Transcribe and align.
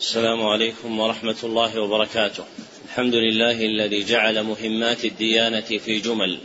السلام 0.00 0.42
عليكم 0.42 1.00
ورحمة 1.00 1.36
الله 1.44 1.80
وبركاته. 1.80 2.44
الحمد 2.84 3.14
لله 3.14 3.64
الذي 3.64 4.04
جعل 4.04 4.42
مهمات 4.42 5.04
الديانة 5.04 5.60
في 5.60 5.98
جمل، 5.98 6.38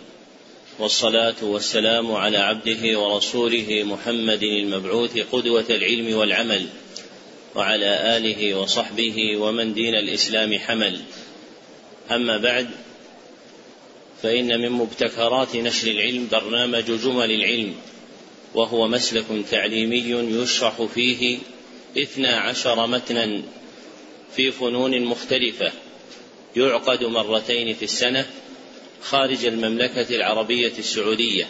والصلاة 0.79 1.36
والسلام 1.41 2.12
على 2.12 2.38
عبده 2.38 3.00
ورسوله 3.00 3.84
محمد 3.84 4.43
المبعوث 4.43 5.18
قدوة 5.32 5.66
العلم 5.70 6.18
والعمل، 6.18 6.66
وعلى 7.55 8.18
آله 8.18 8.55
وصحبه 8.55 9.38
ومن 9.38 9.73
دين 9.73 9.95
الإسلام 9.95 10.59
حمل. 10.59 11.02
أما 12.11 12.38
بعد 12.38 12.70
فإن 14.21 14.61
من 14.61 14.70
مبتكرات 14.70 15.55
نشر 15.55 15.88
العلم 15.91 16.27
برنامج 16.31 16.86
جمل 16.86 17.31
العلم، 17.31 17.73
وهو 18.54 18.88
مسلك 18.88 19.25
تعليمي 19.52 20.05
يشرح 20.41 20.81
فيه 20.81 21.39
اثنا 21.98 22.38
عشر 22.38 22.88
متنا 22.88 23.42
في 24.36 24.52
فنون 24.52 25.02
مختلفة 25.02 25.71
يعقد 26.56 27.04
مرتين 27.04 27.74
في 27.75 27.84
السنة 27.84 28.25
خارج 29.02 29.46
المملكة 29.46 30.16
العربية 30.16 30.71
السعودية. 30.80 31.47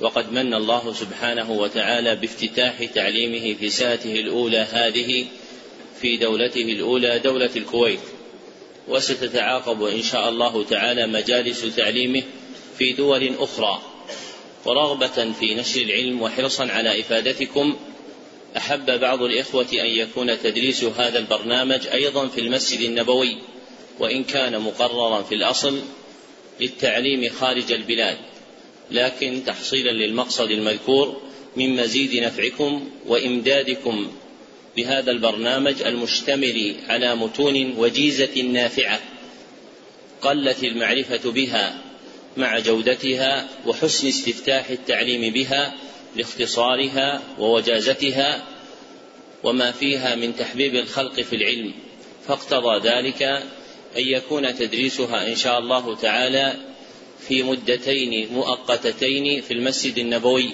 وقد 0.00 0.32
من 0.32 0.54
الله 0.54 0.92
سبحانه 0.92 1.50
وتعالى 1.50 2.16
بافتتاح 2.16 2.84
تعليمه 2.84 3.54
في 3.54 3.70
ساته 3.70 4.12
الأولى 4.12 4.58
هذه 4.58 5.26
في 6.00 6.16
دولته 6.16 6.62
الأولى 6.62 7.18
دولة 7.18 7.50
الكويت. 7.56 8.00
وستتعاقب 8.88 9.82
إن 9.82 10.02
شاء 10.02 10.28
الله 10.28 10.64
تعالى 10.64 11.06
مجالس 11.06 11.76
تعليمه 11.76 12.22
في 12.78 12.92
دول 12.92 13.34
أخرى. 13.38 13.82
ورغبة 14.64 15.32
في 15.32 15.54
نشر 15.54 15.80
العلم 15.80 16.22
وحرصا 16.22 16.66
على 16.66 17.00
إفادتكم 17.00 17.76
أحب 18.56 19.00
بعض 19.00 19.22
الإخوة 19.22 19.66
أن 19.72 19.86
يكون 19.86 20.38
تدريس 20.42 20.84
هذا 20.84 21.18
البرنامج 21.18 21.86
أيضا 21.86 22.28
في 22.28 22.40
المسجد 22.40 22.80
النبوي 22.80 23.36
وإن 23.98 24.24
كان 24.24 24.60
مقررا 24.60 25.22
في 25.22 25.34
الأصل 25.34 25.80
للتعليم 26.60 27.28
خارج 27.28 27.72
البلاد 27.72 28.18
لكن 28.90 29.42
تحصيلا 29.46 29.90
للمقصد 29.90 30.50
المذكور 30.50 31.20
من 31.56 31.76
مزيد 31.76 32.22
نفعكم 32.22 32.90
وإمدادكم 33.06 34.12
بهذا 34.76 35.10
البرنامج 35.10 35.82
المشتمل 35.82 36.74
على 36.88 37.14
متون 37.14 37.74
وجيزة 37.78 38.42
نافعة 38.42 39.00
قلت 40.22 40.64
المعرفة 40.64 41.30
بها 41.30 41.78
مع 42.36 42.58
جودتها 42.58 43.48
وحسن 43.66 44.08
استفتاح 44.08 44.70
التعليم 44.70 45.32
بها 45.32 45.74
لاختصارها 46.16 47.22
ووجازتها 47.38 48.44
وما 49.42 49.72
فيها 49.72 50.14
من 50.14 50.36
تحبيب 50.36 50.74
الخلق 50.74 51.20
في 51.20 51.36
العلم 51.36 51.74
فاقتضى 52.28 52.88
ذلك 52.88 53.22
أن 53.96 54.02
يكون 54.02 54.54
تدريسها 54.54 55.28
إن 55.28 55.36
شاء 55.36 55.58
الله 55.58 55.96
تعالى 55.96 56.54
في 57.28 57.42
مدتين 57.42 58.32
مؤقتتين 58.32 59.40
في 59.42 59.54
المسجد 59.54 59.98
النبوي 59.98 60.50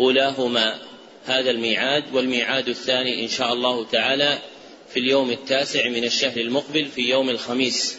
أولاهما 0.00 0.78
هذا 1.24 1.50
الميعاد 1.50 2.04
والميعاد 2.14 2.68
الثاني 2.68 3.22
إن 3.22 3.28
شاء 3.28 3.52
الله 3.52 3.84
تعالى 3.84 4.38
في 4.90 5.00
اليوم 5.00 5.30
التاسع 5.30 5.88
من 5.88 6.04
الشهر 6.04 6.36
المقبل 6.36 6.86
في 6.86 7.00
يوم 7.00 7.30
الخميس 7.30 7.98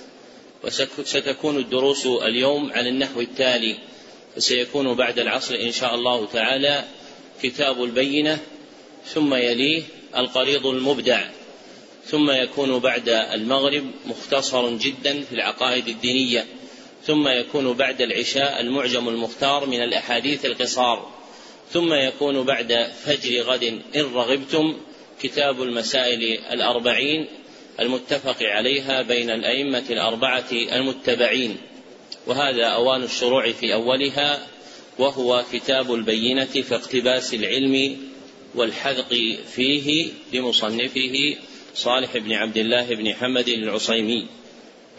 وستكون 0.64 1.58
الدروس 1.58 2.06
اليوم 2.06 2.72
على 2.72 2.90
النحو 2.90 3.22
التالي. 3.22 3.78
فسيكون 4.40 4.94
بعد 4.94 5.20
العصر 5.20 5.56
إن 5.56 5.72
شاء 5.72 5.96
الله 5.96 6.26
تعالى 6.26 6.84
كتاب 7.44 7.84
البينة 7.84 8.40
ثم 9.06 9.34
يليه 9.34 9.84
القريض 10.18 10.68
المبدع 10.68 11.24
ثم 12.06 12.32
يكون 12.32 12.80
بعد 12.80 13.10
المغرب 13.10 13.92
مختصر 14.06 14.70
جدا 14.70 15.22
في 15.22 15.32
العقائد 15.32 15.88
الدينية 15.88 16.46
ثم 17.06 17.28
يكون 17.28 17.74
بعد 17.74 18.02
العشاء 18.02 18.62
المعجم 18.62 19.10
المختار 19.10 19.66
من 19.66 19.84
الأحاديث 19.84 20.46
القصار 20.46 21.12
ثم 21.72 21.94
يكون 21.94 22.44
بعد 22.44 22.88
فجر 23.06 23.42
غد 23.42 23.64
إن 23.96 24.02
رغبتم 24.14 24.78
كتاب 25.22 25.62
المسائل 25.62 26.40
الأربعين 26.52 27.28
المتفق 27.80 28.38
عليها 28.42 29.02
بين 29.02 29.30
الأئمة 29.30 29.84
الأربعة 29.90 30.52
المتبعين. 30.52 31.58
وهذا 32.30 32.66
أوان 32.66 33.04
الشروع 33.04 33.52
في 33.52 33.74
أولها 33.74 34.48
وهو 35.00 35.44
كتاب 35.54 35.94
البينة 35.94 36.46
في 36.46 36.76
اقتباس 36.76 37.34
العلم 37.34 37.98
والحذق 38.56 39.38
فيه 39.56 40.12
لمصنفه 40.34 41.36
صالح 41.76 42.18
بن 42.18 42.34
عبد 42.34 42.58
الله 42.58 42.96
بن 42.96 43.14
حمد 43.14 43.48
العصيمي. 43.48 44.28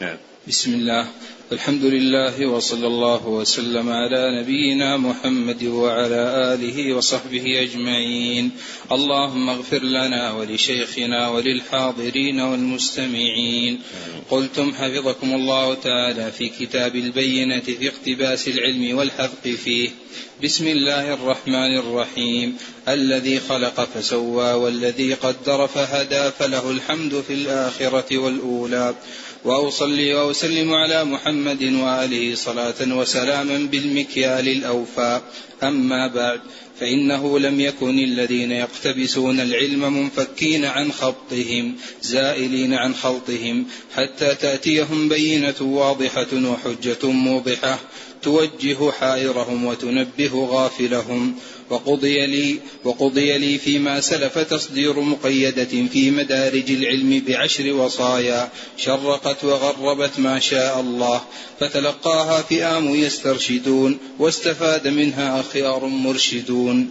نعم. 0.01 0.17
بسم 0.49 0.75
الله. 0.75 1.09
الحمد 1.53 1.85
لله 1.85 2.47
وصلى 2.47 2.87
الله 2.87 3.27
وسلم 3.27 3.91
على 3.91 4.41
نبينا 4.41 4.97
محمد 4.97 5.65
وعلى 5.65 6.55
آله 6.55 6.95
وصحبه 6.95 7.63
أجمعين. 7.63 8.51
اللهم 8.93 9.49
اغفر 9.49 9.83
لنا 9.83 10.33
ولشيخنا 10.33 11.29
وللحاضرين 11.29 12.41
والمستمعين. 12.41 13.79
قلتم 14.31 14.73
حفظكم 14.73 15.35
الله 15.35 15.75
تعالى 15.75 16.33
في 16.33 16.49
كتاب 16.49 16.97
البينة 16.97 17.61
في 17.61 17.89
اقتباس 17.89 18.49
العلم 18.49 18.99
والحذق 18.99 19.55
فيه. 19.65 19.89
بسم 20.45 20.67
الله 20.69 21.15
الرحمن 21.15 21.79
الرحيم. 21.79 22.57
الذي 22.89 23.41
خلق 23.41 23.89
فسوى 23.95 24.53
والذي 24.53 25.15
قدر 25.15 25.67
فهدى 25.67 26.31
فله 26.39 26.71
الحمد 26.71 27.25
في 27.27 27.33
الآخرة 27.35 28.19
والأولى. 28.19 28.95
وأصلي 29.45 30.15
وأسلم 30.15 30.73
على 30.73 31.05
محمد 31.05 31.63
وآله 31.63 32.35
صلاة 32.35 32.97
وسلاما 32.97 33.69
بالمكيال 33.71 34.49
الأوفى. 34.49 35.21
أما 35.63 36.07
بعد 36.07 36.41
فإنه 36.81 37.39
لم 37.39 37.61
يكن 37.61 37.99
الذين 37.99 38.53
يقتبسون 38.53 39.41
العلم 39.41 39.93
منفكين 39.93 40.65
عن 40.65 40.93
خطهم 40.93 41.75
زائلين 42.03 42.75
عن 42.75 42.95
خلطهم 42.95 43.67
حتى 43.95 44.35
تأتيهم 44.35 45.09
بينة 45.09 45.55
واضحة 45.61 46.27
وحجة 46.33 47.07
موضحة 47.07 47.79
توجه 48.23 48.91
حائرهم 48.91 49.65
وتنبه 49.65 50.49
غافلهم. 50.51 51.35
وقضي 51.71 52.27
لي 52.27 52.59
وقضي 52.85 53.39
لي 53.39 53.59
فيما 53.59 54.01
سلف 54.01 54.39
تصدير 54.39 55.01
مقيدة 55.01 55.89
في 55.93 56.11
مدارج 56.11 56.71
العلم 56.71 57.23
بعشر 57.29 57.73
وصايا 57.73 58.49
شرقت 58.77 59.45
وغربت 59.45 60.19
ما 60.19 60.39
شاء 60.39 60.81
الله 60.81 61.21
فتلقاها 61.61 62.43
فئام 62.43 62.95
يسترشدون 62.95 63.99
واستفاد 64.19 64.89
منها 64.89 65.41
أخيار 65.41 65.87
مرشدون 65.87 66.91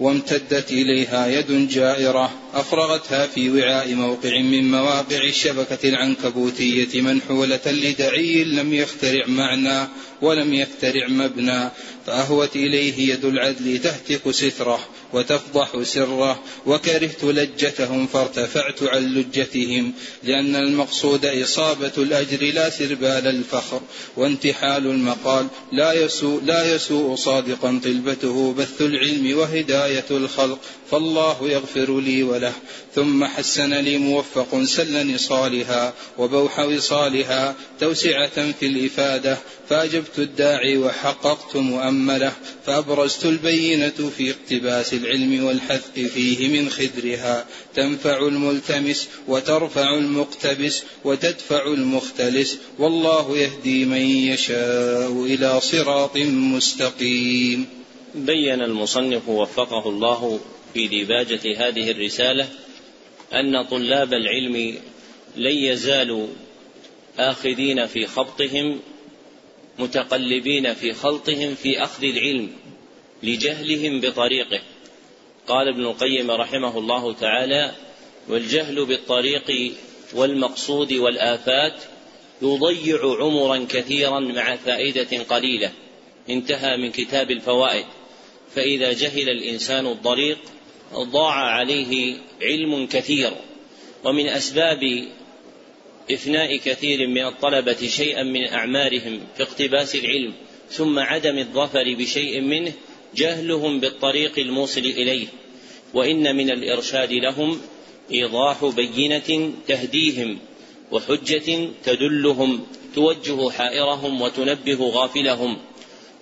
وامتدت 0.00 0.72
إليها 0.72 1.26
يد 1.26 1.68
جائرة 1.68 2.41
أفرغتها 2.54 3.26
في 3.26 3.50
وعاء 3.50 3.94
موقع 3.94 4.40
من 4.40 4.70
مواقع 4.70 5.24
الشبكة 5.24 5.88
العنكبوتية 5.88 7.00
منحولة 7.00 7.60
لدعي 7.66 8.44
لم 8.44 8.74
يخترع 8.74 9.26
معنى 9.26 9.88
ولم 10.22 10.54
يخترع 10.54 11.08
مبنى 11.08 11.68
فأهوت 12.06 12.56
إليه 12.56 13.12
يد 13.12 13.24
العدل 13.24 13.78
تهتك 13.78 14.30
ستره 14.30 14.80
وتفضح 15.12 15.82
سره 15.82 16.42
وكرهت 16.66 17.24
لجتهم 17.24 18.06
فارتفعت 18.06 18.82
عن 18.82 19.14
لجتهم 19.14 19.92
لأن 20.22 20.56
المقصود 20.56 21.26
إصابة 21.26 21.92
الأجر 21.98 22.52
لا 22.52 22.70
سربال 22.70 23.26
الفخر 23.26 23.80
وانتحال 24.16 24.86
المقال 24.86 25.46
لا 25.72 25.92
يسوء, 25.92 26.42
لا 26.44 26.74
يسوء 26.74 27.16
صادقا 27.16 27.80
طلبته 27.84 28.52
بث 28.52 28.82
العلم 28.82 29.38
وهداية 29.38 30.04
الخلق 30.10 30.58
فالله 30.90 31.50
يغفر 31.50 32.00
لي 32.00 32.22
وله 32.42 32.52
ثم 32.94 33.24
حسن 33.24 33.74
لي 33.74 33.98
موفق 33.98 34.62
سل 34.64 35.14
نصالها 35.14 35.94
وبوح 36.18 36.58
وصالها 36.58 37.54
توسعة 37.80 38.52
في 38.52 38.66
الإفادة 38.66 39.38
فأجبت 39.68 40.18
الداعي 40.18 40.78
وحققت 40.78 41.56
مؤمله 41.56 42.32
فأبرزت 42.66 43.26
البينة 43.26 44.10
في 44.16 44.30
اقتباس 44.30 44.94
العلم 44.94 45.44
والحثق 45.44 45.94
فيه 45.94 46.48
من 46.48 46.70
خدرها 46.70 47.46
تنفع 47.74 48.18
الملتمس 48.18 49.08
وترفع 49.28 49.94
المقتبس 49.94 50.82
وتدفع 51.04 51.66
المختلس 51.66 52.58
والله 52.78 53.38
يهدي 53.38 53.84
من 53.84 54.02
يشاء 54.32 55.24
إلى 55.24 55.60
صراط 55.60 56.16
مستقيم. 56.16 57.66
بين 58.14 58.62
المصنف 58.62 59.28
وفقه 59.28 59.88
الله 59.88 60.40
في 60.74 60.88
ديباجة 60.88 61.68
هذه 61.68 61.90
الرسالة 61.90 62.48
أن 63.32 63.64
طلاب 63.64 64.12
العلم 64.12 64.78
لن 65.36 65.56
يزالوا 65.56 66.26
آخذين 67.18 67.86
في 67.86 68.06
خبطهم 68.06 68.80
متقلبين 69.78 70.74
في 70.74 70.92
خلطهم 70.92 71.54
في 71.54 71.82
أخذ 71.82 72.04
العلم 72.04 72.50
لجهلهم 73.22 74.00
بطريقه. 74.00 74.60
قال 75.46 75.68
ابن 75.68 75.84
القيم 75.84 76.30
رحمه 76.30 76.78
الله 76.78 77.12
تعالى 77.12 77.72
والجهل 78.28 78.86
بالطريق 78.86 79.72
والمقصود 80.14 80.92
والآفات 80.92 81.82
يضيع 82.42 82.98
عمرا 83.20 83.66
كثيرا 83.68 84.20
مع 84.20 84.56
فائدة 84.56 85.22
قليلة. 85.22 85.72
انتهى 86.30 86.76
من 86.76 86.90
كتاب 86.90 87.30
الفوائد. 87.30 87.84
فإذا 88.54 88.92
جهل 88.92 89.28
الإنسان 89.28 89.86
الطريق 89.86 90.38
ضاع 90.94 91.34
عليه 91.34 92.16
علم 92.42 92.86
كثير 92.86 93.32
ومن 94.04 94.28
أسباب 94.28 95.08
إفناء 96.10 96.56
كثير 96.56 97.08
من 97.08 97.26
الطلبة 97.26 97.86
شيئا 97.86 98.22
من 98.22 98.48
أعمارهم 98.48 99.20
في 99.36 99.42
اقتباس 99.42 99.94
العلم 99.94 100.32
ثم 100.70 100.98
عدم 100.98 101.38
الظفر 101.38 101.94
بشيء 101.94 102.40
منه 102.40 102.72
جهلهم 103.16 103.80
بالطريق 103.80 104.38
الموصل 104.38 104.80
إليه. 104.80 105.26
وإن 105.94 106.36
من 106.36 106.50
الإرشاد 106.50 107.12
لهم 107.12 107.60
إيضاح 108.10 108.64
بينة 108.64 109.52
تهديهم 109.68 110.38
وحجة 110.92 111.68
تدلهم 111.84 112.66
توجه 112.94 113.50
حائرهم 113.50 114.22
وتنبه 114.22 114.88
غافلهم. 114.88 115.58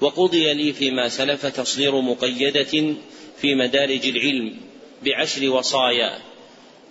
وقضي 0.00 0.54
لي 0.54 0.72
فيما 0.72 1.08
سلف 1.08 1.46
تصدير 1.46 2.00
مقيدة 2.00 2.94
في 3.40 3.54
مدارج 3.54 4.06
العلم 4.06 4.56
بعشر 5.02 5.50
وصايا. 5.50 6.18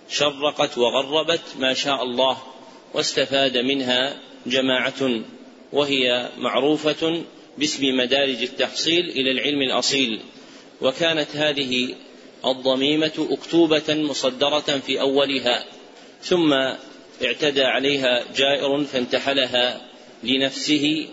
شرقت 0.08 0.78
وغربت 0.78 1.42
ما 1.58 1.74
شاء 1.74 2.02
الله 2.02 2.36
واستفاد 2.94 3.58
منها 3.58 4.20
جماعة 4.46 5.20
وهي 5.72 6.28
معروفة 6.38 7.22
باسم 7.58 7.96
مدارج 7.96 8.42
التحصيل 8.42 9.08
إلى 9.08 9.30
العلم 9.30 9.62
الأصيل. 9.62 10.20
وكانت 10.80 11.36
هذه 11.36 11.94
الضميمة 12.46 13.26
أكتوبة 13.30 13.94
مصدرة 13.94 14.78
في 14.86 15.00
أولها 15.00 15.64
ثم 16.22 16.52
اعتدى 17.24 17.62
عليها 17.62 18.24
جائر 18.36 18.84
فانتحلها 18.84 19.80
لنفسه 20.22 21.08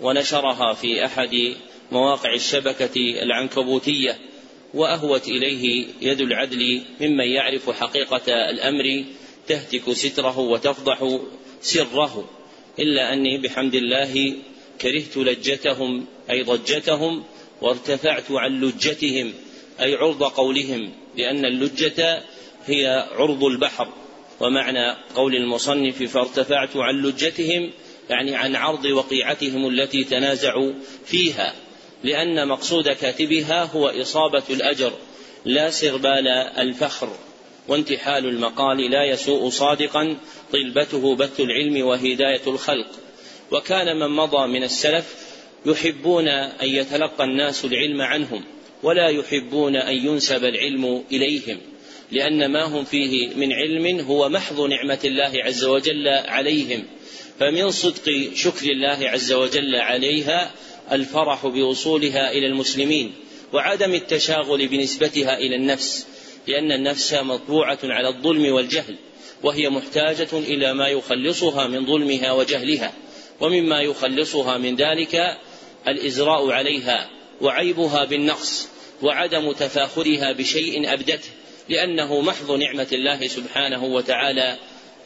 ونشرها 0.00 0.74
في 0.74 1.04
أحد 1.04 1.54
مواقع 1.92 2.34
الشبكة 2.34 3.22
العنكبوتية. 3.22 4.29
وأهوت 4.74 5.28
إليه 5.28 5.86
يد 6.00 6.20
العدل 6.20 6.82
ممن 7.00 7.24
يعرف 7.24 7.70
حقيقة 7.70 8.50
الأمر 8.50 9.04
تهتك 9.46 9.92
ستره 9.92 10.38
وتفضح 10.38 11.18
سره. 11.60 12.30
إلا 12.78 13.12
أني 13.12 13.38
بحمد 13.38 13.74
الله 13.74 14.36
كرهت 14.80 15.16
لجتهم 15.16 16.06
أي 16.30 16.42
ضجتهم 16.42 17.24
وارتفعت 17.62 18.30
عن 18.30 18.60
لجتهم 18.60 19.32
أي 19.80 19.94
عرض 19.94 20.22
قولهم 20.22 20.92
لأن 21.16 21.44
اللجة 21.44 22.22
هي 22.66 23.08
عرض 23.12 23.44
البحر. 23.44 23.88
ومعنى 24.40 24.96
قول 25.14 25.36
المصنف 25.36 26.02
فارتفعت 26.02 26.76
عن 26.76 27.02
لجتهم 27.02 27.70
يعني 28.10 28.36
عن 28.36 28.56
عرض 28.56 28.84
وقيعتهم 28.84 29.68
التي 29.68 30.04
تنازعوا 30.04 30.72
فيها. 31.06 31.54
لأن 32.04 32.48
مقصود 32.48 32.88
كاتبها 32.88 33.64
هو 33.64 33.88
إصابة 33.88 34.42
الأجر 34.50 34.92
لا 35.44 35.70
سربال 35.70 36.28
الفخر 36.58 37.08
وانتحال 37.68 38.26
المقال 38.26 38.90
لا 38.90 39.04
يسوء 39.04 39.50
صادقا 39.50 40.16
طلبته 40.52 41.16
بث 41.16 41.40
العلم 41.40 41.86
وهداية 41.86 42.40
الخلق. 42.46 42.86
وكان 43.52 43.96
من 43.96 44.16
مضى 44.16 44.46
من 44.46 44.62
السلف 44.62 45.14
يحبون 45.66 46.28
أن 46.28 46.68
يتلقى 46.68 47.24
الناس 47.24 47.64
العلم 47.64 48.00
عنهم 48.00 48.44
ولا 48.82 49.08
يحبون 49.08 49.76
أن 49.76 49.94
ينسب 49.94 50.44
العلم 50.44 51.04
إليهم 51.12 51.58
لأن 52.12 52.52
ما 52.52 52.64
هم 52.64 52.84
فيه 52.84 53.34
من 53.34 53.52
علم 53.52 54.00
هو 54.00 54.28
محض 54.28 54.60
نعمة 54.60 54.98
الله 55.04 55.32
عز 55.44 55.64
وجل 55.64 56.08
عليهم. 56.08 56.84
فمن 57.40 57.70
صدق 57.70 58.30
شكر 58.34 58.70
الله 58.70 59.08
عز 59.08 59.32
وجل 59.32 59.76
عليها 59.76 60.50
الفرح 60.92 61.46
بوصولها 61.46 62.32
إلى 62.32 62.46
المسلمين 62.46 63.12
وعدم 63.52 63.94
التشاغل 63.94 64.68
بنسبتها 64.68 65.38
إلى 65.38 65.56
النفس 65.56 66.06
لأن 66.46 66.72
النفس 66.72 67.14
مطبوعة 67.14 67.78
على 67.84 68.08
الظلم 68.08 68.52
والجهل 68.52 68.96
وهي 69.42 69.70
محتاجة 69.70 70.28
إلى 70.32 70.74
ما 70.74 70.88
يخلصها 70.88 71.66
من 71.66 71.86
ظلمها 71.86 72.32
وجهلها 72.32 72.92
ومما 73.40 73.80
يخلصها 73.80 74.58
من 74.58 74.76
ذلك 74.76 75.38
الإزراء 75.88 76.50
عليها 76.50 77.10
وعيبها 77.40 78.04
بالنقص 78.04 78.68
وعدم 79.02 79.52
تفاخرها 79.52 80.32
بشيء 80.32 80.92
أبدته 80.92 81.28
لأنه 81.68 82.20
محض 82.20 82.52
نعمة 82.52 82.86
الله 82.92 83.26
سبحانه 83.26 83.84
وتعالى 83.84 84.56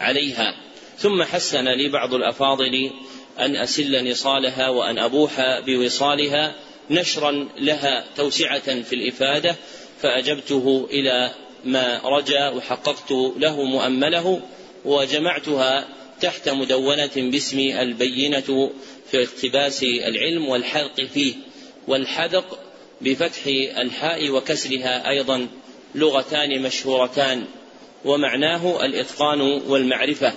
عليها. 0.01 0.55
ثم 0.99 1.23
حسن 1.23 1.69
لي 1.69 1.89
بعض 1.89 2.15
الأفاضل 2.15 2.91
أن 3.39 3.57
أسل 3.57 4.11
نصالها 4.11 4.69
وأن 4.69 4.99
أبوح 4.99 5.61
بوصالها 5.67 6.55
نشرا 6.91 7.49
لها 7.59 8.05
توسعة 8.17 8.83
في 8.83 8.95
الإفادة 8.95 9.57
فأجبته 10.03 10.89
إلى 10.91 11.31
ما 11.65 12.01
رجا 12.05 12.49
وحققت 12.49 13.11
له 13.37 13.63
مؤمله 13.63 14.41
وجمعتها 14.85 15.89
تحت 16.21 16.49
مدونة 16.49 17.11
باسم 17.17 17.59
البينة 17.59 18.71
في 19.11 19.23
اقتباس 19.23 19.83
العلم 19.83 20.49
والحذق 20.49 21.05
فيه 21.15 21.35
والحذق 21.89 22.59
بفتح 23.01 23.47
الحاء 23.79 24.31
وكسرها 24.31 25.11
أيضا 25.11 25.49
لغتان 25.95 26.63
مشهورتان 26.63 27.45
ومعناه 28.05 28.85
الإتقان 28.85 29.41
والمعرفة. 29.41 30.33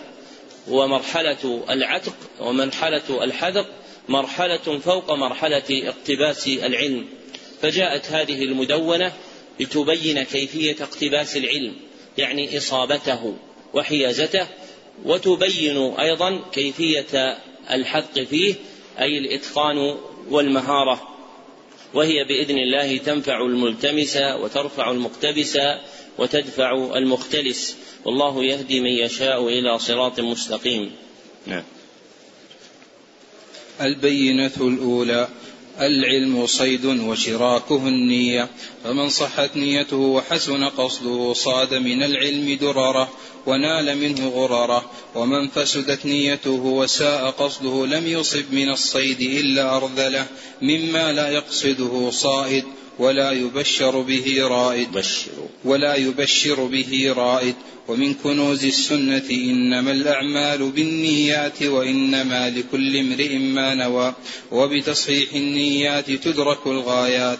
ومرحلة 0.69 1.64
العتق 1.69 2.16
ومرحلة 2.40 3.24
الحذق 3.24 3.68
مرحلة 4.10 4.80
فوق 4.80 5.12
مرحلة 5.12 5.64
اقتباس 5.69 6.48
العلم. 6.48 7.06
فجاءت 7.62 8.06
هذه 8.06 8.44
المدونة 8.44 9.14
لتبين 9.60 10.24
كيفية 10.24 10.75
اقتباس 10.81 11.38
العلم 11.38 11.74
يعني 12.18 12.58
إصابته 12.58 13.36
وحيازته 13.74 14.48
وتبين 15.06 15.78
أيضا 15.78 16.42
كيفية 16.52 17.38
الحق 17.72 18.20
فيه 18.20 18.56
أي 19.00 19.18
الإتقان 19.18 19.98
والمهارة. 20.30 21.17
وهي 21.94 22.24
بإذن 22.24 22.57
الله 22.57 22.98
تنفع 22.98 23.42
الملتمس 23.42 24.18
وترفع 24.18 24.92
المقتبس 24.92 25.57
وتدفع 26.18 26.72
المختلس. 26.95 27.78
والله 28.06 28.44
يهدي 28.44 28.80
من 28.80 28.91
يشاء 28.91 29.48
إلى 29.48 29.79
صراط 29.79 30.20
مستقيم. 30.20 30.91
نعم. 31.48 31.63
البينة 33.82 34.51
الأولى. 34.62 35.27
العلم 35.79 36.48
صيد 36.48 36.86
وشراكه 36.86 37.88
النية 37.88 38.50
فمن 38.84 39.10
صحت 39.10 39.55
نيته 39.55 39.98
وحسن 39.98 40.63
قصده 40.63 41.34
صاد 41.34 41.74
من 41.74 42.03
العلم 42.03 42.57
دررة 42.62 43.10
ونال 43.46 43.98
منه 43.98 44.27
غررة 44.27 44.91
ومن 45.15 45.48
فسدت 45.48 46.05
نيته 46.05 46.65
وساء 46.65 47.29
قصده 47.29 47.86
لم 47.86 48.07
يصب 48.07 48.43
من 48.51 48.69
الصيد 48.69 49.22
إلا 49.22 49.77
أرذلة 49.77 50.25
مما 50.62 51.13
لا 51.13 51.29
يقصده 51.29 52.12
صائد 52.12 52.63
ولا 53.00 53.31
يبشر 53.31 54.01
به 54.01 54.48
رائد 54.48 55.03
ولا 55.65 55.96
يبشر 55.96 56.65
به 56.65 57.13
رائد 57.17 57.55
ومن 57.88 58.13
كنوز 58.13 58.65
السنة 58.65 59.24
إنما 59.32 59.91
الأعمال 59.91 60.72
بالنيات 60.72 61.63
وإنما 61.63 62.50
لكل 62.50 62.98
امرئ 62.98 63.38
ما 63.38 63.75
نوى 63.75 64.13
وبتصحيح 64.51 65.34
النيات 65.34 66.12
تدرك 66.12 66.67
الغايات 66.67 67.39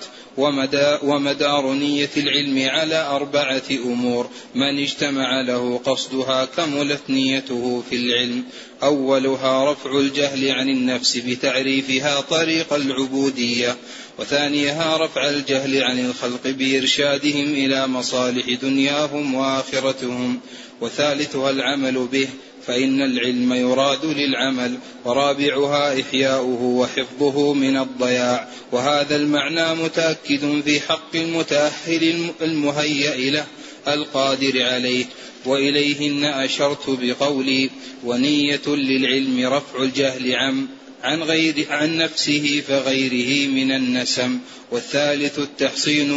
ومدار 1.04 1.74
نية 1.74 2.10
العلم 2.18 2.70
على 2.70 3.08
أربعة 3.08 3.64
أمور 3.72 4.30
من 4.56 4.80
اجتمع 4.80 5.42
له 5.42 5.78
قصدها 5.86 6.46
كملت 6.46 7.02
نيته 7.10 7.84
في 7.90 7.96
العلم 7.96 8.44
أولها 8.84 9.72
رفع 9.72 10.00
الجهل 10.00 10.52
عن 10.52 10.70
النفس 10.70 11.18
بتعريفها 11.18 12.22
طريق 12.22 12.74
العبودية 12.74 13.76
وثانيها 14.20 14.98
رفع 14.98 15.30
الجهل 15.30 15.84
عن 15.84 16.06
الخلق 16.06 16.48
بإرشادهم 16.48 17.54
إلى 17.54 17.88
مصالح 17.88 18.50
دنياهم 18.62 19.36
وآخرتهم 19.36 20.37
وثالثها 20.82 21.50
العمل 21.50 22.08
به 22.12 22.28
فإن 22.68 23.02
العلم 23.02 23.54
يراد 23.54 24.06
للعمل 24.06 24.78
ورابعها 25.06 26.02
إحياؤه 26.02 26.64
وحفظه 26.64 27.54
من 27.54 27.78
الضياع. 27.78 28.48
وهذا 28.72 29.16
المعنى 29.16 29.76
متأكد 29.76 30.62
في 30.66 30.80
حق 30.80 31.16
المتأهل 31.16 32.32
المهيأ 32.42 33.32
له 33.32 33.46
القادر 33.88 34.64
عليه. 34.64 35.06
وإليهن 35.46 36.24
أشرت 36.24 36.90
بقولي 36.90 37.70
ونية 38.06 38.68
للعلم 38.68 39.54
رفع 39.54 39.84
الجهل 39.84 40.36
عن 40.36 40.68
عن 41.08 41.24
غير 41.24 41.66
عن 41.70 41.98
نفسه 41.98 42.64
فغيره 42.68 43.48
من 43.48 43.72
النسم 43.72 44.40
والثالث 44.72 45.40
التحصين 45.40 46.12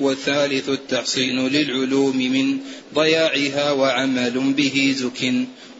والثالث 0.00 0.68
التحصين 0.68 1.48
للعلوم 1.48 2.16
من 2.16 2.58
ضياعها 2.94 3.72
وعمل 3.72 4.52
به 4.52 4.94
زك 4.96 5.32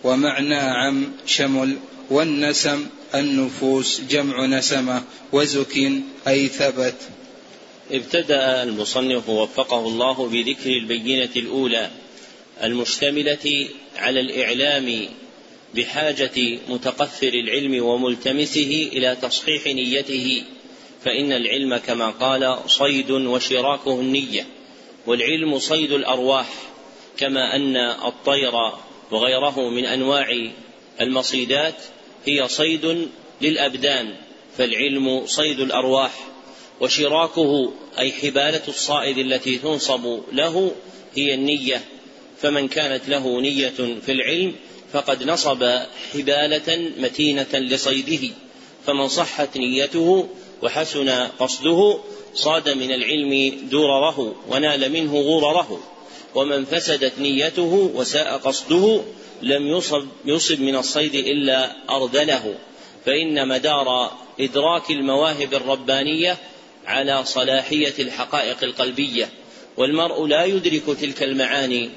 ومعنى 0.05 0.55
عم 0.55 1.12
شمل 1.26 1.76
والنسم 2.11 2.87
النفوس 3.14 4.00
جمع 4.11 4.47
نسمة 4.47 5.02
وزك 5.33 5.76
أي 6.29 6.49
ثبت. 6.49 6.97
ابتدأ 7.90 8.62
المصنف 8.62 9.29
وفقه 9.29 9.88
الله 9.88 10.29
بذكر 10.29 10.71
البينة 10.71 11.31
الأولى 11.37 11.90
المشتملة 12.62 13.69
على 13.97 14.21
الإعلام 14.21 15.09
بحاجة 15.75 16.59
متقفر 16.69 17.29
العلم 17.29 17.85
وملتمسه 17.85 18.91
إلى 18.93 19.17
تصحيح 19.23 19.67
نيته 19.67 20.43
فإن 21.05 21.33
العلم 21.33 21.77
كما 21.77 22.11
قال 22.11 22.59
صيد 22.67 23.11
وشراكه 23.11 24.00
النية 24.00 24.47
والعلم 25.07 25.59
صيد 25.59 25.93
الأرواح 25.93 26.49
كما 27.19 27.57
أن 27.57 27.77
الطير 27.77 28.53
وغيره 29.11 29.71
من 29.71 29.85
أنواع 29.85 30.50
المصيدات 31.00 31.75
هي 32.27 32.49
صيد 32.49 33.09
للأبدان 33.41 34.15
فالعلم 34.59 35.27
صيد 35.27 35.61
الأرواح 35.61 36.12
وشراكه 36.81 37.73
أي 37.99 38.12
حبالة 38.12 38.62
الصائد 38.69 39.19
التي 39.19 39.59
تنصب 39.59 40.21
له 40.33 40.73
هي 41.15 41.35
النية 41.35 41.85
فمن 42.43 42.69
كانت 42.69 43.09
له 43.09 43.41
نية 43.41 43.99
في 44.07 44.12
العلم 44.12 44.55
فقد 44.92 45.23
نصب 45.23 45.64
حبالة 46.14 46.90
متينة 46.99 47.49
لصيده 47.54 48.28
فمن 48.87 49.09
صحت 49.09 49.56
نيته 49.56 50.28
وحسن 50.62 51.11
قصده 51.11 51.99
صاد 52.35 52.68
من 52.68 52.92
العلم 52.92 53.61
درره 53.70 54.35
ونال 54.49 54.92
منه 54.92 55.20
غرره 55.20 55.80
ومن 56.35 56.64
فسدت 56.64 57.18
نيته 57.18 57.90
وساء 57.94 58.37
قصده 58.37 59.02
لم 59.42 59.66
يصب 59.66 60.06
يصب 60.25 60.61
من 60.61 60.76
الصيد 60.76 61.14
إلا 61.14 61.76
اردله 61.90 62.54
فإن 63.06 63.49
مدار 63.49 64.12
إدراك 64.40 64.90
المواهب 64.90 65.54
الربانية 65.54 66.37
على 66.87 67.25
صلاحية 67.25 67.94
الحقائق 67.99 68.56
القلبية 68.62 69.28
والمرء 69.76 70.26
لا 70.26 70.44
يدرك 70.44 70.82
تلك 71.00 71.23
المعاني 71.23 71.90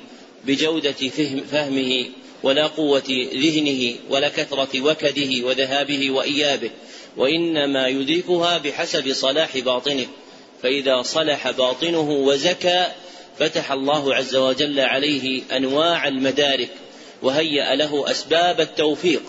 بجودة 0.46 0.92
فهم 0.92 1.44
فهمه 1.52 2.06
ولا 2.44 2.68
قوة 2.68 3.28
ذهنه 3.34 3.96
ولا 4.10 4.30
كثرة 4.30 4.82
وكده 4.82 5.48
وذهابه 5.48 6.12
وإيابه 6.12 6.72
وإنما 7.18 7.88
يدركها 7.88 8.58
بحسب 8.58 9.14
صلاح 9.14 9.58
باطنه. 9.58 10.06
فإذا 10.64 11.02
صلح 11.02 11.52
باطنه 11.52 12.12
وزكى 12.12 12.88
فتح 13.40 13.72
الله 13.72 14.16
عز 14.16 14.36
وجل 14.36 14.80
عليه 14.80 15.42
أنواع 15.58 16.08
المدارك 16.08 16.70
وهيأ 17.22 17.76
له 17.76 18.12
أسباب 18.12 18.62
التوفيق. 18.62 19.22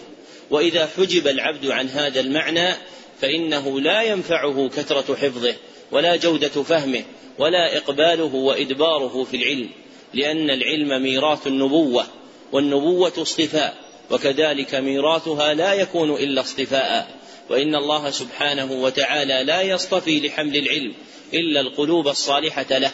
وإذا 0.51 0.89
حجب 0.97 1.27
العبد 1.29 1.67
عن 1.67 1.89
هذا 1.89 2.21
المعنى 2.21 2.75
فإنه 3.21 3.81
لا 3.81 4.03
ينفعه 4.03 4.69
كثرة 4.69 5.15
حفظه 5.15 5.55
ولا 5.93 6.17
جودة 6.17 6.49
فهمه 6.63 7.05
ولا 7.39 7.77
إقباله 7.77 8.35
وإدباره 8.35 9.25
في 9.25 9.37
العلم 9.37 9.69
لأن 10.15 10.51
العلم 10.51 11.03
ميراث 11.03 11.47
النبوة. 11.47 12.07
والنبوة 12.55 13.13
اصطفاء 13.19 13.77
وكذلك 14.11 14.75
ميراثها 14.75 15.55
لا 15.55 15.73
يكون 15.73 16.11
إلا 16.11 16.41
اصطفاء. 16.41 17.19
وإن 17.51 17.75
الله 17.75 18.11
سبحانه 18.11 18.73
وتعالى 18.73 19.45
لا 19.45 19.63
يصطفي 19.63 20.21
لحمل 20.21 20.57
العلم 20.57 20.95
إلا 21.35 21.61
القلوب 21.61 22.09
الصالحة 22.09 22.79
له. 22.79 22.91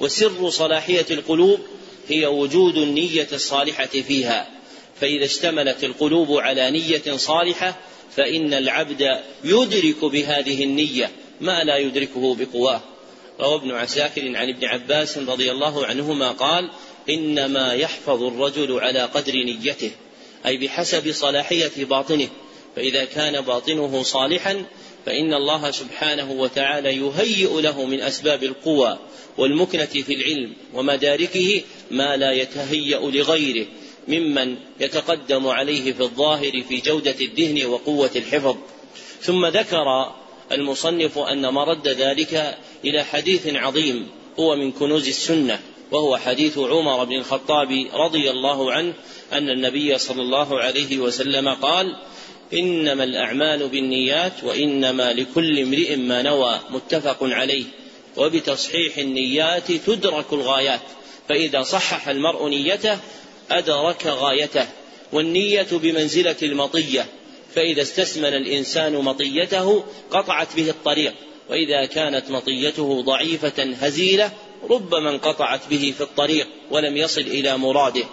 وسر 0.00 0.50
صلاحية 0.50 1.06
القلوب 1.10 1.60
هي 2.08 2.26
وجود 2.26 2.76
النية 2.76 3.28
الصالحة 3.32 3.86
فيها. 3.86 4.48
فإذا 5.00 5.24
اشتملت 5.24 5.84
القلوب 5.84 6.32
على 6.32 6.70
نية 6.70 7.16
صالحة 7.16 7.76
فإن 8.16 8.54
العبد 8.54 9.20
يدرك 9.44 10.04
بهذه 10.04 10.64
النية 10.64 11.10
ما 11.40 11.64
لا 11.64 11.76
يدركه 11.76 12.34
بقواه. 12.34 12.80
روى 13.40 13.54
ابن 13.54 13.70
عساكر 13.70 14.36
عن 14.36 14.48
ابن 14.48 14.64
عباس 14.64 15.18
رضي 15.18 15.50
الله 15.50 15.86
عنهما 15.86 16.30
قال 16.30 16.70
إنما 17.08 17.72
يحفظ 17.72 18.22
الرجل 18.22 18.80
على 18.80 19.00
قدر 19.00 19.32
نيته 19.32 19.90
أي 20.46 20.56
بحسب 20.56 21.12
صلاحية 21.12 21.84
باطنه. 21.84 22.28
فإذا 22.76 23.04
كان 23.04 23.40
باطنه 23.40 24.02
صالحا 24.02 24.64
فإن 25.06 25.34
الله 25.34 25.70
سبحانه 25.70 26.32
وتعالى 26.32 26.96
يهيئ 26.96 27.60
له 27.60 27.84
من 27.84 28.00
أسباب 28.00 28.44
القوى 28.44 28.98
والمكنة 29.38 29.84
في 29.84 30.14
العلم 30.14 30.52
ومداركه 30.74 31.62
ما 31.90 32.16
لا 32.16 32.32
يتهيأ 32.32 32.98
لغيره 32.98 33.66
ممن 34.08 34.56
يتقدم 34.80 35.46
عليه 35.46 35.92
في 35.92 36.00
الظاهر 36.00 36.62
في 36.68 36.76
جودة 36.76 37.14
الدهن 37.20 37.66
وقوة 37.66 38.10
الحفظ. 38.16 38.56
ثم 39.20 39.46
ذكر 39.46 40.12
المصنف 40.52 41.18
أن 41.18 41.48
مرد 41.48 41.88
ذلك 41.88 42.58
إلى 42.84 43.04
حديث 43.04 43.46
عظيم 43.46 44.08
هو 44.38 44.56
من 44.56 44.72
كنوز 44.72 45.08
السنة. 45.08 45.60
وهو 45.92 46.16
حديث 46.16 46.58
عمر 46.58 47.04
بن 47.04 47.16
الخطاب 47.16 47.86
رضي 47.94 48.30
الله 48.30 48.72
عنه 48.72 48.94
أن 49.32 49.50
النبي 49.50 49.98
صلى 49.98 50.22
الله 50.22 50.60
عليه 50.60 50.98
وسلم 50.98 51.48
قال 51.48 51.96
إنما 52.52 53.04
الأعمال 53.04 53.68
بالنيات 53.68 54.44
وإنما 54.44 55.12
لكل 55.12 55.58
امرئ 55.58 55.96
ما 55.96 56.22
نوى 56.22 56.60
متفق 56.70 57.18
عليه. 57.22 57.64
وبتصحيح 58.16 58.98
النيات 58.98 59.72
تدرك 59.72 60.32
الغايات 60.32 60.80
فإذا 61.28 61.62
صحح 61.62 62.08
المرء 62.08 62.48
نيته 62.48 62.98
أدرك 63.50 64.06
غايته. 64.06 64.66
والنية 65.12 65.66
بمنزلة 65.72 66.36
المطية 66.42 67.06
فإذا 67.54 67.82
استسمن 67.82 68.34
الإنسان 68.34 68.92
مطيته 68.92 69.84
قطعت 70.10 70.56
به 70.56 70.70
الطريق. 70.70 71.14
وإذا 71.50 71.86
كانت 71.86 72.30
مطيته 72.30 73.02
ضعيفة 73.02 73.62
هزيلة 73.80 74.30
ربما 74.70 75.10
انقطعت 75.10 75.68
به 75.70 75.94
في 75.96 76.00
الطريق 76.00 76.48
ولم 76.70 76.96
يصل 76.96 77.20
إلى 77.20 77.58
مراده. 77.58 78.04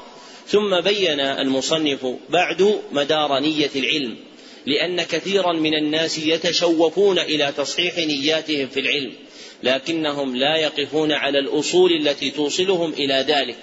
ثم 0.48 0.82
بين 0.82 1.20
المصنف 1.20 2.06
بعد 2.30 2.80
مدار 2.92 3.40
نية 3.40 3.70
العلم 3.76 4.18
لأن 4.66 5.04
كثيرا 5.04 5.54
من 5.54 5.74
الناس 5.74 6.18
يتشوفون 6.18 7.20
إلى 7.20 7.54
تصحيح 7.58 7.98
نياتهم 7.98 8.68
في 8.68 8.80
العلم 8.80 9.14
لكنهم 9.64 10.36
لا 10.36 10.58
يقفون 10.58 11.12
على 11.12 11.40
الأصول 11.40 11.92
التي 11.92 12.32
توصلهم 12.32 12.94
إلى 12.94 13.26
ذلك 13.28 13.56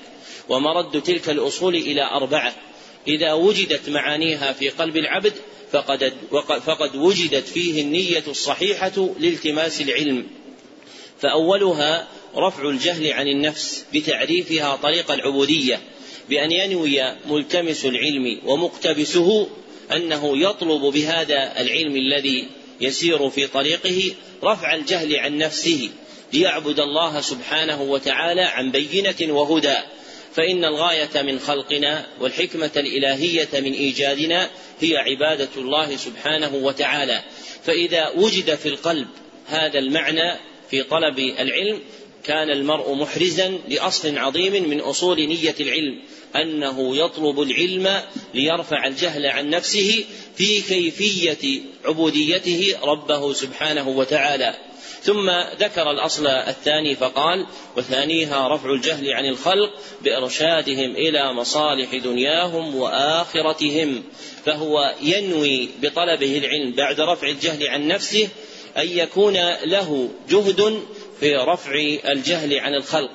ومرد 0.49 1.03
تلك 1.03 1.29
الأصول 1.29 1.75
إلى 1.75 2.03
أربعة 2.03 2.55
إذا 3.09 3.33
وجدت 3.33 3.89
معانيها 3.89 4.53
في 4.53 4.69
قلب 4.69 4.97
العبد 4.97 5.33
فقد 6.67 6.97
وجدت 6.97 7.49
فيه 7.49 7.83
النية 7.83 8.25
الصحيحة 8.29 9.09
لالتماس 9.21 9.81
العلم. 9.81 10.27
فأولها 11.21 12.09
رفع 12.37 12.69
الجهل 12.69 13.13
عن 13.13 13.29
النفس 13.29 13.85
بتعريفها 13.95 14.77
طريق 14.77 15.11
العبودية 15.11 15.81
بأن 16.29 16.53
ينوي 16.53 17.15
ملتمس 17.27 17.85
العلم 17.85 18.41
ومقتبسه 18.45 19.49
أنه 19.93 20.39
يطلب 20.39 20.81
بهذا 20.81 21.61
العلم 21.61 21.97
الذي 21.97 22.49
يسير 22.81 23.31
في 23.31 23.47
طريقه 23.47 24.15
رفع 24.45 24.75
الجهل 24.75 25.17
عن 25.17 25.39
نفسه 25.39 25.91
ليعبد 26.33 26.81
الله 26.81 27.21
سبحانه 27.21 27.83
وتعالى 27.83 28.43
عن 28.43 28.71
بينة 28.71 29.35
وهدى. 29.35 29.77
فإن 30.35 30.65
الغاية 30.65 31.23
من 31.23 31.39
خلقنا 31.39 32.07
والحكمة 32.21 32.71
الإلهية 32.77 33.49
من 33.55 33.73
إيجادنا 33.73 34.51
هي 34.81 34.97
عبادة 34.97 35.49
الله 35.57 35.97
سبحانه 35.97 36.55
وتعالى. 36.55 37.23
فإذا 37.65 38.09
وجد 38.09 38.55
في 38.55 38.69
القلب 38.69 39.09
هذا 39.47 39.79
المعنى 39.79 40.37
في 40.71 40.83
طلب 40.83 41.19
العلم 41.19 41.81
كان 42.27 42.51
المرء 42.51 42.95
محرزا 42.95 43.59
لأصل 43.69 44.19
عظيم 44.19 44.69
من 44.69 44.81
أصول 44.81 45.17
نية 45.17 45.55
العلم 45.61 46.03
أنه 46.37 46.97
يطلب 46.97 47.41
العلم 47.41 48.03
ليرفع 48.35 48.87
الجهل 48.87 49.27
عن 49.27 49.51
نفسه 49.51 50.05
في 50.37 50.61
كيفية 50.61 51.61
عبوديته 51.85 52.75
ربه 52.83 53.33
سبحانه 53.33 53.89
وتعالى. 53.89 54.55
ثم 55.03 55.31
ذكر 55.59 55.91
الأصل 55.91 56.27
الثاني 56.27 56.95
فقال 56.95 57.47
وثانيها 57.77 58.49
رفع 58.49 58.71
الجهل 58.71 59.13
عن 59.13 59.27
الخلق 59.27 59.71
بإرشادهم 60.03 60.91
إلى 60.91 61.33
مصالح 61.33 61.95
دنياهم 61.95 62.77
وآخرتهم 62.77 64.03
فهو 64.45 64.95
ينوي 65.03 65.69
بطلبه 65.83 66.39
العلم 66.39 66.73
بعد 66.73 67.01
رفع 67.01 67.29
الجهل 67.29 67.69
عن 67.69 67.89
نفسه 67.89 68.29
أن 68.77 68.89
يكون 68.89 69.37
له 69.65 70.09
جهد 70.31 70.83
في 71.21 71.37
رفع 71.37 71.73
الجهل 72.09 72.59
عن 72.59 72.75
الخلق. 72.75 73.11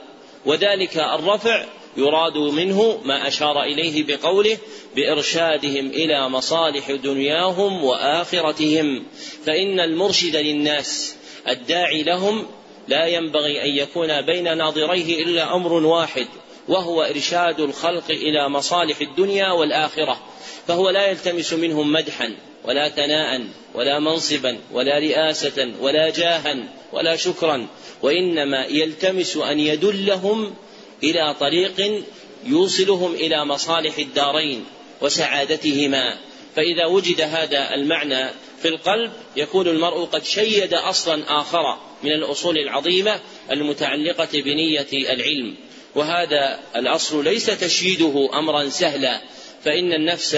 وذلك 0.45 0.97
الرفع 0.97 1.65
يراد 1.97 2.37
منه 2.37 3.01
ما 3.05 3.27
أشار 3.27 3.63
إليه 3.63 4.03
بقوله 4.03 4.57
بإرشادهم 4.95 5.87
إلى 5.87 6.29
مصالح 6.29 6.91
دنياهم 6.91 7.83
وآخرتهم. 7.83 9.05
فإن 9.45 9.79
المرشد 9.79 10.35
للناس 10.35 11.15
الداعي 11.47 12.03
لهم 12.03 12.47
لا 12.87 13.05
ينبغي 13.05 13.63
أن 13.63 13.69
يكون 13.69 14.21
بين 14.21 14.57
ناظريه 14.57 15.23
إلا 15.23 15.55
أمر 15.55 15.73
واحد 15.73 16.27
وهو 16.67 17.01
إرشاد 17.01 17.59
الخلق 17.59 18.09
إلى 18.09 18.49
مصالح 18.49 19.01
الدنيا 19.01 19.51
والآخرة. 19.51 20.21
فهو 20.67 20.89
لا 20.89 21.07
يلتمس 21.07 21.53
منهم 21.53 21.91
مدحا. 21.91 22.35
ولا 22.65 22.89
ثناء 22.89 23.41
ولا 23.73 23.99
منصبا 23.99 24.59
ولا 24.71 24.99
رئاسة 24.99 25.73
ولا 25.79 26.09
جاها 26.09 26.55
ولا 26.93 27.15
شكرا. 27.15 27.67
وإنما 28.01 28.65
يلتمس 28.65 29.37
أن 29.37 29.59
يدلهم 29.59 30.55
إلى 31.03 31.35
طريق 31.39 32.03
يوصلهم 32.45 33.13
إلى 33.13 33.45
مصالح 33.45 33.97
الدارين 33.97 34.65
وسعادتهما. 35.01 36.17
فإذا 36.55 36.85
وجد 36.85 37.21
هذا 37.21 37.73
المعنى 37.73 38.29
في 38.61 38.67
القلب 38.67 39.11
يكون 39.35 39.67
المرء 39.67 40.05
قد 40.05 40.23
شيد 40.23 40.73
أصلا 40.73 41.41
آخر 41.41 41.77
من 42.03 42.11
الأصول 42.11 42.57
العظيمة 42.57 43.19
المتعلقة 43.51 44.29
بنية 44.33 44.87
العلم. 44.93 45.55
وهذا 45.95 46.59
الأصل 46.75 47.23
ليس 47.23 47.45
تشييده 47.45 48.29
أمرا 48.33 48.69
سهلا 48.69 49.21
فإن 49.63 49.93
النفس 49.93 50.37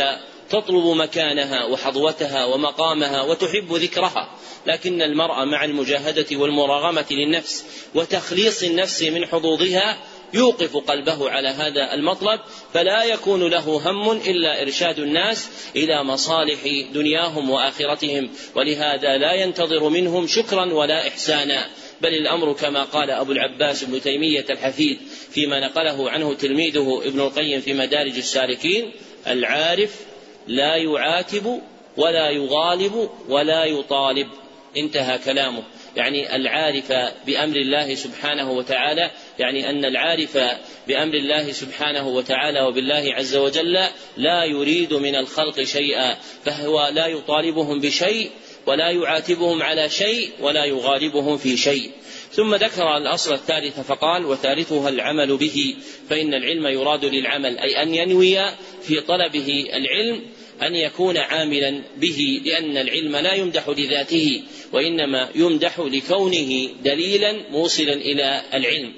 تطلب 0.53 0.86
مكانها 0.86 1.65
وحظوتها 1.65 2.45
ومقامها 2.45 3.22
وتحب 3.22 3.74
ذكرها 3.74 4.29
لكن 4.67 5.01
المرء 5.01 5.45
مع 5.45 5.65
المجاهدة 5.65 6.25
والمراغمة 6.38 7.05
للنفس 7.12 7.65
وتخليص 7.95 8.63
النفس 8.63 9.03
من 9.03 9.25
حظوظها 9.25 9.98
يوقف 10.33 10.77
قلبه 10.77 11.29
على 11.29 11.50
هذا 11.50 11.93
المطلب 11.93 12.39
فلا 12.74 13.03
يكون 13.03 13.48
له 13.48 13.89
هم 13.89 14.12
إلا 14.12 14.62
إرشاد 14.62 15.00
الناس 15.00 15.50
إلى 15.75 16.03
مصالح 16.03 16.60
دنياهم 16.93 17.50
وآخرتهم 17.50 18.29
ولهذا 18.55 19.17
لا 19.17 19.33
ينتظر 19.33 19.89
منهم 19.89 20.27
شكرا 20.27 20.74
ولا 20.74 21.07
احسانا. 21.07 21.69
بل 22.01 22.13
الأمر 22.13 22.53
كما 22.53 22.83
قال 22.83 23.12
أبو 23.12 23.31
العباس 23.31 23.83
ابن 23.83 24.01
تيمية 24.01 24.45
الحفيد 24.50 25.00
فيما 25.31 25.60
نقله 25.67 26.10
عنه 26.10 26.33
تلميذه 26.33 27.01
ابن 27.05 27.19
القيم 27.19 27.62
في 27.62 27.74
مدارج 27.74 28.17
السالكين 28.17 28.91
العارف 29.27 30.12
لا 30.47 30.75
يعاتب 30.75 31.62
ولا 31.97 32.29
يغالب 32.29 33.09
ولا 33.29 33.65
يطالب. 33.65 34.27
انتهى 34.77 35.17
كلامه. 35.17 35.63
يعني 35.95 36.35
العارف 36.35 36.91
بأمر 37.27 37.55
الله 37.55 37.95
سبحانه 37.95 38.51
وتعالى 38.51 39.12
يعني 39.39 39.69
أن 39.69 39.85
العارف 39.85 40.38
بأمر 40.88 41.13
الله 41.13 41.51
سبحانه 41.51 42.07
وتعالى 42.07 42.62
وبالله 42.62 43.13
عز 43.13 43.35
وجل 43.35 43.73
لا 44.17 44.43
يريد 44.43 44.93
من 44.93 45.15
الخلق 45.15 45.63
شيئا 45.63 46.17
فهو 46.45 46.89
لا 46.93 47.07
يطالبهم 47.07 47.79
بشيء 47.79 48.29
ولا 48.65 48.89
يعاتبهم 48.89 49.63
على 49.63 49.89
شيء 49.89 50.29
ولا 50.39 50.65
يغالبهم 50.65 51.38
في 51.38 51.57
شيء. 51.57 51.91
ثم 52.31 52.55
ذكر 52.55 52.97
الأصل 52.97 53.33
الثالث 53.33 53.79
فقال 53.79 54.25
وثالثها 54.25 54.89
العمل 54.89 55.38
به. 55.38 55.75
فإن 56.09 56.33
العلم 56.33 56.67
يراد 56.67 57.05
للعمل 57.05 57.57
أي 57.57 57.83
أن 57.83 57.95
ينوي 57.95 58.38
في 58.83 59.01
طلبه 59.01 59.65
العلم 59.73 60.21
أن 60.62 60.75
يكون 60.75 61.17
عاملا 61.17 61.81
به 61.98 62.41
لأن 62.45 62.77
العلم 62.77 63.15
لا 63.15 63.33
يمدح 63.33 63.69
لذاته 63.69 64.43
وإنما 64.74 65.29
يمدح 65.36 65.79
لكونه 65.79 66.69
دليلا 66.83 67.50
موصلا 67.50 67.93
إلى 67.93 68.41
العلم 68.53 68.93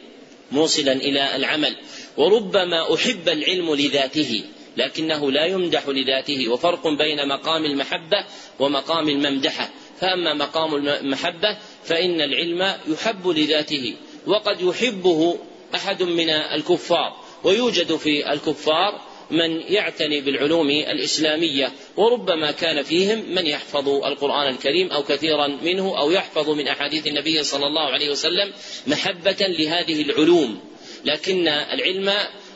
موصلا 0.52 0.92
إلى 0.92 1.36
العمل. 1.36 1.76
وربما 2.18 2.94
أحب 2.96 3.30
العلم 3.30 3.76
لذاته 3.76 4.44
لكنه 4.78 5.32
لا 5.32 5.46
يمدح 5.46 5.88
لذاته 5.88 6.50
وفرق 6.50 6.88
بين 6.88 7.28
مقام 7.28 7.66
المحبة 7.66 8.26
ومقام 8.60 9.10
الممدحة. 9.10 9.70
فأما 10.00 10.34
مقام 10.34 10.76
المحبة 10.76 11.58
فإن 11.84 12.22
العلم 12.22 12.74
يحب 12.88 13.28
لذاته 13.28 13.96
وقد 14.28 14.62
يحبه 14.62 15.38
أحد 15.76 16.04
من 16.04 16.30
الكفار. 16.30 17.26
ويوجد 17.44 17.96
في 17.96 18.34
الكفار 18.34 19.02
من 19.32 19.62
يعتني 19.62 20.22
بالعلوم 20.22 20.70
الإسلامية 20.70 21.72
وربما 21.98 22.52
كان 22.52 22.84
فيهم 22.84 23.36
من 23.36 23.48
يحفظ 23.48 23.90
القرآن 23.90 24.48
الكريم 24.54 24.92
أو 24.92 25.04
كثيرا 25.04 25.48
منه 25.48 26.00
أو 26.00 26.12
يحفظ 26.12 26.50
من 26.50 26.68
أحاديث 26.68 27.08
النبي 27.08 27.44
صلى 27.44 27.68
الله 27.68 27.82
عليه 27.82 28.10
وسلم 28.10 28.54
محبة 28.88 29.38
لهذه 29.40 30.02
العلوم. 30.02 30.60
لكن 31.06 31.48
العلم 31.48 32.14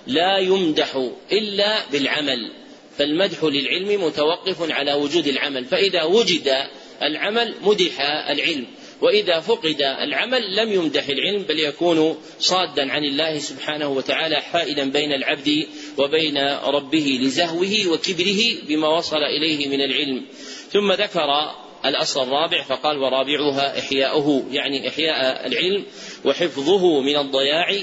لا 0.08 0.38
يمدح 0.38 1.10
إلا 1.32 1.90
بالعمل 1.92 2.52
فالمدح 2.98 3.44
للعلم 3.44 4.04
متوقف 4.06 4.72
على 4.72 4.94
وجود 4.94 5.28
العمل 5.28 5.66
فإذا 5.66 6.04
وجد 6.04 6.68
العمل 7.02 7.54
مدح 7.62 8.02
العلم. 8.30 8.66
وإذا 9.02 9.40
فقد 9.40 9.82
العمل 9.82 10.56
لم 10.56 10.74
يمدح 10.74 11.08
العلم 11.08 11.44
بل 11.44 11.60
يكون 11.60 12.18
صادا 12.40 12.92
عن 12.92 13.04
الله 13.04 13.40
سبحانه 13.40 13.88
وتعالى 13.88 14.36
حائلا 14.36 14.84
بين 14.84 15.14
العبد 15.14 15.68
وبين 15.98 16.38
ربه 16.48 17.20
لزهوه 17.22 17.88
وكبره 17.88 18.42
بما 18.68 18.88
وصل 18.88 19.24
إليه 19.24 19.68
من 19.68 19.82
العلم. 19.82 20.26
ثم 20.72 20.92
ذكر 20.92 21.52
الأصل 21.86 22.24
الرابع 22.24 22.64
فقال 22.64 22.98
ورابعها 22.98 23.80
إحياؤه. 23.80 24.46
يعني 24.52 24.90
إحياء 24.90 25.48
العلم 25.48 25.84
وحفظه 26.26 27.02
من 27.02 27.18
الضياع. 27.18 27.78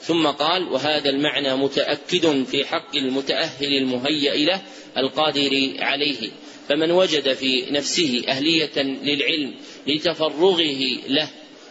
ثم 0.00 0.26
قال 0.26 0.68
وهذا 0.68 1.10
المعنى 1.10 1.56
متأكد 1.56 2.44
في 2.44 2.64
حق 2.64 2.96
المتأهل 2.96 3.76
المهيأ 3.76 4.36
له 4.36 4.62
القادر 4.96 5.72
عليه. 5.78 6.30
فمن 6.68 6.90
وجد 6.90 7.32
في 7.32 7.70
نفسه 7.70 8.22
أهلية 8.28 8.82
للعلم 8.82 9.54
لتفرغه 9.86 10.98
له 11.08 11.28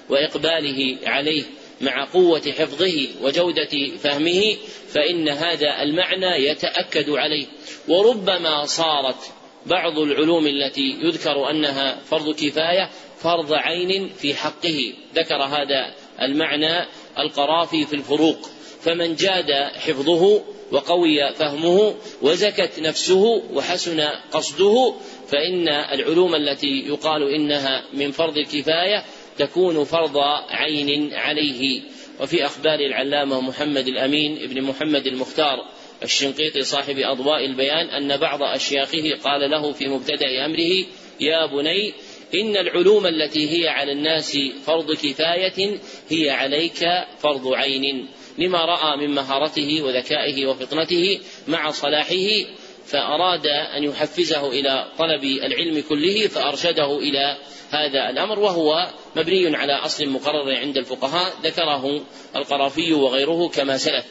وإقباله 0.09 0.97
عليه 1.05 1.43
مع 1.81 2.05
قوة 2.05 2.41
حفظه 2.41 3.07
وجودة 3.21 3.97
فهمه 3.97 4.55
فإن 4.87 5.29
هذا 5.29 5.81
المعنى 5.83 6.45
يتأكد 6.45 7.09
عليه. 7.09 7.45
وربما 7.87 8.65
صارت 8.65 9.31
بعض 9.65 9.99
العلوم 9.99 10.47
التي 10.47 10.97
يذكر 11.01 11.49
أنها 11.49 11.99
فرض 12.05 12.35
كفاية 12.35 12.89
فرض 13.17 13.53
عين 13.53 14.09
في 14.09 14.35
حقه. 14.35 14.93
ذكر 15.15 15.43
هذا 15.43 15.95
المعنى 16.21 16.85
القرافي 17.19 17.85
في 17.85 17.93
الفروق. 17.93 18.49
فمن 18.81 19.15
جاد 19.15 19.51
حفظه 19.75 20.41
وقوي 20.71 21.33
فهمه 21.33 21.95
وزكت 22.21 22.79
نفسه 22.79 23.43
وحسن 23.53 24.01
قصده 24.31 24.93
فإن 25.27 25.67
العلوم 25.67 26.35
التي 26.35 26.83
يقال 26.87 27.33
إنها 27.33 27.83
من 27.93 28.11
فرض 28.11 28.37
الكفاية 28.37 29.05
تكون 29.37 29.83
فرض 29.83 30.17
عين 30.49 31.13
عليه. 31.13 31.81
وفي 32.21 32.45
أخبار 32.45 32.79
العلامة 32.79 33.41
محمد 33.41 33.87
الأمين 33.87 34.43
ابن 34.43 34.61
محمد 34.61 35.07
المختار 35.07 35.57
الشنقيطي 36.03 36.61
صاحب 36.61 36.95
أضواء 36.97 37.45
البيان 37.45 37.87
أن 37.87 38.17
بعض 38.17 38.43
أشياخه 38.43 39.17
قال 39.23 39.51
له 39.51 39.71
في 39.71 39.87
مبتدأ 39.87 40.45
أمره 40.45 40.85
يا 41.19 41.45
بني 41.45 41.93
إن 42.33 42.57
العلوم 42.57 43.05
التي 43.07 43.49
هي 43.49 43.67
على 43.67 43.91
الناس 43.91 44.37
فرض 44.65 44.91
كفاية 44.91 45.79
هي 46.09 46.29
عليك 46.29 46.89
فرض 47.19 47.47
عين. 47.53 48.07
لما 48.37 48.65
رأى 48.65 48.97
من 48.97 49.15
مهارته 49.15 49.81
وذكائه 49.81 50.45
وفطنته 50.45 51.19
مع 51.47 51.71
صلاحه 51.71 52.45
فأراد 52.85 53.47
أن 53.47 53.83
يحفزه 53.83 54.47
إلى 54.49 54.87
طلب 54.97 55.23
العلم 55.23 55.83
كله 55.89 56.27
فأرشده 56.27 56.97
إلى 56.97 57.37
هذا 57.69 58.09
الأمر 58.09 58.39
وهو 58.39 58.93
مبني 59.15 59.55
على 59.55 59.73
أصل 59.73 60.09
مقرر 60.09 60.55
عند 60.55 60.77
الفقهاء 60.77 61.33
ذكره 61.43 62.01
القرافي 62.35 62.93
وغيره 62.93 63.47
كما 63.47 63.77
سلف. 63.77 64.05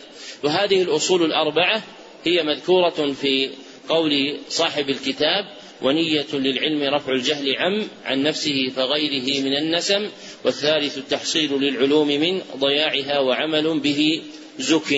وهذه 0.45 0.83
الأصول 0.83 1.23
الأربعة 1.23 1.83
هي 2.25 2.43
مذكورة 2.43 3.13
في 3.13 3.51
قول 3.89 4.37
صاحب 4.49 4.91
الكتاب 4.91 5.60
ونية 5.83 6.27
للعلم 6.33 6.95
رفع 6.95 7.13
الجهل 7.13 7.57
عم 7.57 7.87
عن 8.05 8.23
نفسه 8.23 8.69
فغيره 8.77 9.41
من 9.41 9.57
النسم 9.57 10.09
والثالث 10.45 10.99
التحصيل 10.99 11.53
للعلوم 11.53 12.09
من 12.09 12.41
ضياعها 12.57 13.19
وعمل 13.19 13.81
به 13.81 14.23
زك. 14.59 14.93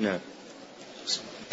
نعم. 0.00 0.20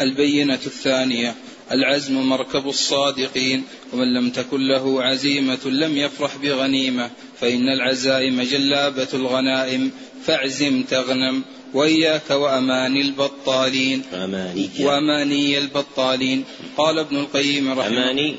البينة 0.00 0.60
الثانية 0.66 1.34
العزم 1.72 2.14
مركب 2.14 2.68
الصادقين 2.68 3.64
ومن 3.92 4.14
لم 4.14 4.30
تكن 4.30 4.68
له 4.68 5.02
عزيمة 5.02 5.58
لم 5.64 5.96
يفرح 5.96 6.36
بغنيمة 6.36 7.10
فإن 7.40 7.68
العزائم 7.68 8.42
جلابة 8.42 9.08
الغنائم 9.14 9.90
فاعزم 10.24 10.82
تغنم. 10.82 11.44
وإياك 11.74 12.30
وأماني 12.30 13.00
البطالين. 13.00 14.02
أماني 14.14 14.70
وأماني 14.80 15.58
البطالين. 15.58 16.44
قال 16.76 16.98
ابن 16.98 17.16
القيم 17.16 17.70
رحمه 17.70 17.86
أماني 17.86 18.36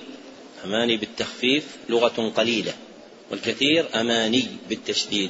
أماني 0.66 0.98
بالتخفيف 0.98 1.64
لغة 1.90 2.32
قليلة 2.38 2.74
والكثير 3.32 3.86
أماني 3.96 4.44
بالتشديد. 4.70 5.30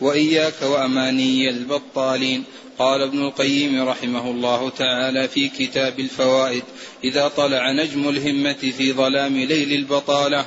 وإياك 0.00 0.62
وأماني 0.62 1.50
البطالين. 1.50 2.44
قال 2.78 3.02
ابن 3.02 3.26
القيم 3.26 3.88
رحمه 3.88 4.30
الله 4.30 4.70
تعالى 4.70 5.28
في 5.28 5.48
كتاب 5.48 6.00
الفوائد 6.00 6.62
إذا 7.04 7.28
طلع 7.28 7.72
نجم 7.72 8.08
الهمة 8.08 8.72
في 8.78 8.92
ظلام 8.92 9.36
ليل 9.36 9.72
البطالة 9.72 10.46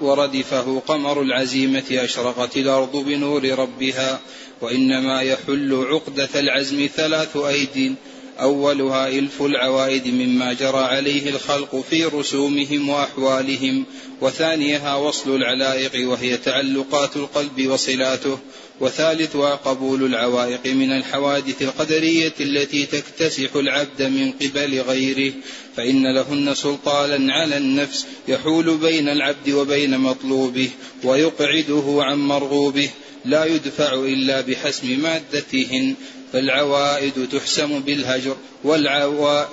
وردفه 0.00 0.82
قمر 0.86 1.22
العزيمة 1.22 1.84
أشرقت 1.90 2.56
الأرض 2.56 2.96
بنور 2.96 3.44
ربها. 3.44 4.20
وإنما 4.60 5.22
يحل 5.22 5.86
عقدة 5.90 6.28
العزم 6.40 6.88
ثلاث 6.96 7.36
أيد 7.36 7.94
أولها 8.40 9.08
إلف 9.08 9.42
العوائد 9.42 10.06
مما 10.06 10.52
جرى 10.52 10.78
عليه 10.78 11.30
الخلق 11.30 11.84
في 11.90 12.04
رسومهم 12.04 12.88
وأحوالهم 12.88 13.84
وثانيها 14.20 14.96
وصل 14.96 15.36
العلائق 15.36 16.08
وهي 16.08 16.36
تعلقات 16.36 17.16
القلب 17.16 17.66
وصلاته 17.66 18.38
وثالثها 18.80 19.54
قبول 19.54 20.04
العوائق 20.04 20.66
من 20.66 20.92
الحوادث 20.92 21.62
القدرية 21.62 22.32
التي 22.40 22.86
تكتسح 22.86 23.56
العبد 23.56 24.02
من 24.02 24.32
قبل 24.32 24.80
غيره 24.80 25.32
فإن 25.76 26.14
لهن 26.14 26.54
سلطانا 26.54 27.32
على 27.32 27.56
النفس 27.56 28.06
يحول 28.28 28.76
بين 28.76 29.08
العبد 29.08 29.50
وبين 29.50 29.98
مطلوبه 29.98 30.70
ويقعده 31.04 31.98
عن 31.98 32.18
مرغوبه 32.18 32.90
لا 33.24 33.44
يدفع 33.44 33.94
إلا 33.94 34.40
بحسم 34.40 35.00
مادتهن 35.02 35.94
فالعوائد 36.32 37.28
تحسم 37.32 37.80
بالهجر 37.80 38.36
والعوا 38.64 39.44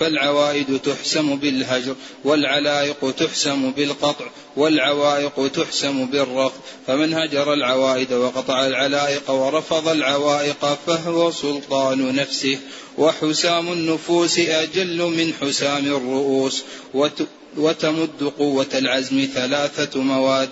فالعوائد 0.00 0.78
تحسم 0.78 1.36
بالهجر 1.36 1.94
والعلائق 2.24 3.14
تحسم 3.16 3.70
بالقطع 3.70 4.24
والعوائق 4.56 5.50
تحسم 5.54 6.06
بالرفض. 6.06 6.60
فمن 6.86 7.14
هجر 7.14 7.52
العوائد 7.52 8.12
وقطع 8.12 8.66
العلائق 8.66 9.30
ورفض 9.30 9.88
العوائق 9.88 10.78
فهو 10.86 11.30
سلطان 11.30 12.14
نفسه 12.14 12.58
وحسام 12.98 13.72
النفوس 13.72 14.38
أجل 14.38 15.02
من 15.02 15.32
حسام 15.40 15.86
الرؤوس. 15.86 16.62
وتمد 17.56 18.32
قوة 18.38 18.66
العزم 18.74 19.28
ثلاثة 19.34 20.00
مواد. 20.00 20.48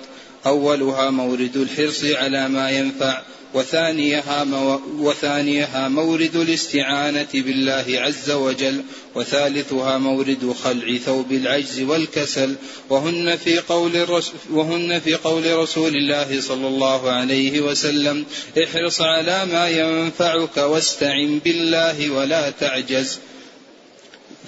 أولها 0.47 1.11
مورد 1.11 1.57
الحرص 1.57 2.05
على 2.05 2.49
ما 2.49 2.71
ينفع 2.71 3.23
وثانيها, 3.55 4.45
مو 4.45 4.81
وثانيها 4.99 5.89
مورد 5.89 6.37
الاستعانة 6.37 7.29
بالله 7.35 7.85
عز 7.89 8.31
وجل 8.31 8.83
وثالثها 9.15 9.99
مورد 9.99 10.55
خلع 10.65 10.97
ثوب 10.97 11.33
العجز 11.33 11.81
والكسل. 11.81 12.55
وهن 12.91 13.37
في 13.37 13.59
قول 13.59 14.23
وهن 14.51 15.01
في 15.01 15.15
قول 15.15 15.57
رسول 15.57 15.97
الله 15.97 16.41
صلى 16.41 16.69
الله 16.69 17.11
عليه 17.11 17.61
وسلم 17.61 18.25
احرص 18.65 19.01
على 19.01 19.47
ما 19.47 19.69
ينفعك 19.69 20.57
واستعن 20.57 21.41
بالله 21.45 22.11
ولا 22.11 22.51
تعجز. 22.51 23.19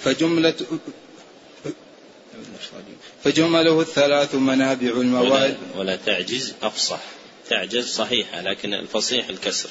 فجملة 0.03 0.53
فجمله 3.23 3.81
الثلاث 3.81 4.35
منابع 4.35 4.87
المواد. 4.87 5.31
ولا, 5.31 5.55
ولا 5.77 5.95
تعجز 5.95 6.53
أفصح. 6.63 6.99
تعجز 7.49 7.87
صحيحة 7.87 8.41
لكن 8.41 8.73
الفصيح 8.73 9.29
الكسر. 9.29 9.69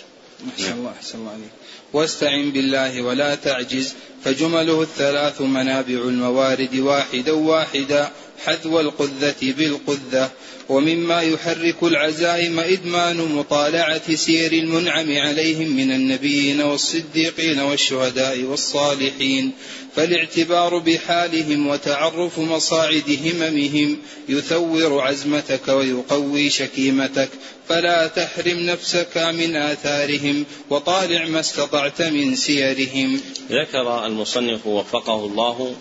أحسن 0.58 0.72
الله 0.72 0.90
أحسن 0.90 1.18
الله 1.18 1.30
عليك. 1.30 1.50
واستعن 1.92 2.50
بالله 2.50 3.02
ولا 3.02 3.34
تعجز 3.34 3.94
فجمله 4.24 4.82
الثلاث 4.82 5.40
منابع 5.40 5.94
الموارد 5.94 6.76
واحدا 6.78 7.32
واحدا 7.32 8.10
حذو 8.44 8.80
القذة 8.80 9.36
بالقذة. 9.42 10.30
ومما 10.68 11.22
يحرك 11.22 11.82
العزائم 11.82 12.60
إدمان 12.60 13.16
مطالعة 13.16 14.14
سير 14.14 14.52
المنعم 14.52 15.18
عليهم 15.18 15.76
من 15.76 15.92
النبيين 15.92 16.60
والصديقين 16.60 17.60
والشهداء 17.60 18.42
والصالحين. 18.42 19.52
فالاعتبار 19.96 20.79
بحالهم 20.79 21.66
وتعرف 21.66 22.38
مصاعد 22.38 23.18
هممهم 23.24 23.98
يثور 24.29 25.00
عزمتك 25.00 25.68
ويقوي 25.68 26.50
شكيمتك. 26.50 27.29
فلا 27.68 28.07
تحرم 28.07 28.59
نفسك 28.59 29.16
من 29.16 29.57
آثارهم 29.57 30.44
وطالع 30.70 31.24
ما 31.24 31.40
استطعت 31.40 32.03
من 32.03 32.35
سيرهم. 32.37 33.20
ذكر 33.50 34.07
المصنف 34.07 34.66
وفقه 34.66 35.26
الله 35.26 35.74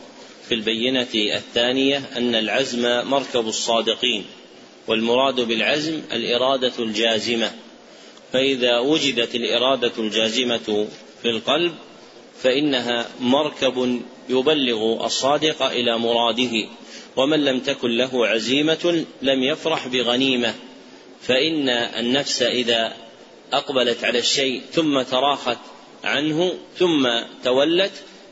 في 0.49 0.55
البينة 0.55 1.35
الثانية 1.35 2.03
أن 2.17 2.35
العزم 2.35 2.81
مركب 3.09 3.47
الصادقين 3.47 4.25
والمراد 4.87 5.35
بالعزم 5.35 6.01
الإرادة 6.11 6.73
الجازمة. 6.79 7.51
فإذا 8.33 8.79
وجدت 8.79 9.35
الإرادة 9.35 9.91
الجازمة 9.97 10.87
في 11.21 11.29
القلب 11.29 11.73
فإنها 12.43 13.07
مركب 13.19 14.01
يبلغ 14.29 15.05
الصادق 15.05 15.63
إلى 15.63 15.97
مراده 15.97 16.51
ومن 17.15 17.45
لم 17.45 17.59
تكن 17.59 17.97
له 17.97 18.27
عزيمة 18.27 19.05
لم 19.21 19.43
يفرح 19.43 19.87
بغنيمة. 19.87 20.53
فإن 21.21 21.69
النفس 21.69 22.41
إذا 22.41 22.93
أقبلت 23.53 24.03
على 24.03 24.19
الشيء 24.19 24.61
ثم 24.71 25.01
تراخت 25.01 25.57
عنه 26.03 26.53
ثم 26.77 27.09
تولت 27.43 27.91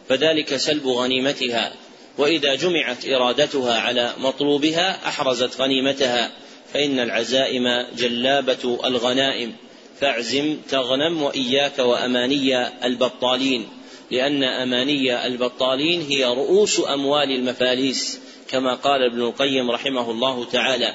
فذلك 0.10 0.56
سلب 0.56 0.88
غنيمتها. 0.88 1.74
وإذا 2.18 2.56
جمعت 2.56 3.06
إرادتها 3.06 3.80
على 3.80 4.14
مطلوبها 4.18 5.08
أحرزت 5.08 5.62
غنيمتها. 5.62 6.32
فإن 6.74 7.00
العزائم 7.00 7.86
جلابة 7.98 8.80
الغنائم 8.86 9.56
فاعزم 10.00 10.58
تغنم 10.70 11.22
وإياك 11.22 11.80
وأماني 11.80 12.68
البطالين. 12.86 13.68
لأن 14.12 14.44
أماني 14.44 15.28
البطالين 15.28 16.02
هي 16.02 16.26
رؤوس 16.26 16.82
أموال 16.90 17.32
المفاليس 17.32 18.20
كما 18.50 18.74
قال 18.74 19.04
ابن 19.04 19.22
القيم 19.22 19.72
رحمه 19.72 20.12
الله 20.12 20.46
تعالى. 20.46 20.94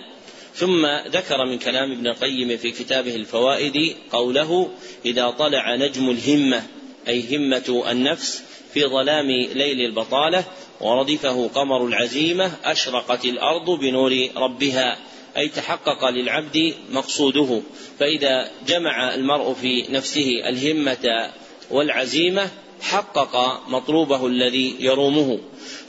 ثم 0.55 0.87
ذكر 1.09 1.47
من 1.47 1.59
كلام 1.59 1.93
ابن 1.93 2.07
القيم 2.07 2.57
في 2.57 2.71
كتابه 2.71 3.17
الفوائد 3.17 3.97
قوله 4.13 4.71
إذا 5.05 5.31
طلع 5.31 5.75
نجم 5.77 6.11
الهمة 6.11 6.63
أي 7.09 7.37
همة 7.37 7.85
النفس 7.91 8.43
في 8.75 8.85
ظلام 8.85 9.27
ليل 9.31 9.81
البطالة 9.81 10.45
وردفه 10.81 11.49
قمر 11.55 11.87
العزيمة 11.87 12.53
أشرقت 12.65 13.25
الأرض 13.25 13.71
بنور 13.71 14.29
ربها 14.37 14.99
أي 15.37 15.49
تحقق 15.49 16.09
للعبد 16.11 16.75
مقصوده. 16.91 17.61
فإذا 17.99 18.51
جمع 18.69 19.15
المرء 19.15 19.53
في 19.53 19.85
نفسه 19.91 20.49
الهمة 20.49 21.31
والعزيمة 21.71 22.51
حقق 22.83 23.63
مطلوبه 23.69 24.27
الذي 24.27 24.77
يرومه. 24.81 25.39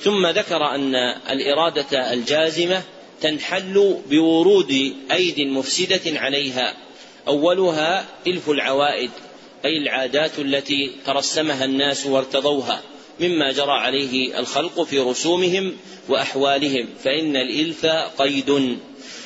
ثم 0.01 0.27
ذكر 0.27 0.75
أن 0.75 0.95
الإرادة 1.29 2.13
الجازمة 2.13 2.81
تنحل 3.21 3.97
بورود 4.09 4.93
أيد 5.11 5.39
مفسدة 5.39 6.19
عليها. 6.19 6.75
أولها 7.27 8.05
إلف 8.27 8.49
العوائد 8.49 9.11
أي 9.65 9.77
العادات 9.77 10.39
التي 10.39 10.91
ترسمها 11.05 11.65
الناس 11.65 12.05
وارتضوها 12.05 12.81
مما 13.19 13.51
جرى 13.51 13.71
عليه 13.71 14.39
الخلق 14.39 14.83
في 14.83 14.99
رسومهم 14.99 15.77
وأحوالهم 16.09 16.87
فإن 17.03 17.35
الإلف 17.35 17.85
قيد. 18.17 18.77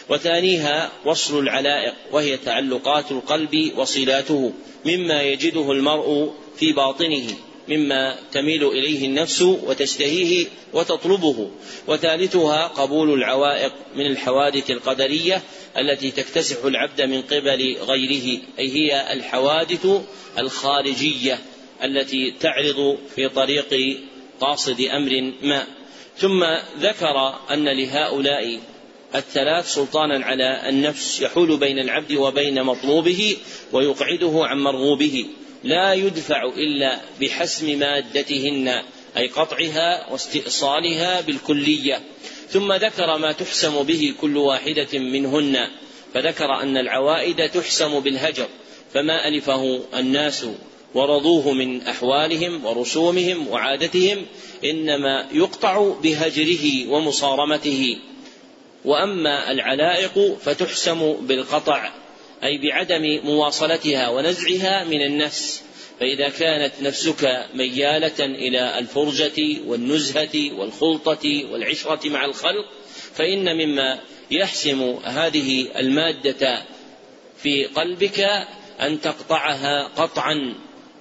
وثانيها 0.10 0.92
وصل 1.06 1.40
العلائق 1.40 1.94
وهي 2.12 2.38
تعلقات 2.38 3.12
القلب 3.12 3.72
وصلاته 3.78 4.54
مما 4.86 5.22
يجده 5.22 5.72
المرء 5.72 6.34
في 6.58 6.74
باطنه. 6.74 7.28
مما 7.70 8.16
تميل 8.32 8.68
إليه 8.68 9.06
النفس 9.06 9.42
وتشتهيه 9.42 10.46
وتطلبه. 10.74 11.52
وثالثها 11.88 12.68
قبول 12.68 13.14
العوائق 13.14 13.74
من 13.96 14.06
الحوادث 14.06 14.72
القدرية 14.72 15.42
التي 15.78 16.12
تكتسح 16.12 16.66
العبد 16.66 17.02
من 17.02 17.22
قبل 17.22 17.78
غيره. 17.88 18.42
أي 18.60 18.70
هي 18.70 19.14
الحوادث 19.14 19.88
الخارجية 20.38 21.40
التي 21.84 22.34
تعرض 22.40 22.98
في 23.16 23.30
طريق 23.30 24.00
قاصد 24.40 24.82
أمر 24.82 25.34
ما. 25.42 25.68
ثم 26.18 26.46
ذكر 26.80 27.36
أن 27.52 27.66
لهؤلاء 27.66 28.60
الثلاث 29.16 29.74
سلطانا 29.74 30.26
على 30.26 30.70
النفس 30.70 31.22
يحول 31.22 31.58
بين 31.58 31.80
العبد 31.80 32.14
وبين 32.14 32.64
مطلوبه 32.64 33.38
ويقعده 33.72 34.46
عن 34.46 34.60
مرغوبه. 34.60 35.26
لا 35.68 35.94
يدفع 35.94 36.44
إلا 36.44 37.00
بحسم 37.22 37.80
مادتهن 37.80 38.84
أي 39.18 39.28
قطعها 39.28 40.12
واستئصالها 40.12 41.22
بالكلية. 41.22 42.02
ثم 42.50 42.74
ذكر 42.74 43.18
ما 43.18 43.32
تحسم 43.32 43.84
به 43.84 44.14
كل 44.22 44.38
واحدة 44.38 45.00
منهن 45.00 45.58
فذكر 46.14 46.62
أن 46.62 46.78
العوائد 46.78 47.50
تحسم 47.50 48.00
بالهجر 48.00 48.48
فما 48.94 49.28
ألفه 49.28 49.82
الناس 49.94 50.46
ورضوه 50.94 51.52
من 51.54 51.82
أحوالهم 51.82 52.66
ورسومهم 52.66 53.48
وعادتهم 53.48 54.26
إنما 54.64 55.28
يقطع 55.32 55.94
بهجره 56.04 56.88
ومصارمته. 56.90 57.98
وأما 58.86 59.52
العلائق 59.52 60.38
فتحسم 60.46 61.14
بالقطع 61.14 61.92
أي 62.44 62.58
بعدم 62.58 63.20
مواصلتها 63.24 64.10
ونزعها 64.10 64.84
من 64.84 65.02
النفس. 65.02 65.64
فإذا 66.00 66.30
كانت 66.30 66.74
نفسك 66.82 67.46
ميالة 67.54 68.26
إلى 68.26 68.80
الفرجة 68.80 69.58
والنزهة 69.66 70.54
والخلطة 70.58 71.46
والعشرة 71.52 72.10
مع 72.10 72.26
الخلق 72.26 72.66
فإن 73.16 73.56
مما 73.56 74.00
يحسم 74.32 74.98
هذه 75.04 75.68
المادة 75.80 76.64
في 77.44 77.66
قلبك 77.66 78.20
أن 78.82 79.02
تقطعها 79.02 79.88
قطعا 79.88 80.56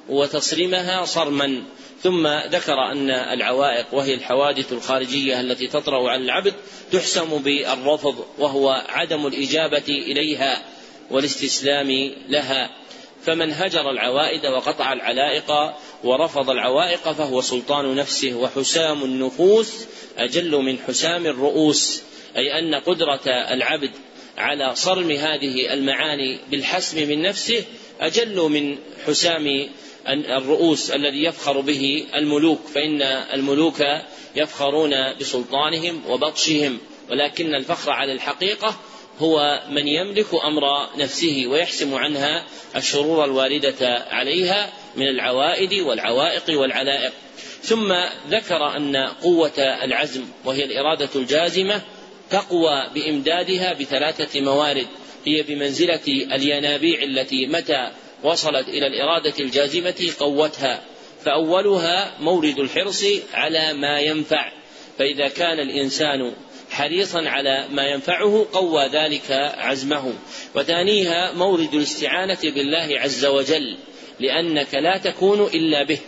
وتصرمها 0.09 1.05
صرما. 1.05 1.63
ثم 2.03 2.27
ذكر 2.27 2.93
أن 2.93 3.11
العوائق 3.11 3.95
وهي 3.95 4.15
الحوادث 4.15 4.73
الخارجية 4.73 5.41
التي 5.41 5.67
تطرأ 5.67 6.11
على 6.11 6.25
العبد 6.25 6.55
تحسم 6.93 7.39
بالرفض 7.39 8.27
وهو 8.39 8.85
عدم 8.89 9.27
الإجابة 9.27 9.89
إليها. 9.89 10.76
والاستسلام 11.11 12.11
لها. 12.29 12.71
فمن 13.23 13.53
هجر 13.53 13.91
العوائد 13.91 14.47
وقطع 14.47 14.93
العلائق 14.93 15.75
ورفض 16.05 16.51
العوائق 16.51 17.13
فهو 17.13 17.41
سلطان 17.41 17.95
نفسه 17.95 18.35
وحسام 18.35 19.05
النفوس 19.05 19.85
أجل 20.19 20.57
من 20.57 20.79
حسام 20.79 21.27
الرؤوس. 21.27 22.03
أي 22.37 22.59
أن 22.59 22.75
قدرة 22.75 23.21
العبد 23.27 23.91
على 24.39 24.75
صرم 24.75 25.11
هذه 25.11 25.73
المعاني 25.73 26.39
بالحسم 26.51 27.09
من 27.09 27.23
نفسه 27.23 27.65
أجل 28.01 28.37
من 28.37 28.77
حسام 29.07 29.69
الرؤوس 30.09 30.91
الذي 30.91 31.25
يفخر 31.25 31.61
به 31.61 32.07
الملوك. 32.15 32.61
فإن 32.75 33.03
الملوك 33.03 33.85
يفخرون 34.37 35.15
بسلطانهم 35.21 36.03
وبطشهم 36.09 36.79
ولكن 37.11 37.55
الفخر 37.55 37.91
على 37.91 38.13
الحقيقة 38.13 38.77
هو 39.19 39.63
من 39.71 39.89
يملك 39.89 40.27
أمر 40.45 40.89
نفسه 40.99 41.45
ويحسم 41.49 41.95
عنها 41.95 42.45
الشرور 42.77 43.25
الواردة 43.25 44.05
عليها 44.11 44.73
من 44.97 45.09
العوائد 45.09 45.73
والعوائق 45.73 46.61
والعلائق. 46.61 47.13
ثم 47.63 47.95
ذكر 48.31 48.77
أن 48.77 48.97
قوة 48.97 49.59
العزم 49.59 50.25
وهي 50.45 50.65
الإرادة 50.65 51.09
الجازمة 51.17 51.83
تقوى 52.31 52.87
بإمدادها 52.95 53.73
بثلاثة 53.73 54.41
موارد. 54.41 54.87
هي 55.25 55.43
بمنزلة 55.43 56.07
الينابيع 56.07 57.03
التي 57.03 57.47
متى 57.47 57.91
وصلت 58.23 58.69
إلى 58.69 58.87
الإرادة 58.87 59.35
الجازمة 59.41 60.11
قوتها. 60.19 60.83
فأولها 61.25 62.15
مورد 62.21 62.59
الحرص 62.59 63.05
على 63.35 63.73
ما 63.73 64.01
ينفع. 64.01 64.53
فإذا 64.99 65.29
كان 65.29 65.61
الإنسان 65.61 66.33
حريصا 66.71 67.29
على 67.29 67.69
ما 67.71 67.83
ينفعه 67.83 68.47
قوى 68.53 68.87
ذلك 68.87 69.31
عزمه. 69.59 70.13
وثانيها 70.55 71.33
مورد 71.33 71.75
الاستعانة 71.75 72.39
بالله 72.43 73.01
عز 73.01 73.25
وجل 73.25 73.77
لأنك 74.21 74.75
لا 74.75 74.99
تكون 74.99 75.43
إلا 75.43 75.83
به. 75.83 75.99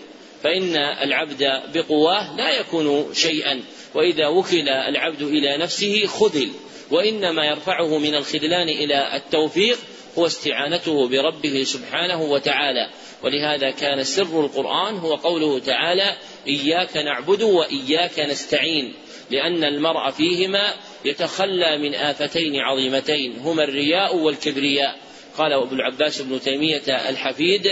فإن 0.43 0.77
العبد 0.77 1.45
بقواه 1.75 2.37
لا 2.37 2.61
يكون 2.61 3.15
شيئا. 3.15 3.63
وإذا 3.95 4.27
وكل 4.27 4.69
العبد 4.69 5.23
إلى 5.23 5.57
نفسه 5.57 6.07
خذل. 6.07 6.51
وإنما 6.91 7.45
يرفعه 7.45 7.99
من 7.99 8.15
الخذلان 8.15 8.69
إلى 8.69 9.17
التوفيق 9.17 9.79
هو 10.19 10.27
استعانته 10.27 11.09
بربه 11.09 11.65
سبحانه 11.65 12.23
وتعالى. 12.23 12.89
ولهذا 13.23 13.71
كان 13.71 14.05
سر 14.05 14.45
القرآن 14.45 14.97
هو 14.97 15.15
قوله 15.15 15.59
تعالى 15.59 16.17
إياك 16.47 16.97
نعبد 16.97 17.43
وإياك 17.43 18.21
نستعين 18.21 18.95
لأن 19.31 19.65
المرء 19.65 20.11
فيهما 20.11 20.75
يتخلى 21.05 21.79
من 21.79 21.95
آفتين 21.95 22.57
عظيمتين 22.57 23.39
هما 23.39 23.65
الرياء 23.65 24.17
والكبرياء. 24.17 24.99
قال 25.39 25.53
أبو 25.53 25.75
العباس 25.75 26.23
بن 26.23 26.41
تيمية 26.41 27.09
الحفيد 27.09 27.67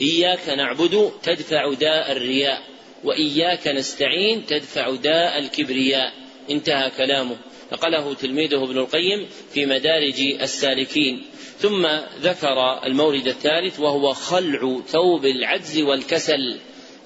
إياك 0.00 0.48
نعبد 0.48 1.12
تدفع 1.22 1.72
داء 1.72 2.12
الرياء 2.12 2.62
وإياك 3.04 3.68
نستعين 3.68 4.46
تدفع 4.46 4.94
داء 4.94 5.38
الكبرياء. 5.38 6.12
انتهى 6.50 6.90
كلامه. 6.90 7.36
نقله 7.72 8.14
تلميذه 8.14 8.64
ابن 8.64 8.78
القيم 8.78 9.26
في 9.52 9.66
مدارج 9.66 10.20
السالكين. 10.20 11.22
ثم 11.58 11.86
ذكر 12.20 12.86
المورد 12.86 13.26
الثالث 13.26 13.80
وهو 13.80 14.12
خلع 14.12 14.80
ثوب 14.86 15.24
العجز 15.24 15.78
والكسل. 15.78 16.58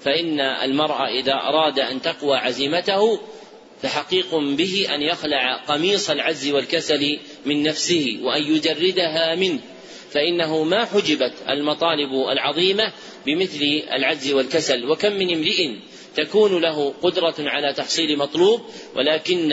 فإن 0.05 0.41
المرء 0.41 1.05
إذا 1.21 1.33
أراد 1.33 1.79
أن 1.79 2.03
تقوى 2.03 2.37
عزيمته 2.37 3.21
فحقيق 3.83 4.35
به 4.35 4.87
أن 4.95 5.03
يخلع 5.03 5.57
قميص 5.57 6.11
العجز 6.11 6.49
والكسل 6.51 7.19
من 7.47 7.63
نفسه 7.63 8.19
وأن 8.23 8.43
يجردها 8.43 9.35
منه. 9.35 9.61
فإنه 10.11 10.65
ما 10.65 10.85
حجبت 10.85 11.33
المطالب 11.49 12.13
العظيمة 12.33 12.93
بمثل 13.27 13.83
العجز 13.93 14.33
والكسل. 14.33 14.91
وكم 14.91 15.13
من 15.13 15.35
امرئ 15.35 15.71
تكون 16.17 16.63
له 16.63 16.95
قدرة 17.03 17.35
على 17.39 17.73
تحصيل 17.73 18.19
مطلوب 18.19 18.61
ولكن 18.97 19.53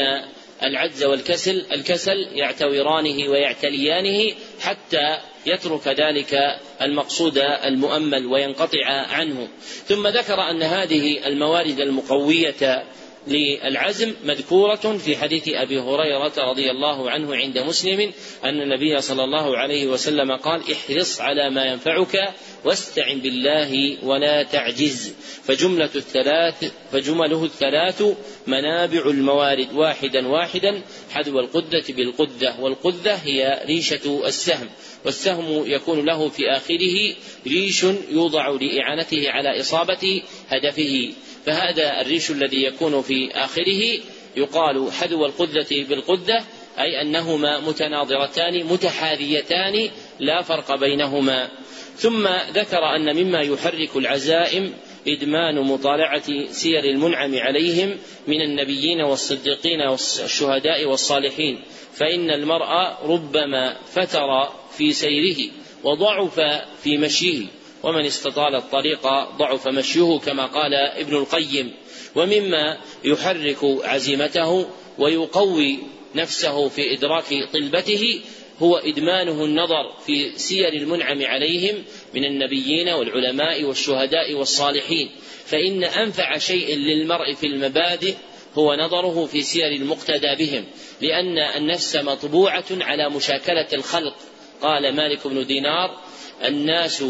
العجز 0.63 1.03
والكسل 1.03 1.65
الكسل 1.71 2.27
يعتورانه 2.33 3.29
ويعتليانه 3.29 4.35
حتى 4.59 5.17
يترك 5.45 5.87
ذلك 5.87 6.59
المقصود 6.81 7.37
المؤمل 7.37 8.25
وينقطع 8.25 8.85
عنه. 8.87 9.47
ثم 9.85 10.07
ذكر 10.07 10.41
أن 10.41 10.63
هذه 10.63 11.27
الموارد 11.27 11.79
المقوية 11.79 12.83
للعزم 13.27 14.13
مذكورة 14.23 14.97
في 14.97 15.17
حديث 15.17 15.43
أبي 15.47 15.79
هريرة 15.79 16.33
رضي 16.37 16.71
الله 16.71 17.11
عنه 17.11 17.35
عند 17.35 17.57
مسلم 17.57 18.11
أن 18.43 18.61
النبي 18.61 19.01
صلى 19.01 19.23
الله 19.23 19.57
عليه 19.57 19.87
وسلم 19.87 20.31
قال 20.31 20.61
احرص 20.71 21.21
على 21.21 21.49
ما 21.49 21.65
ينفعك 21.65 22.33
واستعن 22.65 23.19
بالله 23.19 23.97
ولا 24.03 24.43
تعجز. 24.43 25.13
فجملة 25.43 25.89
الثلاث 25.95 26.71
فجمله 26.91 27.45
الثلاث 27.45 28.03
منابع 28.47 29.05
الموارد 29.05 29.73
واحدا 29.73 30.27
واحدا 30.27 30.81
حذو 31.11 31.39
القدة 31.39 31.83
بالقدة 31.89 32.55
والقدة 32.59 33.15
هي 33.15 33.63
ريشة 33.65 34.21
السهم. 34.25 34.69
والسهم 35.05 35.63
يكون 35.65 36.05
له 36.05 36.29
في 36.29 36.51
آخره 36.51 37.15
ريش 37.47 37.85
يوضع 38.11 38.47
لإعانته 38.47 39.29
على 39.29 39.59
إصابة 39.59 40.21
هدفه. 40.49 41.09
فهذا 41.45 42.01
الريش 42.01 42.31
الذي 42.31 42.63
يكون 42.63 43.01
في 43.01 43.31
آخره 43.33 43.99
يقال 44.35 44.91
حذو 44.91 45.25
القدة 45.25 45.67
بالقدة 45.71 46.43
أي 46.79 47.01
أنهما 47.01 47.59
متناظرتان 47.59 48.63
متحاذيتان 48.65 49.89
لا 50.19 50.41
فرق 50.41 50.75
بينهما. 50.75 51.49
ثم 51.95 52.27
ذكر 52.53 52.95
أن 52.95 53.15
مما 53.15 53.41
يحرك 53.41 53.95
العزائم 53.95 54.73
إدمان 55.07 55.59
مطالعة 55.59 56.51
سير 56.51 56.83
المنعم 56.83 57.35
عليهم 57.35 57.97
من 58.27 58.41
النبيين 58.41 59.01
والصديقين 59.01 59.81
والشهداء 59.81 60.85
والصالحين. 60.85 61.59
فإن 61.93 62.29
المرء 62.29 62.97
ربما 63.03 63.77
فتر 63.93 64.49
في 64.77 64.93
سيره 64.93 65.51
وضعف 65.83 66.39
في 66.83 66.97
مشيه 66.97 67.45
ومن 67.83 68.05
استطال 68.05 68.55
الطريق 68.55 69.07
ضعف 69.37 69.67
مشيه 69.67 70.19
كما 70.19 70.45
قال 70.45 70.73
ابن 70.73 71.15
القيم 71.15 71.73
ومما 72.15 72.77
يحرك 73.03 73.57
عزيمته 73.63 74.67
ويقوي 74.97 75.79
نفسه 76.15 76.69
في 76.69 76.93
إدراك 76.93 77.25
طلبته 77.53 78.21
هو 78.59 78.77
إدمانه 78.77 79.45
النظر 79.45 79.91
في 80.05 80.31
سير 80.37 80.73
المنعم 80.73 81.25
عليهم 81.25 81.83
من 82.13 82.25
النبيين 82.25 82.89
والعلماء 82.89 83.63
والشهداء 83.63 84.33
والصالحين 84.33 85.09
فإن 85.45 85.83
أنفع 85.83 86.37
شيء 86.37 86.75
للمرء 86.75 87.33
في 87.33 87.47
المبادئ 87.47 88.15
هو 88.55 88.75
نظره 88.75 89.25
في 89.25 89.41
سير 89.41 89.71
المقتدى 89.71 90.35
بهم 90.39 90.65
لأن 91.01 91.37
النفس 91.37 91.95
مطبوعة 91.95 92.65
على 92.71 93.09
مشاكلة 93.09 93.67
الخلق 93.73 94.15
قال 94.61 94.95
مالك 94.95 95.27
بن 95.27 95.45
دينار 95.45 95.99
الناس 96.45 97.03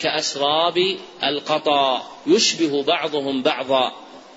كأسراب 0.00 0.96
القطا 1.24 2.02
يشبه 2.26 2.82
بعضهم 2.82 3.42
بعضا. 3.42 3.92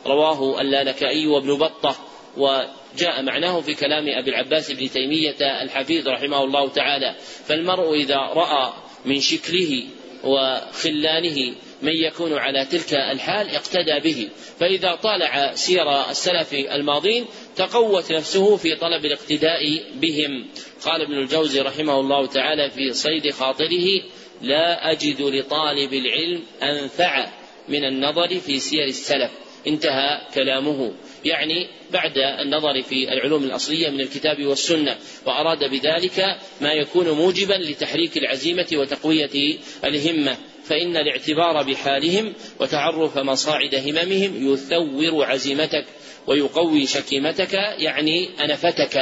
رواه 0.05 0.61
اللالكائي 0.61 1.27
وابن 1.27 1.57
بطة 1.57 1.95
وجاء 2.37 3.23
معناه 3.23 3.61
في 3.61 3.73
كلام 3.73 4.05
أبي 4.07 4.29
العباس 4.29 4.71
بن 4.71 4.89
تيمية 4.89 5.61
الحفيظ 5.63 6.07
رحمه 6.07 6.43
الله 6.43 6.69
تعالى. 6.69 7.15
فالمرء 7.45 7.93
إذا 7.93 8.17
رأى 8.17 8.73
من 9.05 9.19
شكله 9.19 9.83
وخلانه 10.23 11.55
من 11.81 11.93
يكون 11.93 12.33
على 12.33 12.65
تلك 12.65 12.93
الحال 12.93 13.49
اقتدى 13.49 13.99
به. 14.03 14.29
فإذا 14.59 14.95
طالع 14.95 15.55
سير 15.55 16.09
السلف 16.09 16.53
الماضين 16.53 17.25
تقوت 17.55 18.11
نفسه 18.11 18.57
في 18.57 18.75
طلب 18.75 19.05
الاقتداء 19.05 19.83
بهم. 19.95 20.47
قال 20.85 21.01
ابن 21.01 21.13
الجوزي 21.13 21.61
رحمه 21.61 21.99
الله 21.99 22.25
تعالى 22.25 22.69
في 22.69 22.93
صيد 22.93 23.31
خاطره 23.31 24.01
لا 24.41 24.91
أجد 24.91 25.21
لطالب 25.21 25.93
العلم 25.93 26.43
أنفع 26.63 27.27
من 27.69 27.85
النظر 27.85 28.39
في 28.39 28.59
سير 28.59 28.85
السلف. 28.85 29.31
انتهى 29.67 30.21
كلامه. 30.33 30.93
يعني 31.25 31.67
بعد 31.91 32.17
النظر 32.17 32.81
في 32.81 33.13
العلوم 33.13 33.43
الأصلية 33.43 33.89
من 33.89 34.01
الكتاب 34.01 34.45
والسنة 34.45 34.97
وأراد 35.25 35.69
بذلك 35.69 36.37
ما 36.61 36.73
يكون 36.73 37.09
موجبا 37.09 37.53
لتحريك 37.53 38.17
العزيمة 38.17 38.67
وتقوية 38.73 39.57
الهمة. 39.83 40.37
فإن 40.71 40.97
الاعتبار 40.97 41.63
بحالهم 41.63 42.33
وتعرف 42.59 43.17
مصاعد 43.17 43.75
هممهم 43.75 44.53
يثور 44.53 45.25
عزيمتك 45.25 45.85
ويقوي 46.27 46.87
شكيمتك 46.87 47.53
يعني 47.77 48.29
أنفتك. 48.43 48.99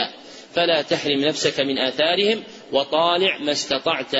فلا 0.55 0.81
تحرم 0.81 1.19
نفسك 1.19 1.59
من 1.59 1.77
آثارهم 1.77 2.43
وطالع 2.71 3.37
ما 3.37 3.51
استطعت 3.51 4.15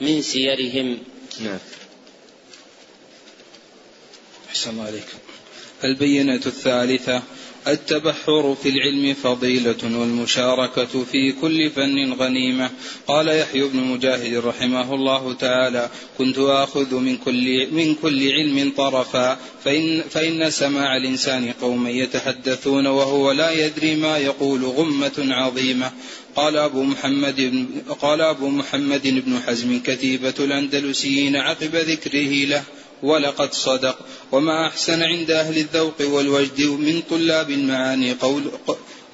من 0.00 0.22
سيرهم. 0.22 0.98
نعم. 1.40 1.58
أحسن 4.48 4.70
الله 4.70 4.84
عليكم. 4.84 5.18
البينة 5.84 6.42
الثالثة. 6.46 7.22
التبحر 7.66 8.56
في 8.62 8.68
العلم 8.68 9.14
فضيلة 9.14 9.76
والمشاركة 9.82 11.04
في 11.12 11.32
كل 11.32 11.70
فن 11.70 12.12
غنيمة. 12.12 12.70
قال 13.06 13.28
يحيى 13.28 13.62
بن 13.62 13.78
مجاهد 13.78 14.34
رحمه 14.34 14.94
الله 14.94 15.32
تعالى 15.32 15.90
كنت 16.18 16.38
آخذ 16.38 16.94
من 16.94 17.16
كل 17.16 17.66
من 17.72 17.94
كل 17.94 18.32
علم 18.32 18.72
طرفا 18.76 19.38
فإن 19.64 20.02
فإن 20.10 20.50
سماع 20.50 20.96
الإنسان 20.96 21.52
قوما 21.60 21.90
يتحدثون 21.90 22.86
وهو 22.86 23.32
لا 23.32 23.66
يدري 23.66 23.96
ما 23.96 24.18
يقول 24.18 24.64
غمة 24.64 25.26
عظيمة. 25.30 25.92
قال 26.36 26.56
أبو 26.56 26.82
محمد 26.82 27.66
قال 28.00 28.20
أبو 28.20 28.48
محمد 28.48 29.02
بن 29.26 29.40
حزم 29.46 29.80
كتيبة 29.80 30.34
الأندلسيين 30.40 31.36
عقب 31.36 31.76
ذكره 31.76 32.44
له. 32.44 32.64
ولقد 33.02 33.52
صدق. 33.52 33.98
وما 34.32 34.66
أحسن 34.66 35.02
عند 35.02 35.30
أهل 35.30 35.58
الذوق 35.58 35.94
والوجد 36.00 36.60
من 36.60 37.02
طلاب 37.10 37.50
المعاني 37.50 38.12
قول 38.12 38.42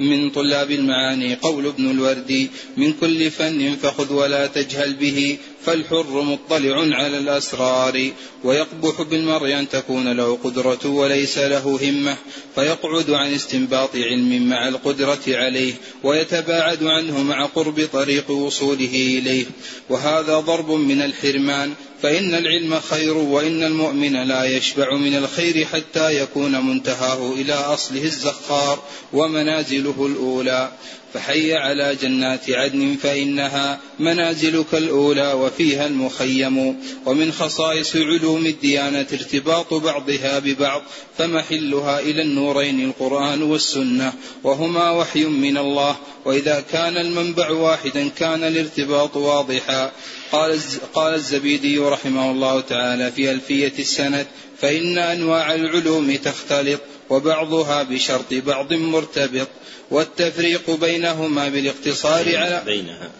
من 0.01 0.31
طلاب 0.31 0.71
المعاني 0.71 1.35
قول 1.35 1.67
ابن 1.67 1.91
الوردي 1.91 2.51
من 2.77 2.93
كل 2.93 3.31
فن 3.31 3.77
فخذ 3.77 4.13
ولا 4.13 4.47
تجهل 4.47 4.95
به. 4.95 5.39
فالحر 5.67 6.23
مطلع 6.23 6.97
على 6.97 7.19
الأسرار 7.19 8.11
ويقبح 8.45 9.03
بالمرء 9.03 9.59
أن 9.59 9.69
تكون 9.69 10.13
له 10.13 10.39
قدرة 10.45 10.87
وليس 10.87 11.39
له 11.39 11.79
همة 11.83 12.17
فيقعد 12.55 13.11
عن 13.11 13.35
استنباط 13.35 13.97
علم 13.97 14.49
مع 14.49 14.69
القدرة 14.69 15.23
عليه 15.29 15.75
ويتباعد 16.03 16.85
عنه 16.85 17.23
مع 17.23 17.47
قرب 17.47 17.89
طريق 17.93 18.31
وصوله 18.31 19.19
إليه. 19.19 19.45
وهذا 19.89 20.41
ضرب 20.41 20.71
من 20.71 21.03
الحرمان 21.03 21.73
فإن 22.03 22.35
العلم 22.35 22.81
خير 22.81 23.17
وإن 23.17 23.63
المؤمن 23.63 24.29
لا 24.29 24.45
يشبع 24.45 24.97
من 24.97 25.17
الخير 25.17 25.65
حتى 25.65 26.23
يكون 26.23 26.67
منتهاه 26.67 27.33
إلى 27.33 27.55
أصله 27.55 28.03
الزخار 28.03 28.83
ومنازله 29.13 30.07
الأولى. 30.07 30.73
فحي 31.15 31.55
على 31.55 31.97
جنات 32.03 32.51
عدن 32.51 32.97
فإنها 33.03 33.81
منازلك 33.99 34.75
الأولى 34.75 35.33
وفيها 35.33 35.87
المخيم. 35.87 36.77
ومن 37.07 37.33
خصائص 37.33 37.97
علوم 37.97 38.47
الديانة 38.47 39.07
ارتباط 39.13 39.75
بعضها 39.75 40.39
ببعض 40.39 40.83
فمحلها 41.19 42.01
إلى 42.01 42.23
النورين 42.23 42.85
القرآن 42.85 43.43
والسنة. 43.43 44.13
وهما 44.43 44.91
وحي 44.91 45.25
من 45.25 45.59
الله. 45.59 45.97
وإذا 46.25 46.65
كان 46.73 46.97
المنبع 46.97 47.51
واحدا 47.51 48.09
كان 48.09 48.45
الارتباط 48.45 49.17
واضحا. 49.17 49.93
قال 50.33 50.61
قال 50.95 51.15
الزبيدي 51.15 51.79
رحمه 51.79 52.31
الله 52.31 52.61
تعالى 52.61 53.13
في 53.13 53.31
ألفية 53.31 53.73
السند 53.79 54.27
فإن 54.59 54.99
أنواع 54.99 55.55
العلوم 55.55 56.17
تختلط. 56.17 56.81
وبعضها 57.15 57.83
بشرط 57.83 58.35
بعض 58.35 58.73
مرتبط 58.73 59.49
والتفريق 59.91 60.71
بينهما 60.71 61.49
بالاقتصار 61.49 62.37
على 62.37 62.63
بينها. 62.67 63.11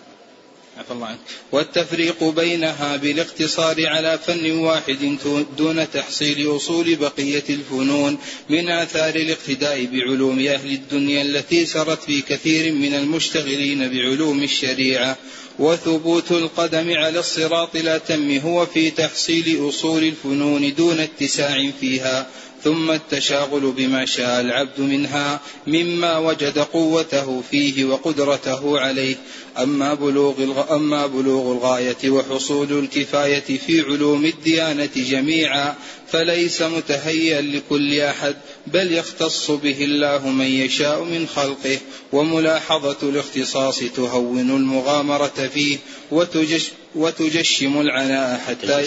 عفى 0.79 0.91
الله 0.91 1.07
عنك. 1.07 1.19
والتفريق 1.53 2.25
بينها 2.25 2.97
بالاقتصار 2.97 3.87
على 3.87 4.19
فن 4.27 4.51
واحد 4.51 5.19
دون 5.59 5.91
تحصيل 5.91 6.57
أصول 6.57 6.97
بقية 6.97 7.45
الفنون 7.51 8.19
من 8.49 8.69
آثار 8.69 9.15
الاقتداء 9.15 9.85
بعلوم 9.85 10.39
أهل 10.39 10.73
الدنيا 10.73 11.23
التي 11.23 11.67
سرت 11.67 12.03
في 12.03 12.23
كثير 12.23 12.73
من 12.73 12.95
المشتغلين 12.95 13.89
بعلوم 13.89 14.43
الشريعة 14.43 15.17
وثبوت 15.59 16.33
القدم 16.33 16.93
على 16.93 17.19
الصراط 17.19 17.77
لا 17.77 17.99
تم 17.99 18.39
هو 18.39 18.67
في 18.67 18.91
تحصيل 18.91 19.69
أصول 19.69 20.05
الفنون 20.05 20.75
دون 20.75 21.01
اتساع 21.01 21.71
فيها 21.81 22.27
ثم 22.65 22.91
التشاغل 22.91 23.73
بما 23.77 24.07
شاء 24.07 24.41
العبد 24.41 24.81
منها 24.81 25.41
مما 25.67 26.19
وجد 26.19 26.59
قوته 26.59 27.43
فيه 27.51 27.85
وقدرته 27.85 28.81
عليه. 28.81 29.17
أما 29.59 29.95
بلوغ 29.95 30.35
أما 30.75 31.07
بلوغ 31.07 31.53
الغاية 31.53 32.11
وحصول 32.11 32.79
الكفاية 32.79 33.59
في 33.67 33.81
علوم 33.81 34.25
الديانة 34.25 34.91
جميعا 34.97 35.75
فليس 36.13 36.63
متهيئا 36.63 37.41
لكل 37.41 38.01
أحد 38.01 38.37
بل 38.67 38.93
يختص 38.93 39.51
به 39.51 39.85
الله 39.85 40.29
من 40.29 40.47
يشاء 40.47 41.05
من 41.05 41.27
خلقه 41.27 41.79
وملاحظة 42.13 42.97
الاختصاص 43.03 43.79
تهون 43.79 44.51
المغامرة 44.51 45.51
فيه 45.55 45.79
وتجش 46.11 46.71
وتجشم 46.95 47.81
العناء 47.81 48.41
حتى 48.47 48.87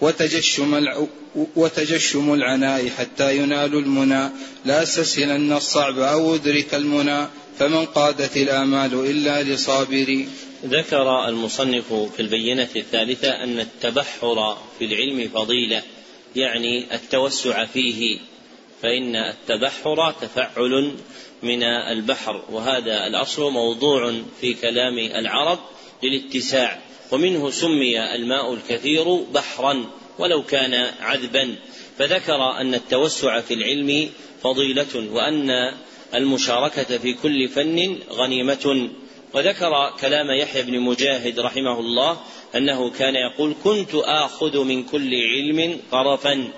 وتجشم 0.00 0.96
وتجشم 1.56 2.34
العناء 2.34 2.88
حتى 2.88 3.36
ينال 3.36 3.74
المنى. 3.74 4.30
لا 4.64 4.82
استسهلن 4.82 5.52
الصعب 5.52 5.98
أو 5.98 6.34
أدرك 6.34 6.74
المنى. 6.74 7.26
فمن 7.58 7.86
قادت 7.86 8.36
الآمال 8.36 8.94
إلا 8.94 9.42
لصابر. 9.42 10.24
ذكر 10.64 11.28
المصنف 11.28 11.92
في 11.92 12.20
البينة 12.20 12.68
الثالثة 12.76 13.28
أن 13.28 13.60
التبحر 13.60 14.58
في 14.78 14.84
العلم 14.84 15.28
فضيلة 15.34 15.82
يعني 16.36 16.94
التوسع 16.94 17.64
فيه. 17.64 18.18
فإن 18.82 19.16
التبحر 19.16 20.12
تفعل 20.12 20.92
من 21.42 21.62
البحر 21.62 22.42
وهذا 22.50 23.06
الأصل 23.06 23.50
موضوع 23.50 24.14
في 24.40 24.54
كلام 24.54 24.98
العرب 24.98 25.58
للاتساع. 26.02 26.89
ومنه 27.12 27.50
سمي 27.50 28.14
الماء 28.14 28.54
الكثير 28.54 29.14
بحرا 29.14 29.90
ولو 30.18 30.42
كان 30.42 30.74
عذبا. 31.00 31.56
فذكر 31.98 32.60
أن 32.60 32.74
التوسع 32.74 33.40
في 33.40 33.54
العلم 33.54 34.08
فضيلة 34.42 35.12
وأن 35.12 35.50
المشاركة 36.14 36.98
في 36.98 37.14
كل 37.14 37.48
فن 37.48 37.98
غنيمة. 38.10 38.90
وذكر 39.34 39.92
كلام 40.00 40.30
يحيى 40.30 40.62
بن 40.62 40.80
مجاهد 40.80 41.40
رحمه 41.40 41.80
الله 41.80 42.20
أنه 42.56 42.90
كان 42.90 43.14
يقول 43.14 43.54
كنت 43.64 43.94
آخذ 43.94 44.64
من 44.64 44.82
كل 44.84 45.14
علم 45.14 45.80
طرفا 45.90 46.48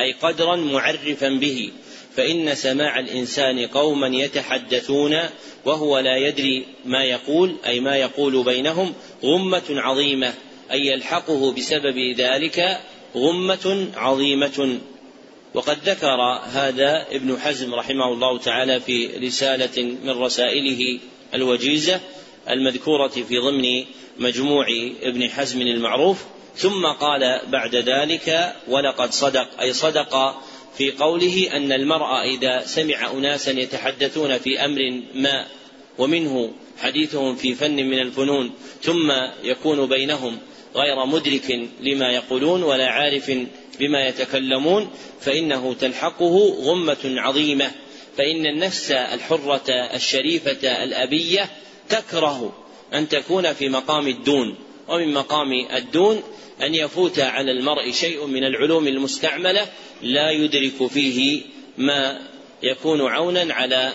أي 0.00 0.12
قدرا 0.12 0.56
معرفا 0.56 1.28
به. 1.28 1.70
فإن 2.18 2.54
سماع 2.54 2.98
الإنسان 2.98 3.66
قوما 3.66 4.06
يتحدثون 4.06 5.16
وهو 5.64 5.98
لا 5.98 6.16
يدري 6.16 6.66
ما 6.84 7.04
يقول 7.04 7.56
أي 7.66 7.80
ما 7.80 7.96
يقول 7.96 8.44
بينهم 8.44 8.94
غمة 9.24 9.64
عظيمة 9.70 10.34
أي 10.72 10.86
يلحقه 10.86 11.52
بسبب 11.52 11.98
ذلك 12.16 12.80
غمة 13.16 13.86
عظيمة. 13.96 14.78
وقد 15.54 15.78
ذكر 15.84 16.20
هذا 16.52 17.06
ابن 17.10 17.38
حزم 17.38 17.74
رحمه 17.74 18.12
الله 18.12 18.38
تعالى 18.38 18.80
في 18.80 19.06
رسالة 19.06 19.82
من 20.04 20.10
رسائله 20.10 20.98
الوجيزة 21.34 22.00
المذكورة 22.50 23.08
في 23.08 23.38
ضمن 23.38 23.84
مجموع 24.18 24.66
ابن 25.02 25.30
حزم 25.30 25.60
المعروف 25.62 26.24
ثم 26.56 26.86
قال 26.86 27.40
بعد 27.48 27.76
ذلك 27.76 28.54
ولقد 28.68 29.12
صدق 29.12 29.60
أي 29.60 29.72
صدق 29.72 30.42
في 30.78 30.90
قوله 30.90 31.56
أن 31.56 31.72
المرء 31.72 32.22
إذا 32.34 32.62
سمع 32.64 33.10
أناسا 33.10 33.50
يتحدثون 33.50 34.38
في 34.38 34.64
أمر 34.64 35.02
ما 35.14 35.46
ومنه 35.98 36.52
حديثهم 36.78 37.36
في 37.36 37.54
فن 37.54 37.76
من 37.76 37.98
الفنون 37.98 38.50
ثم 38.82 39.12
يكون 39.44 39.86
بينهم 39.86 40.38
غير 40.74 41.06
مدرك 41.06 41.68
لما 41.80 42.10
يقولون 42.12 42.62
ولا 42.62 42.86
عارف 42.86 43.32
بما 43.80 44.06
يتكلمون 44.06 44.90
فإنه 45.20 45.74
تلحقه 45.74 46.54
غمة 46.60 46.96
عظيمة 47.04 47.70
فإن 48.16 48.46
النفس 48.46 48.90
الحرة 48.90 49.70
الشريفة 49.70 50.84
الأبية 50.84 51.50
تكره 51.88 52.52
أن 52.94 53.08
تكون 53.08 53.52
في 53.52 53.68
مقام 53.68 54.08
الدون 54.08 54.54
ومن 54.88 55.14
مقام 55.14 55.52
الدون 55.52 56.22
أن 56.62 56.74
يفوت 56.74 57.18
على 57.18 57.52
المرء 57.52 57.90
شيء 57.90 58.26
من 58.26 58.44
العلوم 58.44 58.86
المستعملة 58.86 59.66
لا 60.02 60.30
يدرك 60.30 60.86
فيه 60.86 61.42
ما 61.78 62.20
يكون 62.62 63.00
عونا 63.00 63.54
على 63.54 63.92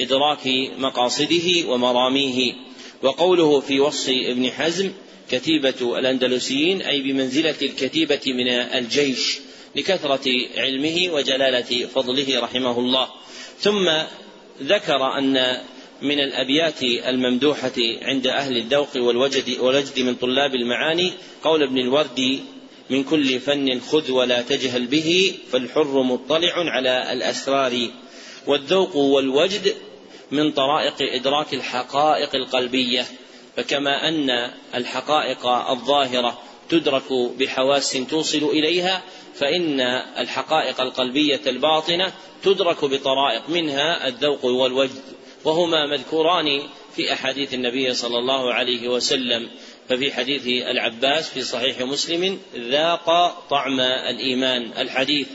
إدراك 0.00 0.46
مقاصده 0.78 1.68
ومراميه. 1.68 2.54
وقوله 3.02 3.60
في 3.60 3.80
وصف 3.80 4.08
ابن 4.08 4.50
حزم 4.50 4.92
كتيبة 5.30 5.98
الأندلسيين 5.98 6.82
أي 6.82 7.00
بمنزلة 7.00 7.54
الكتيبة 7.62 8.20
من 8.26 8.48
الجيش 8.48 9.38
لكثرة 9.76 10.30
علمه 10.56 11.08
وجلالة 11.12 11.86
فضله 11.86 12.40
رحمه 12.40 12.78
الله. 12.78 13.08
ثم 13.58 13.90
ذكر 14.62 15.18
أن 15.18 15.60
من 16.02 16.20
الأبيات 16.20 16.82
الممدوحة 16.82 17.72
عند 18.02 18.26
أهل 18.26 18.56
الذوق 18.56 18.96
والوجد 18.96 19.58
والوجد 19.60 20.00
من 20.00 20.14
طلاب 20.14 20.54
المعاني 20.54 21.12
قول 21.44 21.62
ابن 21.62 21.78
الوردي 21.78 22.40
من 22.90 23.04
كل 23.04 23.40
فن 23.40 23.80
خذ 23.80 24.10
ولا 24.10 24.42
تجهل 24.42 24.86
به 24.86 25.34
فالحر 25.52 26.02
مطلع 26.02 26.52
على 26.54 27.12
الأسرار. 27.12 27.88
والذوق 28.46 28.96
والوجد 28.96 29.74
من 30.30 30.52
طرائق 30.52 30.94
إدراك 31.00 31.54
الحقائق 31.54 32.34
القلبية 32.34 33.06
فكما 33.56 34.08
أن 34.08 34.30
الحقائق 34.74 35.46
الظاهرة 35.46 36.38
تدرك 36.68 37.12
بحواس 37.12 37.92
توصل 38.10 38.44
إليها 38.44 39.02
فإن 39.34 39.80
الحقائق 40.18 40.80
القلبية 40.80 41.40
الباطنة 41.46 42.12
تدرك 42.42 42.84
بطرائق 42.84 43.48
منها 43.48 44.08
الذوق 44.08 44.44
والوجد 44.44 45.02
وهما 45.44 45.86
مذكوران 45.86 46.62
في 46.96 47.12
أحاديث 47.12 47.54
النبي 47.54 47.94
صلى 47.94 48.18
الله 48.18 48.54
عليه 48.54 48.88
وسلم. 48.88 49.48
ففي 49.88 50.12
حديث 50.12 50.46
العباس 50.46 51.30
في 51.30 51.42
صحيح 51.42 51.80
مسلم 51.80 52.38
ذاق 52.56 53.38
طعم 53.50 53.80
الإيمان 53.80 54.72
الحديث. 54.78 55.28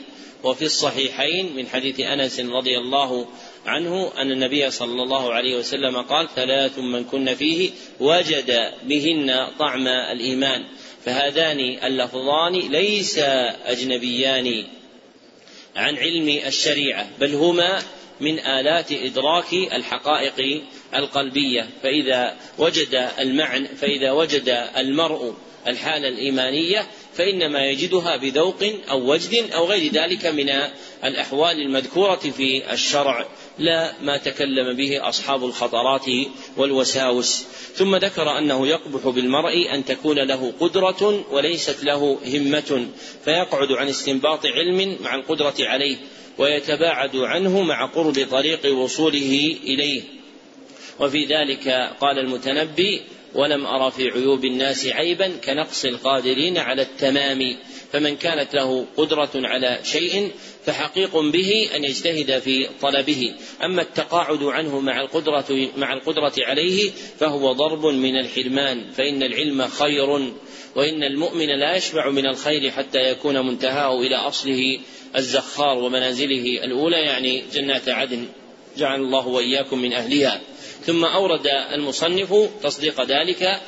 وفي 0.43 0.65
الصحيحين 0.65 1.55
من 1.55 1.67
حديث 1.67 1.99
أنس 1.99 2.39
رضي 2.39 2.77
الله 2.77 3.27
عنه 3.65 4.11
أن 4.17 4.31
النبي 4.31 4.71
صلى 4.71 5.03
الله 5.03 5.33
عليه 5.33 5.55
وسلم 5.55 6.01
قال 6.01 6.27
ثلاث 6.35 6.79
من 6.79 7.03
كن 7.03 7.35
فيه 7.35 7.69
وجد 7.99 8.71
بهن 8.83 9.47
طعم 9.59 9.87
الإيمان. 9.87 10.63
فهذان 11.05 11.59
اللفظان 11.59 12.53
ليس 12.53 13.19
أجنبيان 13.65 14.65
عن 15.75 15.97
علم 15.97 16.29
الشريعة 16.47 17.09
بل 17.19 17.35
هما 17.35 17.81
من 18.21 18.39
آلات 18.39 18.91
إدراك 18.91 19.53
الحقائق 19.53 20.63
القلبية. 20.95 21.69
فإذا 21.83 22.35
وجد 22.57 23.09
المعنى 23.19 23.67
فإذا 23.67 24.11
وجد 24.11 24.49
المرء 24.77 25.33
الحالة 25.67 26.07
الإيمانية 26.07 26.87
فإنما 27.13 27.65
يجدها 27.65 28.15
بذوق 28.15 28.63
أو 28.89 29.11
وجد 29.11 29.51
أو 29.51 29.65
غير 29.65 29.91
ذلك 29.91 30.25
من 30.25 30.49
الأحوال 31.03 31.61
المذكورة 31.61 32.15
في 32.15 32.73
الشرع. 32.73 33.27
لا 33.59 33.93
ما 34.01 34.17
تكلم 34.17 34.77
به 34.77 35.09
أصحاب 35.09 35.45
الخطرات 35.45 36.05
والوساوس. 36.57 37.45
ثم 37.75 37.95
ذكر 37.95 38.37
أنه 38.37 38.67
يقبح 38.67 39.09
بالمرء 39.09 39.73
أن 39.73 39.85
تكون 39.85 40.19
له 40.19 40.53
قدرة 40.59 41.25
وليست 41.31 41.83
له 41.83 42.19
همة 42.25 42.87
فيقعد 43.25 43.71
عن 43.71 43.87
استنباط 43.89 44.45
علم 44.45 44.97
مع 45.01 45.15
القدرة 45.15 45.55
عليه 45.59 45.97
ويتباعد 46.37 47.15
عنه 47.15 47.61
مع 47.61 47.85
قرب 47.85 48.27
طريق 48.31 48.75
وصوله 48.75 49.57
إليه. 49.63 50.01
وفي 50.99 51.25
ذلك 51.25 51.67
قال 52.01 52.19
المتنبي 52.19 53.01
ولم 53.35 53.65
أرى 53.65 53.91
في 53.91 54.09
عيوب 54.09 54.45
الناس 54.45 54.87
عيبا 54.87 55.31
كنقص 55.45 55.85
القادرين 55.85 56.57
على 56.57 56.81
التمام 56.81 57.57
فمن 57.91 58.15
كانت 58.15 58.53
له 58.53 58.85
قدرة 58.97 59.31
على 59.35 59.79
شيء 59.83 60.31
فحقيق 60.65 61.17
به 61.17 61.69
أن 61.75 61.83
يجتهد 61.83 62.39
في 62.39 62.67
طلبه. 62.81 63.33
أما 63.63 63.81
التقاعد 63.81 64.43
عنه 64.43 64.79
مع 64.79 65.01
القدرة 65.01 65.69
مع 65.77 65.93
القدرة 65.93 66.33
عليه 66.39 66.91
فهو 67.19 67.51
ضرب 67.51 67.85
من 67.85 68.19
الحرمان 68.19 68.91
فإن 68.91 69.23
العلم 69.23 69.67
خير 69.67 70.09
وإن 70.75 71.03
المؤمن 71.03 71.59
لا 71.59 71.75
يشبع 71.75 72.09
من 72.09 72.25
الخير 72.25 72.71
حتى 72.71 72.99
يكون 72.99 73.47
منتهاه 73.47 74.01
إلى 74.01 74.15
أصله 74.15 74.79
الزخار 75.15 75.77
ومنازله 75.77 76.63
الأولى 76.63 76.97
يعني 76.97 77.43
جنات 77.53 77.89
عدن. 77.89 78.27
جعل 78.77 79.01
الله 79.01 79.27
وإياكم 79.27 79.79
من 79.79 79.93
أهلها. 79.93 80.41
ثم 80.85 81.05
أورد 81.05 81.47
المصنف 81.47 82.49
تصديق 82.63 83.01
ذلك 83.01 83.61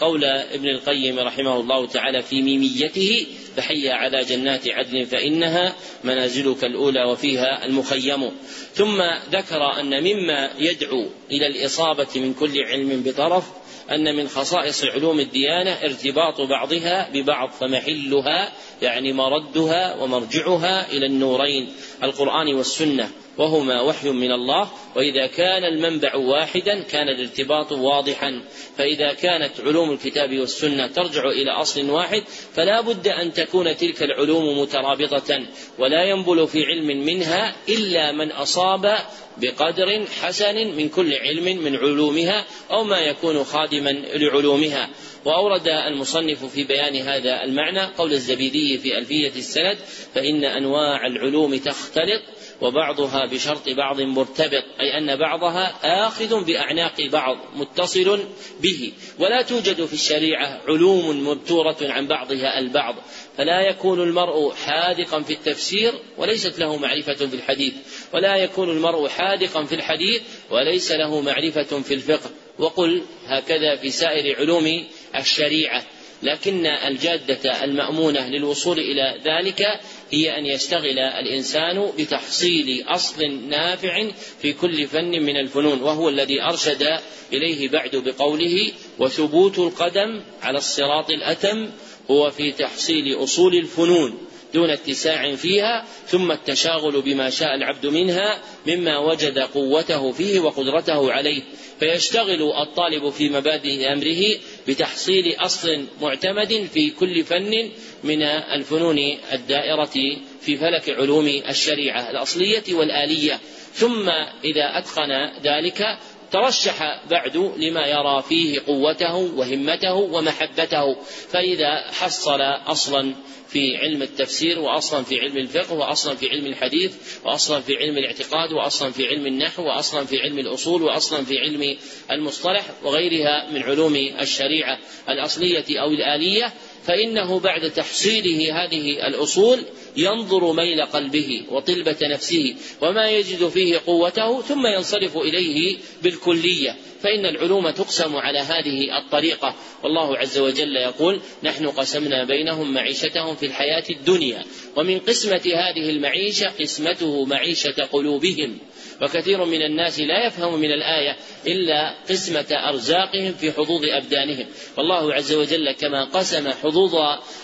قول 0.00 0.24
ابن 0.24 0.68
القيم 0.68 1.18
رحمه 1.18 1.60
الله 1.60 1.86
تعالى 1.86 2.22
في 2.22 2.42
ميميته 2.42 3.26
فحي 3.56 3.88
على 3.88 4.24
جنات 4.24 4.68
عدن 4.68 5.04
فإنها 5.04 5.74
منازلك 6.04 6.64
الأولى 6.64 7.04
وفيها 7.04 7.64
المخيم. 7.64 8.30
ثم 8.74 9.02
ذكر 9.32 9.80
أن 9.80 10.02
مما 10.02 10.50
يدعو 10.58 11.06
إلى 11.30 11.46
الإصابة 11.46 12.08
من 12.16 12.34
كل 12.34 12.64
علم 12.64 13.02
بطرف 13.02 13.44
أن 13.90 14.16
من 14.16 14.28
خصائص 14.28 14.84
علوم 14.84 15.20
الديانة 15.20 15.70
ارتباط 15.70 16.40
بعضها 16.40 17.10
ببعض 17.12 17.50
فمحلها 17.50 18.52
يعني 18.82 19.12
مردها 19.12 19.94
ومرجعها 20.02 20.92
إلى 20.92 21.06
النورين 21.06 21.68
القرآن 22.02 22.54
والسنة. 22.54 23.10
وهما 23.38 23.80
وحي 23.80 24.10
من 24.10 24.32
الله 24.32 24.70
وإذا 24.96 25.26
كان 25.26 25.64
المنبع 25.64 26.16
واحدا 26.16 26.82
كان 26.82 27.08
الارتباط 27.08 27.72
واضحا. 27.72 28.42
فإذا 28.76 29.12
كانت 29.12 29.60
علوم 29.60 29.90
الكتاب 29.90 30.38
والسنة 30.38 30.86
ترجع 30.86 31.28
إلى 31.28 31.50
أصل 31.50 31.90
واحد 31.90 32.22
فلا 32.54 32.80
بد 32.80 33.08
أن 33.08 33.32
تكون 33.32 33.76
تلك 33.76 34.02
العلوم 34.02 34.60
مترابطة 34.60 35.46
ولا 35.78 36.04
ينبل 36.04 36.48
في 36.48 36.64
علم 36.64 36.86
منها 36.86 37.56
إلا 37.68 38.12
من 38.12 38.32
أصاب 38.32 38.96
بقدر 39.36 40.04
حسن 40.20 40.54
من 40.54 40.88
كل 40.88 41.14
علم 41.14 41.62
من 41.64 41.76
علومها 41.76 42.44
أو 42.70 42.84
ما 42.84 42.98
يكون 42.98 43.44
خادما 43.44 43.90
لعلومها. 44.14 44.90
وأورد 45.24 45.68
المصنف 45.68 46.44
في 46.44 46.64
بيان 46.64 46.96
هذا 46.96 47.44
المعنى 47.44 47.80
قول 47.80 48.12
الزبيدي 48.12 48.78
في 48.78 48.98
ألفية 48.98 49.32
السند 49.36 49.78
فإن 50.14 50.44
أنواع 50.44 51.06
العلوم 51.06 51.56
تختلط 51.56 52.22
وبعضها 52.60 53.26
بشرط 53.26 53.68
بعض 53.68 54.00
مرتبط 54.00 54.64
أي 54.80 54.98
أن 54.98 55.16
بعضها 55.16 55.74
آخذ 56.06 56.44
بأعناق 56.44 57.08
بعض 57.12 57.36
متصل 57.56 58.24
به. 58.60 58.92
ولا 59.18 59.42
توجد 59.42 59.84
في 59.84 59.92
الشريعة 59.92 60.60
علوم 60.68 61.28
مبتورة 61.28 61.76
عن 61.82 62.06
بعضها 62.06 62.58
البعض. 62.58 62.94
فلا 63.36 63.60
يكون 63.60 64.02
المرء 64.02 64.54
حاذقا 64.54 65.22
في 65.22 65.32
التفسير 65.32 65.92
وليست 66.16 66.58
له 66.58 66.76
معرفة 66.76 67.14
في 67.14 67.34
الحديث. 67.34 67.74
ولا 68.14 68.36
يكون 68.36 68.70
المرء 68.70 69.08
حاذقا 69.08 69.64
في 69.64 69.74
الحديث 69.74 70.22
وليس 70.50 70.92
له 70.92 71.20
معرفة 71.20 71.82
في 71.82 71.94
الفقه. 71.94 72.30
وقل 72.58 73.02
هكذا 73.26 73.76
في 73.76 73.90
سائر 73.90 74.36
علوم 74.36 74.84
الشريعة. 75.16 75.84
لكن 76.22 76.66
الجادة 76.66 77.64
المأمونة 77.64 78.28
للوصول 78.28 78.78
إلى 78.78 79.20
ذلك 79.24 79.62
هي 80.10 80.38
أن 80.38 80.46
يشتغل 80.46 80.98
الإنسان 80.98 81.92
بتحصيل 81.98 82.84
أصل 82.86 83.48
نافع 83.48 84.10
في 84.42 84.52
كل 84.52 84.86
فن 84.86 85.10
من 85.10 85.36
الفنون 85.36 85.82
وهو 85.82 86.08
الذي 86.08 86.42
أرشد 86.42 86.98
إليه 87.32 87.68
بعد 87.68 87.96
بقوله 87.96 88.72
وثبوت 88.98 89.58
القدم 89.58 90.22
على 90.42 90.58
الصراط 90.58 91.10
الأتم 91.10 91.70
هو 92.10 92.30
في 92.30 92.52
تحصيل 92.52 93.22
أصول 93.24 93.56
الفنون 93.56 94.18
دون 94.54 94.70
اتساع 94.70 95.34
فيها 95.34 95.84
ثم 96.06 96.32
التشاغل 96.32 97.02
بما 97.02 97.30
شاء 97.30 97.54
العبد 97.54 97.86
منها 97.86 98.42
مما 98.66 98.98
وجد 98.98 99.38
قوته 99.38 100.12
فيه 100.12 100.40
وقدرته 100.40 101.12
عليه 101.12 101.42
فيشتغل 101.80 102.52
الطالب 102.62 103.10
في 103.10 103.28
مبادئ 103.28 103.92
أمره 103.92 104.38
بتحصيل 104.68 105.34
أصل 105.38 105.84
معتمد 106.00 106.68
في 106.72 106.90
كل 106.90 107.24
فن 107.24 107.70
من 108.04 108.22
الفنون 108.22 108.98
الدائرة 109.32 110.16
في 110.40 110.56
فلك 110.56 110.90
علوم 110.90 111.26
الشريعة 111.26 112.10
الأصلية 112.10 112.64
والآلية. 112.74 113.40
ثم 113.74 114.08
إذا 114.44 114.78
أتقن 114.78 115.40
ذلك 115.42 115.98
ترشح 116.32 117.02
بعد 117.10 117.36
لما 117.36 117.86
يرى 117.86 118.22
فيه 118.28 118.60
قوته 118.66 119.16
وهمته 119.16 119.94
ومحبته. 119.94 120.96
فإذا 121.32 121.90
حصل 121.92 122.40
أصلا 122.66 123.14
في 123.48 123.76
علم 123.76 124.02
التفسير 124.02 124.58
واصلا 124.58 125.02
في 125.02 125.20
علم 125.20 125.36
الفقه 125.36 125.74
واصلا 125.74 126.16
في 126.16 126.30
علم 126.30 126.46
الحديث 126.46 126.94
واصلا 127.24 127.60
في 127.60 127.76
علم 127.76 127.98
الاعتقاد 127.98 128.52
واصلا 128.52 128.90
في 128.90 129.06
علم 129.06 129.26
النحو 129.26 129.62
واصلا 129.62 130.04
في 130.04 130.20
علم 130.20 130.38
الأصول 130.38 130.82
واصلا 130.82 131.24
في 131.24 131.38
علم 131.38 131.76
المصطلح 132.10 132.64
وغيرها 132.84 133.50
من 133.50 133.62
علوم 133.62 133.96
الشريعة 133.96 134.78
الأصلية 135.08 135.80
أو 135.80 135.90
الآلية 135.90 136.52
فإنه 136.84 137.40
بعد 137.40 137.70
تحصيله 137.70 138.64
هذه 138.64 139.06
الأصول 139.06 139.64
ينظر 139.96 140.52
ميل 140.52 140.82
قلبه 140.82 141.42
وطلبة 141.50 141.96
نفسه 142.02 142.54
وما 142.80 143.10
يجد 143.10 143.48
فيه 143.48 143.80
قوته 143.86 144.42
ثم 144.42 144.66
ينصرف 144.66 145.16
إليه 145.16 145.76
بالكلية. 146.02 146.76
فإن 147.02 147.26
العلوم 147.26 147.70
تقسم 147.70 148.16
على 148.16 148.38
هذه 148.38 148.98
الطريقة. 148.98 149.54
والله 149.84 150.16
عز 150.18 150.38
وجل 150.38 150.76
يقول 150.76 151.20
نحن 151.42 151.66
قسمنا 151.66 152.24
بينهم 152.24 152.74
معيشتهم 152.74 153.36
في 153.36 153.46
الحياة 153.46 153.84
الدنيا 153.90 154.44
ومن 154.76 154.98
قسمة 154.98 155.42
هذه 155.44 155.90
المعيشة 155.90 156.46
قسمته 156.60 157.24
معيشة 157.24 157.84
قلوبهم. 157.92 158.58
وكثير 159.02 159.44
من 159.44 159.62
الناس 159.62 160.00
لا 160.00 160.26
يفهم 160.26 160.60
من 160.60 160.72
الآية 160.72 161.16
إلا 161.46 161.94
قسمة 162.10 162.46
أرزاقهم 162.50 163.32
في 163.32 163.52
حظوظ 163.52 163.84
أبدانهم. 163.84 164.46
والله 164.76 165.14
عز 165.14 165.32
وجل 165.32 165.72
كما 165.72 166.04
قسم 166.04 166.50
حظوظ 166.50 166.94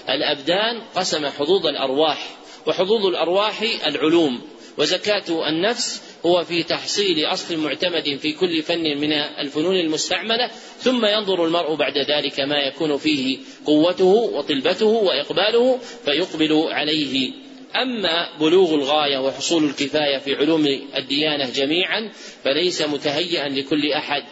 الأبدان 0.09 0.83
قسم 0.97 1.27
حظوظ 1.27 1.67
الأرواح. 1.67 2.37
وحظوظ 2.67 3.07
الأرواح 3.07 3.63
العلوم. 3.87 4.41
وزكاة 4.79 5.49
النفس 5.49 6.03
هو 6.27 6.45
في 6.45 6.63
تحصيل 6.63 7.27
أصل 7.27 7.57
معتمد 7.57 8.17
في 8.17 8.33
كل 8.33 8.63
فن 8.63 8.99
من 8.99 9.13
الفنون 9.13 9.77
المستعملة 9.77 10.51
ثم 10.79 11.07
ينظر 11.07 11.45
المرء 11.45 11.75
بعد 11.75 11.99
ذلك 11.99 12.41
ما 12.41 12.57
يكون 12.57 12.97
فيه 12.97 13.39
قوته 13.67 14.05
وطلبته 14.05 14.87
وإقباله 14.87 15.79
فيقبل 16.05 16.67
عليه 16.71 17.44
أما 17.83 18.39
بلوغ 18.41 18.75
الغاية 18.75 19.19
وحصول 19.19 19.65
الكفاية 19.65 20.19
في 20.19 20.35
علوم 20.35 20.67
الديانة 20.97 21.51
جميعا 21.51 22.11
فليس 22.45 22.83
متهيئا 22.83 23.49
لكل 23.49 23.93
أحد 23.93 24.23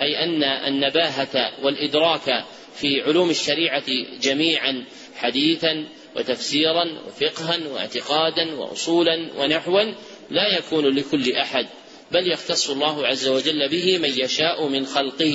أي 0.00 0.24
أن 0.24 0.42
النباهة 0.42 1.52
والإدراك 1.62 2.44
في 2.76 3.02
علوم 3.02 3.30
الشريعة 3.30 3.84
جميعا 4.20 4.84
حديثا 5.16 5.86
وتفسيرا 6.16 6.84
وفقها 7.06 7.58
واعتقادا 7.68 8.54
واصولا 8.54 9.30
ونحوا 9.36 9.82
لا 10.30 10.58
يكون 10.58 10.96
لكل 10.96 11.32
أحد 11.32 11.66
بل 12.12 12.32
يختص 12.32 12.70
الله 12.70 13.06
عز 13.06 13.28
وجل 13.28 13.68
به 13.68 13.98
من 13.98 14.10
يشاء 14.18 14.68
من 14.68 14.86
خلقه. 14.86 15.34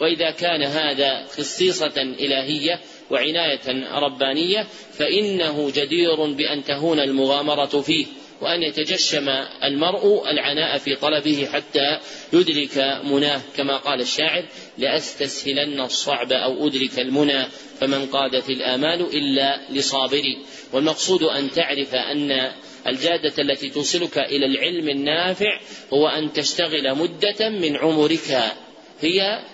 وإذا 0.00 0.30
كان 0.30 0.62
هذا 0.62 1.26
خصيصة 1.26 1.92
إلهية 1.96 2.80
وعناية 3.10 3.94
ربانية 3.98 4.66
فإنه 4.98 5.72
جدير 5.74 6.24
بأن 6.24 6.64
تهون 6.64 7.00
المغامرة 7.00 7.80
فيه 7.80 8.06
وأن 8.40 8.62
يتجشم 8.62 9.28
المرء 9.64 10.30
العناء 10.30 10.78
في 10.78 10.94
طلبه 10.94 11.48
حتى 11.52 11.98
يدرك 12.32 12.78
مناه. 13.04 13.40
كما 13.56 13.76
قال 13.76 14.00
الشاعر 14.00 14.44
لأستسهلن 14.78 15.80
الصعب 15.80 16.32
أو 16.32 16.66
أدرك 16.66 16.98
المنى 16.98 17.44
فمن 17.80 18.06
قادت 18.06 18.50
الآمال 18.50 19.00
إلا 19.00 19.60
لصابري. 19.70 20.38
والمقصود 20.72 21.22
أن 21.22 21.50
تعرف 21.50 21.94
أن 21.94 22.52
الجادة 22.86 23.32
التي 23.38 23.70
توصلك 23.70 24.18
إلى 24.18 24.46
العلم 24.46 24.88
النافع 24.88 25.60
هو 25.92 26.08
أن 26.08 26.32
تشتغل 26.32 26.94
مدة 26.94 27.48
من 27.48 27.76
عمرك 27.76 28.52
هي 29.00 29.44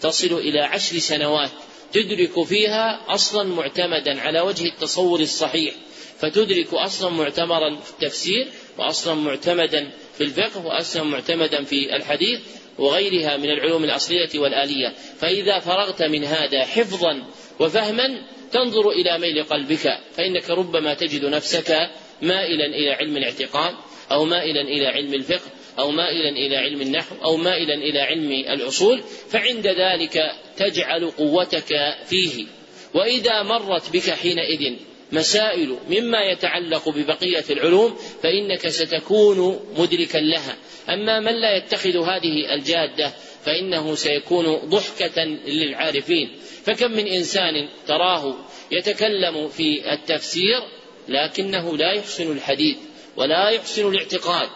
تصل 0.00 0.38
إلى 0.38 0.60
عشر 0.60 0.98
سنوات. 0.98 1.50
تدرك 1.92 2.44
فيها 2.44 3.14
أصلا 3.14 3.54
معتمدا 3.54 4.20
على 4.20 4.40
وجه 4.40 4.66
التصور 4.66 5.20
الصحيح 5.20 5.74
فتدرك 6.18 6.74
أصلا 6.74 7.10
معتبرا 7.10 7.76
في 7.76 7.90
التفسير 7.90 8.48
وأصلا 8.78 9.14
معتمدا 9.14 9.90
في 10.18 10.24
الفقه 10.24 10.66
وأصلا 10.66 11.02
معتمدا 11.02 11.64
في 11.64 11.96
الحديث 11.96 12.40
وغيرها 12.78 13.36
من 13.36 13.50
العلوم 13.50 13.84
الأصلية 13.84 14.28
والآلية. 14.34 14.94
فإذا 15.18 15.58
فرغت 15.58 16.02
من 16.02 16.24
هذا 16.24 16.64
حفظا 16.64 17.22
وفهما 17.60 18.26
تنظر 18.52 18.90
إلى 18.90 19.18
ميل 19.18 19.44
قلبك 19.44 19.98
فإنك 20.16 20.50
ربما 20.50 20.94
تجد 20.94 21.24
نفسك 21.24 21.90
مائلا 22.22 22.66
إلى 22.66 22.92
علم 22.92 23.16
الاعتقاد 23.16 23.74
أو 24.10 24.24
مائلا 24.24 24.60
إلى 24.60 24.86
علم 24.86 25.14
الفقه 25.14 25.50
أو 25.78 25.90
مائلا 25.90 26.28
إلى 26.28 26.56
علم 26.56 26.80
النحو 26.80 27.14
أو 27.24 27.36
مائلا 27.36 27.74
إلى 27.74 28.00
علم 28.00 28.32
الأصول 28.32 29.02
فعند 29.28 29.66
ذلك 29.66 30.32
تجعل 30.56 31.10
قوتك 31.10 31.94
فيه. 32.06 32.46
وإذا 32.94 33.42
مرت 33.42 33.92
بك 33.92 34.10
حينئذ 34.10 34.76
مسائل 35.12 35.76
مما 35.90 36.22
يتعلق 36.22 36.88
ببقية 36.88 37.44
العلوم 37.50 37.96
فإنك 38.22 38.68
ستكون 38.68 39.60
مدركا 39.76 40.18
لها. 40.18 40.56
أما 40.88 41.20
من 41.20 41.40
لا 41.40 41.56
يتخذ 41.56 41.96
هذه 41.96 42.54
الجادة 42.54 43.12
فإنه 43.44 43.94
سيكون 43.94 44.56
ضحكة 44.56 45.24
للعارفين. 45.46 46.32
فكم 46.64 46.92
من 46.92 47.06
إنسان 47.06 47.68
تراه 47.86 48.36
يتكلم 48.70 49.48
في 49.48 49.92
التفسير 49.92 50.60
لكنه 51.08 51.76
لا 51.76 51.92
يحسن 51.92 52.32
الحديث 52.32 52.76
ولا 53.16 53.48
يحسن 53.48 53.88
الاعتقاد. 53.88 54.48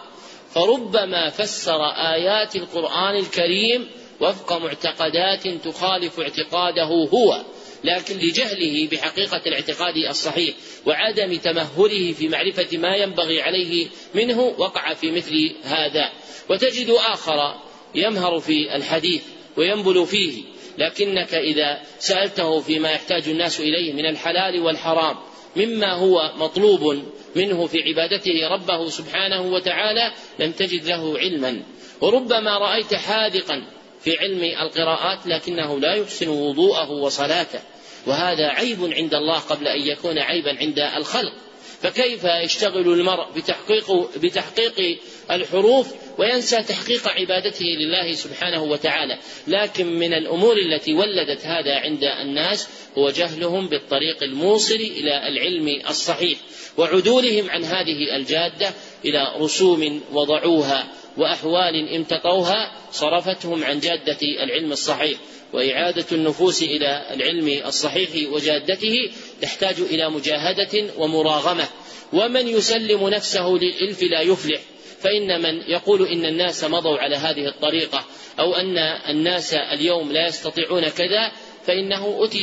فربما 0.53 1.29
فسر 1.29 1.85
آيات 1.85 2.55
القرآن 2.55 3.15
الكريم 3.15 3.87
وفق 4.19 4.53
معتقدات 4.53 5.47
تخالف 5.47 6.19
اعتقاده 6.19 6.83
هو 6.83 7.43
لكن 7.83 8.17
لجهله 8.17 8.87
بحقيقة 8.91 9.41
الاعتقاد 9.47 9.95
الصحيح 10.09 10.55
وعدم 10.85 11.37
تمهله 11.37 12.13
في 12.13 12.27
معرفة 12.27 12.77
ما 12.77 12.95
ينبغي 12.95 13.41
عليه 13.41 13.87
منه 14.15 14.41
وقع 14.41 14.93
في 14.93 15.11
مثل 15.11 15.51
هذا. 15.63 16.11
وتجد 16.49 16.89
آخر 16.89 17.55
يمهر 17.95 18.39
في 18.39 18.75
الحديث 18.75 19.23
وينبل 19.57 20.05
فيه 20.05 20.43
لكنك 20.77 21.33
إذا 21.33 21.81
سألته 21.99 22.59
فيما 22.59 22.91
يحتاج 22.91 23.29
الناس 23.29 23.59
إليه 23.59 23.93
من 23.93 24.05
الحلال 24.05 24.61
والحرام 24.61 25.17
مما 25.55 25.93
هو 25.93 26.33
مطلوب 26.37 27.03
منه 27.37 27.67
في 27.67 27.77
عبادته 27.83 28.47
ربه 28.51 28.89
سبحانه 28.89 29.41
وتعالى 29.41 30.11
لم 30.39 30.51
تجد 30.51 30.85
له 30.85 31.19
علما. 31.19 31.63
وربما 32.01 32.57
رأيت 32.57 32.93
حاذقا 32.93 33.63
في 34.01 34.17
علم 34.17 34.43
القراءات 34.43 35.27
لكنه 35.27 35.79
لا 35.79 35.93
يحسن 35.93 36.27
وضوءه 36.27 36.91
وصلاته. 36.91 37.59
وهذا 38.07 38.47
عيب 38.47 38.93
عند 38.93 39.13
الله 39.13 39.39
قبل 39.39 39.67
أن 39.67 39.81
يكون 39.81 40.19
عيبا 40.19 40.57
عند 40.59 40.79
الخلق. 40.79 41.33
فكيف 41.81 42.23
يشتغل 42.23 42.93
المرء 42.93 43.31
بتحقيق 43.35 44.09
بتحقيق 44.17 44.99
الحروف 45.31 45.93
وينسى 46.17 46.63
تحقيق 46.63 47.07
عبادته 47.07 47.65
لله 47.65 48.13
سبحانه 48.13 48.63
وتعالى؟ 48.63 49.17
لكن 49.47 49.99
من 49.99 50.13
الأمور 50.13 50.57
التي 50.57 50.93
ولدت 50.93 51.45
هذا 51.45 51.75
عند 51.75 52.03
الناس 52.03 52.67
هو 52.97 53.09
جهلهم 53.09 53.67
بالطريق 53.67 54.23
الموصل 54.23 54.75
إلى 54.75 55.27
العلم 55.27 55.81
الصحيح 55.89 56.39
وعدولهم 56.77 57.49
عن 57.49 57.63
هذه 57.63 58.15
الجادة 58.15 58.73
إلى 59.05 59.33
رسوم 59.39 60.01
وضعوها. 60.13 60.87
وأحوال 61.17 61.95
امتطوها 61.95 62.71
صرفتهم 62.91 63.63
عن 63.63 63.79
جادة 63.79 64.17
العلم 64.43 64.71
الصحيح 64.71 65.19
وإعادة 65.53 66.05
النفوس 66.11 66.63
إلى 66.63 67.13
العلم 67.13 67.65
الصحيح 67.65 68.31
وجادته 68.31 69.11
تحتاج 69.41 69.75
إلى 69.79 70.09
مجاهدة 70.09 70.93
ومراغمة. 70.97 71.67
ومن 72.13 72.47
يسلم 72.47 73.09
نفسه 73.09 73.47
للإلف 73.47 74.03
لا 74.03 74.21
يفلح 74.21 74.61
فإن 74.99 75.41
من 75.41 75.61
يقول 75.67 76.07
إن 76.07 76.25
الناس 76.25 76.63
مضوا 76.63 76.97
على 76.97 77.15
هذه 77.15 77.47
الطريقة 77.47 78.05
أو 78.39 78.55
أن 78.55 78.77
الناس 79.09 79.53
اليوم 79.53 80.11
لا 80.11 80.27
يستطيعون 80.27 80.89
كذا 80.89 81.31
فإنه 81.65 82.23
أتي 82.23 82.39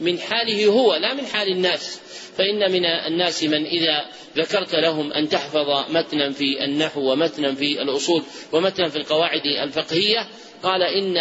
من 0.00 0.18
حاله 0.18 0.66
هو 0.66 0.94
لا 0.94 1.14
من 1.14 1.26
حال 1.26 1.48
الناس. 1.48 2.00
فإن 2.38 2.72
من 2.72 2.84
الناس 2.84 3.44
من 3.44 3.66
إذا 3.66 4.04
ذكرت 4.36 4.74
لهم 4.74 5.12
أن 5.12 5.28
تحفظ 5.28 5.90
متنا 5.90 6.30
في 6.30 6.64
النحو 6.64 7.12
ومتنا 7.12 7.54
في 7.54 7.82
الأصول 7.82 8.22
ومتنا 8.52 8.88
في 8.88 8.96
القواعد 8.96 9.42
الفقهية 9.46 10.28
قال 10.62 10.82
إن 10.82 11.16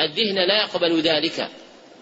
الذهن 0.00 0.48
لا 0.48 0.62
يقبل 0.62 1.00
ذلك. 1.00 1.48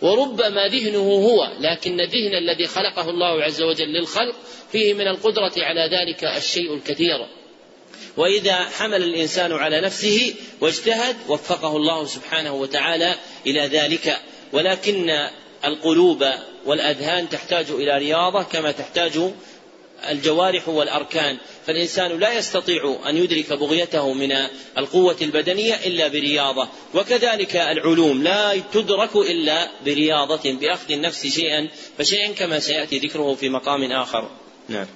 وربما 0.03 0.68
ذهنه 0.68 0.99
هو 0.99 1.53
لكن 1.61 2.01
الذهن 2.01 2.35
الذي 2.35 2.66
خلقه 2.66 3.11
الله 3.11 3.43
عز 3.43 3.62
وجل 3.62 3.89
للخلق 3.89 4.35
فيه 4.72 4.95
من 4.95 5.09
القدرة 5.09 5.53
على 5.57 5.91
ذلك 5.97 6.24
الشيء 6.24 6.74
الكثير. 6.74 7.26
وإذا 8.16 8.55
حمل 8.55 9.03
الإنسان 9.03 9.53
على 9.53 9.80
نفسه 9.80 10.35
واجتهد 10.61 11.16
وفقه 11.28 11.76
الله 11.76 12.07
سبحانه 12.07 12.55
وتعالى 12.55 13.14
إلى 13.47 13.61
ذلك. 13.61 14.18
ولكن 14.53 15.11
القلوب 15.65 16.25
والأذهان 16.67 17.29
تحتاج 17.29 17.71
إلى 17.71 17.99
رياضة 17.99 18.43
كما 18.43 18.73
تحتاج 18.73 19.21
الجوارح 20.11 20.69
والأركان. 20.69 21.39
فالإنسان 21.67 22.19
لا 22.19 22.39
يستطيع 22.39 22.97
أن 23.09 23.17
يدرك 23.17 23.53
بغيته 23.53 24.13
من 24.13 24.33
القوة 24.79 25.17
البدنية 25.23 25.75
إلا 25.75 26.09
برياضة. 26.09 26.69
وكذلك 26.95 27.57
العلوم 27.57 28.23
لا 28.23 28.61
تدرك 28.73 29.17
إلا 29.17 29.71
برياضة 29.85 30.53
بأخذ 30.53 30.93
النفس 30.93 31.27
شيئا 31.27 31.69
فشيئا 31.99 32.33
كما 32.33 32.61
سيأتي 32.61 32.99
ذكره 32.99 33.35
في 33.35 33.49
مقام 33.49 33.93
آخر. 33.93 34.31
نعم. 34.69 34.87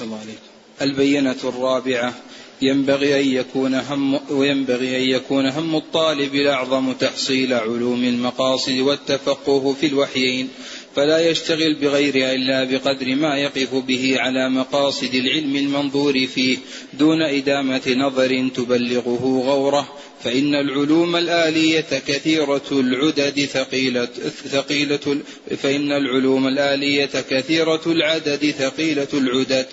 الله 0.00 0.20
عليكم 0.20 0.54
البينة 0.82 1.36
الرابعة 1.44 2.14
ينبغي 2.62 3.20
أن 3.20 3.28
يكون 3.28 3.74
هم 3.74 4.20
وينبغي 4.30 4.96
أن 4.96 5.02
يكون 5.02 5.46
هم 5.46 5.76
الطالب 5.76 6.34
الأعظم 6.34 6.92
تحصيل 6.92 7.54
علوم 7.54 8.04
المقاصد 8.04 8.78
والتفقه 8.78 9.72
في 9.72 9.86
الوحيين 9.86 10.48
فلا 10.96 11.30
يشتغل 11.30 11.74
بغيرها 11.74 12.34
إلا 12.34 12.64
بقدر 12.64 13.14
ما 13.14 13.38
يقف 13.38 13.74
به 13.74 14.14
على 14.18 14.50
مقاصد 14.50 15.14
العلم 15.14 15.56
المنظور 15.56 16.26
فيه 16.26 16.58
دون 16.98 17.22
إدامة 17.22 17.94
نظر 17.96 18.48
تبلغه 18.54 19.42
غوره 19.46 19.88
فإن 20.24 20.54
العلوم 20.54 21.16
الآلية 21.16 21.86
كثيرة 22.06 22.62
العدد 22.72 23.44
ثقيلة 23.44 24.08
ثقيلة 24.52 25.18
فإن 25.62 25.92
العلوم 25.92 26.48
الآلية 26.48 27.10
كثيرة 27.30 27.82
العدد 27.86 28.54
ثقيلة 28.58 29.08
العدد. 29.14 29.66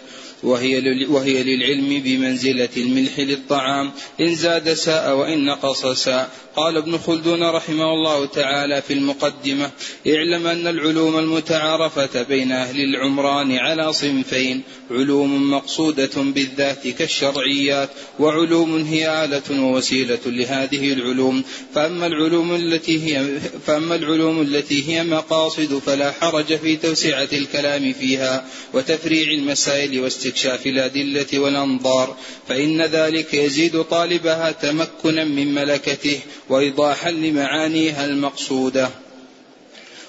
وهي 0.43 1.43
للعلم 1.43 2.01
بمنزلة 2.03 2.69
الملح 2.77 3.19
للطعام. 3.19 3.91
إن 4.21 4.35
زاد 4.35 4.73
ساء 4.73 5.15
وإن 5.15 5.45
نقص 5.45 5.85
ساء. 5.85 6.31
قال 6.55 6.77
ابن 6.77 6.97
خلدون 6.97 7.43
رحمه 7.43 7.93
الله 7.93 8.25
تعالى 8.25 8.81
في 8.81 8.93
المقدمة 8.93 9.71
اعلم 10.07 10.47
أن 10.47 10.67
العلوم 10.67 11.19
المتعارفة 11.19 12.23
بين 12.23 12.51
أهل 12.51 12.79
العمران 12.79 13.51
على 13.51 13.93
صنفين 13.93 14.61
علوم 14.91 15.51
مقصودة 15.51 16.09
بالذات 16.15 16.87
كالشرعيات 16.87 17.89
وعلوم 18.19 18.75
هي 18.81 19.25
آلة 19.25 19.63
ووسيلة 19.63 20.19
لهذه 20.25 20.93
العلوم. 20.93 21.43
فأما 21.75 22.07
العلوم 22.07 22.55
التي 22.55 23.03
هي 23.03 23.39
فأما 23.65 23.95
العلوم 23.95 24.41
التي 24.41 24.89
هي 24.89 25.03
مقاصد 25.03 25.81
فلا 25.85 26.11
حرج 26.11 26.55
في 26.55 26.75
توسعة 26.75 27.29
الكلام 27.33 27.93
فيها 27.93 28.45
وتفريع 28.73 29.31
المسائل 29.31 29.99
واستكشاف 30.31 30.67
الأدلة 30.67 31.39
والأنظار 31.39 32.15
فإن 32.47 32.81
ذلك 32.81 33.33
يزيد 33.33 33.83
طالبها 33.83 34.51
تمكنا 34.51 35.23
من 35.23 35.53
ملكته 35.53 36.19
وإيضاحا 36.49 37.11
لمعانيها 37.11 38.05
المقصودة. 38.05 38.89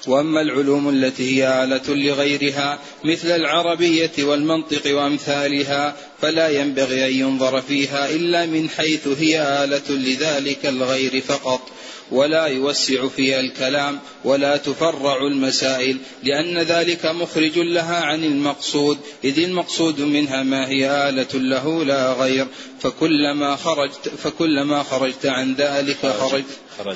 وأما 0.07 0.41
العلوم 0.41 0.89
التي 0.89 1.37
هي 1.37 1.65
آلة 1.65 1.95
لغيرها 1.95 2.79
مثل 3.05 3.31
العربية 3.31 4.11
والمنطق 4.19 4.97
وأمثالها 4.97 5.97
فلا 6.23 6.49
ينبغي 6.49 7.07
أن 7.07 7.13
ينظر 7.13 7.61
فيها 7.61 8.11
إلا 8.11 8.47
من 8.47 8.69
حيث 8.69 9.09
هي 9.09 9.65
آلة 9.65 9.91
لذلك 9.91 10.67
الغير 10.67 11.21
فقط. 11.21 11.61
ولا 12.11 12.47
يوسع 12.47 13.09
فيها 13.09 13.41
الكلام 13.41 13.99
ولا 14.25 14.57
تفرع 14.57 15.27
المسائل 15.27 15.97
لأن 16.23 16.59
ذلك 16.59 17.07
مخرج 17.07 17.59
لها 17.59 17.97
عن 17.97 18.25
المقصود 18.25 18.99
إذ 19.25 19.39
المقصود 19.39 20.01
منها 20.01 20.43
ما 20.43 20.69
هي 20.69 21.09
آلة 21.09 21.29
له 21.35 21.85
لا 21.85 22.13
غير 22.13 22.47
فكلما 22.81 23.57
خرجت 23.57 24.09
فكلما 24.09 24.83
خرجت 24.83 25.27
عن 25.27 25.55
ذلك 25.55 26.07
خرجت. 26.07 26.45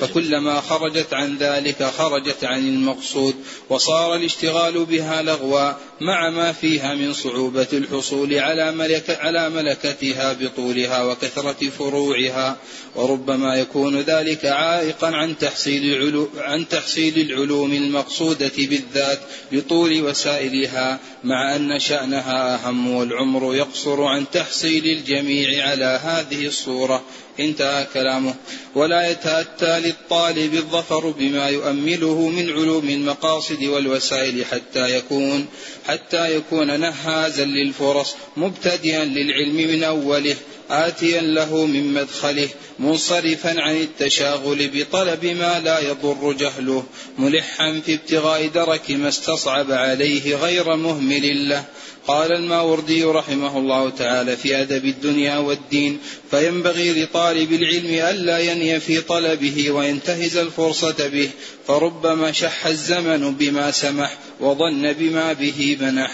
فكلما 0.01 0.61
خرجت 0.61 1.13
عن 1.13 1.37
ذلك 1.37 1.83
خرجت 1.83 2.43
عن 2.43 2.67
المقصود 2.67 3.35
وصار 3.69 4.15
الاشتغال 4.15 4.85
بها 4.85 5.21
لغوا 5.21 5.71
مع 6.01 6.29
ما 6.29 6.51
فيها 6.51 6.95
من 6.95 7.13
صعوبة 7.13 7.67
الحصول 7.73 8.33
على 8.33 8.71
ملك 8.71 9.17
على 9.21 9.49
ملكتها 9.49 10.33
بطولها 10.33 11.03
وكثرة 11.03 11.69
فروعها 11.69 12.57
وربما 12.95 13.55
يكون 13.55 14.01
ذلك 14.01 14.45
عائقا 14.45 15.07
عن 15.07 15.37
تحصيل 15.37 16.27
عن 16.37 16.67
تحصيل 16.67 17.31
العلوم 17.31 17.73
المقصودة 17.73 18.51
بالذات 18.57 19.19
لطول 19.51 20.01
وسائلها 20.01 20.99
مع 21.23 21.55
أن 21.55 21.79
شأنها 21.79 22.55
أهم 22.55 22.95
والعمر 22.95 23.55
يقصر 23.55 24.03
عن 24.03 24.25
تحصيل 24.33 24.85
الجميع 24.85 25.67
على 25.69 25.99
هذه 26.03 26.47
الصورة. 26.47 27.03
انتهى 27.39 27.87
كلامه. 27.93 28.35
ولا 28.75 29.11
يتأتى 29.11 29.79
للطالب 29.79 30.53
الظفر 30.53 31.09
بما 31.09 31.49
يؤمله 31.49 32.29
من 32.29 32.49
علوم 32.49 32.89
المقاصد 32.89 33.63
والوسائل 33.63 34.45
حتى 34.45 34.97
يكون 34.97 35.47
حتى 35.87 36.35
يكون 36.35 36.79
نهازا 36.79 37.45
للفرص 37.45 38.15
مبتدئا 38.37 39.05
للعلم 39.05 39.55
من 39.55 39.83
أوله 39.83 40.35
آتيا 40.69 41.21
له 41.21 41.65
من 41.65 41.93
مدخله 41.93 42.49
منصرفا 42.79 43.61
عن 43.61 43.75
التشاغل 43.75 44.69
بطلب 44.73 45.25
ما 45.25 45.59
لا 45.59 45.79
يضر 45.79 46.33
جهله 46.33 46.83
ملحا 47.17 47.81
في 47.85 47.93
ابتغاء 47.93 48.47
درك 48.47 48.91
ما 48.91 49.07
استصعب 49.07 49.71
عليه 49.71 50.35
غير 50.35 50.75
مهمل 50.75 51.49
له. 51.49 51.63
قال 52.07 52.31
الماوردي 52.31 53.03
رحمه 53.03 53.57
الله 53.57 53.89
تعالى 53.89 54.37
في 54.37 54.61
أدب 54.61 54.85
الدنيا 54.85 55.37
والدين 55.37 55.99
فينبغي 56.31 57.03
لطالب 57.03 57.53
العلم 57.53 58.09
ألا 58.09 58.39
يني 58.39 58.79
في 58.79 59.01
طلبه 59.01 59.71
وينتهز 59.71 60.37
الفرصة 60.37 61.07
به 61.07 61.29
فربما 61.67 62.31
شح 62.31 62.65
الزمن 62.65 63.33
بما 63.33 63.71
سمح 63.71 64.17
وظن 64.39 64.93
بما 64.93 65.33
به 65.33 65.77
منح. 65.81 66.11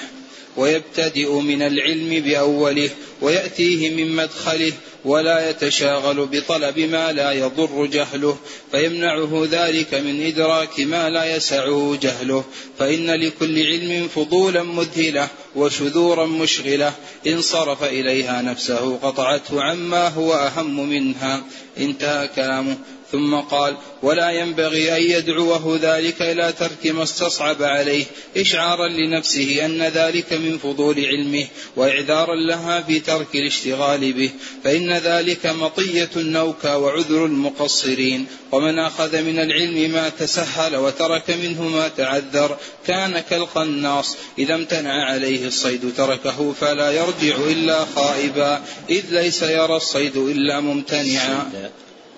ويبتدئ 0.57 1.31
من 1.31 1.61
العلم 1.61 2.23
بأوله 2.23 2.89
ويأتيه 3.21 3.89
من 3.89 4.15
مدخله 4.15 4.73
ولا 5.05 5.49
يتشاغل 5.49 6.25
بطلب 6.25 6.79
ما 6.79 7.11
لا 7.11 7.31
يضر 7.31 7.85
جهله 7.85 8.37
فيمنعه 8.71 9.47
ذلك 9.51 9.93
من 9.93 10.25
إدراك 10.25 10.79
ما 10.79 11.09
لا 11.09 11.35
يسعه 11.35 11.97
جهله. 12.01 12.43
فإن 12.79 13.11
لكل 13.11 13.65
علم 13.65 14.07
فضولا 14.07 14.63
مذهلة 14.63 15.27
وشذورا 15.55 16.25
مشغلة 16.25 16.93
إن 17.27 17.41
صرف 17.41 17.83
إليها 17.83 18.41
نفسه 18.41 18.97
قطعته 18.97 19.61
عما 19.61 20.07
هو 20.07 20.33
أهم 20.33 20.89
منها. 20.89 21.43
انتهى 21.77 22.27
كلامه. 22.27 22.77
ثم 23.13 23.35
قال 23.35 23.77
ولا 24.01 24.29
ينبغي 24.29 24.97
أن 24.97 25.03
يدعوه 25.03 25.79
ذلك 25.81 26.21
إلى 26.21 26.53
ترك 26.59 26.87
ما 26.87 27.03
استصعب 27.03 27.63
عليه 27.63 28.05
إشعارا 28.37 28.87
لنفسه 28.87 29.65
أن 29.65 29.83
ذلك 29.83 30.33
من 30.33 30.57
فضول 30.57 31.05
علمه 31.05 31.47
وإعذارا 31.75 32.35
لها 32.35 32.81
في 32.81 32.99
ترك 32.99 33.35
الاشتغال 33.35 34.13
به 34.13 34.29
فإن 34.63 34.93
ذلك 34.93 35.45
مطية 35.45 36.09
النوكى 36.15 36.75
وعذر 36.75 37.25
المقصرين. 37.25 38.25
ومن 38.51 38.79
أخذ 38.79 39.21
من 39.21 39.39
العلم 39.39 39.91
ما 39.91 40.09
تسهل 40.09 40.75
وترك 40.75 41.29
منه 41.29 41.67
ما 41.67 41.87
تعذر 41.87 42.57
كان 42.87 43.19
كالقناص 43.19 44.17
إذا 44.37 44.55
امتنع 44.55 45.05
عليه 45.05 45.47
الصيد 45.47 45.93
تركه 45.97 46.53
فلا 46.61 46.91
يرجع 46.91 47.35
إلا 47.35 47.85
خائبا 47.95 48.61
إذ 48.89 49.03
ليس 49.09 49.41
يرى 49.41 49.75
الصيد 49.75 50.17
إلا 50.17 50.59
ممتنعا. 50.59 51.51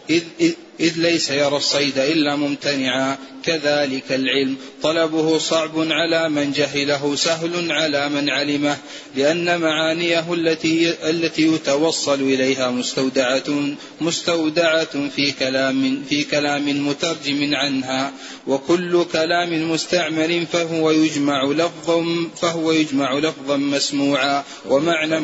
إذ, 0.09 0.23
إذ, 0.39 0.53
إذ 0.79 0.93
ليس 0.97 1.29
يرى 1.29 1.57
الصيد 1.57 1.97
إلا 1.97 2.35
ممتنعا 2.35 3.17
كذلك 3.43 4.11
العلم. 4.11 4.55
طلبه 4.81 5.37
صعب 5.37 5.71
على 5.77 6.29
من 6.29 6.51
جهله 6.51 7.15
سهل 7.15 7.71
على 7.71 8.09
من 8.09 8.29
علمه 8.29 8.77
لأن 9.15 9.61
معانيه 9.61 10.33
التي 10.33 11.09
التي 11.09 11.47
يتوصل 11.47 12.21
إليها 12.21 12.71
مستودعة 12.71 13.75
مستودعة 14.01 15.09
في 15.09 15.31
كلام 15.31 16.03
في 16.09 16.23
كلام 16.23 16.87
مترجم 16.87 17.55
عنها. 17.55 18.13
وكل 18.47 19.05
كلام 19.11 19.71
مستعمل 19.71 20.45
فهو 20.45 20.91
يجمع 20.91 21.43
لفظا 21.43 22.29
فهو 22.41 22.71
يجمع 22.71 23.13
لفظا 23.13 23.57
مسموعا. 23.57 24.43
ومعنى 24.65 25.15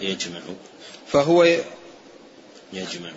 يجمع. 0.00 0.40
فهو 1.12 1.44
يجمع. 2.72 3.10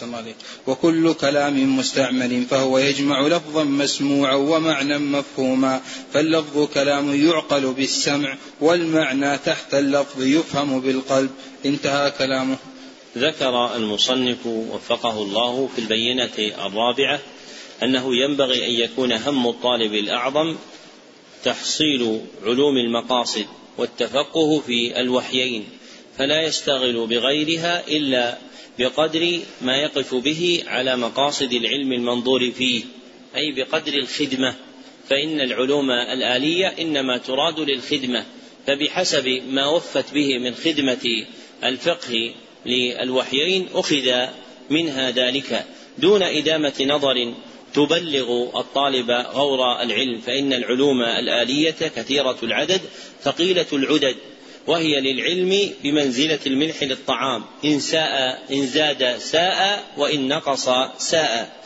عليك 0.00 0.36
وكل 0.66 1.14
كلام 1.14 1.78
مستعمل 1.78 2.44
فهو 2.50 2.78
يجمع 2.78 3.26
لفظا 3.26 3.64
مسموعا 3.64 4.34
ومعنى 4.34 4.98
مفهوما. 4.98 5.80
فاللفظ 6.12 6.68
كلام 6.74 7.28
يعقل 7.28 7.72
بالسمع 7.72 8.36
والمعنى 8.60 9.38
تحت 9.38 9.74
اللفظ 9.74 10.22
يفهم 10.22 10.80
بالقلب. 10.80 11.30
انتهى 11.66 12.10
كلامه. 12.10 12.56
ذكر 13.18 13.76
المصنف 13.76 14.46
وفقه 14.46 15.22
الله 15.22 15.68
في 15.74 15.78
البينة 15.78 16.30
الرابعة 16.38 17.20
أنه 17.82 18.16
ينبغي 18.16 18.66
أن 18.66 18.70
يكون 18.70 19.12
هم 19.12 19.48
الطالب 19.48 19.94
الأعظم 19.94 20.56
تحصيل 21.44 22.20
علوم 22.44 22.76
المقاصد 22.76 23.46
والتفقه 23.78 24.60
في 24.66 25.00
الوحيين 25.00 25.64
فلا 26.18 26.42
يشتغل 26.42 27.06
بغيرها 27.06 27.88
إلا 27.88 28.38
بقدر 28.78 29.40
ما 29.60 29.76
يقف 29.76 30.14
به 30.14 30.62
على 30.66 30.96
مقاصد 30.96 31.52
العلم 31.52 31.92
المنظور 31.92 32.50
فيه 32.50 32.82
أي 33.36 33.52
بقدر 33.52 33.94
الخدمة. 33.94 34.54
فإن 35.08 35.40
العلوم 35.40 35.90
الآلية 35.90 36.66
إنما 36.66 37.18
تراد 37.18 37.60
للخدمة 37.60 38.24
فبحسب 38.66 39.42
ما 39.48 39.66
وفت 39.66 40.14
به 40.14 40.38
من 40.38 40.54
خدمة 40.54 41.26
الفقه 41.64 42.34
للوحيين 42.66 43.68
أخذ 43.74 44.26
منها 44.70 45.10
ذلك. 45.10 45.66
دون 45.98 46.22
إدامة 46.22 46.74
نظر 46.80 47.34
تبلغ 47.74 48.58
الطالب 48.60 49.10
غور 49.10 49.82
العلم 49.82 50.20
فإن 50.20 50.52
العلوم 50.52 51.02
الآلية 51.02 51.70
كثيرة 51.96 52.38
العدد 52.42 52.80
ثقيلة 53.22 53.66
العدد 53.72 54.16
وهي 54.66 55.00
للعلم 55.00 55.70
بمنزلة 55.82 56.38
الملح 56.46 56.82
للطعام. 56.82 57.44
إن 57.64 57.80
ساء 57.80 58.42
إن 58.52 58.66
زاد 58.66 59.16
ساء 59.18 59.84
وإن 59.96 60.28
نقص 60.28 60.68
ساء. 60.98 61.62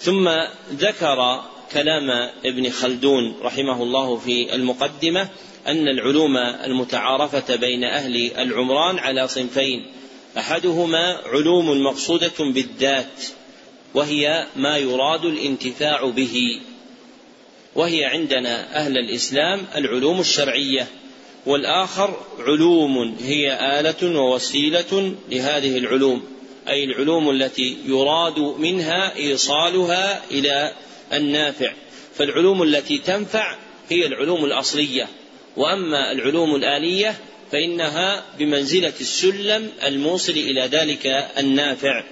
ثم 0.00 0.28
ذكر 0.72 1.44
كلام 1.72 2.10
ابن 2.44 2.70
خلدون 2.70 3.36
رحمه 3.42 3.82
الله 3.82 4.16
في 4.16 4.54
المقدمة 4.54 5.28
أن 5.66 5.88
العلوم 5.88 6.36
المتعارفة 6.36 7.56
بين 7.56 7.84
أهل 7.84 8.32
العمران 8.38 8.98
على 8.98 9.28
صنفين. 9.28 9.86
أحدهما 10.38 11.20
علوم 11.26 11.84
مقصودة 11.84 12.32
بالذات 12.38 13.24
وهي 13.94 14.46
ما 14.56 14.76
يراد 14.76 15.24
الانتفاع 15.24 16.04
به. 16.04 16.60
وهي 17.74 18.04
عندنا 18.04 18.76
أهل 18.76 18.98
الإسلام 18.98 19.66
العلوم 19.76 20.20
الشرعية. 20.20 20.88
والآخر 21.46 22.16
علوم 22.38 23.16
هي 23.20 23.58
آلة 23.80 24.20
ووسيلة 24.20 25.14
لهذه 25.30 25.78
العلوم 25.78 26.22
أي 26.68 26.84
العلوم 26.84 27.30
التي 27.30 27.76
يراد 27.86 28.38
منها 28.38 29.16
إيصالها 29.16 30.22
إلى 30.30 30.72
النافع. 31.12 31.72
فالعلوم 32.14 32.62
التي 32.62 32.98
تنفع 32.98 33.56
هي 33.88 34.06
العلوم 34.06 34.44
الأصلية 34.44 35.08
وأما 35.56 36.12
العلوم 36.12 36.54
الآلية 36.54 37.14
فإنها 37.52 38.24
بمنزلة 38.38 38.92
السلم 39.00 39.70
الموصل 39.86 40.32
إلى 40.32 40.60
ذلك 40.60 41.06
النافع. 41.38 42.04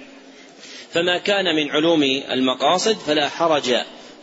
فما 0.93 1.17
كان 1.17 1.55
من 1.55 1.69
علوم 1.69 2.03
المقاصد 2.31 2.97
فلا 2.97 3.29
حرج. 3.29 3.75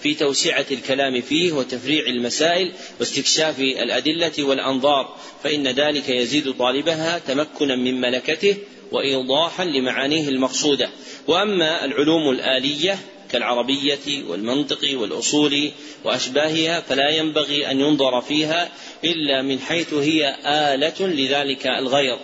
في 0.02 0.14
توسعة 0.14 0.66
الكلام 0.70 1.20
فيه 1.20 1.52
وتفريع 1.52 2.06
المسائل 2.06 2.72
واستكشاف 3.00 3.60
الأدلة 3.60 4.32
والأنظار 4.38 5.16
فإن 5.44 5.68
ذلك 5.68 6.08
يزيد 6.08 6.52
طالبها 6.52 7.18
تمكنا 7.18 7.76
من 7.76 8.00
ملكته 8.00 8.56
وإيضاحا 8.92 9.64
لمعانيه 9.64 10.28
المقصودة. 10.28 10.90
وأما 11.26 11.84
العلوم 11.84 12.30
الآلية 12.30 12.98
كالعربية 13.32 14.24
والمنطق 14.28 14.88
والأصول 14.94 15.70
وأشباهها 16.04 16.80
فلا 16.80 17.10
ينبغي 17.10 17.70
أن 17.70 17.80
ينظر 17.80 18.20
فيها 18.20 18.68
إلا 19.04 19.42
من 19.42 19.58
حيث 19.58 19.94
هي 19.94 20.36
آلة 20.46 21.06
لذلك 21.06 21.66
الغير. 21.66 22.18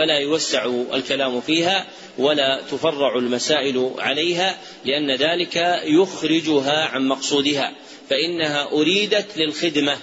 فلا 0.00 0.18
يوسع 0.18 0.64
الكلام 0.94 1.40
فيها 1.40 1.86
ولا 2.18 2.60
تفرع 2.70 3.18
المسائل 3.18 3.90
عليها 3.98 4.58
لأن 4.84 5.10
ذلك 5.16 5.56
يخرجها 5.84 6.84
عن 6.84 7.08
مقصودها. 7.08 7.76
فإنها 8.10 8.72
أريدت 8.72 9.26
للخدمة 9.36 9.96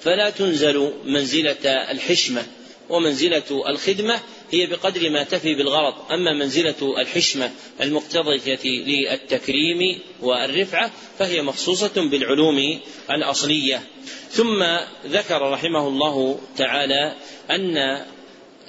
فلا 0.00 0.30
تنزل 0.30 0.92
منزلة 1.04 1.66
الحشمة. 1.66 2.46
ومنزلة 2.88 3.64
الخدمة 3.68 4.20
هي 4.50 4.66
بقدر 4.66 5.10
ما 5.10 5.22
تفي 5.22 5.54
بالغرض. 5.54 5.94
أما 6.12 6.32
منزلة 6.32 6.94
الحشمة 6.98 7.50
المقتضية 7.80 8.64
للتكريم 8.64 9.98
والرفعة 10.20 10.90
فهي 11.18 11.42
مخصوصة 11.42 12.08
بالعلوم 12.10 12.80
الأصلية. 13.10 13.82
ثم 14.30 14.64
ذكر 15.06 15.50
رحمه 15.52 15.88
الله 15.88 16.40
تعالى 16.56 17.14
أن 17.50 18.02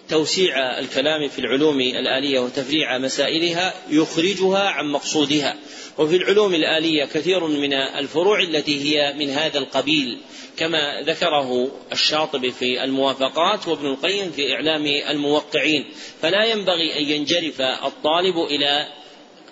توسيع 0.09 0.79
الكلام 0.79 1.29
في 1.29 1.39
العلوم 1.39 1.81
الآلية 1.81 2.39
وتفريع 2.39 2.97
مسائلها 2.97 3.73
يخرجها 3.89 4.69
عن 4.69 4.91
مقصودها. 4.91 5.55
وفي 5.97 6.15
العلوم 6.15 6.53
الآلية 6.55 7.05
كثير 7.05 7.47
من 7.47 7.73
الفروع 7.73 8.39
التي 8.39 8.81
هي 8.81 9.13
من 9.13 9.29
هذا 9.29 9.59
القبيل 9.59 10.17
كما 10.57 11.01
ذكره 11.01 11.71
الشاطبي 11.91 12.51
في 12.51 12.83
الموافقات 12.83 13.67
وابن 13.67 13.85
القيم 13.85 14.31
في 14.31 14.53
إعلام 14.53 14.85
الموقعين. 14.85 15.85
فلا 16.21 16.45
ينبغي 16.45 16.99
أن 16.99 17.03
ينجرف 17.03 17.61
الطالب 17.61 18.37
إلى 18.37 18.87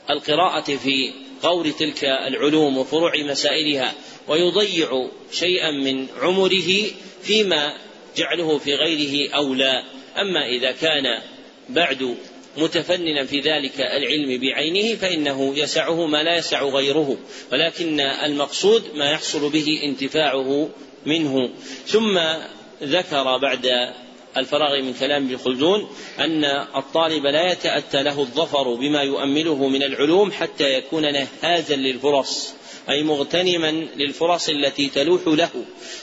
القراءة 0.10 0.76
في 0.76 1.14
غور 1.44 1.70
تلك 1.70 2.04
العلوم 2.04 2.78
وفروع 2.78 3.12
مسائلها 3.18 3.94
ويضيع 4.28 5.08
شيئا 5.32 5.72
من 5.72 6.08
عمره 6.22 6.72
فيما 7.24 7.74
جعله 8.18 8.58
في 8.58 8.76
غيره 8.76 9.36
أولى. 9.36 9.84
أما 10.18 10.46
إذا 10.48 10.72
كان 10.72 11.22
بعد 11.70 12.16
متفننا 12.58 13.26
في 13.26 13.40
ذلك 13.40 13.82
العلم 13.82 14.42
بعينه 14.42 14.96
فإنه 14.96 15.58
يسعه 15.58 16.06
ما 16.06 16.24
لا 16.24 16.38
يسع 16.38 16.64
غيره 16.64 17.18
ولكن 17.52 18.00
المقصود 18.00 18.84
ما 18.96 19.12
يحصل 19.12 19.50
به 19.50 19.80
انتفاعه 19.84 20.70
منه. 21.06 21.50
ثم 21.88 22.20
ذكر 22.84 23.38
بعد 23.38 23.94
الفراغ 24.38 24.82
من 24.82 24.94
كلام 24.94 25.26
ابن 25.26 25.38
خلدون 25.38 25.90
أن 26.20 26.46
الطالب 26.76 27.26
لا 27.26 27.52
يتأتى 27.52 28.04
له 28.04 28.20
الظفر 28.20 28.74
بما 28.74 29.02
يؤمله 29.02 29.68
من 29.68 29.84
العلوم 29.84 30.32
حتى 30.32 30.74
يكون 30.74 31.14
نهازا 31.14 31.76
للفرص 31.76 32.54
أي 32.90 33.04
مغتنما 33.04 33.72
للفرص 33.98 34.50
التي 34.50 34.90
تلوح 34.90 35.22
له. 35.28 35.50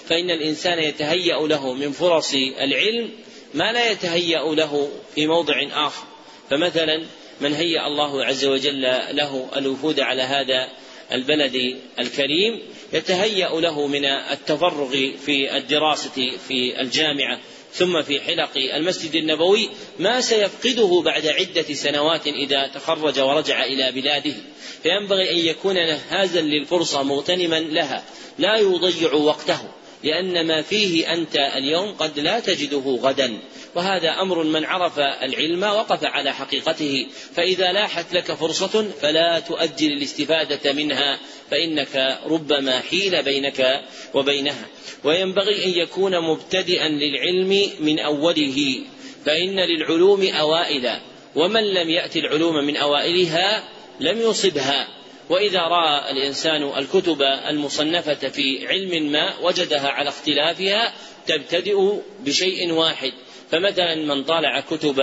فإن 0.07 0.31
الإنسان 0.31 0.79
يتهيأ 0.79 1.47
له 1.47 1.73
من 1.73 1.93
فرص 1.93 2.35
العلم 2.35 3.11
ما 3.55 3.73
لا 3.73 3.91
يتهيأ 3.91 4.55
له 4.55 4.91
في 5.15 5.27
موضع 5.27 5.87
آخر. 5.87 6.05
فمثلا 6.51 7.05
من 7.41 7.55
هيأ 7.55 7.87
الله 7.87 8.25
عز 8.25 8.45
وجل 8.45 8.83
له 9.11 9.49
الوفود 9.57 10.01
على 10.01 10.23
هذا 10.23 10.69
البلد 11.13 11.77
الكريم 11.99 12.63
يتهيأ 12.93 13.61
له 13.61 13.87
من 13.87 14.05
التفرغ 14.05 14.91
في 15.27 15.57
الدراسة 15.57 16.33
في 16.49 16.81
الجامعة 16.81 17.41
ثم 17.73 18.03
في 18.03 18.21
حلق 18.21 18.51
المسجد 18.57 19.15
النبوي 19.15 19.71
ما 19.99 20.21
سيفقده 20.21 21.03
بعد 21.05 21.27
عدة 21.27 21.75
سنوات 21.75 22.27
إذا 22.27 22.67
تخرج 22.75 23.21
ورجع 23.21 23.65
إلى 23.65 23.93
بلاده. 23.93 24.35
فينبغي 24.83 25.31
أن 25.31 25.39
يكون 25.39 25.75
نهازا 25.75 26.41
للفرصة 26.41 27.03
مغتنما 27.03 27.61
لها 27.61 28.05
لا 28.39 28.57
يضيع 28.59 29.13
وقته. 29.13 29.61
لأن 30.05 30.47
ما 30.47 30.63
فيه 30.63 31.13
أنت 31.13 31.37
اليوم 31.37 31.93
قد 31.93 32.19
لا 32.19 32.41
تجده 32.41 32.99
غدا. 33.03 33.39
وهذا 33.75 34.21
أمر 34.21 34.43
من 34.43 34.65
عرف 34.65 34.99
العلم 34.99 35.63
وقف 35.63 36.05
على 36.05 36.35
حقيقته. 36.35 37.07
فإذا 37.35 37.73
لاحت 37.73 38.13
لك 38.13 38.33
فرصة 38.33 38.91
فلا 39.03 39.41
تؤجل 39.41 39.93
الاستفادة 39.93 40.73
منها 40.73 41.19
فإنك 41.51 42.19
ربما 42.27 42.81
حيل 42.81 43.23
بينك 43.23 43.85
وبينها. 44.15 44.67
وينبغي 45.05 45.65
أن 45.65 45.71
يكون 45.71 46.21
مبتدئا 46.21 46.89
للعلم 46.89 47.71
من 47.81 47.99
أوله 47.99 48.81
فإن 49.27 49.61
للعلوم 49.61 50.23
أوائل. 50.23 50.91
ومن 51.37 51.75
لم 51.75 51.91
يأتي 51.91 52.19
العلوم 52.19 52.55
من 52.55 52.77
أوائلها 52.77 53.69
لم 54.01 54.21
يصبها. 54.21 54.98
وإذا 55.29 55.61
رأى 55.61 56.11
الإنسان 56.11 56.63
الكتب 56.79 57.23
المصنفة 57.23 58.29
في 58.29 58.67
علم 58.69 59.13
ما 59.13 59.39
وجدها 59.39 59.89
على 59.89 60.09
اختلافها 60.09 60.93
تبتدئ 61.27 61.93
بشيء 62.21 62.73
واحد 62.73 63.13
فمثلا 63.51 63.95
من 63.95 64.25
طالع 64.25 64.61
كتب 64.61 65.01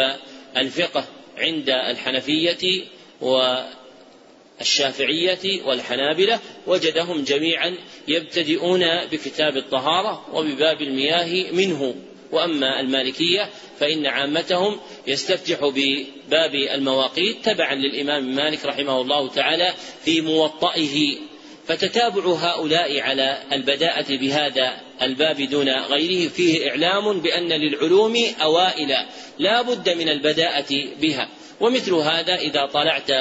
الفقه 0.57 1.05
عند 1.37 1.69
الحنفية 1.69 2.83
والشافعية 4.59 5.63
والحنابلة 5.65 6.39
وجدهم 6.67 7.23
جميعا 7.23 7.77
يبتدئون 8.07 9.05
بكتاب 9.11 9.57
الطهارة 9.57 10.25
وبباب 10.33 10.81
المياه 10.81 11.51
منه. 11.51 11.95
وأما 12.35 12.79
المالكية 12.79 13.49
فإن 13.79 14.05
عامتهم 14.05 14.79
يستفتح 15.07 15.59
بباب 15.61 16.55
المواقيت 16.55 17.45
تبعا 17.45 17.75
للإمام 17.75 18.35
مالك 18.35 18.65
رحمه 18.65 19.01
الله 19.01 19.29
تعالى 19.29 19.73
في 20.05 20.21
موطئه. 20.21 21.17
فتتابع 21.67 22.25
هؤلاء 22.25 22.99
على 22.99 23.37
البداءة 23.51 24.15
بهذا 24.15 24.81
الباب 25.01 25.41
دون 25.41 25.69
غيره. 25.69 26.29
فيه 26.29 26.69
إعلام 26.69 27.19
بأن 27.19 27.49
للعلوم 27.49 28.17
أوائل 28.41 28.95
لا 29.39 29.61
بد 29.61 29.89
من 29.89 30.09
البداءة 30.09 30.83
بها. 31.01 31.29
ومثل 31.59 31.93
هذا 31.93 32.35
إذا 32.35 32.65
طلعت 32.65 33.11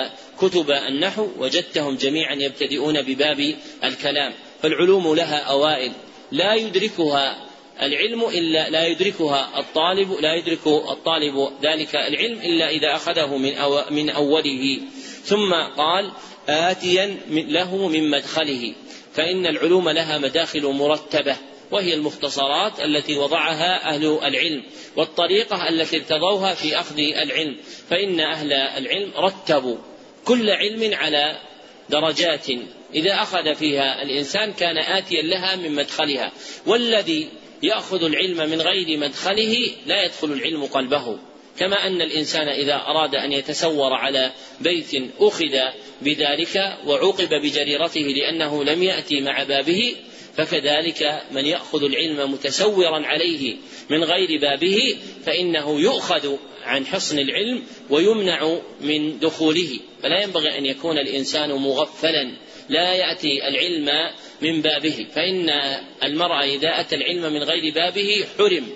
كتب 0.41 0.71
النحو 0.71 1.29
وجدتهم 1.39 1.97
جميعا 1.97 2.35
يبتدئون 2.35 3.03
بباب 3.03 3.55
الكلام. 3.85 4.33
فالعلوم 4.63 5.15
لها 5.15 5.39
أوائل 5.39 5.93
لا 6.33 6.55
يدركها 6.55 7.47
العلم 7.83 8.25
إلا 8.25 8.71
لا 8.71 8.87
يدركها 8.87 9.59
الطالب 9.59 10.13
لا 10.21 10.35
يدرك 10.35 10.67
الطالب 10.67 11.49
ذلك 11.63 11.97
العلم 11.97 12.39
إلا 12.41 12.69
إذا 12.69 12.95
أخذه 12.95 13.37
من 13.37 13.55
أو 13.55 13.85
من 13.91 14.11
أوله. 14.11 14.81
ثم 15.25 15.55
قال 15.77 16.13
آتيا 16.49 17.17
له 17.29 17.89
من 17.89 18.11
مدخله. 18.11 18.75
فإن 19.15 19.47
العلوم 19.47 19.89
لها 19.89 20.19
مداخل 20.19 20.67
مرتبة 20.67 21.37
وهي 21.71 21.95
المختصرات 21.95 22.81
التي 22.81 23.19
وضعها 23.19 23.89
أهل 23.89 24.19
العلم 24.25 24.63
والطريقة 24.97 25.69
التي 25.69 25.97
ارتضوها 25.97 26.55
في 26.55 26.81
أخذ 26.81 26.99
العلم. 26.99 27.57
فإن 27.91 28.21
أهل 28.21 28.53
العلم 28.53 29.13
رتبوا 29.17 29.77
كل 30.25 30.51
علم 30.51 30.95
على 30.95 31.39
درجات. 31.91 32.47
إذا 32.95 33.15
أخذ 33.15 33.55
فيها 33.55 34.03
الإنسان 34.03 34.53
كان 34.53 34.79
آتيا 34.79 35.23
لها 35.23 35.57
من 35.57 35.75
مدخلها. 35.75 36.33
والذي 36.67 37.29
يأخذ 37.63 38.05
العلم 38.05 38.51
من 38.51 38.61
غير 38.61 38.99
مدخله 38.99 39.57
لا 39.87 40.05
يدخل 40.05 40.33
العلم 40.33 40.65
قلبه. 40.65 41.19
كما 41.59 41.87
أن 41.87 42.03
الإنسان 42.03 42.49
إذا 42.49 42.75
أراد 42.75 43.15
أن 43.15 43.33
يتسور 43.33 43.93
على 43.93 44.33
بيت 44.61 44.91
أخذ 45.21 45.59
بذلك 46.03 46.79
وعوقب 46.87 47.29
بجريرته 47.29 48.01
لأنه 48.01 48.65
لم 48.65 48.83
يأتي 48.83 49.21
مع 49.21 49.43
بابه 49.43 49.97
فكذلك 50.37 51.23
من 51.31 51.47
يأخذ 51.47 51.85
العلم 51.85 52.33
متسورا 52.33 53.07
عليه 53.07 53.57
من 53.91 54.05
غير 54.05 54.41
بابه 54.41 54.97
فإنه 55.27 55.81
يؤخذ 55.81 56.37
عن 56.65 56.87
حصن 56.87 57.19
العلم 57.19 57.63
ويمنع 57.91 58.59
من 58.81 59.19
دخوله. 59.19 59.81
فلا 60.03 60.23
ينبغي 60.23 60.59
أن 60.59 60.67
يكون 60.67 60.99
الإنسان 60.99 61.53
مغفلا 61.53 62.37
لا 62.69 62.95
يأتي 62.95 63.49
العلم 63.49 64.11
من 64.43 64.63
بابه 64.63 65.07
فإن 65.15 65.51
المرء 66.03 66.45
إذا 66.45 66.81
أتى 66.81 66.95
العلم 66.97 67.33
من 67.33 67.43
غير 67.43 67.75
بابه 67.75 68.25
حرم. 68.39 68.67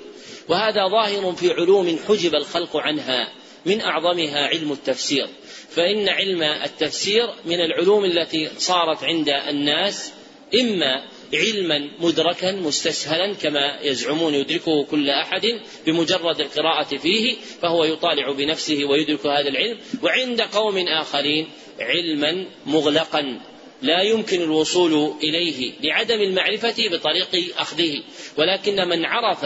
وهذا 0.49 0.89
ظاهر 0.89 1.33
في 1.33 1.53
علوم 1.53 1.99
حجب 2.09 2.35
الخلق 2.35 2.77
عنها 2.77 3.33
من 3.67 3.81
أعظمها 3.81 4.47
علم 4.47 4.73
التفسير. 4.73 5.29
فإن 5.71 6.09
علم 6.09 6.43
التفسير 6.43 7.27
من 7.45 7.61
العلوم 7.61 8.05
التي 8.05 8.51
صارت 8.59 9.05
عند 9.05 9.29
الناس 9.29 10.13
إما 10.55 11.05
علما 11.35 11.91
مدركا 12.01 12.53
مستسهلا 12.53 13.35
كما 13.35 13.79
يزعمون 13.83 14.35
يدركه 14.35 14.85
كل 14.85 15.11
أحد 15.11 15.43
بمجرد 15.87 16.41
القراءة 16.41 16.97
فيه 16.97 17.37
فهو 17.63 17.85
يطالع 17.85 18.33
بنفسه 18.33 18.85
ويدرك 18.85 19.27
هذا 19.27 19.49
العلم. 19.49 19.79
وعند 20.03 20.41
قوم 20.41 20.79
آخرين 20.79 21.49
علما 21.81 22.47
مغلقا. 22.67 23.41
لا 23.83 24.03
يمكن 24.03 24.43
الوصول 24.43 25.15
إليه 25.23 25.73
لعدم 25.81 26.21
المعرفة 26.21 26.75
بطريق 26.93 27.59
أخذه. 27.59 28.03
ولكن 28.37 28.89
من 28.89 29.05
عرف 29.05 29.45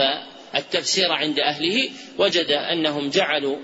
التفسير 0.55 1.11
عند 1.11 1.39
أهله 1.39 1.89
وجد 2.17 2.51
أنهم 2.51 3.09
جعلوا 3.09 3.57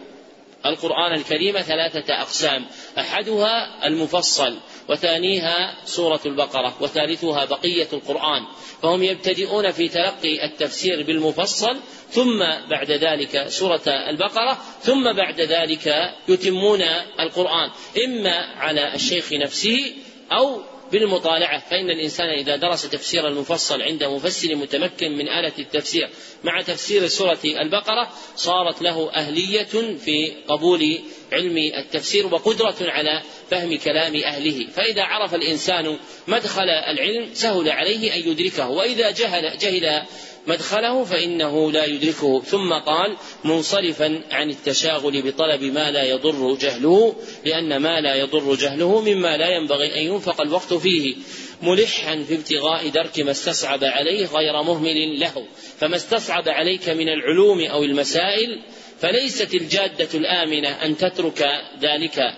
القرآن 0.65 1.13
الكريم 1.13 1.61
ثلاثة 1.61 2.22
أقسام. 2.22 2.65
أحدها 2.97 3.88
المفصل 3.88 4.57
وثانيها 4.89 5.86
سورة 5.86 6.20
البقرة 6.26 6.78
وثالثها 6.82 7.45
بقية 7.45 7.88
القرآن. 7.93 8.45
فهم 8.82 9.03
يبتدئون 9.03 9.72
في 9.72 9.88
تلقي 9.88 10.45
التفسير 10.45 11.03
بالمفصل 11.03 11.78
ثم 12.09 12.39
بعد 12.70 12.91
ذلك 12.91 13.47
سورة 13.47 13.82
البقرة 13.88 14.61
ثم 14.82 15.13
بعد 15.13 15.41
ذلك 15.41 16.13
يتمون 16.28 16.82
القرآن. 17.20 17.70
إما 18.05 18.36
على 18.36 18.95
الشيخ 18.95 19.34
نفسه 19.34 19.93
أو 20.32 20.61
بالمطالعة 20.91 21.69
فإن 21.69 21.89
الإنسان 21.89 22.30
إذا 22.30 22.55
درس 22.55 22.89
تفسير 22.89 23.27
المفصل 23.27 23.82
عند 23.82 24.03
مفسر 24.03 24.55
متمكن 24.55 25.11
من 25.11 25.27
آلة 25.27 25.53
التفسير. 25.59 26.09
مع 26.43 26.61
تفسير 26.61 27.07
سورة 27.07 27.39
البقرة 27.43 28.11
صارت 28.36 28.82
له 28.82 29.11
أهلية 29.11 29.97
في 30.05 30.34
قبول 30.47 30.99
علم 31.32 31.57
التفسير 31.57 32.27
وقدرة 32.27 32.75
على 32.82 33.21
فهم 33.51 33.77
كلام 33.77 34.15
أهله. 34.15 34.67
فإذا 34.67 35.03
عرف 35.03 35.36
الإنسان 35.36 35.97
مدخل 36.27 36.69
العلم 36.69 37.30
سهل 37.34 37.69
عليه 37.69 38.15
أن 38.15 38.30
يدركه. 38.32 38.69
وإذا 38.69 39.11
جهل 39.11 39.57
جهل 39.57 40.03
مدخله 40.47 41.03
فإنه 41.03 41.71
لا 41.71 41.85
يدركه. 41.85 42.41
ثم 42.41 42.73
قال 42.73 43.17
منصرفا 43.43 44.21
عن 44.31 44.49
التشاغل 44.49 45.21
بطلب 45.21 45.63
ما 45.63 45.91
لا 45.91 46.03
يضر 46.03 46.55
جهله 46.55 47.15
لأن 47.45 47.77
ما 47.77 48.01
لا 48.01 48.15
يضر 48.15 48.55
جهله 48.55 49.01
مما 49.01 49.37
لا 49.37 49.49
ينبغي 49.49 49.99
أن 49.99 50.13
ينفق 50.13 50.41
الوقت 50.41 50.73
فيه. 50.73 51.15
ملحا 51.61 52.23
في 52.23 52.35
ابتغاء 52.35 52.89
درك 52.89 53.19
ما 53.19 53.31
استصعب 53.31 53.83
عليه 53.83 54.25
غير 54.25 54.63
مهمل 54.63 55.19
له. 55.19 55.45
فما 55.79 55.95
استصعب 55.95 56.49
عليك 56.49 56.89
من 56.89 57.09
العلوم 57.09 57.61
أو 57.61 57.83
المسائل 57.83 58.61
فليست 58.99 59.53
الجادة 59.53 60.09
الآمنة 60.13 60.69
أن 60.69 60.97
تترك 60.97 61.47
ذلك 61.81 62.33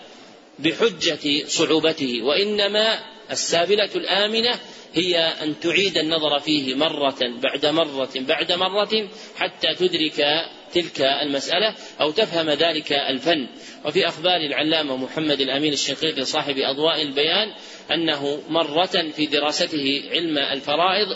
بحجة 0.59 1.45
صعوبته 1.47 2.21
وإنما 2.23 2.99
السابلة 3.31 3.89
الآمنة 3.95 4.59
هي 4.93 5.17
أن 5.17 5.59
تعيد 5.59 5.97
النظر 5.97 6.39
فيه 6.39 6.75
مرة 6.75 7.17
بعد 7.43 7.65
مرة 7.65 8.09
بعد 8.15 8.51
مرة 8.51 9.09
حتى 9.37 9.75
تدرك 9.75 10.45
تلك 10.73 11.01
المسألة 11.01 11.75
أو 12.01 12.11
تفهم 12.11 12.49
ذلك 12.49 12.93
الفن. 12.93 13.47
وفي 13.85 14.07
أخبار 14.07 14.37
العلامة 14.37 14.97
محمد 14.97 15.41
الأمين 15.41 15.73
الشنقيطي 15.73 16.25
صاحب 16.25 16.55
أضواء 16.57 17.01
البيان 17.01 17.53
أنه 17.91 18.43
مرة 18.49 19.11
في 19.15 19.25
دراسته 19.25 20.03
علم 20.11 20.37
الفرائض 20.37 21.07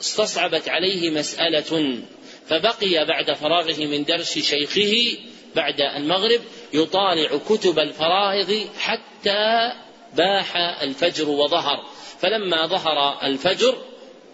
استصعبت 0.00 0.68
عليه 0.68 1.10
مسألة 1.10 1.98
فبقي 2.46 3.06
بعد 3.06 3.32
فراغه 3.32 3.86
من 3.86 4.04
درس 4.04 4.38
شيخه 4.38 5.18
بعد 5.56 5.80
المغرب 5.80 6.40
يطالع 6.74 7.38
كتب 7.48 7.78
الفرائض 7.78 8.68
حتى 8.78 9.72
باح 10.16 10.56
الفجر 10.82 11.28
وظهر. 11.28 11.84
فلما 12.20 12.66
ظهر 12.66 13.22
الفجر 13.22 13.76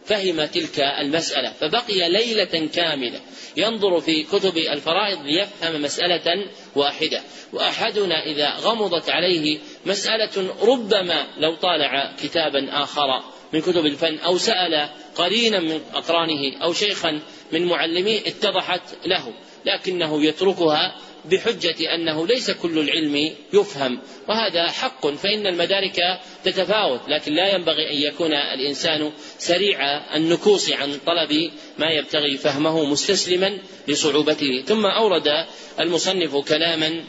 فهم 0.05 0.45
تلك 0.45 0.81
المسألة 0.81 1.53
فبقي 1.53 2.09
ليلة 2.09 2.69
كاملة 2.75 3.21
ينظر 3.57 4.01
في 4.01 4.23
كتب 4.23 4.57
الفرائض 4.57 5.19
ليفهم 5.23 5.83
مسألة 5.83 6.47
واحدة. 6.75 7.23
وأحدنا 7.53 8.27
إذا 8.27 8.57
غمضت 8.57 9.11
عليه 9.11 9.59
مسألة 9.87 10.55
ربما 10.63 11.27
لو 11.39 11.55
طالع 11.55 12.13
كتابا 12.23 12.83
آخر 12.83 13.23
من 13.53 13.61
كتب 13.61 13.87
الفن 13.87 14.19
أو 14.19 14.39
سأل 14.39 14.89
قرينا 15.15 15.61
من 15.61 15.81
أقرانه 15.95 16.63
أو 16.63 16.73
شيخا 16.73 17.21
من 17.53 17.65
معلميه 17.67 18.21
اتضحت 18.21 18.83
له 19.07 19.33
لكنه 19.65 20.25
يتركها 20.25 20.97
بحجة 21.25 21.95
أنه 21.95 22.27
ليس 22.27 22.51
كل 22.51 22.79
العلم 22.79 23.33
يفهم 23.53 23.99
وهذا 24.29 24.67
حق 24.71 25.07
فإن 25.07 25.47
المدارك 25.47 25.97
تتفاوت 26.45 27.01
لكن 27.09 27.33
لا 27.33 27.55
ينبغي 27.55 27.91
أن 27.91 27.97
يكون 27.97 28.33
الإنسان 28.33 29.13
سريع 29.39 29.79
النكوص 30.17 30.71
عن 30.71 30.99
طلب 31.07 31.51
ما 31.79 31.91
يبتغي 31.91 32.37
فهمه 32.37 32.85
مستسلما 32.85 33.59
لصعوبته. 33.89 34.63
ثم 34.67 34.87
أورد 34.87 35.27
المصنف 35.81 36.37
كلاما 36.37 37.05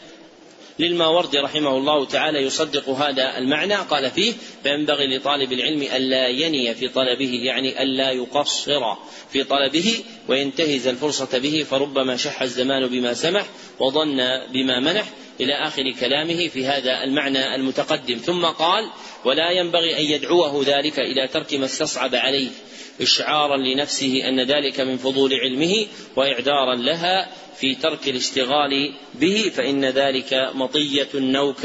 للماوردي 0.78 1.38
رحمه 1.38 1.76
الله 1.76 2.04
تعالى 2.04 2.38
يصدق 2.38 2.88
هذا 2.88 3.38
المعنى 3.38 3.74
قال 3.74 4.10
فيه 4.10 4.32
فينبغي 4.62 5.16
لطالب 5.16 5.52
العلم 5.52 5.82
ألا 5.82 6.28
يني 6.28 6.74
في 6.74 6.88
طلبه 6.88 7.40
يعني 7.42 7.82
ألا 7.82 8.10
يقصر 8.10 8.94
في 9.32 9.44
طلبه 9.44 10.04
وينتهز 10.28 10.86
الفرصة 10.86 11.38
به 11.38 11.66
فربما 11.70 12.16
شح 12.16 12.42
الزمان 12.42 12.86
بما 12.86 13.14
سمح 13.14 13.46
وظن 13.80 14.16
بما 14.52 14.80
منح. 14.80 15.04
إلى 15.40 15.52
آخر 15.54 15.82
كلامه 16.00 16.48
في 16.48 16.66
هذا 16.66 17.04
المعنى 17.04 17.54
المتقدم. 17.54 18.16
ثم 18.16 18.44
قال 18.44 18.90
ولا 19.24 19.50
ينبغي 19.50 19.98
أن 19.98 20.04
يدعوه 20.04 20.64
ذلك 20.66 20.98
إلى 20.98 21.28
ترك 21.28 21.54
ما 21.54 21.64
استصعب 21.64 22.14
عليه 22.14 22.50
إشعارا 23.00 23.56
لنفسه 23.56 24.28
أن 24.28 24.40
ذلك 24.40 24.80
من 24.80 24.96
فضول 24.96 25.34
علمه 25.34 25.86
وإعذارا 26.16 26.74
لها 26.74 27.28
في 27.56 27.74
ترك 27.74 28.08
الاشتغال 28.08 28.94
به 29.14 29.52
فإن 29.54 29.84
ذلك 29.84 30.50
مطية 30.54 31.08
النوك 31.14 31.64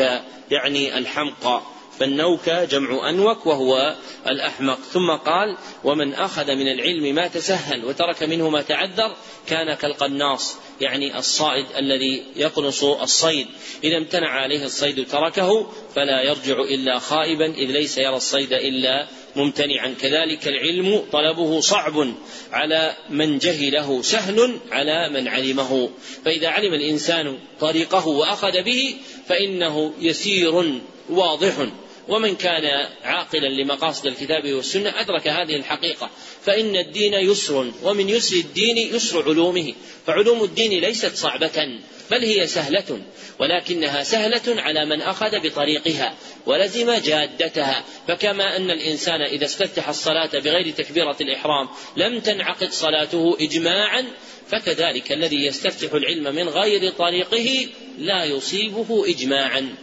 يعني 0.52 0.98
الحمقى. 0.98 1.62
فالنوك 2.00 2.50
جمع 2.50 3.10
أنوك 3.10 3.46
وهو 3.46 3.96
الأحمق. 4.28 4.80
ثم 4.80 5.12
قال 5.12 5.58
ومن 5.84 6.14
أخذ 6.14 6.56
من 6.56 6.68
العلم 6.68 7.16
ما 7.16 7.28
تسهل 7.28 7.86
وترك 7.86 8.24
منه 8.24 8.50
ما 8.50 8.62
تعذر 8.62 9.16
كان 9.48 9.74
كالقناص 9.74 10.58
يعني 10.82 11.18
الصائد 11.18 11.66
الذي 11.78 12.24
يقنص 12.36 12.84
الصيد. 12.84 13.48
إذا 13.84 13.98
امتنع 13.98 14.30
عليه 14.30 14.66
الصيد 14.66 15.08
تركه 15.08 15.72
فلا 15.96 16.22
يرجع 16.22 16.62
إلا 16.62 17.00
خائبا 17.00 17.46
إذ 17.46 17.72
ليس 17.72 17.98
يرى 17.98 18.16
الصيد 18.16 18.54
إلا 18.54 19.08
ممتنعا. 19.36 19.96
كذلك 20.02 20.48
العلم 20.48 21.04
طلبه 21.12 21.60
صعب 21.60 22.14
على 22.52 22.96
من 23.10 23.38
جهله 23.38 24.02
سهل 24.02 24.60
على 24.72 25.10
من 25.10 25.28
علمه. 25.28 25.90
فإذا 26.26 26.48
علم 26.48 26.74
الإنسان 26.74 27.38
طريقه 27.60 28.08
وأخذ 28.08 28.62
به 28.64 28.96
فإنه 29.28 29.94
يسير 30.00 30.82
واضح. 31.10 31.68
ومن 32.10 32.36
كان 32.36 32.88
عاقلا 33.04 33.48
لمقاصد 33.48 34.06
الكتاب 34.06 34.54
والسنة 34.54 35.00
أدرك 35.00 35.28
هذه 35.28 35.56
الحقيقة 35.56 36.10
فإن 36.46 36.76
الدين 36.76 37.14
يسر 37.14 37.72
ومن 37.84 38.10
يسر 38.10 38.36
الدين 38.36 38.78
يسر 38.78 39.30
علومه 39.30 39.74
فعلوم 40.08 40.44
الدين 40.44 40.82
ليست 40.82 41.16
صعبة 41.16 41.80
بل 42.12 42.24
هي 42.26 42.48
سهلة 42.48 43.02
ولكنها 43.40 44.04
سهلة 44.04 44.62
على 44.62 44.86
من 44.86 45.02
أخذ 45.02 45.40
بطريقها 45.40 46.14
ولزم 46.46 46.94
جادتها 46.94 47.84
فكما 48.08 48.58
أن 48.58 48.72
الإنسان 48.72 49.22
إذا 49.22 49.46
استفتح 49.46 49.90
الصلاة 49.90 50.30
بغير 50.34 50.70
تكبيرة 50.70 51.18
الإحرام 51.22 51.70
لم 51.98 52.20
تنعقد 52.20 52.72
صلاته 52.72 53.38
إجماعا 53.40 54.06
فكذلك 54.48 55.12
الذي 55.12 55.46
يستفتح 55.46 55.94
العلم 55.94 56.36
من 56.36 56.50
غير 56.50 56.92
طريقه 56.92 57.68
لا 57.98 58.24
يصيبه 58.24 59.06
إجماعا. 59.08 59.76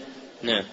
نعم. 0.42 0.64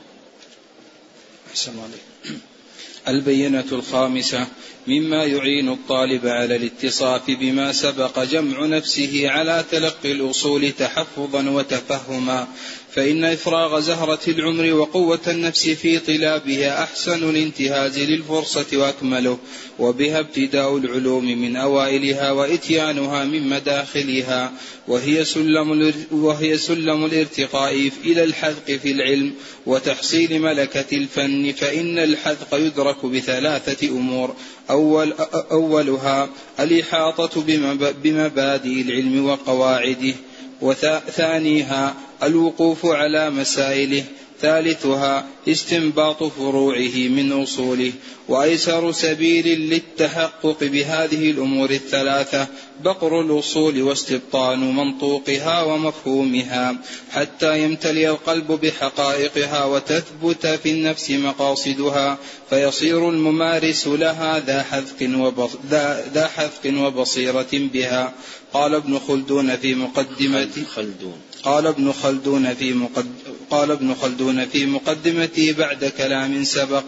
البينة 3.08 3.66
الخامسة 3.72 4.48
مما 4.88 5.24
يعين 5.24 5.70
الطالب 5.70 6.28
على 6.28 6.56
الاتصاف 6.56 7.22
بما 7.28 7.72
سبق 7.72 8.24
جمع 8.24 8.66
نفسه 8.66 9.30
على 9.30 9.66
تلقي 9.72 10.12
الأصول 10.12 10.72
تحفظا 10.72 11.50
وتفهما. 11.50 12.48
فإن 12.96 13.24
إفراغ 13.24 13.80
زهرة 13.80 14.20
العمر 14.28 14.74
وقوة 14.74 15.20
النفس 15.28 15.70
في 15.70 16.00
طلابها 16.00 16.84
أحسن 16.84 17.30
الانتهاز 17.30 18.00
للفرصة 18.00 18.66
وأكمله 18.74 19.38
وبها 19.80 20.20
ابتداء 20.20 20.78
العلوم 20.78 21.26
من 21.26 21.56
أوائلها 21.56 22.32
وإتيانها 22.32 23.26
من 23.26 23.50
مداخلها 23.50 24.52
وهي 24.88 25.26
سلم 25.26 25.94
وهي 26.12 26.58
سلم 26.58 27.06
الارتقاء 27.06 27.90
إلى 28.06 28.24
الحذق 28.24 28.66
في 28.66 28.92
العلم 28.92 29.34
وتحصيل 29.66 30.40
ملكة 30.40 30.98
الفن 30.98 31.52
فإن 31.52 32.00
الحذق 32.00 32.56
يدرك 32.56 33.06
بثلاثة 33.06 33.88
أمور 33.88 34.36
أول 34.70 35.14
أولها 35.52 36.30
الإحاطة 36.60 37.42
بمبادئ 38.04 38.82
العلم 38.82 39.26
وقواعده 39.26 40.14
وثانيها 40.62 41.96
الوقوف 42.26 42.86
على 42.86 43.30
مسائله 43.30 44.04
ثالثها 44.42 45.26
استنباط 45.48 46.24
فروعه 46.24 46.96
من 46.96 47.44
أصوله. 47.44 47.92
وأيسر 48.28 48.92
سبيل 48.92 49.48
للتحقق 49.48 50.58
بهذه 50.62 51.32
الأمور 51.32 51.72
الثلاثة 51.72 52.48
بقر 52.84 53.22
الأصول 53.22 53.82
واستبطان 53.82 54.76
منطوقها 54.76 55.64
ومفهومها 55.64 56.76
حتى 57.12 57.64
يمتلئ 57.64 58.10
القلب 58.10 58.52
بحقائقها 58.52 59.66
وتثبت 59.66 60.48
في 60.48 60.72
النفس 60.72 61.12
مقاصدها 61.12 62.18
فيصير 62.50 63.10
الممارس 63.10 63.88
لها 63.88 64.40
ذا 64.40 64.64
حذق 64.64 65.04
ذا 66.14 66.28
حذق 66.36 66.80
وبصيرة 66.80 67.52
بها. 67.54 68.14
قال 68.54 68.76
ابن 68.76 69.00
خلدون 69.00 69.56
في 69.56 69.76
مقدمة 69.76 70.64
خلدون. 70.76 71.18
قال 71.44 71.68
ابن 71.68 71.92
خلدون 71.92 72.54
في 72.54 72.74
مقد 72.74 73.06
قال 73.50 73.72
ابن 73.72 73.94
خلدون 73.94 74.46
في 74.46 74.66
مقدمته 74.66 75.52
بعد 75.52 75.86
كلام 75.86 76.44
سبق 76.44 76.84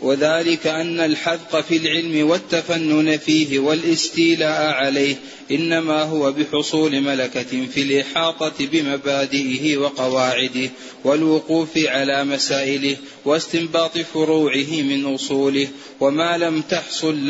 وذلك 0.00 0.66
أن 0.66 1.00
الحذق 1.00 1.60
في 1.60 1.76
العلم 1.76 2.30
والتفنن 2.30 3.16
فيه 3.16 3.58
والاستيلاء 3.58 4.72
عليه 4.72 5.16
إنما 5.50 6.02
هو 6.02 6.32
بحصول 6.32 7.00
ملكة 7.00 7.66
في 7.66 7.82
الإحاطة 7.82 8.66
بمبادئه 8.66 9.76
وقواعده 9.76 10.70
والوقوف 11.04 11.78
على 11.78 12.24
مسائله 12.24 12.96
واستنباط 13.24 13.98
فروعه 13.98 14.82
من 14.82 15.14
أصوله 15.14 15.68
وما 16.00 16.38
لم 16.38 16.60
تحصل 16.60 17.28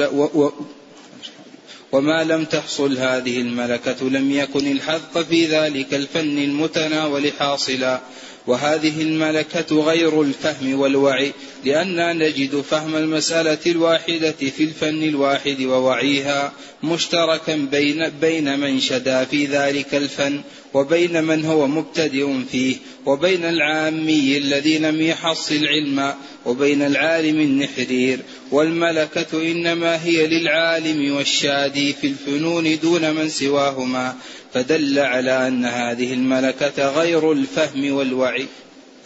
وما 1.93 2.24
لم 2.24 2.45
تحصل 2.45 2.99
هذه 2.99 3.41
الملكة 3.41 4.11
لم 4.11 4.30
يكن 4.30 4.72
الحذق 4.72 5.22
في 5.22 5.47
ذلك 5.47 5.95
الفن 5.95 6.38
المتناول 6.38 7.32
حاصلا. 7.32 8.01
وهذه 8.47 9.03
الملكة 9.03 9.82
غير 9.82 10.22
الفهم 10.22 10.80
والوعي 10.80 11.32
لأننا 11.64 12.12
نجد 12.12 12.61
فهم 12.61 12.97
المسألة 12.97 13.59
الواحدة 13.66 14.32
في 14.32 14.64
الفن 14.64 15.03
الواحد 15.03 15.62
ووعيها 15.62 16.53
مشتركا 16.82 17.57
بين 17.57 18.09
بين 18.09 18.61
من 18.61 18.80
شدا 18.80 19.24
في 19.24 19.47
ذلك 19.47 19.95
الفن 19.95 20.41
وبين 20.74 21.24
من 21.24 21.45
هو 21.45 21.66
مبتدئ 21.66 22.34
فيه 22.53 22.76
وبين 23.07 23.45
العامي 23.45 24.36
الذي 24.36 24.78
لم 24.78 25.01
يحصل 25.01 25.66
علما. 25.66 26.16
وبين 26.47 26.82
العالم 26.82 27.41
النحرير 27.41 28.20
والملكة 28.51 29.51
إنما 29.51 30.05
هي 30.05 30.26
للعالم 30.26 31.16
والشادي 31.16 31.93
في 31.93 32.07
الفنون 32.07 32.78
دون 32.78 33.14
من 33.14 33.28
سواهما 33.28 34.16
فدل 34.55 34.99
على 34.99 35.49
أن 35.49 35.64
هذه 35.64 36.12
الملكة 36.12 36.88
غير 37.01 37.32
الفهم 37.32 37.93
والوعي. 37.93 38.47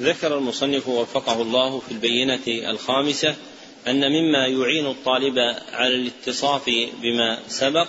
ذكر 0.02 0.38
المصنف 0.38 0.88
وفقه 0.88 1.42
الله 1.42 1.78
في 1.78 1.92
البينة 1.92 2.70
الخامسة 2.70 3.34
أن 3.88 4.00
مما 4.00 4.46
يعين 4.46 4.86
الطالب 4.86 5.38
على 5.72 5.94
الاتصاف 5.94 6.70
بما 7.02 7.38
سبق 7.48 7.88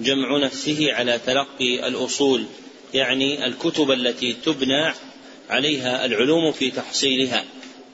جمع 0.00 0.38
نفسه 0.38 0.92
على 0.92 1.20
تلقي 1.26 1.88
الأصول 1.88 2.44
يعني 2.94 3.46
الكتب 3.46 3.90
التي 3.90 4.36
تبنى 4.44 4.92
عليها 5.50 6.04
العلوم 6.04 6.52
في 6.52 6.70
تحصيلها. 6.70 7.44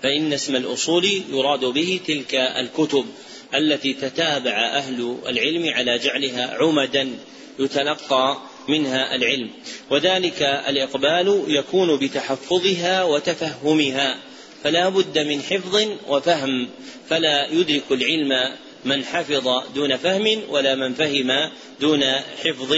فإن 0.03 0.33
اسم 0.33 0.57
الأصول 0.57 1.23
يراد 1.31 1.65
به 1.65 2.01
تلك 2.07 2.35
الكتب 2.35 3.07
التي 3.55 3.93
تتابع 3.93 4.51
أهل 4.51 5.17
العلم 5.29 5.69
على 5.69 5.99
جعلها 5.99 6.57
عمدا 6.61 7.11
يتلقى 7.59 8.39
منها 8.69 9.15
العلم. 9.15 9.51
وذلك 9.91 10.43
الإقبال 10.43 11.45
يكون 11.49 11.99
بتحفظها 11.99 13.03
وتفهمها 13.03 14.19
فلا 14.65 14.89
بد 14.89 15.19
من 15.19 15.43
حفظ 15.43 15.89
وفهم 16.09 16.69
فلا 17.09 17.53
يدرك 17.53 17.83
العلم 17.91 18.57
من 18.85 19.05
حفظ 19.05 19.49
دون 19.75 19.97
فهم 19.97 20.41
ولا 20.49 20.75
من 20.75 20.95
فهم 20.95 21.51
دون 21.81 22.05
حفظ. 22.45 22.77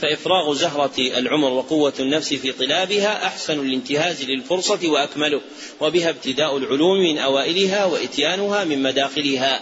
فإفراغ 0.00 0.54
زهرة 0.54 0.98
العمر 0.98 1.52
وقوة 1.52 1.92
النفس 2.00 2.34
في 2.34 2.52
طلابها 2.52 3.26
أحسن 3.26 3.60
الانتهاز 3.60 4.24
للفرصة 4.24 4.88
وأكمله 4.88 5.40
وبها 5.80 6.10
ابتداء 6.10 6.56
العلوم 6.56 6.98
من 6.98 7.18
أوائلها 7.18 7.84
وإتيانها 7.84 8.64
من 8.64 8.82
مداخلها 8.82 9.60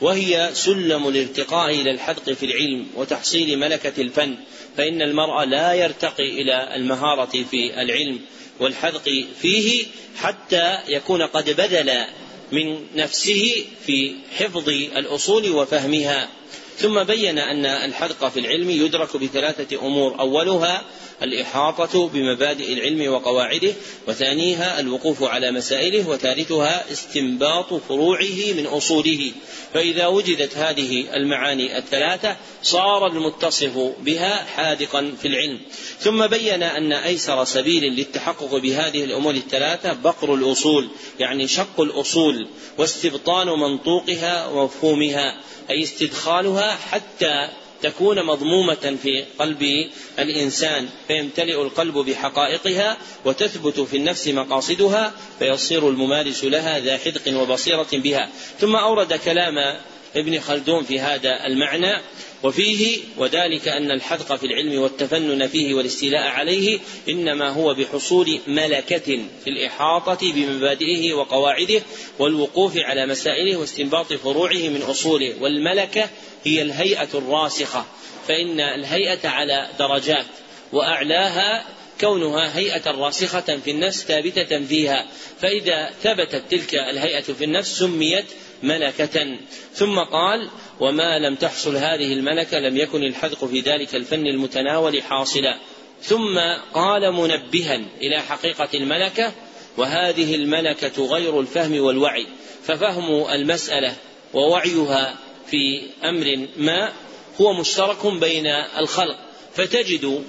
وهي 0.00 0.50
سلم 0.52 1.08
الارتقاء 1.08 1.70
إلى 1.70 1.90
الحدق 1.90 2.32
في 2.32 2.46
العلم 2.46 2.86
وتحصيل 2.96 3.58
ملكة 3.58 4.02
الفن 4.02 4.36
فإن 4.76 5.02
المرء 5.02 5.44
لا 5.44 5.72
يرتقي 5.72 6.42
إلى 6.42 6.76
المهارة 6.76 7.44
في 7.50 7.82
العلم 7.82 8.20
والحدق 8.60 9.24
فيه 9.40 9.86
حتى 10.16 10.78
يكون 10.88 11.22
قد 11.22 11.50
بذل 11.50 12.04
من 12.52 12.86
نفسه 12.94 13.64
في 13.86 14.14
حفظ 14.38 14.68
الأصول 14.68 15.50
وفهمها. 15.50 16.28
ثم 16.76 17.02
بين 17.04 17.38
أن 17.38 17.66
الحدق 17.66 18.28
في 18.28 18.40
العلم 18.40 18.70
يدرك 18.70 19.16
بثلاثة 19.16 19.86
أمور. 19.86 20.20
أولها 20.20 20.84
الإحاطة 21.22 22.08
بمبادئ 22.08 22.72
العلم 22.72 23.12
وقواعده 23.12 23.72
وثانيها 24.08 24.80
الوقوف 24.80 25.22
على 25.22 25.50
مسائله 25.50 26.08
وثالثها 26.08 26.92
استنباط 26.92 27.74
فروعه 27.74 28.52
من 28.56 28.66
أصوله. 28.66 29.32
فإذا 29.74 30.06
وجدت 30.06 30.56
هذه 30.56 31.16
المعاني 31.16 31.78
الثلاثة 31.78 32.36
صار 32.62 33.06
المتصف 33.06 33.92
بها 34.00 34.44
حاذقا 34.44 35.14
في 35.22 35.28
العلم. 35.28 35.60
ثم 35.98 36.26
بين 36.26 36.62
أن 36.62 36.92
أيسر 36.92 37.44
سبيل 37.44 37.82
للتحقق 37.82 38.56
بهذه 38.56 39.04
الأمور 39.04 39.34
الثلاثة 39.34 39.92
بقر 39.92 40.34
الأصول 40.34 40.88
يعني 41.18 41.48
شق 41.48 41.80
الأصول 41.80 42.48
واستبطان 42.78 43.46
منطوقها 43.46 44.48
ومفهومها 44.48 45.40
أي 45.70 45.82
استدخالها 45.82 46.76
حتى 46.90 47.48
تكون 47.82 48.22
مضمومة 48.22 48.96
في 49.02 49.24
قلب 49.38 49.90
الإنسان 50.18 50.88
فيمتلئ 51.08 51.62
القلب 51.62 51.98
بحقائقها 51.98 52.96
وتثبت 53.24 53.80
في 53.80 53.96
النفس 53.96 54.28
مقاصدها 54.28 55.12
فيصير 55.38 55.88
الممارس 55.88 56.44
لها 56.44 56.78
ذا 56.78 56.98
حدق 56.98 57.40
وبصيرة 57.40 57.88
بها. 57.92 58.30
ثم 58.60 58.76
أورد 58.76 59.12
كلام 59.12 59.76
ابن 60.16 60.40
خلدون 60.40 60.84
في 60.84 61.00
هذا 61.00 61.46
المعنى 61.46 62.02
وفيه 62.42 62.98
وذلك 63.16 63.68
أن 63.68 63.90
الحذق 63.90 64.36
في 64.36 64.46
العلم 64.46 64.80
والتفنن 64.80 65.46
فيه 65.46 65.74
والاستيلاء 65.74 66.22
عليه 66.22 66.78
إنما 67.08 67.48
هو 67.50 67.74
بحصول 67.74 68.40
ملكة 68.46 69.20
في 69.44 69.50
الإحاطة 69.50 70.32
بمبادئه 70.32 71.14
وقواعده 71.14 71.82
والوقوف 72.18 72.76
على 72.76 73.06
مسائله 73.06 73.56
واستنباط 73.56 74.12
فروعه 74.12 74.68
من 74.68 74.82
أصوله 74.82 75.34
والملكة 75.40 76.08
هي 76.44 76.62
الهيئة 76.62 77.08
الراسخة 77.14 77.86
فإن 78.28 78.60
الهيئة 78.60 79.28
على 79.28 79.68
درجات 79.78 80.26
وأعلاها 80.72 81.64
كونها 82.00 82.58
هيئة 82.58 82.90
راسخة 82.90 83.58
في 83.64 83.70
النفس 83.70 84.04
ثابتة 84.04 84.64
فيها 84.64 85.06
فإذا 85.40 85.90
ثبتت 86.02 86.42
تلك 86.50 86.74
الهيئة 86.74 87.20
في 87.20 87.44
النفس 87.44 87.78
سميت 87.78 88.24
ملكة. 88.62 89.36
ثم 89.72 89.98
قال 89.98 90.48
وما 90.80 91.18
لم 91.18 91.34
تحصل 91.34 91.76
هذه 91.76 92.12
الملكة 92.12 92.58
لم 92.58 92.76
يكن 92.76 93.02
الحذق 93.02 93.44
في 93.44 93.60
ذلك 93.60 93.94
الفن 93.94 94.26
المتناول 94.26 95.02
حاصلا. 95.02 95.58
ثم 96.02 96.38
قال 96.74 97.12
منبها 97.12 97.80
إلى 98.00 98.22
حقيقة 98.22 98.68
الملكة 98.74 99.32
وهذه 99.76 100.34
الملكة 100.34 101.06
غير 101.06 101.40
الفهم 101.40 101.80
والوعي. 101.80 102.26
ففهم 102.62 103.30
المسألة 103.30 103.96
ووعيها 104.34 105.16
في 105.46 105.82
أمر 106.04 106.48
ما 106.56 106.92
هو 107.40 107.52
مشترك 107.52 108.06
بين 108.06 108.46
الخلق. 108.78 109.16
فتجد 109.54 110.24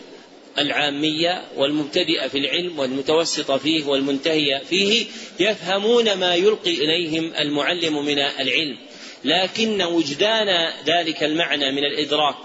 العامية 0.59 1.43
والمبتدئ 1.55 2.29
في 2.29 2.37
العلم 2.37 2.79
والمتوسط 2.79 3.51
فيه 3.51 3.83
والمنتهي 3.83 4.61
فيه 4.69 5.05
يفهمون 5.39 6.13
ما 6.13 6.35
يلقي 6.35 6.73
إليهم 6.73 7.33
المعلم 7.39 8.05
من 8.05 8.19
العلم. 8.19 8.77
لكن 9.25 9.81
وجدان 9.81 10.73
ذلك 10.85 11.23
المعنى 11.23 11.71
من 11.71 11.83
الإدراك 11.85 12.35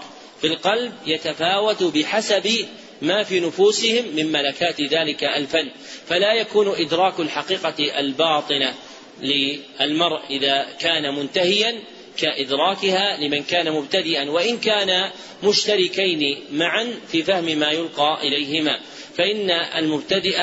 في 0.41 0.47
القلب 0.47 0.93
يتفاوت 1.05 1.83
بحسب 1.83 2.65
ما 3.01 3.23
في 3.23 3.39
نفوسهم 3.39 4.05
من 4.15 4.31
ملكات 4.31 4.81
ذلك 4.81 5.23
الفن. 5.23 5.71
فلا 6.07 6.33
يكون 6.33 6.67
إدراك 6.67 7.19
الحقيقة 7.19 7.99
الباطنة 7.99 8.73
للمرء 9.21 10.19
إذا 10.29 10.67
كان 10.79 11.15
منتهيا 11.15 11.83
كإدراكها 12.17 13.17
لمن 13.17 13.43
كان 13.43 13.71
مبتدئا 13.71 14.29
وإن 14.29 14.57
كان 14.57 15.11
مشتركين 15.43 16.39
معا 16.51 16.99
في 17.07 17.23
فهم 17.23 17.45
ما 17.45 17.71
يلقى 17.71 18.19
إليهما. 18.21 18.79
فإن 19.17 19.51
المبتدئ 19.51 20.39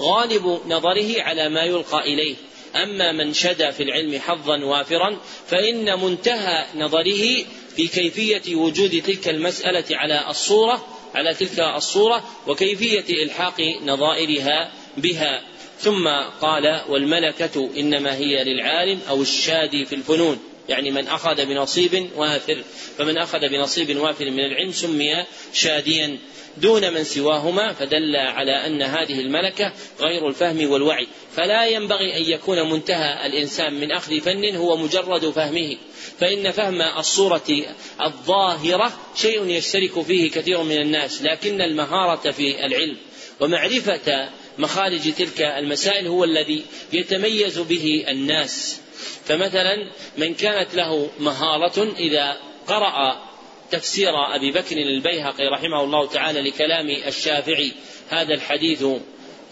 غالب 0.00 0.60
نظره 0.66 1.22
على 1.22 1.48
ما 1.48 1.62
يلقى 1.62 2.00
إليه. 2.00 2.34
أما 2.76 3.12
من 3.12 3.32
شدا 3.32 3.70
في 3.70 3.82
العلم 3.82 4.18
حظا 4.18 4.64
وافرا 4.64 5.20
فإن 5.46 6.00
منتهى 6.00 6.66
نظره 6.74 7.44
في 7.76 7.88
كيفية 7.88 8.54
وجود 8.54 9.02
تلك 9.02 9.28
المسألة 9.28 9.84
على 9.90 10.30
الصورة 10.30 10.86
على 11.14 11.34
تلك 11.34 11.60
الصورة 11.60 12.24
وكيفية 12.46 13.24
إلحاق 13.24 13.60
نظائرها 13.84 14.72
بها. 14.96 15.42
ثم 15.78 16.08
قال 16.40 16.82
والملكة 16.88 17.70
إنما 17.76 18.16
هي 18.16 18.44
للعالم 18.44 19.00
أو 19.08 19.22
الشادي 19.22 19.84
في 19.84 19.94
الفنون. 19.94 20.38
يعني 20.68 20.90
من 20.90 21.08
أخذ 21.08 21.46
بنصيب 21.46 22.10
وافر. 22.16 22.62
فمن 22.98 23.18
أخذ 23.18 23.38
بنصيب 23.38 23.96
وافر 23.96 24.30
من 24.30 24.44
العلم 24.44 24.72
سمي 24.72 25.24
شاديا. 25.52 26.18
دون 26.56 26.92
من 26.94 27.04
سواهما 27.04 27.72
فدل 27.72 28.16
على 28.16 28.66
أن 28.66 28.82
هذه 28.82 29.20
الملكة 29.20 29.72
غير 30.00 30.28
الفهم 30.28 30.70
والوعي. 30.70 31.06
فلا 31.36 31.66
ينبغي 31.66 32.16
أن 32.16 32.22
يكون 32.22 32.70
منتهى 32.70 33.26
الإنسان 33.26 33.74
من 33.74 33.92
أخذ 33.92 34.20
فن 34.20 34.56
هو 34.56 34.76
مجرد 34.76 35.30
فهمه. 35.30 35.76
فإن 36.20 36.50
فهم 36.50 36.82
الصورة 36.82 37.64
الظاهرة 38.00 38.92
شيء 39.16 39.46
يشترك 39.46 40.00
فيه 40.00 40.30
كثير 40.30 40.62
من 40.62 40.80
الناس 40.80 41.22
لكن 41.22 41.60
المهارة 41.60 42.30
في 42.30 42.66
العلم 42.66 42.96
ومعرفة 43.40 44.28
مخارج 44.58 45.12
تلك 45.12 45.40
المسائل 45.40 46.06
هو 46.06 46.24
الذي 46.24 46.62
يتميز 46.92 47.58
به 47.58 48.04
الناس. 48.08 48.80
فمثلا 49.24 49.90
من 50.18 50.34
كانت 50.34 50.74
له 50.74 51.10
مهارة 51.18 51.94
إذا 51.98 52.36
قرأ 52.66 53.28
تفسير 53.70 54.10
أبي 54.34 54.50
بكر 54.50 54.76
البيهقي 54.76 55.46
رحمه 55.46 55.84
الله 55.84 56.06
تعالى 56.06 56.40
لكلام 56.40 56.90
الشافعي 56.90 57.72
هذا 58.08 58.34
الحديث 58.34 58.84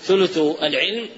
ثلث 0.03 0.39
العلم 0.39 1.09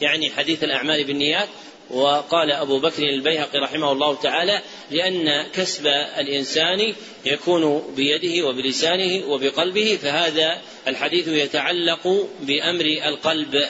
يعني 0.00 0.30
حديث 0.30 0.64
الأعمال 0.64 1.04
بالنيات. 1.04 1.48
وقال 1.90 2.52
أبو 2.52 2.78
بكر 2.78 3.02
البيهقي 3.02 3.58
رحمه 3.58 3.92
الله 3.92 4.14
تعالى 4.14 4.60
لأن 4.90 5.46
كسب 5.54 5.86
الإنسان 6.18 6.94
يكون 7.24 7.94
بيده 7.96 8.46
وبلسانه 8.46 9.26
وبقلبه 9.26 9.98
فهذا 10.02 10.60
الحديث 10.88 11.28
يتعلق 11.28 12.28
بأمر 12.40 12.84
القلب. 12.84 13.66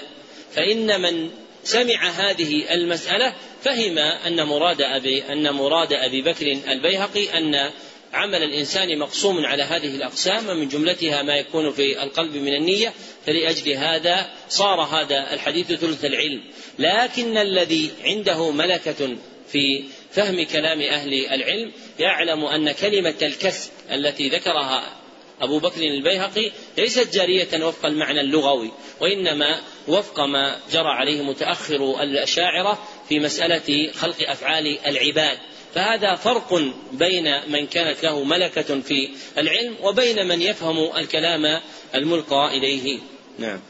فإن 0.53 1.01
من 1.01 1.31
سمع 1.65 2.11
هذه 2.11 2.75
المسألة 2.75 3.35
فهم 3.63 3.99
أن 3.99 4.43
مراد 4.43 4.83
أبي 4.83 5.23
أن 5.33 5.51
مراد 5.51 5.93
أبي 5.93 6.23
بكر 6.23 6.59
البيهقي 6.69 7.39
أن 7.39 7.71
عمل 8.13 8.43
الإنسان 8.43 8.99
مقسوم 8.99 9.47
على 9.47 9.63
هذه 9.63 9.97
الأقسام 9.97 10.49
ومن 10.49 10.69
جملتها 10.69 11.23
ما 11.23 11.37
يكون 11.37 11.73
في 11.73 12.03
القلب 12.03 12.37
من 12.37 12.55
النية 12.55 12.93
فلأجل 13.27 13.73
هذا 13.73 14.31
صار 14.49 14.81
هذا 14.81 15.33
الحديث 15.33 15.73
ثلث 15.73 16.05
العلم. 16.05 16.43
لكن 16.79 17.37
الذي 17.37 17.91
عنده 18.05 18.51
ملكة 18.51 19.17
في 19.53 19.85
فهم 20.11 20.43
كلام 20.45 20.81
أهل 20.81 21.15
العلم 21.15 21.73
يعلم 21.99 22.45
أن 22.45 22.73
كلمة 22.73 23.17
الكسب 23.23 23.71
التي 23.93 24.29
ذكرها 24.29 25.02
أبو 25.41 25.59
بكر 25.59 25.83
البيهقي 25.83 26.53
ليست 26.79 27.15
جارية 27.15 27.65
وفق 27.65 27.87
المعنى 27.87 28.21
اللغوي 28.21 28.71
وإنما 29.01 29.61
وفق 29.89 30.21
ما 30.21 30.59
جرى 30.73 30.89
عليه 30.89 31.23
متأخر 31.23 32.03
الأشاعرة 32.03 32.89
في 33.09 33.21
مسألة 33.21 33.93
خلق 33.93 34.17
أفعال 34.21 34.79
العباد. 34.87 35.39
فهذا 35.75 36.15
فرق 36.15 36.73
بين 36.93 37.25
من 37.49 37.67
كانت 37.67 38.03
له 38.03 38.25
ملكة 38.25 38.81
في 38.81 39.09
العلم 39.39 39.75
وبين 39.83 40.29
من 40.29 40.43
يفهم 40.43 40.97
الكلام 40.97 41.61
الملقى 41.95 42.59
إليه. 42.59 42.99
نعم. 43.39 43.61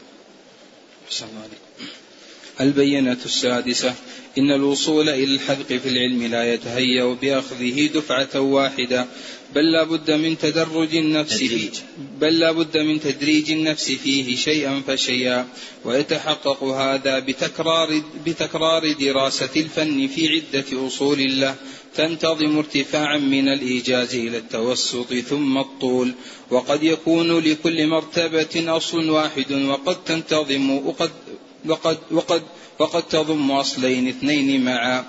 البينة 2.61 3.17
السادسة 3.25 3.95
إن 4.37 4.51
الوصول 4.51 5.09
إلى 5.09 5.35
الحذق 5.35 5.65
في 5.65 5.89
العلم 5.89 6.23
لا 6.23 6.53
يتهيأ 6.53 7.17
بأخذه 7.21 7.87
دفعة 7.87 8.39
واحدة 8.39 9.07
بل 9.55 9.71
لا 9.71 9.83
بد 9.83 10.11
من 10.11 10.37
تدرج 10.37 10.95
النفس 10.95 11.33
فيه. 11.33 11.69
بل 12.19 12.39
لا 12.39 12.51
بد 12.51 12.77
من 12.77 12.99
تدريج 12.99 13.51
النفس 13.51 13.91
فيه 13.91 14.35
شيئا 14.35 14.81
فشيئا. 14.87 15.47
ويتحقق 15.85 16.63
هذا 16.63 17.19
بتكرار 17.19 18.01
بتكرار 18.25 18.91
دراسة 18.91 19.49
الفن 19.55 20.07
في 20.07 20.29
عدة 20.29 20.87
أصول 20.87 21.41
له. 21.41 21.55
تنتظم 21.95 22.57
ارتفاعا 22.57 23.17
من 23.17 23.47
الإيجاز 23.47 24.15
إلى 24.15 24.37
التوسط 24.37 25.13
ثم 25.13 25.57
الطول. 25.57 26.13
وقد 26.51 26.83
يكون 26.83 27.39
لكل 27.39 27.87
مرتبة 27.87 28.77
أصل 28.77 29.09
واحد 29.09 29.51
وقد 29.51 30.03
تنتظم 30.03 30.69
وقد 30.69 31.11
وقد 31.65 31.97
وقد 32.11 32.41
وقد 32.79 33.03
تضم 33.03 33.51
أصلين 33.51 34.07
اثنين 34.07 34.65
معا. 34.65 35.05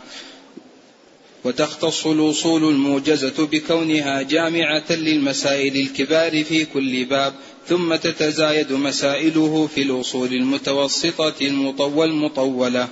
وتختص 1.44 2.06
الوصول 2.06 2.64
الموجزة 2.64 3.46
بكونها 3.46 4.22
جامعة 4.22 4.92
للمسائل 4.92 5.76
الكبار 5.76 6.44
في 6.44 6.64
كل 6.64 7.04
باب 7.04 7.34
ثم 7.68 7.94
تتزايد 7.94 8.72
مسائله 8.72 9.68
في 9.74 9.82
الوصول 9.82 10.32
المتوسطة 10.32 11.34
المطولة 11.40 12.88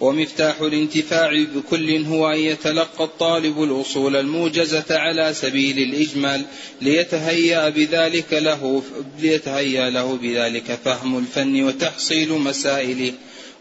ومفتاح 0.00 0.60
الانتفاع 0.60 1.44
بكل 1.56 2.04
هو 2.04 2.28
أن 2.28 2.38
يتلقى 2.38 3.04
الطالب 3.04 3.62
الأصول 3.62 4.16
الموجزة 4.16 4.84
على 4.90 5.34
سبيل 5.34 5.78
الإجمال 5.78 6.44
ليتهيأ 6.82 7.68
بذلك 7.68 8.32
له 8.32 8.82
ليتهيأ 9.20 9.90
له 9.90 10.16
بذلك 10.22 10.78
فهم 10.84 11.18
الفن 11.18 11.64
وتحصيل 11.64 12.32
مسائله. 12.32 13.12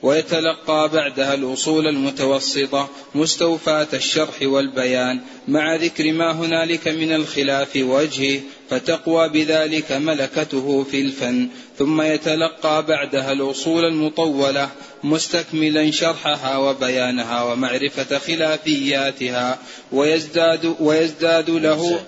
ويتلقى 0.04 0.89
بعدها 0.93 1.34
الأصول 1.34 1.88
المتوسطة 1.88 2.89
مستوفاة 3.16 3.88
الشرح 3.93 4.41
والبيان. 4.41 5.22
مع 5.47 5.76
ذكر 5.76 6.14
ما 6.14 6.32
هنالك 6.32 6.88
من 6.88 7.12
الخلاف 7.12 7.76
وجهه 7.76 8.41
فتقوى 8.70 9.30
بذلك 9.30 9.91
ملكته 9.91 10.84
في 10.84 11.01
الفن 11.01 11.47
ثم 11.78 12.01
يتلقى 12.01 12.86
بعدها 12.86 13.32
الأصول 13.32 13.86
المطولة 13.86 14.70
مستكملا 15.03 15.91
شرحها 15.91 16.57
وبيانها 16.57 17.43
ومعرفة 17.43 18.18
خلافياتها 18.18 19.59
ويزداد 19.91 20.76
ويزداد 20.80 21.49
له 21.49 21.99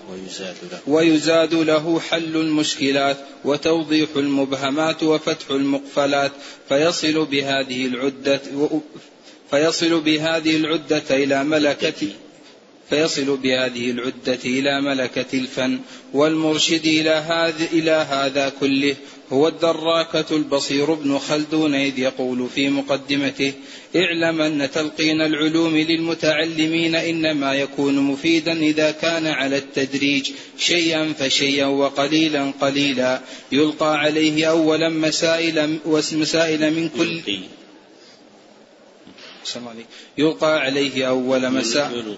ويزاد 0.86 1.54
له. 1.54 2.00
حل 2.00 2.36
المشكلات 2.36 3.16
وتوضيح 3.44 4.08
المبهمات 4.16 5.02
وفتح 5.02 5.50
المقفلات 5.50 6.32
فيصل 6.68 7.24
بهذه 7.24 7.86
العدة 7.86 8.40
فيصل 9.50 10.00
بهذه 10.00 10.56
العدة 10.56 11.04
إلى 11.10 11.44
ملكة 11.44 12.08
فيصل 12.90 13.36
بهذه 13.36 13.90
العدة 13.90 14.38
إلى 14.44 14.80
ملكة 14.80 15.38
الفن 15.38 15.78
والمرشد 16.12 16.86
إلى 16.86 17.10
هذا 17.10 17.64
إلى 17.72 18.06
هذا 18.10 18.52
كله 18.60 18.96
هو 19.32 19.48
الدراكة 19.48 20.36
البصير 20.36 20.92
ابن 20.92 21.18
خلدون 21.18 21.74
إذ 21.74 21.98
يقول 21.98 22.48
في 22.54 22.68
مقدمته 22.68 23.52
اعلم 23.96 24.40
أن 24.40 24.70
تلقين 24.70 25.20
العلوم 25.20 25.76
للمتعلمين 25.76 26.94
إنما 26.94 27.54
يكون 27.54 27.98
مفيدا 27.98 28.52
إذا 28.52 28.90
كان 28.90 29.26
على 29.26 29.56
التدريج 29.56 30.30
شيئا 30.58 31.12
فشيئا 31.18 31.66
وقليلا 31.66 32.52
قليلا. 32.60 33.20
يلقى 33.52 33.98
عليه 33.98 34.46
أولا 34.50 34.88
مسائل 34.88 35.78
ومسائل 35.84 36.74
من 36.74 36.88
كل 36.88 37.20
يلقى 40.18 40.60
عليه 40.60 41.08
أول 41.08 41.50
مسائل 41.52 42.16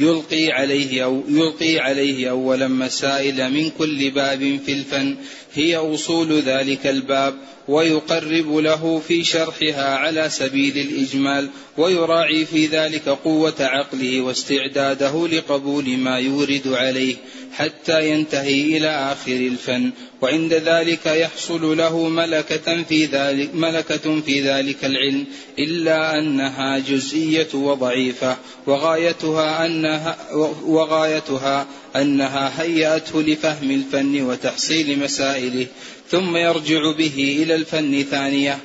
يلقي 0.00 0.52
عليه 0.52 1.04
أو 1.04 1.22
يلقي 1.28 1.78
عليه 1.78 2.30
أولا 2.30 2.68
مسائل 2.68 3.50
من 3.50 3.70
كل 3.70 4.10
باب 4.10 4.60
في 4.66 4.72
الفن. 4.72 5.16
هي 5.54 5.76
أصول 5.76 6.40
ذلك 6.40 6.86
الباب. 6.86 7.34
ويقرب 7.68 8.56
له 8.56 9.02
في 9.08 9.24
شرحها 9.24 9.96
على 9.96 10.28
سبيل 10.30 10.78
الإجمال. 10.78 11.48
ويراعي 11.78 12.44
في 12.46 12.66
ذلك 12.66 13.08
قوة 13.08 13.54
عقله 13.60 14.20
واستعداده 14.20 15.28
لقبول 15.28 15.88
ما 15.88 16.18
يورد 16.18 16.68
عليه 16.68 17.16
حتى 17.52 18.10
ينتهي 18.10 18.76
إلى 18.76 18.88
آخر 18.88 19.36
الفن. 19.36 19.90
وعند 20.22 20.54
ذلك 20.54 21.06
يحصل 21.06 21.76
له 21.76 22.08
ملكة 22.08 22.82
في 22.82 23.04
ذلك 23.04 23.54
ملكة 23.54 24.20
في 24.20 24.40
ذلك 24.40 24.84
العلم 24.84 25.24
إلا 25.58 26.18
أنها 26.18 26.78
جزئية 26.78 27.48
وضعيفة 27.54 28.36
وغايتها 28.66 29.66
أنها 29.66 30.16
وغايتها 30.64 31.66
أنها 31.96 32.62
هيأته 32.62 33.22
لفهم 33.22 33.70
الفن 33.70 34.22
وتحصيل 34.22 34.98
مسائله 34.98 35.66
ثم 36.10 36.36
يرجع 36.36 36.92
به 36.98 37.38
إلى 37.42 37.54
الفن 37.54 38.04
ثانية 38.10 38.58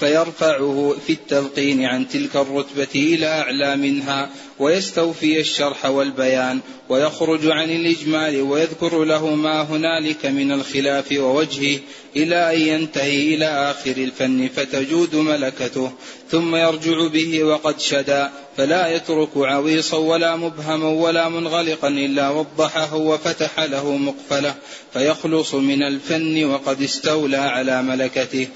فيرفعه 0.00 0.96
في 1.06 1.12
التلقين 1.12 1.84
عن 1.84 2.08
تلك 2.08 2.36
الرتبة 2.36 2.94
إلى 2.94 3.26
أعلى 3.26 3.76
منها 3.76 4.30
ويستوفي 4.58 5.40
الشرح 5.40 5.86
والبيان 5.86 6.60
ويخرج 6.88 7.46
عن 7.46 7.70
الإجمال 7.70 8.42
ويذكر 8.42 9.04
له 9.04 9.34
ما 9.34 9.62
هنالك 9.62 10.26
من 10.26 10.52
الخلاف 10.52 11.12
ووجهه 11.12 11.78
إلى 12.16 12.54
أن 12.54 12.60
ينتهي 12.60 13.34
إلى 13.34 13.44
آخر 13.44 13.90
الفن 13.90 14.48
فتجود 14.56 15.16
ملكته 15.16 15.92
ثم 16.30 16.56
يرجع 16.56 17.06
به 17.06 17.44
وقد 17.44 17.80
شدا 17.80 18.30
فلا 18.56 18.88
يترك 18.88 19.28
عويصا 19.36 19.96
ولا 19.96 20.36
مبهما 20.36 20.88
ولا 20.88 21.28
منغلقا 21.28 21.88
إلا 21.88 22.30
وضحه 22.30 22.96
وفتح 22.96 23.60
له 23.60 23.96
مقفلة 23.96 24.54
فيخلص 24.92 25.54
من 25.54 25.82
الفن 25.82 26.44
وقد 26.44 26.82
استولى 26.82 27.36
على 27.36 27.82
ملكته. 27.82 28.48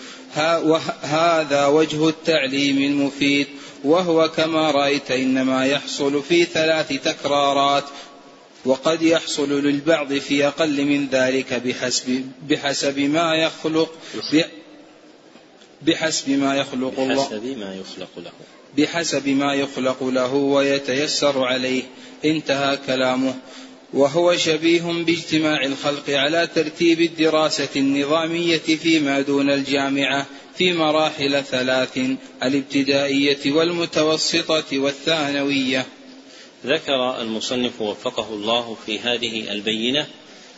هذا 1.03 1.67
وجه 1.67 2.09
التعليم 2.09 2.79
المفيد. 2.79 3.47
وهو 3.85 4.29
كما 4.29 4.71
رأيت 4.71 5.11
إنما 5.11 5.67
يحصل 5.67 6.23
في 6.23 6.45
ثلاث 6.45 6.89
تكرارات 6.89 7.85
وقد 8.65 9.03
يحصل 9.03 9.53
للبعض 9.53 10.13
في 10.15 10.47
أقل 10.47 10.85
من 10.85 11.09
ذلك 11.13 11.55
بحسب 11.55 12.27
بحسب 12.49 12.99
ما 12.99 13.35
يخلق 13.35 13.95
بحسب 15.83 16.31
ما 16.31 16.57
يخلق 16.57 17.01
الله. 17.01 17.29
بحسب 17.29 17.59
ما 17.59 17.75
يخلق 17.75 18.11
له. 18.17 18.31
بحسب 18.79 19.29
ما 19.29 19.55
يخلق 19.55 20.05
له 20.05 20.35
ويتيسر 20.35 21.45
عليه. 21.45 21.83
انتهى 22.25 22.79
كلامه. 22.87 23.35
وهو 23.95 24.37
شبيه 24.37 24.83
باجتماع 24.83 25.65
الخلق 25.65 26.11
على 26.11 26.49
ترتيب 26.55 27.01
الدراسة 27.01 27.69
النظامية 27.77 28.59
فيما 28.59 29.21
دون 29.21 29.51
الجامعة 29.51 30.27
في 30.59 30.73
مراحل 30.73 31.45
ثلاث 31.45 31.99
الابتدائية 32.43 33.53
والمتوسطة 33.53 34.79
والثانوية. 34.79 35.87
ذكر 36.67 37.21
المصنف 37.21 37.81
وفقه 37.81 38.35
الله 38.35 38.77
في 38.87 38.99
هذه 38.99 39.53
البينة 39.53 40.07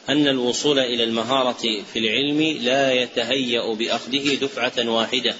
أن 0.09 0.29
الوصول 0.29 0.79
إلى 0.79 1.05
المهارة 1.05 1.83
في 1.93 1.99
العلم 1.99 2.43
لا 2.63 2.93
يتهيأ 2.93 3.75
بأخذه 3.75 4.35
دفعة 4.35 4.91
واحدة 4.91 5.35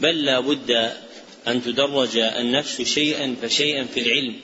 بل 0.00 0.24
لا 0.24 0.40
بد 0.40 0.92
أن 1.48 1.62
تدرج 1.62 2.16
النفس 2.16 2.82
شيئا 2.82 3.36
فشيئا 3.42 3.84
في 3.84 4.00
العلم 4.00 4.34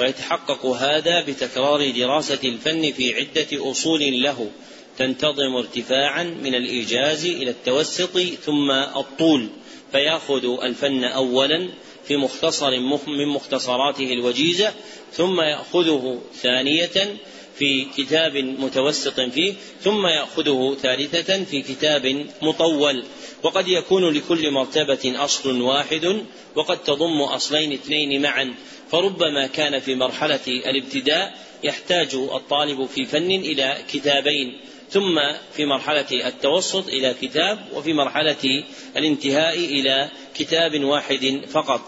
ويتحقق 0.00 0.66
هذا 0.66 1.24
بتكرار 1.24 1.90
دراسة 1.90 2.38
الفن 2.44 2.92
في 2.92 3.14
عدة 3.14 3.70
أصول 3.70 4.22
له 4.22 4.50
تنتظم 4.98 5.56
ارتفاعا 5.56 6.22
من 6.22 6.54
الإيجاز 6.54 7.26
إلى 7.26 7.50
التوسط 7.50 8.18
ثم 8.18 8.70
الطول 8.70 9.48
فيأخذ 9.92 10.44
الفن 10.62 11.04
أولا 11.04 11.68
في 12.08 12.16
مختصر 12.16 12.70
من 13.06 13.26
مختصراته 13.26 14.12
الوجيزة 14.12 14.72
ثم 15.12 15.40
يأخذه 15.40 16.20
ثانية 16.42 17.16
في 17.58 17.86
كتاب 17.96 18.36
متوسط 18.36 19.20
فيه 19.20 19.54
ثم 19.82 20.06
يأخذه 20.06 20.76
ثالثة 20.82 21.44
في 21.44 21.62
كتاب 21.62 22.26
مطول. 22.42 23.04
وقد 23.42 23.68
يكون 23.68 24.10
لكل 24.10 24.50
مرتبة 24.50 25.24
أصل 25.24 25.60
واحد 25.60 26.24
وقد 26.54 26.82
تضم 26.82 27.22
أصلين 27.22 27.72
اثنين 27.72 28.22
معا. 28.22 28.54
فربما 28.90 29.46
كان 29.46 29.80
في 29.80 29.94
مرحلة 29.94 30.46
الابتداء 30.46 31.34
يحتاج 31.64 32.14
الطالب 32.14 32.86
في 32.86 33.04
فن 33.04 33.30
إلى 33.30 33.78
كتابين 33.92 34.60
ثم 34.90 35.18
في 35.52 35.66
مرحلة 35.66 36.26
التوسط 36.28 36.88
إلى 36.88 37.14
كتاب 37.22 37.66
وفي 37.74 37.92
مرحلة 37.92 38.64
الانتهاء 38.96 39.58
إلى 39.58 40.10
كتاب 40.34 40.84
واحد 40.84 41.42
فقط. 41.48 41.80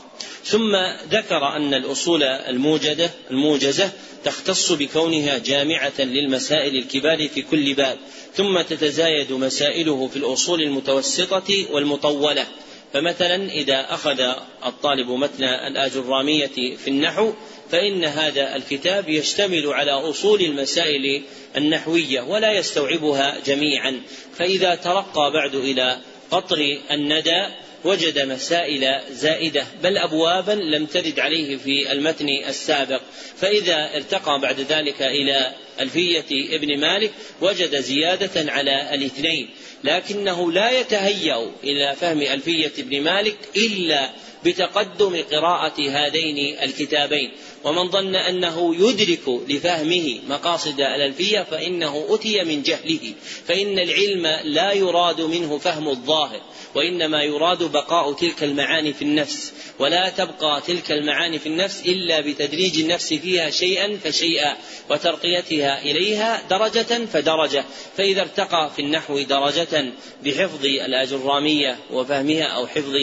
ثم 0.45 0.77
ذكر 1.11 1.57
أن 1.57 1.75
الأصول 1.75 2.23
الموجدة 2.23 3.11
الموجزة 3.31 3.91
تختص 4.25 4.73
بكونها 4.73 5.39
جامعة 5.39 5.93
للمسائل 5.99 6.77
الكبار 6.77 7.29
في 7.29 7.43
كل 7.43 7.75
باب 7.75 7.99
ثم 8.35 8.61
تتزايد 8.61 9.33
مسائله 9.33 10.09
في 10.09 10.17
الأصول 10.17 10.63
المتوسطة 10.63 11.67
والمطولة. 11.71 12.47
فمثلا 12.93 13.53
إذا 13.53 13.87
أخذ 13.91 14.21
الطالب 14.67 15.11
متن 15.11 15.45
الآجرامية 15.45 16.77
في 16.77 16.89
النحو 16.89 17.33
فإن 17.71 18.05
هذا 18.05 18.57
الكتاب 18.57 19.09
يشتمل 19.09 19.67
على 19.67 19.91
أصول 19.91 20.41
المسائل 20.41 21.23
النحوية 21.57 22.21
ولا 22.21 22.53
يستوعبها 22.53 23.39
جميعا. 23.47 24.01
فإذا 24.35 24.75
ترقى 24.75 25.31
بعد 25.33 25.55
إلى 25.55 25.99
قطر 26.31 26.79
الندى 26.91 27.47
وجد 27.85 28.19
مسائل 28.19 29.01
زائدة 29.11 29.67
بل 29.83 29.99
أبوابا 29.99 30.53
لم 30.53 30.87
ترد 30.87 31.21
عليه 31.21 31.57
في 31.57 31.93
المتن 31.93 32.29
السابق. 32.49 33.01
فإذا 33.37 33.97
ارتقى 33.97 34.41
بعد 34.41 34.61
ذلك 34.61 35.03
إلى 35.03 35.53
ألفية 35.81 36.57
ابن 36.57 36.81
مالك 36.81 37.11
وجد 37.41 37.81
زيادة 37.81 38.53
على 38.53 38.95
الاثنين. 38.95 39.49
لكنه 39.85 40.53
لا 40.53 40.71
يتهيأ 40.81 41.51
إلى 41.65 41.97
فهم 42.01 42.23
ألفية 42.23 42.73
ابن 42.79 43.03
مالك 43.03 43.37
إلا 43.57 44.11
بتقدم 44.49 45.23
قراءة 45.33 45.91
هذين 45.91 46.59
الكتابين. 46.63 47.33
ومن 47.65 47.91
ظن 47.91 48.17
أنه 48.17 48.75
يدرك 48.75 49.29
لفهمه 49.49 50.19
مقاصد 50.29 50.81
الألفية 50.81 51.41
فإنه 51.41 52.07
أتي 52.09 52.45
من 52.45 52.63
جهله. 52.63 53.15
فإن 53.47 53.79
العلم 53.79 54.27
لا 54.45 54.73
يراد 54.73 55.21
منه 55.21 55.59
فهم 55.59 55.89
الظاهر 55.89 56.41
وإنما 56.75 57.23
يراد 57.23 57.63
بقاء 57.63 58.13
تلك 58.13 58.43
المعاني 58.43 58.93
في 58.93 59.03
النفس. 59.03 59.53
ولا 59.79 60.09
تبقى 60.09 60.63
تلك 60.67 60.93
المعاني 60.93 61.39
في 61.39 61.47
النفس 61.47 61.83
إلا 61.87 62.21
بتدريج 62.21 62.81
النفس 62.81 63.15
فيها 63.15 63.51
شيئا 63.51 63.99
فشيئا 64.05 64.57
وترقيتها 64.91 65.83
إليها 65.83 66.43
درجة 66.51 67.07
فدرجة. 67.13 67.65
فإذا 67.97 68.21
ارتقى 68.21 68.71
في 68.77 68.83
النحو 68.83 69.21
درجة 69.21 69.93
بحفظ 70.25 70.65
الأجرامية 70.65 71.79
وفهمها 71.93 72.45
أو 72.45 72.67
حفظ 72.67 72.95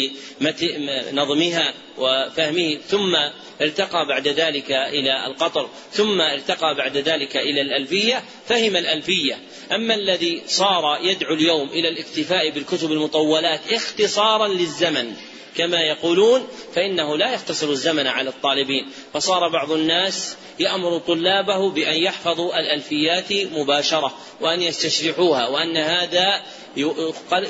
نظمها 1.35 1.73
وفهمه 1.97 2.77
ثم 2.87 3.15
ارتقى 3.61 4.05
بعد 4.09 4.27
ذلك 4.27 4.71
إلى 4.71 5.25
القطر 5.27 5.69
ثم 5.91 6.21
ارتقى 6.21 6.75
بعد 6.75 6.97
ذلك 6.97 7.37
إلى 7.37 7.61
الألفية 7.61 8.23
فهم 8.47 8.75
الألفية. 8.75 9.39
أما 9.71 9.95
الذي 9.95 10.41
صار 10.47 10.99
يدعو 11.01 11.33
اليوم 11.33 11.69
إلى 11.69 11.89
الاكتفاء 11.89 12.49
بالكتب 12.49 12.91
المطولات 12.91 13.59
اختصارا 13.71 14.47
للزمن 14.47 15.13
كما 15.57 15.81
يقولون 15.81 16.47
فإنه 16.75 17.17
لا 17.17 17.33
يختصر 17.33 17.69
الزمن 17.69 18.07
على 18.07 18.29
الطالبين. 18.29 18.89
فصار 19.13 19.49
بعض 19.49 19.71
الناس 19.71 20.37
يأمر 20.59 20.97
طلابه 20.97 21.69
بأن 21.71 21.97
يحفظوا 21.97 22.59
الألفيات 22.59 23.31
مباشرة 23.31 24.13
وأن 24.41 24.61
يستشرحوها 24.61 25.47
وأن 25.47 25.77
هذا 25.77 26.41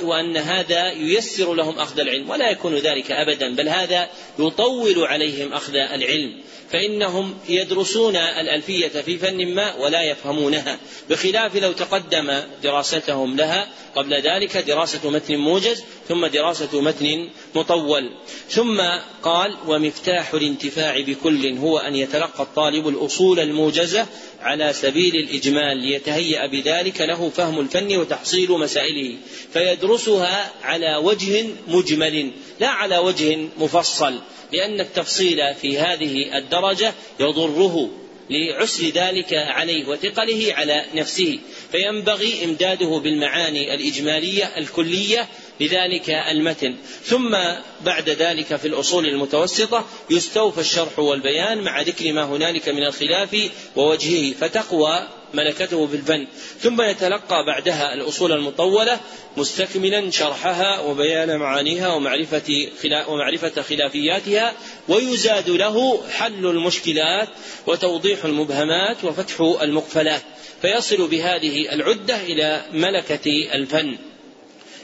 وأن 0.04 0.38
هذا 0.38 0.92
ييسر 0.92 1.54
لهم 1.54 1.80
أخذ 1.80 2.00
العلم 2.00 2.30
ولا 2.30 2.50
يكون 2.50 2.76
ذلك 2.76 3.12
أبدا 3.12 3.56
بل 3.56 3.70
هذا 3.70 4.10
يطول 4.40 5.04
عليهم 5.04 5.54
أخذ 5.54 5.76
العلم. 5.76 6.42
فإنهم 6.72 7.34
يدرسون 7.50 8.16
الألفية 8.16 8.88
في 8.88 9.18
فن 9.18 9.56
ما 9.56 9.76
ولا 9.76 10.02
يفهمونها 10.02 10.80
بخلاف 11.10 11.56
لو 11.56 11.72
تقدم 11.72 12.42
دراستهم 12.64 13.36
لها 13.36 13.68
قبل 13.96 14.14
ذلك 14.14 14.58
دراسة 14.58 15.10
متن 15.10 15.36
موجز 15.36 15.84
ثم 16.08 16.26
دراسة 16.26 16.82
متن 16.82 17.30
مطول. 17.56 18.12
ثم 18.50 18.82
قال 19.24 19.58
ومفتاح 19.68 20.34
الانتفاع 20.34 21.02
بكل 21.02 21.58
هو 21.58 21.78
أن 21.78 21.96
يتلقى 21.96 22.44
الطالب 22.44 22.88
الأصول 22.88 23.40
الموجزة 23.40 24.06
على 24.42 24.74
سبيل 24.74 25.16
الإجمال 25.16 25.78
ليتهيأ 25.78 26.48
بذلك 26.48 27.02
له 27.02 27.30
فهم 27.30 27.60
الفن 27.60 27.98
وتحصيل 27.98 28.52
مسائله 28.52 29.18
فيدرسها 29.54 30.52
على 30.64 30.96
وجه 30.96 31.46
مجمل 31.68 32.32
لا 32.60 32.68
على 32.68 32.98
وجه 32.98 33.48
مفصل. 33.58 34.22
لأن 34.54 34.80
التفصيل 34.80 35.56
في 35.56 35.80
هذه 35.80 36.38
الدرجة 36.38 36.94
يضره 37.20 37.90
لعسر 38.30 38.88
ذلك 38.88 39.34
عليه 39.34 39.88
وثقله 39.88 40.54
على 40.54 40.86
نفسه 40.96 41.40
فينبغي 41.72 42.46
إمداده 42.46 43.00
بالمعاني 43.04 43.76
الإجمالية 43.76 44.58
الكلية 44.58 45.28
لذلك 45.60 46.10
المتن. 46.10 46.76
ثم 47.04 47.38
بعد 47.86 48.10
ذلك 48.10 48.56
في 48.56 48.68
الأصول 48.68 49.06
المتوسطة 49.06 49.86
يستوفى 50.10 50.62
الشرح 50.62 51.00
والبيان 51.00 51.62
مع 51.62 51.82
ذكر 51.82 52.14
ما 52.14 52.24
هنالك 52.24 52.70
من 52.70 52.84
الخلاف 52.84 53.52
ووجهه 53.76 54.34
فتقوى 54.34 55.08
ملكته 55.34 55.88
في 55.88 55.96
الفن 55.96 56.28
ثم 56.60 56.82
يتلقى 56.82 57.46
بعدها 57.48 57.94
الأصول 57.94 58.32
المطولة 58.32 59.00
مستكملا 59.38 60.12
شرحها 60.12 60.80
وبيان 60.80 61.38
معانيها 61.38 61.94
ومعرفة 61.94 62.68
ومعرفة 63.08 63.62
خلافياتها 63.62 64.54
ويزاد 64.88 65.50
له 65.50 66.08
حل 66.12 66.46
المشكلات 66.46 67.30
وتوضيح 67.68 68.26
المبهمات 68.26 69.04
وفتح 69.04 69.40
المقفلات 69.62 70.22
فيصل 70.62 71.08
بهذه 71.08 71.74
العدة 71.74 72.16
إلى 72.16 72.66
ملكة 72.74 73.32
الفن 73.54 73.98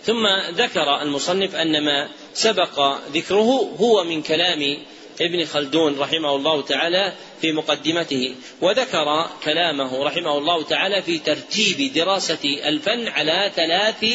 ثم 0.05 0.27
ذكر 0.51 1.01
المصنف 1.01 1.55
أن 1.55 1.85
ما 1.85 2.09
سبق 2.34 2.97
ذكره 3.13 3.76
هو 3.80 4.03
من 4.03 4.22
كلام 4.22 4.77
ابن 5.22 5.46
خلدون 5.46 6.00
رحمه 6.00 6.36
الله 6.36 6.62
تعالى 6.62 7.14
في 7.42 7.52
مقدمته 7.52 8.36
وذكر 8.62 9.30
كلامه 9.44 10.04
رحمه 10.04 10.38
الله 10.38 10.64
تعالى 10.64 11.02
في 11.02 11.20
ترتيب 11.20 11.94
دراسة 11.94 12.44
الفن 12.68 13.08
على 13.08 13.52
ثلاث 13.56 14.06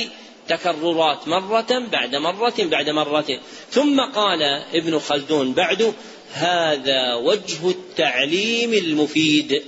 تكررات 0.49 1.29
مرة 1.29 1.83
بعد 1.93 2.17
مرة 2.17 2.55
بعد 2.59 2.91
مرة. 2.91 3.41
ثم 3.71 4.01
قال 4.01 4.43
ابن 4.75 4.99
خلدون 4.99 5.53
بعد 5.53 5.95
هذا 6.33 7.15
وجه 7.15 7.71
التعليم 7.71 8.73
المفيد 8.75 9.63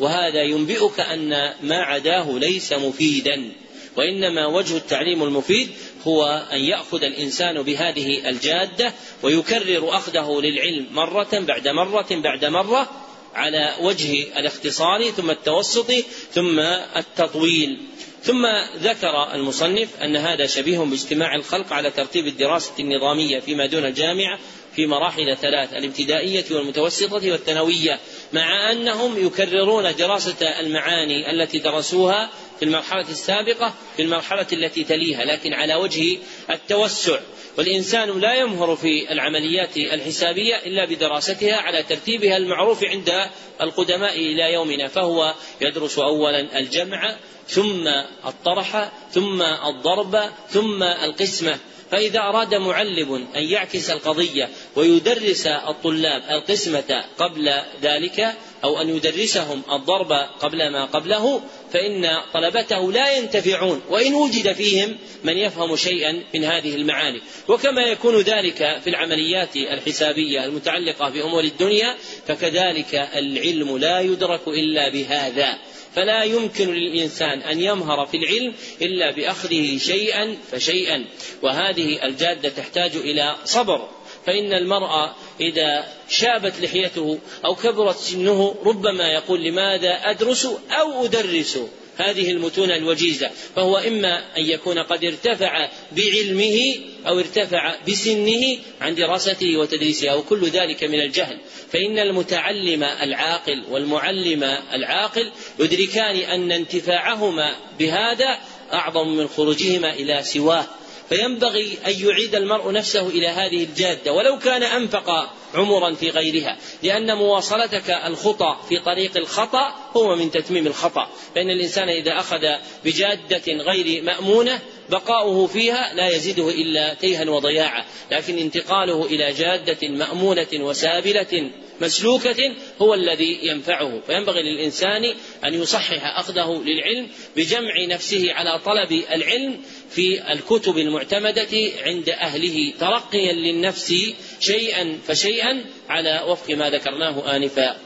وهذا 0.00 0.42
ينبئك 0.42 1.00
أن 1.00 1.54
ما 1.62 1.82
عداه 1.82 2.38
ليس 2.38 2.72
مفيدا. 2.72 3.52
وإنما 3.98 4.46
وجه 4.46 4.76
التعليم 4.76 5.22
المفيد 5.22 5.68
هو 6.06 6.24
أن 6.52 6.60
يأخذ 6.60 7.02
الإنسان 7.02 7.62
بهذه 7.62 8.28
الجادة 8.28 8.92
ويكرر 9.22 9.96
أخذه 9.96 10.40
للعلم 10.40 10.86
مرة 10.90 11.28
بعد 11.32 11.68
مرة 11.68 12.06
بعد 12.10 12.44
مرة 12.44 12.90
على 13.34 13.76
وجه 13.80 14.38
الاختصار 14.38 15.10
ثم 15.10 15.30
التوسط 15.30 15.92
ثم 16.32 16.58
التطويل. 16.96 17.80
ثم 18.22 18.46
ذكر 18.76 19.34
المصنف 19.34 19.88
أن 20.02 20.16
هذا 20.16 20.46
شبيه 20.46 20.78
باجتماع 20.78 21.34
الخلق 21.34 21.72
على 21.72 21.90
ترتيب 21.90 22.26
الدراسة 22.26 22.72
النظامية 22.80 23.40
فيما 23.40 23.66
دون 23.66 23.84
الجامعة 23.84 24.38
في 24.76 24.86
مراحل 24.86 25.36
ثلاث 25.36 25.72
الابتدائية 25.72 26.44
والمتوسطة 26.50 27.32
والثانوية. 27.32 28.00
مع 28.32 28.72
أنهم 28.72 29.26
يكررون 29.26 29.94
دراسة 29.96 30.60
المعاني 30.60 31.30
التي 31.30 31.58
درسوها 31.58 32.30
في 32.58 32.64
المرحلة 32.64 33.08
السابقة 33.10 33.74
في 33.96 34.02
المرحلة 34.02 34.46
التي 34.52 34.84
تليها 34.84 35.24
لكن 35.24 35.52
على 35.52 35.74
وجه 35.74 36.18
التوسع. 36.50 37.18
والإنسان 37.58 38.20
لا 38.20 38.34
يمهر 38.34 38.76
في 38.76 39.12
العمليات 39.12 39.76
الحسابية 39.76 40.54
إلا 40.54 40.84
بدراستها 40.84 41.56
على 41.56 41.82
ترتيبها 41.82 42.36
المعروف 42.36 42.84
عند 42.84 43.12
القدماء 43.60 44.16
إلى 44.18 44.52
يومنا 44.52 44.88
فهو 44.88 45.34
يدرس 45.60 45.98
أولا 45.98 46.58
الجمع 46.58 47.16
ثم 47.48 47.88
الطرح 48.26 48.92
ثم 49.12 49.42
الضرب 49.42 50.30
ثم 50.48 50.82
القسمة. 50.82 51.58
فإذا 51.90 52.20
أراد 52.20 52.54
معلم 52.54 53.14
أن 53.36 53.42
يعكس 53.42 53.90
القضية 53.90 54.48
ويدرس 54.76 55.46
الطلاب 55.46 56.22
القسمة 56.30 57.04
قبل 57.18 57.52
ذلك 57.82 58.34
أو 58.64 58.80
أن 58.80 58.88
يدرسهم 58.88 59.62
الضرب 59.72 60.12
قبل 60.40 60.72
ما 60.72 60.84
قبله 60.84 61.42
فإن 61.72 62.08
طلبته 62.34 62.92
لا 62.92 63.16
ينتفعون 63.16 63.82
وإن 63.90 64.14
وجد 64.14 64.52
فيهم 64.52 64.96
من 65.24 65.36
يفهم 65.36 65.76
شيئا 65.76 66.22
من 66.34 66.44
هذه 66.44 66.74
المعاني. 66.74 67.20
وكما 67.48 67.82
يكون 67.82 68.20
ذلك 68.20 68.80
في 68.84 68.90
العمليات 68.90 69.56
الحسابية 69.56 70.44
المتعلقة 70.44 71.08
بأمور 71.08 71.44
الدنيا 71.44 71.94
فكذلك 72.26 72.94
العلم 72.94 73.78
لا 73.78 74.00
يدرك 74.00 74.48
إلا 74.48 74.88
بهذا. 74.92 75.58
فلا 75.98 76.22
يمكن 76.22 76.74
للإنسان 76.74 77.40
أن 77.42 77.60
يمهر 77.60 78.06
في 78.06 78.16
العلم 78.16 78.54
إلا 78.82 79.10
بأخذه 79.10 79.78
شيئا 79.78 80.36
فشيئا. 80.50 81.04
وهذه 81.42 82.04
الجادة 82.04 82.48
تحتاج 82.48 82.96
إلى 82.96 83.36
صبر. 83.44 83.88
فإن 84.26 84.52
المرأة 84.52 85.14
إذا 85.40 85.88
شابت 86.08 86.60
لحيته 86.60 87.18
أو 87.44 87.54
كبرت 87.54 87.96
سنه 87.96 88.54
ربما 88.64 89.12
يقول 89.12 89.44
لماذا 89.44 89.90
أدرس 89.90 90.48
أو 90.70 91.04
أدرس؟ 91.04 91.58
هذه 91.98 92.30
المتون 92.30 92.70
الوجيزة 92.70 93.30
فهو 93.56 93.76
إما 93.76 94.36
أن 94.38 94.44
يكون 94.44 94.78
قد 94.78 95.04
ارتفع 95.04 95.68
بعلمه 95.92 96.74
أو 97.06 97.18
ارتفع 97.18 97.74
بسنه 97.88 98.58
عن 98.80 98.94
دراسته 98.94 99.56
وتدريسها 99.56 100.14
وكل 100.14 100.48
ذلك 100.48 100.84
من 100.84 101.00
الجهل. 101.00 101.38
فإن 101.72 101.98
المتعلم 101.98 102.82
العاقل 102.84 103.64
والمعلم 103.70 104.42
العاقل 104.72 105.32
يدركان 105.58 106.16
أن 106.16 106.52
انتفاعهما 106.52 107.56
بهذا 107.78 108.38
أعظم 108.72 109.08
من 109.16 109.28
خروجهما 109.28 109.92
إلى 109.92 110.22
سواه. 110.22 110.66
فينبغي 111.08 111.78
أن 111.86 111.92
يعيد 112.00 112.34
المرء 112.34 112.72
نفسه 112.72 113.08
إلى 113.08 113.26
هذه 113.26 113.64
الجادة 113.64 114.12
ولو 114.12 114.38
كان 114.38 114.62
أنفق 114.62 115.10
عمرا 115.54 115.94
في 115.94 116.10
غيرها 116.10 116.56
لأن 116.82 117.16
مواصلتك 117.16 117.90
الخطى 117.90 118.56
في 118.68 118.80
طريق 118.84 119.16
الخطأ 119.16 119.74
هو 119.96 120.16
من 120.16 120.30
تتميم 120.30 120.66
الخطأ. 120.66 121.08
فإن 121.34 121.50
الإنسان 121.50 121.88
إذا 121.88 122.18
أخذ 122.18 122.40
بجادة 122.84 123.52
غير 123.52 124.02
مأمونة 124.02 124.60
بقاؤه 124.90 125.46
فيها 125.46 125.94
لا 125.94 126.08
يزيده 126.08 126.48
إلا 126.48 126.94
تيها 126.94 127.30
وضياعا. 127.30 127.84
لكن 128.10 128.38
انتقاله 128.38 129.06
إلى 129.06 129.32
جادة 129.32 129.88
مأمونة 129.88 130.48
وسابلة 130.54 131.50
مسلوكة 131.80 132.54
هو 132.82 132.94
الذي 132.94 133.38
ينفعه. 133.42 134.00
فينبغي 134.06 134.42
للإنسان 134.42 135.14
أن 135.44 135.54
يصحح 135.54 136.18
أخذه 136.18 136.62
للعلم 136.66 137.08
بجمع 137.36 137.84
نفسه 137.88 138.32
على 138.32 138.60
طلب 138.64 138.92
العلم 138.92 139.60
في 139.90 140.32
الكتب 140.32 140.78
المعتمدة 140.78 141.70
عند 141.82 142.08
أهله. 142.08 142.72
ترقيا 142.80 143.32
للنفس 143.32 143.94
شيئا 144.40 144.98
فشيئا 145.06 145.64
على 145.88 146.24
وفق 146.28 146.50
ما 146.50 146.70
ذكرناه 146.70 147.36
آنفا. 147.36 147.76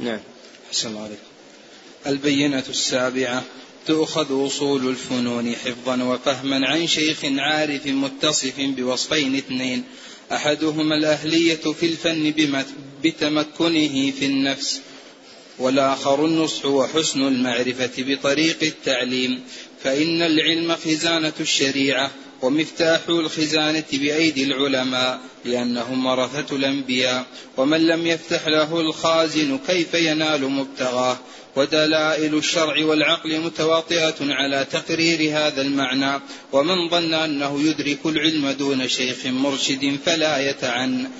نعم. 0.00 0.20
حسن 0.70 0.88
الله 0.88 1.02
عليكم 1.02 1.22
البينة 2.06 2.64
السابعة 2.68 3.44
تؤخذ 3.86 4.46
أصول 4.46 4.88
الفنون 4.88 5.54
حفظا 5.54 6.02
وفهما 6.02 6.66
عن 6.66 6.86
شيخ 6.86 7.18
عارف 7.24 7.86
متصف 7.86 8.54
بوصفين 8.58 9.36
اثنين. 9.36 9.84
أحدهما 10.32 10.94
الأهلية 10.94 11.54
في 11.54 11.86
الفن 11.86 12.30
بتمكنه 13.04 14.10
في 14.10 14.26
النفس 14.26 14.80
والآخر 15.58 16.24
النصح 16.26 16.64
وحسن 16.64 17.20
المعرفة 17.22 17.90
بطريق 17.98 18.58
التعليم 18.62 19.40
فإن 19.84 20.22
العلم 20.22 20.76
خزانة 20.76 21.32
الشريعة. 21.40 22.10
ومفتاح 22.42 23.00
الخزانة 23.08 23.84
بأيدي 23.92 24.44
العلماء 24.44 25.20
لأنهم 25.44 26.06
ورثة 26.06 26.56
الأنبياء. 26.56 27.26
ومن 27.56 27.86
لم 27.86 28.06
يفتح 28.06 28.48
له 28.48 28.80
الخازن 28.80 29.58
كيف 29.66 29.94
ينال 29.94 30.50
مبتغاه؟ 30.50 31.18
ودلائل 31.56 32.34
الشرع 32.34 32.84
والعقل 32.84 33.40
متواطئة 33.40 34.14
على 34.20 34.66
تقرير 34.72 35.38
هذا 35.38 35.62
المعنى. 35.62 36.20
ومن 36.52 36.88
ظن 36.88 37.14
أنه 37.14 37.60
يدرك 37.60 38.06
العلم 38.06 38.50
دون 38.50 38.88
شيخ 38.88 39.26
مرشد 39.26 39.98
فلا 40.06 40.50
يتعن. 40.50 41.10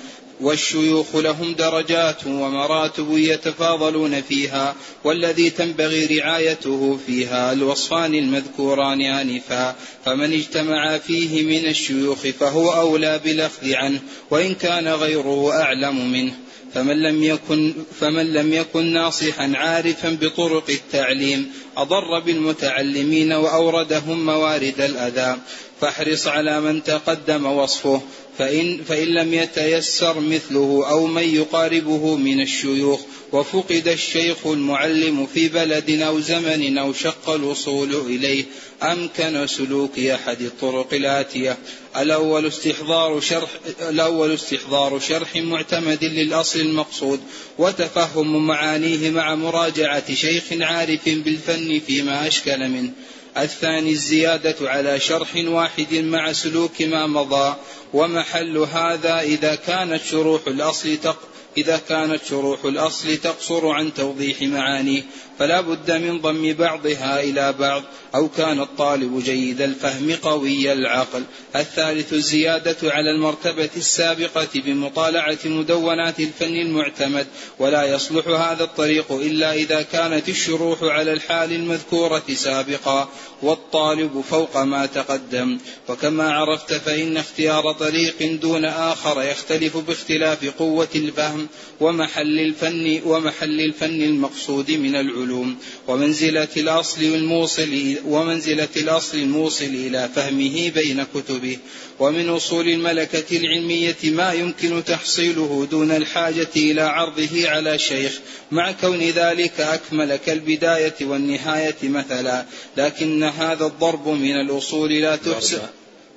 والشيوخ 0.41 1.15
لهم 1.15 1.53
درجات 1.53 2.27
ومراتب 2.27 3.17
يتفاضلون 3.17 4.21
فيها 4.21 4.75
والذي 5.03 5.49
تنبغي 5.49 6.05
رعايته 6.05 6.99
فيها 7.07 7.53
الوصفان 7.53 8.15
المذكوران 8.15 9.01
آنفا. 9.01 9.75
فمن 10.05 10.33
اجتمع 10.33 10.97
فيه 10.97 11.43
من 11.43 11.69
الشيوخ 11.69 12.17
فهو 12.17 12.71
أولى 12.71 13.19
بالأخذ 13.23 13.73
عنه 13.73 13.99
وإن 14.29 14.53
كان 14.53 14.87
غيره 14.87 15.61
أعلم 15.61 16.11
منه. 16.11 16.33
فمن 16.73 17.01
لم 17.01 17.23
يكن 17.23 17.73
فمن 17.99 18.33
لم 18.33 18.53
يكن 18.53 18.93
ناصحا 18.93 19.51
عارفا 19.55 20.17
بطرق 20.21 20.69
التعليم 20.69 21.51
أضر 21.77 22.19
بالمتعلمين 22.19 23.33
وأوردهم 23.33 24.25
موارد 24.25 24.81
الأذى. 24.81 25.37
فاحرص 25.81 26.27
على 26.27 26.61
من 26.61 26.83
تقدم 26.83 27.45
وصفه 27.45 28.01
فإن, 28.37 28.83
فإن 28.87 29.07
لم 29.07 29.33
يتيسر 29.33 30.19
مثله 30.19 30.89
أو 30.89 31.07
من 31.07 31.35
يقاربه 31.35 32.15
من 32.15 32.41
الشيوخ 32.41 33.01
وفقد 33.31 33.87
الشيخ 33.87 34.47
المعلم 34.47 35.25
في 35.25 35.47
بلد 35.47 35.89
أو 35.89 36.19
زمن 36.19 36.77
أو 36.77 36.93
شق 36.93 37.29
الوصول 37.29 37.95
إليه 37.95 38.45
أمكن 38.83 39.47
سلوك 39.47 39.99
أحد 39.99 40.41
الطرق 40.41 40.93
الآتية. 40.93 41.57
الأول 41.97 42.47
استحضار 42.47 43.19
شرح 43.19 43.49
الأول 43.89 44.33
استحضار 44.33 44.99
شرح 44.99 45.35
معتمد 45.35 46.03
للأصل 46.03 46.59
المقصود 46.59 47.19
وتفهم 47.57 48.47
معانيه 48.47 49.09
مع 49.09 49.35
مراجعة 49.35 50.13
شيخ 50.13 50.43
عارف 50.51 51.09
بالفن 51.09 51.81
فيما 51.87 52.27
أشكل 52.27 52.69
منه. 52.69 52.91
الثاني 53.37 53.91
الزيادة 53.91 54.55
على 54.69 54.99
شرح 54.99 55.35
واحد 55.35 55.93
مع 55.93 56.31
سلوك 56.31 56.81
ما 56.81 57.07
مضى 57.07 57.55
ومحل 57.93 58.57
هذا 58.57 59.19
إذا 59.19 59.55
كانت 59.55 60.01
شروح 60.03 60.41
الأصل 60.47 60.97
تق 60.97 61.17
إذا 61.57 61.81
كانت 61.89 62.25
شروح 62.29 62.65
الأصل 62.65 63.17
تقصر 63.17 63.67
عن 63.67 63.93
توضيح 63.93 64.41
معانيه 64.41 65.03
فلا 65.41 65.61
بد 65.61 65.91
من 65.91 66.21
ضم 66.21 66.53
بعضها 66.53 67.23
إلى 67.23 67.53
بعض 67.59 67.83
أو 68.15 68.29
كان 68.29 68.59
الطالب 68.59 69.23
جيد 69.23 69.61
الفهم 69.61 70.15
قوي 70.21 70.73
العقل. 70.73 71.23
الثالث 71.55 72.13
الزيادة 72.13 72.77
على 72.83 73.11
المرتبة 73.11 73.69
السابقة 73.77 74.47
بمطالعة 74.55 75.37
مدونات 75.45 76.19
الفن 76.19 76.55
المعتمد. 76.55 77.27
ولا 77.59 77.83
يصلح 77.83 78.27
هذا 78.27 78.63
الطريق 78.63 79.11
إلا 79.11 79.53
إذا 79.53 79.81
كانت 79.81 80.29
الشروح 80.29 80.83
على 80.83 81.13
الحال 81.13 81.53
المذكورة 81.53 82.23
سابقا 82.33 83.09
والطالب 83.41 84.23
فوق 84.29 84.57
ما 84.57 84.85
تقدم. 84.85 85.57
وكما 85.89 86.33
عرفت 86.33 86.73
فإن 86.73 87.17
اختيار 87.17 87.71
طريق 87.73 88.39
دون 88.41 88.65
آخر 88.65 89.21
يختلف 89.21 89.77
باختلاف 89.77 90.45
قوة 90.59 90.89
الفهم 90.95 91.47
ومحل 91.79 92.39
الفن 92.39 93.01
ومحل 93.05 93.61
الفن 93.61 94.01
المقصود 94.01 94.71
من 94.71 94.95
العلوم. 94.95 95.30
العلوم 95.31 95.57
ومنزلة 95.87 96.47
الأصل 96.57 97.03
الموصل 97.03 97.95
ومنزلة 98.05 98.67
الأصل 98.77 99.17
الموصل 99.17 99.65
إلى 99.65 100.09
فهمه 100.15 100.69
بين 100.69 101.03
كتبه. 101.03 101.57
ومن 101.99 102.29
أصول 102.29 102.67
الملكة 102.67 103.37
العلمية 103.37 103.95
ما 104.03 104.33
يمكن 104.33 104.83
تحصيله 104.83 105.67
دون 105.71 105.91
الحاجة 105.91 106.47
إلى 106.55 106.81
عرضه 106.81 107.49
على 107.49 107.79
شيخ. 107.79 108.19
مع 108.51 108.71
كون 108.71 109.01
ذلك 109.01 109.59
أكمل 109.59 110.15
كالبداية 110.15 110.95
والنهاية 111.01 111.77
مثلا. 111.83 112.45
لكن 112.77 113.23
هذا 113.23 113.65
الضرب 113.65 114.07
من 114.07 114.35
الأصول 114.41 114.91
لا 114.93 115.15
تحسن 115.15 115.61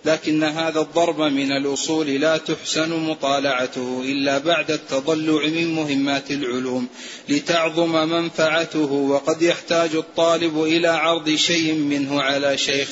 لكن 0.05 0.45
هذا 0.45 0.81
الضرب 0.81 1.21
من 1.21 1.53
الأصول 1.53 2.07
لا 2.07 2.37
تحسن 2.37 2.91
مطالعته 2.91 4.03
إلا 4.05 4.39
بعد 4.39 4.71
التضلع 4.71 5.47
من 5.47 5.75
مهمات 5.75 6.31
العلوم 6.31 6.89
لتعظم 7.29 8.09
منفعته 8.09 8.93
وقد 8.93 9.43
يحتاج 9.43 9.95
الطالب 9.95 10.63
إلى 10.63 10.89
عرض 10.89 11.31
شيء 11.31 11.75
منه 11.75 12.23
على 12.23 12.59
شيخ 12.59 12.89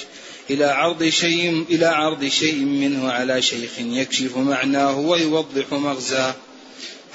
إلى 0.50 0.64
عرض 0.64 1.08
شيء 1.08 1.64
إلى 1.70 1.86
عرض 1.86 2.24
شيء 2.24 2.64
منه 2.64 3.10
على 3.12 3.42
شيخ 3.42 3.70
يكشف 3.78 4.36
معناه 4.36 4.98
ويوضح 4.98 5.72
مغزاه. 5.72 6.34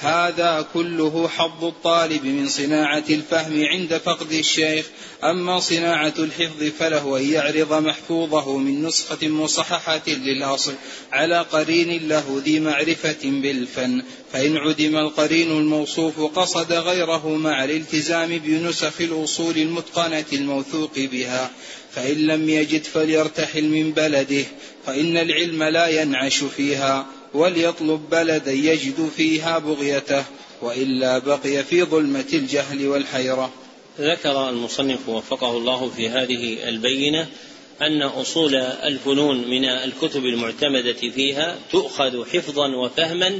هذا 0.00 0.66
كله 0.74 1.28
حظ 1.28 1.64
الطالب 1.64 2.24
من 2.24 2.48
صناعة 2.48 3.04
الفهم 3.10 3.64
عند 3.64 3.96
فقد 4.04 4.32
الشيخ. 4.32 4.86
أما 5.24 5.60
صناعة 5.60 6.14
الحفظ 6.18 6.64
فله 6.78 7.18
أن 7.18 7.32
يعرض 7.32 7.72
محفوظه 7.72 8.56
من 8.56 8.86
نسخة 8.86 9.28
مصححة 9.28 10.02
للأصل 10.06 10.74
على 11.12 11.40
قرين 11.40 12.08
له 12.08 12.42
ذي 12.44 12.60
معرفة 12.60 13.16
بالفن. 13.24 14.02
فإن 14.32 14.56
عدم 14.56 14.96
القرين 14.96 15.50
الموصوف 15.50 16.20
قصد 16.20 16.72
غيره 16.72 17.28
مع 17.28 17.64
الالتزام 17.64 18.38
بنسخ 18.38 19.00
الأصول 19.00 19.58
المتقنة 19.58 20.24
الموثوق 20.32 20.92
بها. 20.96 21.50
فإن 21.94 22.16
لم 22.16 22.48
يجد 22.48 22.84
فليرتحل 22.84 23.64
من 23.64 23.92
بلده 23.92 24.44
فإن 24.86 25.16
العلم 25.16 25.62
لا 25.62 25.88
ينعش 26.02 26.44
فيها. 26.44 27.17
وليطلب 27.34 28.10
بلدا 28.10 28.52
يجد 28.52 29.10
فيها 29.16 29.58
بغيته 29.58 30.24
وإلا 30.62 31.18
بقي 31.18 31.64
في 31.64 31.82
ظلمة 31.82 32.26
الجهل 32.32 32.88
والحيرة. 32.88 33.52
ذكر 34.00 34.48
المصنف 34.48 35.08
وفقه 35.08 35.56
الله 35.56 35.90
في 35.96 36.08
هذه 36.08 36.68
البينة 36.68 37.28
أن 37.82 38.02
أصول 38.02 38.54
الفنون 38.54 39.48
من 39.50 39.64
الكتب 39.64 40.24
المعتمدة 40.24 40.92
فيها 40.92 41.58
تؤخذ 41.72 42.24
حفظا 42.24 42.66
وفهما 42.76 43.38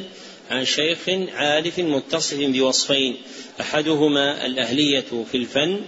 عن 0.50 0.64
شيخ 0.64 0.98
عارف 1.34 1.78
متصف 1.78 2.36
بوصفين 2.40 3.16
أحدهما 3.60 4.46
الأهلية 4.46 5.24
في 5.32 5.36
الفن 5.36 5.80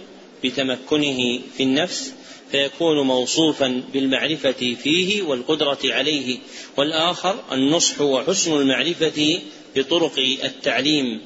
بتمكنه 0.43 1.39
في 1.57 1.63
النفس 1.63 2.13
فيكون 2.51 2.99
موصوفا 2.99 3.83
بالمعرفة 3.93 4.75
فيه 4.83 5.21
والقدرة 5.21 5.79
عليه 5.83 6.37
والآخر 6.77 7.43
النصح 7.51 8.01
وحسن 8.01 8.53
المعرفة 8.53 9.39
بطرق 9.75 10.19
التعليم. 10.43 11.21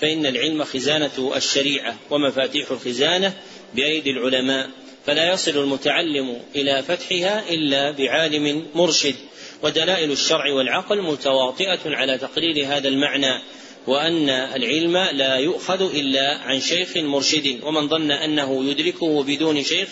فإن 0.00 0.26
العلم 0.26 0.64
خزانة 0.64 1.32
الشريعة 1.36 1.96
ومفاتيح 2.10 2.70
الخزانة 2.70 3.34
بأيدي 3.74 4.10
العلماء 4.10 4.70
فلا 5.06 5.32
يصل 5.32 5.58
المتعلم 5.58 6.36
إلى 6.56 6.82
فتحها 6.82 7.50
إلا 7.50 7.90
بعالم 7.90 8.66
مرشد. 8.74 9.14
ودلائل 9.62 10.12
الشرع 10.12 10.52
والعقل 10.52 11.02
متواطئة 11.02 11.80
على 11.86 12.18
تقرير 12.18 12.66
هذا 12.66 12.88
المعنى. 12.88 13.42
وأن 13.86 14.28
العلم 14.28 14.96
لا 14.96 15.36
يؤخذ 15.36 15.94
إلا 15.94 16.36
عن 16.36 16.60
شيخ 16.60 16.96
مرشد 16.96 17.60
ومن 17.62 17.88
ظن 17.88 18.10
أنه 18.10 18.64
يدركه 18.64 19.22
بدون 19.22 19.62
شيخ 19.64 19.88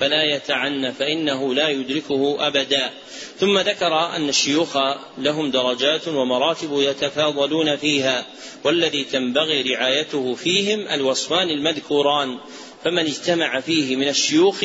فلا 0.00 0.24
يتعنى 0.24 0.92
فإنه 0.92 1.54
لا 1.54 1.68
يدركه 1.68 2.46
أبدا. 2.46 2.90
ثم 3.38 3.58
ذكر 3.58 4.16
أن 4.16 4.28
الشيوخ 4.28 4.76
لهم 5.18 5.50
درجات 5.50 6.08
ومراتب 6.08 6.70
يتفاضلون 6.72 7.76
فيها 7.76 8.26
والذي 8.64 9.04
تنبغي 9.04 9.62
رعايته 9.62 10.34
فيهم 10.34 10.88
الوصفان 10.88 11.50
المذكوران. 11.50 12.38
فمن 12.84 13.06
اجتمع 13.06 13.60
فيه 13.60 13.96
من 13.96 14.08
الشيوخ 14.08 14.64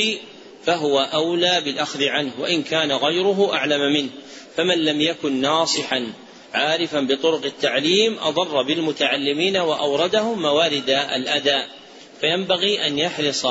فهو 0.66 1.00
أولى 1.00 1.62
بالأخذ 1.66 2.04
عنه 2.04 2.32
وإن 2.40 2.64
كان 2.64 2.92
غيره 2.92 3.54
أعلم 3.54 3.94
منه. 3.94 4.10
فمن 4.58 4.78
لم 4.86 5.02
يكن 5.02 5.42
ناصحا 5.42 6.14
عارفا 6.54 7.02
بطرق 7.02 7.46
التعليم 7.46 8.18
أضر 8.22 8.62
بالمتعلمين 8.62 9.58
وأوردهم 9.58 10.42
موارد 10.42 10.90
الأداء. 10.90 11.70
فينبغي 12.22 12.88
أن 12.88 13.00
يحرص 13.00 13.46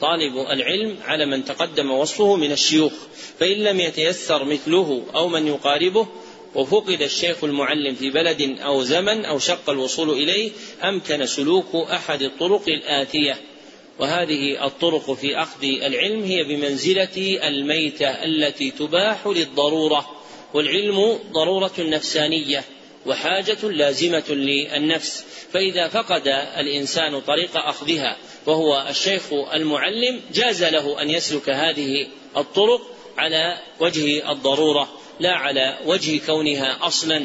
طالب 0.00 0.36
العلم 0.50 0.96
على 1.04 1.26
من 1.26 1.44
تقدم 1.44 1.90
وصفه 1.90 2.36
من 2.36 2.52
الشيوخ. 2.52 2.92
فإن 3.38 3.56
لم 3.56 3.80
يتيسر 3.80 4.44
مثله 4.44 5.02
أو 5.14 5.28
من 5.28 5.46
يقاربه 5.46 6.06
وفقد 6.54 7.02
الشيخ 7.02 7.44
المعلم 7.44 7.94
في 7.94 8.10
بلد 8.10 8.58
أو 8.60 8.82
زمن 8.82 9.24
أو 9.24 9.38
شق 9.38 9.70
الوصول 9.70 10.10
إليه 10.10 10.50
أمكن 10.84 11.26
سلوك 11.26 11.74
أحد 11.74 12.22
الطرق 12.22 12.62
الآتية. 12.68 13.36
وهذه 13.98 14.66
الطرق 14.66 15.12
في 15.12 15.36
أخذ 15.36 15.64
العلم 15.64 16.22
هي 16.22 16.44
بمنزلة 16.44 17.38
الميتة 17.48 18.08
التي 18.08 18.70
تباح 18.70 19.26
للضرورة. 19.26 20.13
والعلم 20.54 21.18
ضرورة 21.32 21.72
نفسانية 21.78 22.64
وحاجة 23.06 23.62
لازمة 23.62 24.24
للنفس. 24.28 25.24
فإذا 25.52 25.88
فقد 25.88 26.28
الإنسان 26.56 27.20
طريق 27.20 27.56
أخذها 27.56 28.16
وهو 28.46 28.86
الشيخ 28.90 29.22
المعلم 29.54 30.20
جاز 30.34 30.64
له 30.64 31.02
أن 31.02 31.10
يسلك 31.10 31.50
هذه 31.50 32.06
الطرق 32.36 32.80
على 33.18 33.58
وجه 33.80 34.32
الضرورة 34.32 34.88
لا 35.20 35.32
على 35.32 35.78
وجه 35.86 36.20
كونها 36.26 36.78
أصلا. 36.82 37.24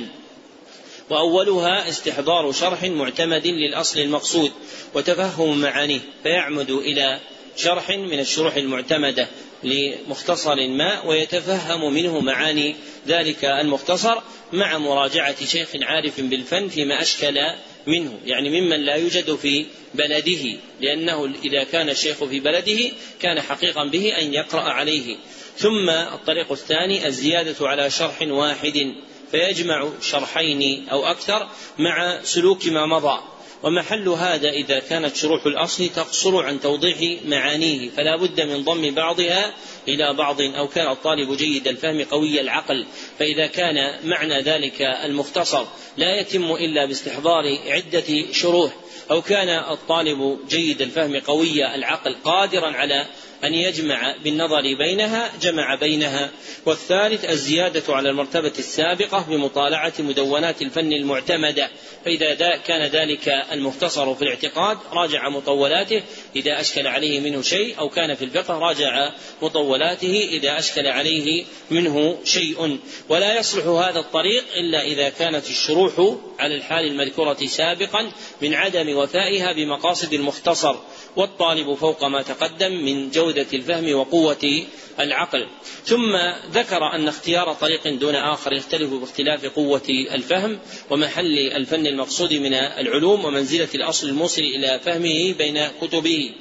وأولها 1.10 1.89
استحضار 1.89 2.51
شرح 2.51 2.84
معتمد 2.84 3.47
للأصل 3.47 3.99
المقصود 3.99 4.51
وتفهم 4.93 5.61
معانيه 5.61 5.99
فيعمد 6.23 6.72
إلى 6.72 7.19
شرح 7.56 7.89
من 7.89 8.19
الشروح 8.19 8.56
المعتمدة. 8.56 9.27
لمختصر 9.64 10.68
ما 10.68 11.06
ويتفهم 11.06 11.94
منه 11.94 12.19
معاني 12.19 12.76
ذلك 13.07 13.45
المختصر 13.45 14.18
مع 14.53 14.77
مراجعة 14.77 15.45
شيخ 15.45 15.69
عارف 15.81 16.22
بالفن 16.22 16.68
فيما 16.68 17.02
أشكل 17.02 17.40
منه 17.88 18.19
يعني 18.26 18.61
ممن 18.61 18.86
لا 18.86 18.95
يوجد 18.95 19.36
في 19.36 19.65
بلده 19.94 20.57
لأنه 20.81 21.34
إذا 21.44 21.64
كان 21.64 21.90
الشيخ 21.90 22.23
في 22.23 22.40
بلده 22.40 22.91
كان 23.22 23.41
حقيقا 23.41 23.86
به 23.86 24.18
أن 24.22 24.34
يقرأ 24.34 24.61
عليه. 24.61 25.18
ثم 25.57 25.90
الطريق 25.90 26.52
الثاني 26.52 27.07
الزيادة 27.07 27.68
على 27.68 27.90
شرح 27.90 28.22
واحد 28.22 28.94
فيجمع 29.31 29.90
شرحين 30.02 30.90
أو 30.90 31.06
أكثر 31.06 31.48
مع 31.77 32.19
سلوك 32.23 32.68
ما 32.68 32.86
مضى. 32.86 33.19
ومحل 33.64 34.10
هذا 34.10 34.49
إذا 34.49 34.80
كانت 34.80 35.15
شروح 35.15 35.45
الأصل 35.45 35.90
تقصر 35.90 36.44
عن 36.44 36.61
توضيح 36.61 37.23
معانيه 37.26 37.90
فلا 37.90 38.15
بد 38.15 38.41
من 38.41 38.64
ضم 38.64 38.91
بعضها 38.95 39.53
إلى 39.88 40.14
بعض 40.14 40.41
أو 40.41 40.68
كان 40.68 40.91
الطالب 40.91 41.38
جيد 41.38 41.68
الفهم 41.68 42.03
قوي 42.03 42.41
العقل. 42.41 42.86
فإذا 43.19 43.48
كان 43.48 43.76
معنى 44.03 44.41
ذلك 44.41 44.81
المختصر 44.81 45.65
لا 45.98 46.19
يتم 46.19 46.52
إلا 46.52 46.86
باستحضار 46.86 47.44
عدة 47.68 48.31
شروح. 48.31 48.73
أو 49.11 49.22
كان 49.22 49.49
الطالب 49.49 50.40
جيد 50.49 50.81
الفهم 50.81 51.19
قوي 51.19 51.76
العقل 51.76 52.15
قادرا 52.23 52.72
على 52.72 53.06
أن 53.44 53.53
يجمع 53.53 54.15
بالنظر 54.23 54.61
بينها 54.61 55.31
جمع 55.41 55.76
بينها. 55.76 56.30
والثالث 56.65 57.26
الزيادة 57.26 57.95
على 57.95 58.10
المرتبة 58.10 58.53
السابقة 58.60 59.26
بمطالعة 59.30 59.94
مدونات 59.99 60.61
الفن 60.61 60.94
المعتمدة. 60.94 61.69
فإذا 62.06 62.57
كان 62.57 62.81
ذلك 62.81 63.27
المختصر 63.52 64.15
في 64.15 64.22
الاعتقاد 64.22 64.77
راجع 64.91 65.30
مطولاته. 65.30 66.02
إذا 66.35 66.61
أشكل 66.61 66.88
عليه 66.88 67.19
منه 67.19 67.41
شيء 67.41 67.80
أو 67.80 67.89
كان 67.89 68.15
في 68.15 68.26
الفقه 68.26 68.60
راجع 68.60 69.14
مطولاته 69.41 70.30
إذا 70.31 70.60
أشكل 70.60 70.88
عليه 70.88 71.45
منه 71.72 72.18
شيء. 72.23 72.80
ولا 73.10 73.39
يصلح 73.39 73.65
هذا 73.65 73.99
الطريق 73.99 74.43
إلا 74.57 74.81
إذا 74.81 75.10
كانت 75.10 75.47
الشروح 75.49 76.18
على 76.39 76.56
الحال 76.56 76.85
المذكورة 76.85 77.45
سابقا 77.45 78.11
من 78.41 78.53
عدم 78.53 78.97
وفائها 78.97 79.53
بمقاصد 79.53 80.14
المختصر. 80.14 80.76
والطالب 81.20 81.74
فوق 81.74 82.04
ما 82.04 82.22
تقدم 82.22 82.72
من 82.72 83.12
جودة 83.12 83.48
الفهم 83.54 83.96
وقوة 83.96 84.64
العقل. 85.00 85.48
ثم 85.86 86.16
ذكر 86.52 86.96
أن 86.96 87.08
اختيار 87.08 87.54
طريق 87.54 87.88
دون 87.88 88.16
آخر 88.16 88.54
يختلف 88.54 88.94
باختلاف 88.94 89.46
قوة 89.46 89.90
الفهم 89.90 90.60
ومحل 90.90 91.38
الفن 91.56 91.88
المقصود 91.88 92.34
من 92.34 92.54
العلوم 92.54 93.26
ومنزلة 93.26 93.68
الأصل 93.76 94.10
الموصل 94.10 94.41
إلى 94.41 94.80
فهمه 94.80 95.34
بين 95.34 95.68
كتبه. 95.82 96.32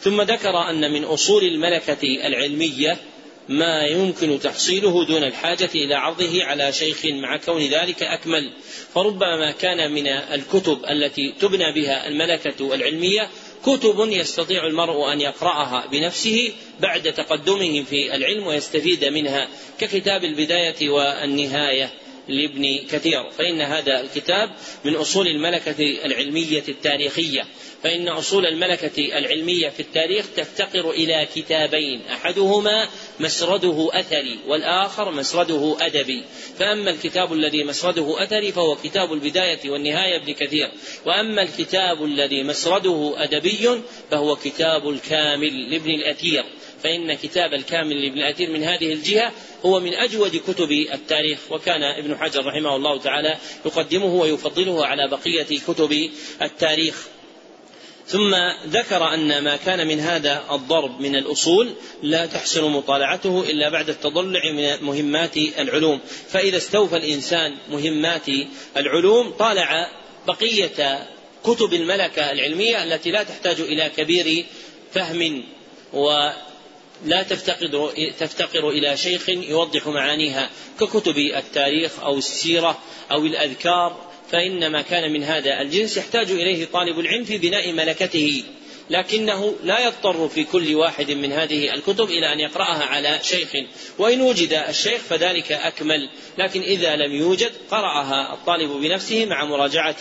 ثم 0.00 0.22
ذكر 0.22 0.70
أن 0.70 0.92
من 0.92 1.04
أصول 1.04 1.44
الملكة 1.44 2.26
العلمية 2.26 2.98
ما 3.48 3.84
يمكن 3.84 4.40
تحصيله 4.40 5.04
دون 5.04 5.24
الحاجة 5.24 5.70
إلى 5.74 5.94
عرضه 5.94 6.44
على 6.44 6.72
شيخ 6.72 7.04
مع 7.04 7.36
كون 7.36 7.62
ذلك 7.62 8.02
أكمل. 8.02 8.52
فربما 8.94 9.50
كان 9.50 9.92
من 9.92 10.06
الكتب 10.06 10.78
التي 10.90 11.34
تبنى 11.40 11.72
بها 11.72 12.08
الملكة 12.08 12.74
العلمية 12.74 13.30
كتب 13.66 13.96
يستطيع 13.98 14.66
المرء 14.66 15.12
أن 15.12 15.20
يقرأها 15.20 15.86
بنفسه 15.86 16.52
بعد 16.80 17.12
تقدمه 17.12 17.82
في 17.82 18.14
العلم 18.14 18.46
ويستفيد 18.46 19.04
منها 19.04 19.48
ككتاب 19.78 20.24
البداية 20.24 20.90
والنهاية. 20.90 21.90
لابن 22.28 22.78
كثير. 22.90 23.30
فإن 23.30 23.60
هذا 23.60 24.00
الكتاب 24.00 24.50
من 24.84 24.94
أصول 24.94 25.28
الملكة 25.28 26.04
العلمية 26.04 26.62
التاريخية. 26.68 27.42
فإن 27.82 28.08
أصول 28.08 28.46
الملكة 28.46 29.18
العلمية 29.18 29.68
في 29.68 29.80
التاريخ 29.80 30.26
تفتقر 30.36 30.90
إلى 30.90 31.28
كتابين. 31.34 32.02
أحدهما 32.12 32.88
مسرده 33.20 33.88
أثري 33.92 34.38
والآخر 34.46 35.10
مسرده 35.10 35.76
أدبي. 35.80 36.22
فأما 36.58 36.90
الكتاب 36.90 37.32
الذي 37.32 37.64
مسرده 37.64 38.22
أثري 38.24 38.52
فهو 38.52 38.76
كتاب 38.76 39.12
البداية 39.12 39.70
والنهاية 39.70 40.16
ابن 40.16 40.32
كثير. 40.32 40.70
وأما 41.06 41.42
الكتاب 41.42 42.04
الذي 42.04 42.42
مسرده 42.42 43.14
أدبي 43.16 43.80
فهو 44.10 44.36
كتاب 44.36 44.88
الكامل 44.88 45.70
لابن 45.70 45.90
الأثير. 45.90 46.44
فإن 46.84 47.14
كتاب 47.14 47.54
الكامل 47.54 48.02
لابن 48.02 48.18
الأثير 48.18 48.50
من 48.50 48.64
هذه 48.64 48.92
الجهة 48.92 49.32
هو 49.64 49.80
من 49.80 49.94
أجود 49.94 50.36
كتب 50.36 50.70
التاريخ 50.70 51.38
وكان 51.50 51.82
ابن 51.82 52.16
حجر 52.16 52.46
رحمه 52.46 52.76
الله 52.76 52.98
تعالى 52.98 53.36
يقدمه 53.66 54.14
ويفضله 54.14 54.86
على 54.86 55.08
بقية 55.08 55.58
كتب 55.68 56.10
التاريخ. 56.42 57.06
ثم 58.06 58.34
ذكر 58.66 59.14
أن 59.14 59.44
ما 59.44 59.56
كان 59.56 59.86
من 59.86 60.00
هذا 60.00 60.44
الضرب 60.52 61.00
من 61.00 61.16
الأصول 61.16 61.72
لا 62.02 62.26
تحسن 62.26 62.64
مطالعته 62.64 63.50
إلا 63.50 63.68
بعد 63.68 63.88
التضلع 63.88 64.52
من 64.52 64.84
مهمات 64.86 65.36
العلوم. 65.36 66.00
فإذا 66.28 66.56
استوفى 66.56 66.96
الإنسان 66.96 67.54
مهمات 67.70 68.26
العلوم 68.76 69.30
طالع 69.30 69.88
بقية 70.26 71.08
كتب 71.44 71.74
الملكة 71.74 72.32
العلمية 72.32 72.84
التي 72.84 73.10
لا 73.10 73.22
تحتاج 73.22 73.60
إلى 73.60 73.90
كبير 73.96 74.46
فهم 74.92 75.44
ولا 77.04 77.22
تفتقر 77.22 77.92
تفتقر 78.18 78.70
إلى 78.70 78.96
شيخ 78.96 79.28
يوضح 79.28 79.86
معانيها 79.86 80.50
ككتب 80.80 81.18
التاريخ 81.18 82.00
أو 82.00 82.18
السيرة 82.18 82.78
أو 83.12 83.26
الأذكار 83.26 84.14
فإن 84.30 84.66
ما 84.66 84.82
كان 84.82 85.12
من 85.12 85.22
هذا. 85.22 85.60
الجنس 85.60 85.96
يحتاج 85.96 86.30
إليه 86.30 86.64
طالب 86.64 86.98
العلم 86.98 87.24
في 87.24 87.38
بناء 87.38 87.72
ملكته 87.72 88.44
لكنه 88.90 89.54
لا 89.62 89.86
يضطر 89.86 90.28
في 90.28 90.44
كل 90.44 90.74
واحد 90.74 91.10
من 91.10 91.32
هذه 91.32 91.74
الكتب 91.74 92.04
إلى 92.04 92.32
أن 92.32 92.40
يقرأها 92.40 92.84
على 92.84 93.18
شيخ. 93.22 93.48
وإن 93.98 94.20
وجد 94.20 94.52
الشيخ 94.52 95.00
فذلك 95.00 95.52
أكمل 95.52 96.08
لكن 96.38 96.60
إذا 96.60 96.96
لم 96.96 97.12
يوجد 97.12 97.52
قرأها 97.70 98.32
الطالب 98.32 98.70
بنفسه 98.70 99.26
مع 99.26 99.44
مراجعة 99.44 99.96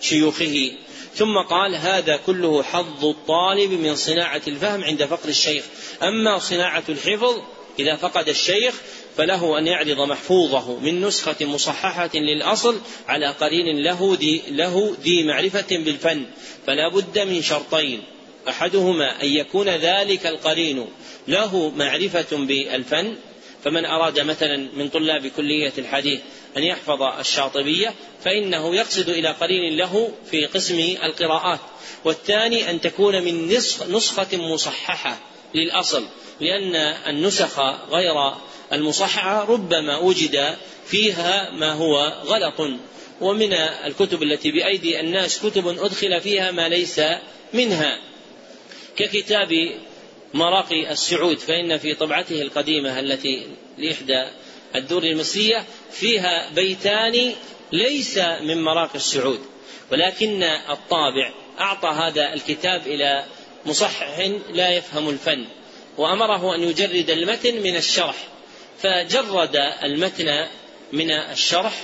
شيوخه. 0.00 0.72
ثم 1.16 1.38
قال 1.50 1.74
هذا 1.74 2.16
كله 2.16 2.62
حظ 2.62 3.04
الطالب 3.04 3.72
من 3.72 3.96
صناعة 3.96 4.42
الفهم 4.48 4.84
عند 4.84 5.04
فقد 5.04 5.28
الشيخ. 5.28 5.64
أما 6.02 6.38
صناعة 6.38 6.84
الحفظ 6.88 7.42
إذا 7.78 7.96
فقد 7.96 8.28
الشيخ 8.28 8.74
فله 9.16 9.58
أن 9.58 9.66
يعرض 9.66 10.00
محفوظه 10.00 10.78
من 10.80 11.00
نسخة 11.00 11.46
مصححة 11.46 12.10
للأصل 12.14 12.80
على 13.08 13.26
قرين 13.26 13.82
له 13.84 14.16
دي, 14.16 14.42
له 14.50 14.96
ذي 15.02 15.22
معرفة 15.22 15.66
بالفن 15.70 16.26
فلا 16.66 16.88
بد 16.88 17.18
من 17.18 17.42
شرطين. 17.42 18.02
أحدهما 18.48 19.22
أن 19.22 19.28
يكون 19.28 19.68
ذلك 19.68 20.26
القرين 20.26 20.86
له 21.28 21.72
معرفة 21.76 22.36
بالفن 22.36 23.16
فمن 23.64 23.84
أراد 23.84 24.20
مثلا 24.20 24.68
من 24.76 24.88
طلاب 24.88 25.26
كلية 25.26 25.72
الحديث 25.78 26.20
أن 26.56 26.62
يحفظ 26.62 27.02
الشاطبية 27.02 27.94
فإنه 28.24 28.74
يقصد 28.76 29.08
إلى 29.08 29.28
قرين 29.28 29.76
له 29.76 30.12
في 30.30 30.46
قسم 30.46 30.96
القراءات. 31.04 31.60
والثاني 32.04 32.70
أن 32.70 32.80
تكون 32.80 33.22
من 33.22 33.48
نسخة 33.88 34.36
مصححة 34.36 35.18
للأصل 35.54 36.04
لأن 36.40 36.74
النسخ 37.06 37.60
غير 37.90 38.32
المصححة 38.72 39.44
ربما 39.44 39.98
وجد 39.98 40.56
فيها 40.86 41.50
ما 41.50 41.72
هو 41.72 42.22
غلط. 42.24 42.70
ومن 43.20 43.52
الكتب 43.52 44.22
التي 44.22 44.50
بأيدي 44.50 45.00
الناس 45.00 45.46
كتب 45.46 45.68
أدخل 45.68 46.20
فيها 46.20 46.50
ما 46.50 46.68
ليس 46.68 47.00
منها. 47.52 47.98
ككتاب 48.96 49.48
مراقي 50.34 50.90
السعود 50.92 51.38
فإن 51.38 51.78
في 51.78 51.94
طبعته 51.94 52.42
القديمة 52.42 53.00
التي 53.00 53.46
لإحدى 53.78 54.26
الدور 54.76 55.02
المصرية 55.02 55.64
فيها 55.90 56.50
بيتان 56.54 57.32
ليس 57.72 58.18
من 58.18 58.62
مراقي 58.62 58.94
السعود. 58.94 59.40
ولكن 59.92 60.42
الطابع 60.42 61.32
أعطى 61.60 61.88
هذا 61.88 62.32
الكتاب 62.32 62.86
إلى 62.86 63.24
مصحح 63.66 64.30
لا 64.50 64.70
يفهم 64.70 65.08
الفن 65.08 65.44
وأمره 65.98 66.54
أن 66.54 66.62
يجرد 66.62 67.10
المتن 67.10 67.62
من 67.62 67.76
الشرح. 67.76 68.16
فجرد 68.78 69.56
المتن 69.82 70.46
من 70.92 71.10
الشرح 71.10 71.82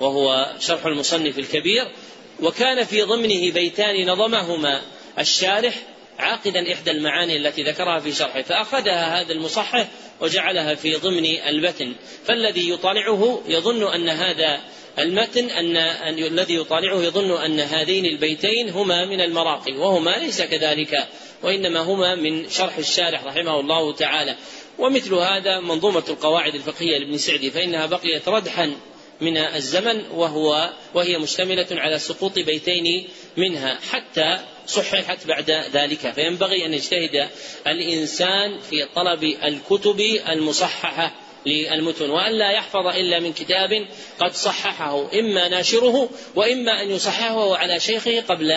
وهو 0.00 0.52
شرح 0.60 0.86
المصنف 0.86 1.38
الكبير 1.38 1.92
وكان 2.40 2.84
في 2.84 3.02
ضمنه 3.02 3.52
بيتان 3.52 4.10
نظمهما 4.10 4.82
الشارح 5.18 5.74
عاقدا 6.18 6.72
إحدى 6.72 6.90
المعاني 6.90 7.36
التي 7.36 7.62
ذكرها 7.62 7.98
في 7.98 8.12
شرحه 8.12 8.42
فأخذها 8.42 9.20
هذا 9.20 9.32
المصحح 9.32 9.88
وجعلها 10.20 10.74
في 10.74 10.94
ضمن 10.94 11.26
المتن. 11.26 11.94
فالذي 12.24 12.70
يطالعه 12.70 13.42
يظن 13.46 13.94
أن 13.94 14.08
هذا 14.08 14.60
المتن 14.98 15.50
أن, 15.50 15.76
الذي 16.18 16.54
يطالعه 16.54 17.02
يظن 17.02 17.44
أن 17.44 17.60
هذين 17.60 18.06
البيتين 18.06 18.70
هما 18.70 19.04
من 19.04 19.20
المراقي 19.20 19.72
وهما 19.72 20.10
ليس 20.10 20.42
كذلك 20.42 21.06
وإنما 21.42 21.80
هما 21.80 22.14
من 22.14 22.48
شرح 22.48 22.78
الشارح 22.78 23.24
رحمه 23.24 23.60
الله 23.60 23.94
تعالى. 23.94 24.36
ومثل 24.78 25.14
هذا 25.14 25.60
منظومة 25.60 26.04
القواعد 26.08 26.54
الفقهية 26.54 26.98
لابن 26.98 27.18
سعدي 27.18 27.50
فإنها 27.50 27.86
بقيت 27.86 28.28
ردحا 28.28 28.76
من 29.20 29.36
الزمن 29.36 30.02
وهو 30.10 30.72
وهي 30.94 31.18
مشتملة 31.18 31.66
على 31.70 31.98
سقوط 31.98 32.38
بيتين 32.38 33.08
منها 33.36 33.78
حتى 33.90 34.38
صححت 34.68 35.26
بعد 35.26 35.50
ذلك. 35.50 36.12
فينبغي 36.12 36.66
أن 36.66 36.74
يجتهد 36.74 37.28
الإنسان 37.66 38.58
في 38.70 38.86
طلب 38.94 39.24
الكتب 39.24 40.00
المصححة 40.28 41.14
للمتن 41.46 42.10
وأن 42.10 42.32
لا 42.32 42.50
يحفظ 42.50 42.86
إلا 42.86 43.20
من 43.20 43.32
كتاب 43.32 43.86
قد 44.20 44.32
صححه 44.32 45.18
إما 45.18 45.48
ناشره 45.48 46.10
وإما 46.34 46.82
أن 46.82 46.90
يصححه 46.90 47.56
على 47.56 47.80
شيخه 47.80 48.20
قبل 48.20 48.50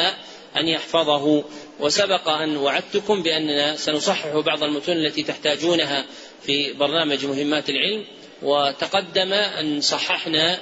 أن 0.57 0.67
يحفظه. 0.67 1.43
وسبق 1.79 2.29
أن 2.29 2.57
وعدتكم 2.57 3.23
بأننا 3.23 3.75
سنصحح 3.75 4.37
بعض 4.37 4.63
المتون 4.63 4.97
التي 4.97 5.23
تحتاجونها 5.23 6.05
في 6.45 6.73
برنامج 6.73 7.25
مهمات 7.25 7.69
العلم 7.69 8.05
وتقدم 8.41 9.33
أن 9.33 9.81
صححنا 9.81 10.59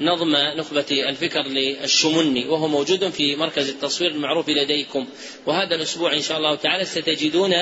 نظم 0.00 0.36
نخبة 0.36 1.08
الفكر 1.08 1.42
للشمني 1.42 2.48
وهو 2.48 2.68
موجود 2.68 3.08
في 3.08 3.36
مركز 3.36 3.68
التصوير 3.68 4.10
المعروف 4.10 4.48
لديكم. 4.48 5.06
وهذا 5.46 5.74
الأسبوع 5.74 6.12
إن 6.12 6.22
شاء 6.22 6.38
الله 6.38 6.54
تعالى 6.54 6.84
ستجدون 6.84 7.52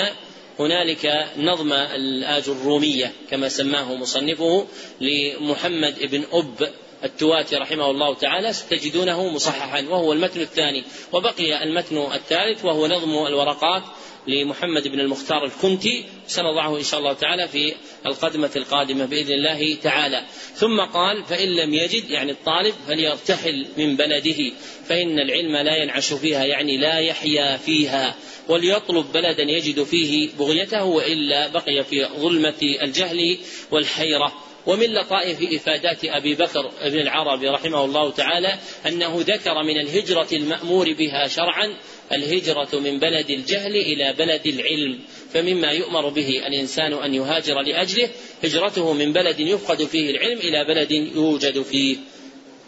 هنالك 0.59 1.29
نظم 1.37 1.73
الآج 1.73 2.49
الرومية 2.49 3.13
كما 3.31 3.49
سماه 3.49 3.95
مصنفه 3.95 4.67
لمحمد 5.01 5.99
بن 6.11 6.25
أب. 6.33 6.73
التواتي 7.05 7.57
رحمه 7.57 7.91
الله 7.91 8.15
تعالى 8.15 8.53
ستجدونه 8.53 9.29
مصححا 9.29 9.83
وهو 9.83 10.13
المتن 10.13 10.41
الثاني. 10.41 10.85
وبقي 11.13 11.63
المتن 11.63 11.99
الثالث 11.99 12.65
وهو 12.65 12.87
نظم 12.87 13.27
الورقات 13.27 13.83
لمحمد 14.27 14.89
بن 14.89 15.01
المختار 15.01 15.45
الكنتي 15.45 16.05
سنضعه 16.27 16.77
إن 16.77 16.83
شاء 16.83 17.01
الله 17.01 17.13
تعالى 17.13 17.49
في 17.49 17.75
القدمة 18.07 18.51
القادمة 18.57 19.05
بإذن 19.07 19.33
الله 19.33 19.75
تعالى. 19.83 20.25
ثم 20.55 20.81
قال 20.81 21.25
فإن 21.25 21.49
لم 21.49 21.75
يجد 21.75 22.11
يعني 22.11 22.33
الطالب 22.33 22.75
فليرتحل 22.89 23.67
من 23.77 23.97
بلده 23.97 24.53
فإن 24.89 25.19
العلم 25.19 25.57
لا 25.57 25.77
ينعش 25.77 26.13
فيها 26.13 26.45
يعني 26.45 26.77
لا 26.77 26.99
يحيا 26.99 27.57
فيها 27.57 28.15
وليطلب 28.49 29.13
بلدا 29.13 29.43
يجد 29.43 29.83
فيه 29.83 30.31
بغيته 30.39 30.85
وإلا 30.85 31.49
بقي 31.49 31.85
في 31.85 32.05
ظلمة 32.05 32.61
الجهل 32.83 33.39
والحيرة. 33.71 34.48
ومن 34.69 34.87
لطائف 34.87 35.53
إفادات 35.53 36.05
أبي 36.05 36.35
بكر 36.35 36.71
بن 36.85 36.99
العربي 36.99 37.49
رحمه 37.49 37.85
الله 37.85 38.11
تعالى 38.11 38.59
أنه 38.87 39.17
ذكر 39.21 39.63
من 39.63 39.81
الهجرة 39.81 40.29
المأمور 40.33 40.93
بها 40.93 41.29
شرعا 41.29 41.77
الهجرة 42.13 42.79
من 42.79 42.99
بلد 42.99 43.31
الجهل 43.31 43.77
إلى 43.77 44.13
بلد 44.13 44.47
العلم 44.47 44.99
فمما 45.33 45.71
يؤمر 45.73 46.09
به 46.09 46.29
الإنسان 46.47 46.93
أن 46.93 47.15
يهاجر 47.15 47.61
لأجله 47.61 48.09
هجرته 48.45 48.93
من 48.93 49.13
بلد 49.13 49.41
يفقد 49.41 49.85
فيه 49.85 50.11
العلم 50.11 50.39
إلى 50.39 50.65
بلد 50.65 50.91
يوجد 50.91 51.63
فيه. 51.63 51.97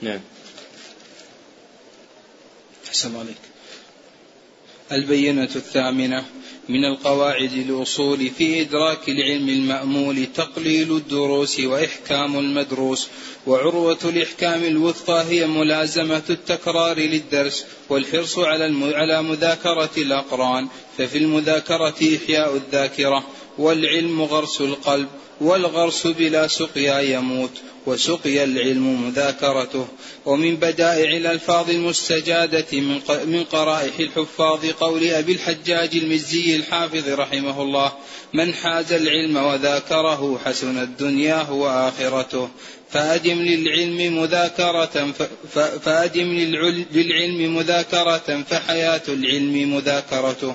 نعم. 0.02 0.20
أحسن 2.88 3.16
عليك 3.16 3.36
البينة 4.92 5.50
الثامنة 5.56 6.24
من 6.70 6.84
القواعد 6.84 7.52
الأصول 7.52 8.30
في 8.30 8.60
إدراك 8.60 9.08
العلم 9.08 9.48
المأمول 9.48 10.26
تقليل 10.26 10.92
الدروس 10.96 11.60
وإحكام 11.60 12.38
المدروس 12.38 13.08
وعروة 13.46 13.98
الإحكام 14.04 14.64
الوثقى 14.64 15.24
هي 15.28 15.46
ملازمة 15.46 16.22
التكرار 16.30 16.98
للدرس 16.98 17.64
والحرص 17.88 18.38
على 18.38 18.94
على 18.94 19.22
مذاكرة 19.22 19.90
الأقران 19.98 20.68
ففي 20.98 21.18
المذاكرة 21.18 21.94
إحياء 22.16 22.56
الذاكرة 22.56 23.24
والعلم 23.58 24.22
غرس 24.22 24.60
القلب 24.60 25.08
والغرس 25.40 26.06
بلا 26.06 26.46
سقيا 26.46 27.00
يموت 27.00 27.50
وسقي 27.86 28.44
العلم 28.44 29.06
مذاكرته. 29.06 29.86
ومن 30.26 30.56
بدائع 30.56 31.16
الألفاظ 31.16 31.70
المستجادة 31.70 32.66
من 32.72 33.00
من 33.24 33.44
قرائح 33.44 33.98
الحفاظ 34.00 34.66
قول 34.66 35.04
أبي 35.04 35.32
الحجاج 35.32 35.96
المزي 35.96 36.56
الحافظ 36.60 37.08
رحمه 37.08 37.62
الله 37.62 37.92
من 38.32 38.54
حاز 38.54 38.92
العلم 38.92 39.36
وذاكره 39.36 40.40
حسنت 40.44 41.00
دنياه 41.00 41.52
وآخرته 41.52 42.48
فأدم 42.90 43.38
للعلم 43.42 44.20
مذاكرة 44.20 45.12
فأدم 45.84 46.32
للعلم 46.94 47.56
مذاكرة 47.56 48.42
فحياة 48.50 49.02
العلم 49.08 49.74
مذاكرته. 49.74 50.54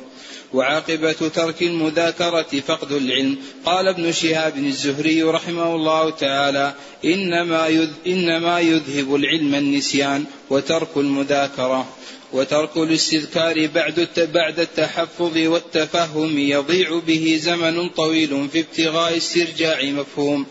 وعاقبة 0.54 1.12
ترك 1.12 1.62
المذاكرة 1.62 2.60
فقد 2.68 2.92
العلم. 2.92 3.38
قال 3.66 3.88
ابن 3.88 4.12
شهاب 4.12 4.58
الزهري 4.58 5.24
رحمه 5.24 5.76
الله 5.76 6.10
تعالى 6.10 6.74
إنما, 7.06 7.88
إنما 8.08 8.60
يذهب 8.60 9.16
العلم 9.16 9.56
النسيان 9.56 10.26
وترك 10.50 10.98
المذاكرة. 10.98 11.88
وترك 12.36 12.78
الاستذكار 12.78 13.68
بعد 13.68 14.08
بعد 14.34 14.60
التحفظ 14.60 15.38
والتفهم 15.38 16.38
يضيع 16.38 17.00
به 17.00 17.40
زمن 17.42 17.90
طويل 17.90 18.50
في 18.50 18.60
ابتغاء 18.60 19.18
استرجاع 19.18 19.84
مفهوم. 19.84 20.46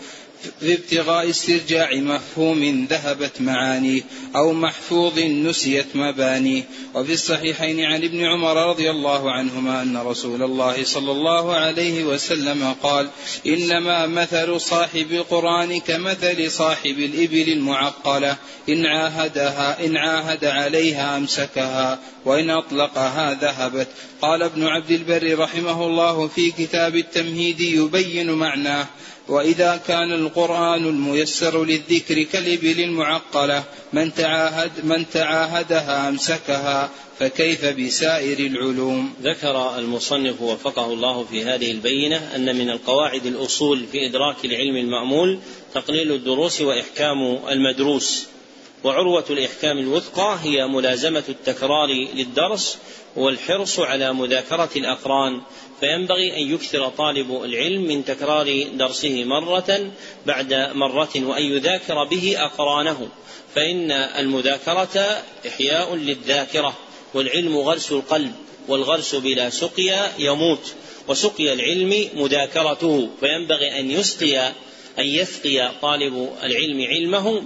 في 0.61 0.75
ابتغاء 0.75 1.31
استرجاع 1.31 1.95
مفهوم 1.95 2.87
ذهبت 2.91 3.41
معانيه 3.41 4.03
أو 4.37 4.53
محفوظ 4.53 5.19
نسيت 5.19 5.87
مبانيه. 5.95 6.63
وفي 6.95 7.13
الصحيحين 7.13 7.81
عن 7.81 8.05
ابن 8.05 8.25
عمر 8.25 8.69
رضي 8.71 8.91
الله 8.91 9.33
عنهما 9.33 9.83
أن 9.83 9.97
رسول 9.97 10.43
الله 10.43 10.85
صلى 10.85 11.13
الله 11.13 11.55
عليه 11.55 12.05
وسلم 12.05 12.75
قال 12.83 13.09
إنما 13.47 14.07
مثل 14.07 14.61
صاحب 14.61 15.13
القرآن 15.13 15.81
كمثل 15.81 16.51
صاحب 16.51 16.99
الإبل 16.99 17.53
المعقلة. 17.53 18.37
إن 18.69 18.87
عاهدها 18.87 19.87
إن 19.87 19.97
عاهد 19.97 20.45
عليها 20.45 21.17
أمسكها 21.17 21.99
وإن 22.25 22.51
أطلقها 22.51 23.35
ذهبت. 23.35 23.89
قال 24.23 24.43
ابن 24.43 24.67
عبد 24.67 24.91
البر 24.91 25.39
رحمه 25.39 25.87
الله 25.87 26.29
في 26.29 26.51
كتاب 26.51 26.97
التمهيد 26.97 27.61
يبين 27.61 28.31
معناه 28.31 28.87
وإذا 29.29 29.81
كان 29.89 30.13
القرآن 30.13 30.85
الميسر 30.85 31.65
للذكر 31.65 32.23
كالإبل 32.23 32.81
المعقلة 32.81 33.65
من 33.93 34.15
تعاهد 34.15 34.71
من 34.85 35.11
تعاهدها 35.11 36.09
أمسكها 36.09 36.91
فكيف 37.19 37.65
بسائر 37.65 38.39
العلوم؟ 38.39 39.15
ذكر 39.23 39.79
المصنف 39.79 40.43
وفقه 40.43 40.93
الله 40.93 41.25
في 41.25 41.45
هذه 41.45 41.71
البينة 41.71 42.37
أن 42.37 42.57
من 42.57 42.71
القواعد 42.71 43.27
الأصول 43.27 43.87
في 43.93 44.07
إدراك 44.09 44.45
العلم 44.45 44.77
المأمول 44.77 45.39
تقليل 45.75 46.13
الدروس 46.13 46.61
وإحكام 46.61 47.39
المدروس. 47.49 48.34
وعروة 48.85 49.25
الإحكام 49.31 49.79
الوثقى 49.79 50.39
هي 50.43 50.67
ملازمة 50.67 51.25
التكرار 51.29 51.89
للدرس 52.15 52.79
والحرص 53.17 53.81
على 53.81 54.13
مذاكرة 54.13 54.71
الأقران 54.77 55.41
فينبغي 55.81 56.37
أن 56.37 56.55
يكثر 56.55 56.89
طالب 56.89 57.43
العلم 57.45 57.83
من 57.83 58.05
تكرار 58.05 58.67
درسه 58.75 59.25
مرة 59.25 59.91
بعد 60.27 60.55
مرة 60.55 61.11
وأن 61.17 61.43
يذاكر 61.43 62.05
به 62.05 62.37
أقرانه 62.39 63.09
فإن 63.55 63.91
المذاكرة 63.93 65.23
إحياء 65.49 65.95
للذاكرة 65.95 66.75
والعلم 67.15 67.57
غرس 67.57 67.93
القلب 67.93 68.33
والغرس 68.69 69.15
بلا 69.15 69.51
سقيا 69.51 70.13
يموت 70.19 70.75
وسقي 71.09 71.53
العلم 71.53 72.09
مذاكرته 72.15 73.09
فينبغي 73.21 73.81
أن 73.81 73.91
يسقي 73.91 74.53
أن 74.99 75.05
يسقي 75.07 75.73
طالب 75.83 76.33
العلم 76.43 76.87
علمه 76.87 77.41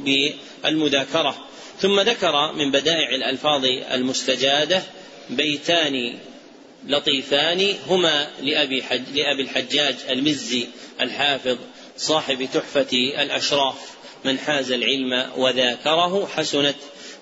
بالمذاكرة 0.65 1.49
ثم 1.81 2.01
ذكر 2.01 2.53
من 2.53 2.71
بدائع 2.71 3.15
الألفاظ 3.15 3.65
المستجادة 3.93 4.83
بيتان 5.31 6.19
لطيفان 6.87 7.75
هما 7.87 8.29
لأبي, 8.43 8.83
حج 8.83 9.03
لأبي 9.15 9.43
الحجاج 9.43 9.97
المزي 10.11 10.67
الحافظ 11.01 11.57
صاحب 11.97 12.49
تحفة 12.55 12.93
الأشراف. 13.23 13.99
من 14.25 14.39
حاز 14.39 14.73
العلم 14.73 15.27
وذاكره 15.37 16.29
حسنت 16.37 16.75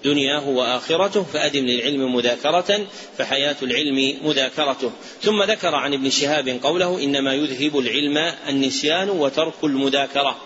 دنياه 0.04 0.48
وآخرته 0.48 1.22
فأدم 1.22 1.66
للعلم 1.66 2.14
مذاكرة 2.14 2.86
فحياة 3.18 3.56
العلم 3.62 4.16
مذاكرته. 4.24 4.92
ثم 5.22 5.42
ذكر 5.42 5.74
عن 5.74 5.94
ابن 5.94 6.10
شهاب 6.10 6.48
قوله 6.62 7.04
إنما 7.04 7.34
يذهب 7.34 7.78
العلم 7.78 8.34
النسيان 8.48 9.10
وترك 9.10 9.64
المذاكرة. 9.64 10.36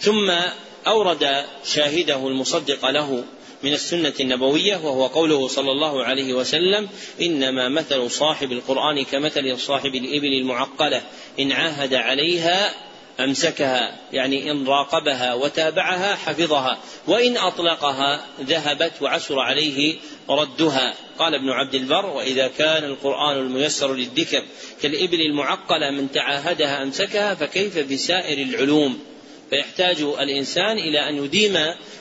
ثم 0.00 0.32
أورد 0.86 1.44
شاهده 1.64 2.28
المصدق 2.28 2.90
له 2.90 3.24
من 3.62 3.72
السنة 3.72 4.12
النبوية 4.20 4.76
وهو 4.76 5.06
قوله 5.06 5.48
صلى 5.48 5.72
الله 5.72 6.04
عليه 6.04 6.34
وسلم 6.34 6.88
إنما 7.20 7.68
مثل 7.68 8.10
صاحب 8.10 8.52
القرآن 8.52 9.04
كمثل 9.04 9.58
صاحب 9.58 9.94
الإبل 9.94 10.32
المعقلة 10.40 11.02
إن 11.40 11.52
عاهد 11.52 11.94
عليها 11.94 12.74
أمسكها 13.20 13.96
يعني 14.12 14.50
إن 14.50 14.66
راقبها 14.66 15.34
وتابعها 15.34 16.14
حفظها 16.14 16.78
وإن 17.06 17.36
أطلقها 17.36 18.24
ذهبت 18.40 18.92
وعسر 19.00 19.40
عليه 19.40 19.96
ردها. 20.30 20.94
قال 21.18 21.34
ابن 21.34 21.50
عبد 21.50 21.74
البر 21.74 22.06
وإذا 22.06 22.48
كان 22.48 22.84
القرآن 22.84 23.36
الميسر 23.36 23.94
للذكر 23.94 24.42
كالإبل 24.82 25.20
المعقلة 25.20 25.90
من 25.90 26.12
تعاهدها 26.12 26.82
أمسكها 26.82 27.34
فكيف 27.34 27.78
بسائر 27.92 28.38
العلوم؟ 28.48 28.98
فيحتاج 29.50 30.00
الإنسان 30.00 30.78
إلى 30.78 31.08
أن 31.08 31.24
يديم 31.24 31.58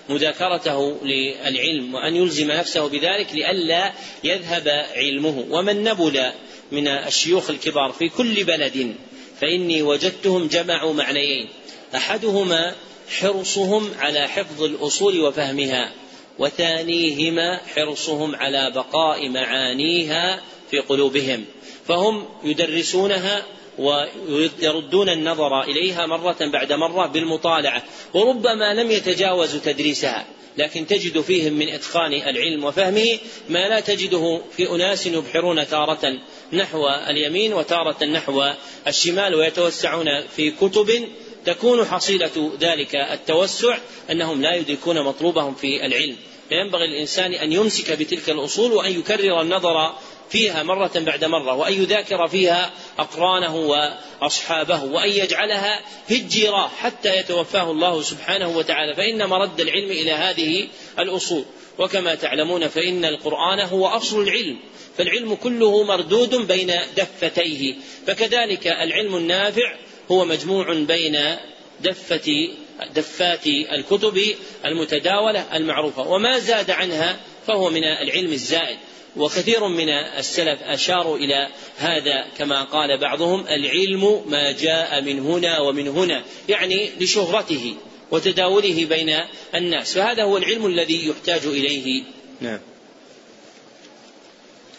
مذاكرته 0.10 0.98
للعلم 1.04 1.94
وأن 1.94 2.16
يلزم 2.16 2.52
نفسه 2.52 2.88
بذلك 2.88 3.28
لئلا 3.34 3.94
يذهب 4.24 4.68
علمه. 4.96 5.46
ومن 5.50 5.84
نبل 5.84 6.32
من 6.72 6.88
الشيوخ 6.88 7.50
الكبار 7.50 7.92
في 7.92 8.10
كل 8.10 8.44
بلد 8.44 8.96
فإني 9.42 9.82
وجدتهم 9.82 10.48
جمعوا 10.48 10.94
معنيين. 10.94 11.48
أحدهما 11.96 12.76
حرصهم 13.10 13.92
على 14.00 14.28
حفظ 14.28 14.64
الأصول 14.64 15.22
وفهمها 15.22 15.92
وثانيهما 16.40 17.62
حرصهم 17.76 18.36
على 18.36 18.72
بقاء 18.76 19.30
معانيها 19.30 20.42
في 20.72 20.80
قلوبهم 20.80 21.46
فهم 21.88 22.26
يدرسونها 22.44 23.46
ويردون 23.78 25.10
النظر 25.10 25.62
إليها 25.62 26.06
مرة 26.06 26.38
بعد 26.54 26.74
مرة 26.74 27.08
بالمطالعة 27.08 27.84
وربما 28.14 28.74
لم 28.74 28.92
يتجاوزوا 28.92 29.60
تدريسها 29.60 30.26
لكن 30.58 30.88
تجد 30.88 31.22
فيهم 31.22 31.54
من 31.54 31.70
إتقان 31.70 32.14
العلم 32.14 32.64
وفهمه 32.64 33.18
ما 33.50 33.70
لا 33.70 33.80
تجده 33.80 34.42
في 34.58 34.70
أناس 34.70 35.08
يبحرون 35.08 35.68
تارة 35.68 36.20
نحو 36.54 36.88
اليمين 36.88 37.54
وتارة 37.54 38.06
نحو 38.06 38.44
الشمال 38.88 39.36
ويتوسعون 39.36 40.06
في 40.36 40.52
كتب 40.52 41.08
تكون 41.46 41.86
حصيلة 41.86 42.52
ذلك 42.60 42.96
التوسع 42.96 43.78
أنهم 44.12 44.42
لا 44.42 44.56
يدركون 44.56 45.02
مطلوبهم 45.02 45.56
في 45.56 45.86
العلم. 45.86 46.16
فينبغي 46.50 46.86
الإنسان 46.86 47.34
أن 47.34 47.52
يمسك 47.52 47.92
بتلك 47.92 48.30
الأصول 48.30 48.72
وأن 48.72 49.00
يكرر 49.00 49.42
النظر 49.42 49.94
فيها 50.30 50.64
مرة 50.64 50.92
بعد 50.96 51.26
مرة 51.26 51.54
وأن 51.54 51.74
يذاكر 51.74 52.28
فيها 52.28 52.72
أقرانه 53.00 53.56
وأصحابه 53.56 54.84
وأن 54.84 55.10
يجعلها 55.10 55.82
هجرة 56.10 56.72
حتى 56.82 57.18
يتوفاه 57.18 57.72
الله 57.72 58.02
سبحانه 58.02 58.58
وتعالى. 58.58 58.96
فإن 58.96 59.30
مرد 59.30 59.60
العلم 59.60 59.92
إلى 59.92 60.12
هذه 60.12 60.68
الأصول. 61.00 61.46
وكما 61.80 62.16
تعلمون 62.16 62.68
فإن 62.68 63.06
القرآن 63.06 63.60
هو 63.60 63.88
أصل 63.88 64.22
العلم. 64.22 64.60
فالعلم 64.98 65.36
كله 65.36 65.84
مردود 65.84 66.36
بين 66.36 66.74
دفتيه. 66.98 67.76
فكذلك 68.08 68.68
العلم 68.68 69.16
النافع 69.16 69.76
هو 70.12 70.26
مجموع 70.26 70.74
بين 70.74 71.36
دفة 71.82 72.50
دفات 72.96 73.48
الكتب 73.48 74.22
المتداولة 74.66 75.56
المعروفة. 75.58 76.08
وما 76.08 76.40
زاد 76.40 76.72
عنها 76.72 77.18
فهو 77.48 77.70
من 77.70 77.84
العلم 77.84 78.32
الزائد. 78.32 78.78
وكثير 79.18 79.68
من 79.68 79.90
السلف 79.90 80.64
أشاروا 80.64 81.18
إلى 81.18 81.50
هذا 81.78 82.26
كما 82.38 82.64
قال 82.64 82.98
بعضهم 82.98 83.48
العلم 83.48 84.22
ما 84.28 84.52
جاء 84.52 85.02
من 85.02 85.20
هنا 85.20 85.60
ومن 85.60 85.88
هنا 85.88 86.24
يعني 86.50 86.90
لشهرته 87.00 87.76
وتداوله 88.12 88.86
بين 88.86 89.16
الناس. 89.56 89.94
فهذا 89.94 90.24
هو 90.24 90.38
العلم 90.38 90.66
الذي 90.66 91.08
يحتاج 91.08 91.46
إليه. 91.46 92.04
نعم. 92.42 92.60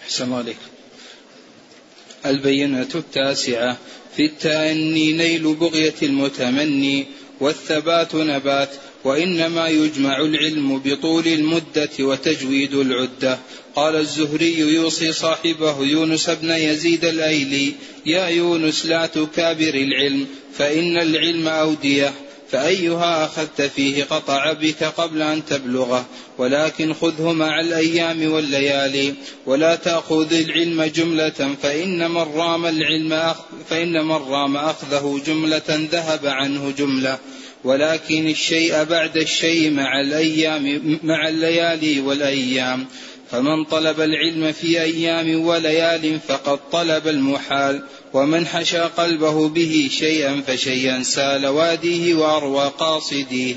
أحسن 0.05 0.25
الله 0.25 0.37
عليك. 0.37 0.57
البينة 2.27 2.89
التاسعة 2.95 3.77
في 4.17 4.25
التأني 4.25 5.13
نيل 5.13 5.55
بغية 5.55 5.95
المتمني 6.03 7.07
والثبات 7.41 8.15
نبات 8.15 8.71
وإنما 9.07 9.69
يجمع 9.69 10.21
العلم 10.21 10.79
بطول 10.85 11.27
المدة 11.27 11.91
وتجويد 12.01 12.75
العدة. 12.75 13.39
قال 13.77 13.97
الزهري 13.97 14.59
يوصي 14.59 15.13
صاحبه 15.13 15.83
يونس 15.83 16.31
بن 16.31 16.51
يزيد 16.51 17.05
الأيلي 17.05 17.73
يا 18.07 18.27
يونس 18.27 18.87
لا 18.87 19.07
تكابر 19.07 19.75
العلم 19.75 20.27
فإن 20.59 20.97
العلم 20.97 21.49
أودية 21.49 22.13
فأيها 22.51 23.25
أخذت 23.25 23.63
فيه 23.63 24.05
قطع 24.05 24.53
بك 24.53 24.85
قبل 24.85 25.23
أن 25.23 25.45
تبلغه 25.45 26.07
ولكن 26.39 26.95
خذه 26.95 27.33
مع 27.33 27.61
الأيام 27.61 28.33
والليالي 28.33 29.15
ولا 29.47 29.77
تأخذ 29.77 30.33
العلم 30.33 30.83
جملة 30.83 31.55
فإن 31.63 32.11
من 32.11 32.27
رام 32.35 32.67
العلم 32.67 33.35
فإن 33.71 34.05
من 34.05 34.17
رام 34.17 34.57
أخذه 34.57 35.21
جملة 35.27 35.89
ذهب 35.93 36.27
عنه 36.27 36.73
جملة. 36.79 37.19
ولكن 37.67 38.29
الشيء 38.29 38.85
بعد 38.85 39.17
الشيء 39.17 39.71
مع 39.71 40.01
الأيام 40.01 40.99
مع 41.03 41.29
الليالي 41.29 42.01
والأيام. 42.01 42.87
فمن 43.31 43.65
طلب 43.65 44.01
العلم 44.01 44.53
في 44.53 44.83
أيام 44.83 45.47
وليال 45.47 46.21
فقد 46.29 46.59
طلب 46.73 47.09
المحال. 47.09 47.83
ومن 48.13 48.47
حشى 48.47 48.79
قلبه 48.79 49.49
به 49.49 49.89
شيئا 49.91 50.43
فشيئا 50.47 51.03
سال 51.03 51.47
واديه 51.47 52.15
وأروى 52.15 52.73
قاصديه. 52.79 53.55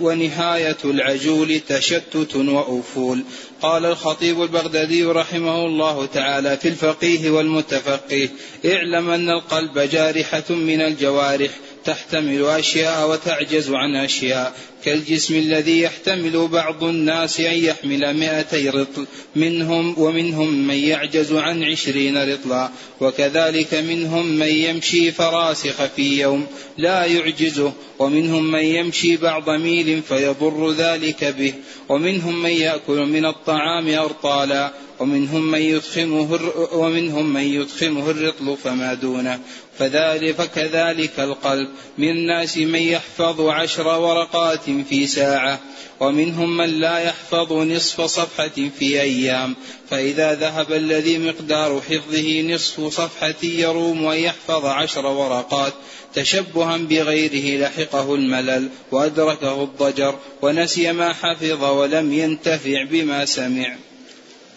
ونهاية 0.00 0.78
العجول 0.84 1.60
تشتت 1.68 2.36
وأفول. 2.36 3.24
قال 3.62 3.86
الخطيب 3.86 4.42
البغدادي 4.42 5.04
رحمه 5.04 5.66
الله 5.66 6.06
تعالى 6.06 6.56
في 6.56 6.68
الفقيه 6.68 7.30
والمتفقه 7.30 8.28
اعلم 8.66 9.10
أن 9.10 9.30
القلب 9.30 9.78
جارحة 9.78 10.44
من 10.50 10.80
الجوارح 10.80 11.50
تحتمل 11.84 12.44
أشياء 12.44 13.10
وتعجز 13.10 13.70
عن 13.70 13.96
أشياء. 13.96 14.54
كالجسم 14.84 15.34
الذي 15.34 15.80
يحتمل 15.80 16.48
بعض 16.48 16.84
الناس 16.84 17.40
أن 17.40 17.54
يحمل 17.54 18.16
مئتي 18.16 18.68
رطل 18.68 19.06
منهم 19.36 19.94
ومنهم 19.98 20.66
من 20.66 20.74
يعجز 20.74 21.32
عن 21.32 21.64
عشرين 21.64 22.32
رطلا. 22.32 22.70
وكذلك 23.00 23.74
منهم 23.74 24.26
من 24.26 24.48
يمشي 24.48 25.12
فراسخ 25.12 25.86
في 25.96 26.20
يوم 26.20 26.46
لا 26.78 27.04
يعجزه 27.04 27.72
ومنهم 27.98 28.52
من 28.52 28.64
يمشي 28.64 29.16
بعض 29.16 29.50
ميل 29.50 30.02
فيضر 30.08 30.72
ذلك 30.72 31.24
به 31.24 31.54
ومنهم 31.88 32.42
من 32.42 32.50
يأكل 32.50 33.06
من 33.06 33.26
الطعام 33.26 33.88
أرطالا. 33.88 34.72
ومنهم 35.02 35.50
من 35.50 35.60
يدخمه 35.60 36.40
ومنهم 36.72 37.32
من 37.32 37.42
يدخمه 37.42 38.10
الرطل 38.10 38.56
فما 38.64 38.94
دونه. 38.94 39.40
فذلك 39.78 40.34
فكذلك 40.34 41.20
القلب. 41.20 41.68
من 41.98 42.08
الناس 42.08 42.56
من 42.58 42.82
يحفظ 42.82 43.40
عشر 43.40 43.86
ورقات 43.86 44.70
في 44.88 45.06
ساعة 45.06 45.60
ومنهم 46.00 46.56
من 46.56 46.70
لا 46.80 46.98
يحفظ 46.98 47.52
نصف 47.52 48.00
صفحة 48.00 48.70
في 48.78 49.00
أيام. 49.00 49.56
فإذا 49.90 50.34
ذهب 50.34 50.72
الذي 50.72 51.18
مقدار 51.18 51.80
حفظه 51.80 52.42
نصف 52.42 52.80
صفحة 52.80 53.42
يروم 53.42 54.04
ويحفظ 54.04 54.66
عشر 54.66 55.06
ورقات. 55.06 55.72
تشبها 56.14 56.76
بغيره 56.76 57.62
لحقه 57.62 58.14
الملل 58.14 58.68
وأدركه 58.92 59.62
الضجر 59.62 60.14
ونسي 60.42 60.92
ما 60.92 61.12
حفظ 61.12 61.64
ولم 61.64 62.12
ينتفع 62.12 62.84
بما 62.90 63.24
سمع. 63.24 63.76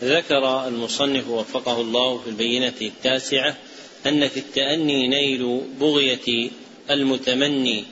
ذكر 0.04 0.68
المصنف 0.68 1.30
وفقه 1.30 1.82
الله 1.82 2.18
في 2.18 2.30
البينة 2.30 2.74
التاسعة 2.82 3.58
أن 4.08 4.28
في 4.28 4.38
التأني 4.38 5.08
نيل 5.08 5.62
بغية 5.80 6.50
المتمني 6.90 7.84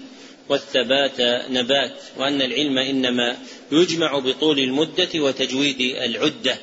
والثبات 0.50 1.22
نبات 1.50 1.92
وأن 2.18 2.42
العلم 2.42 2.78
إنما 2.78 3.38
يجمع 3.72 4.20
بطول 4.20 4.60
المدة 4.60 5.10
وتجويد 5.16 5.82
العدة 5.82 6.58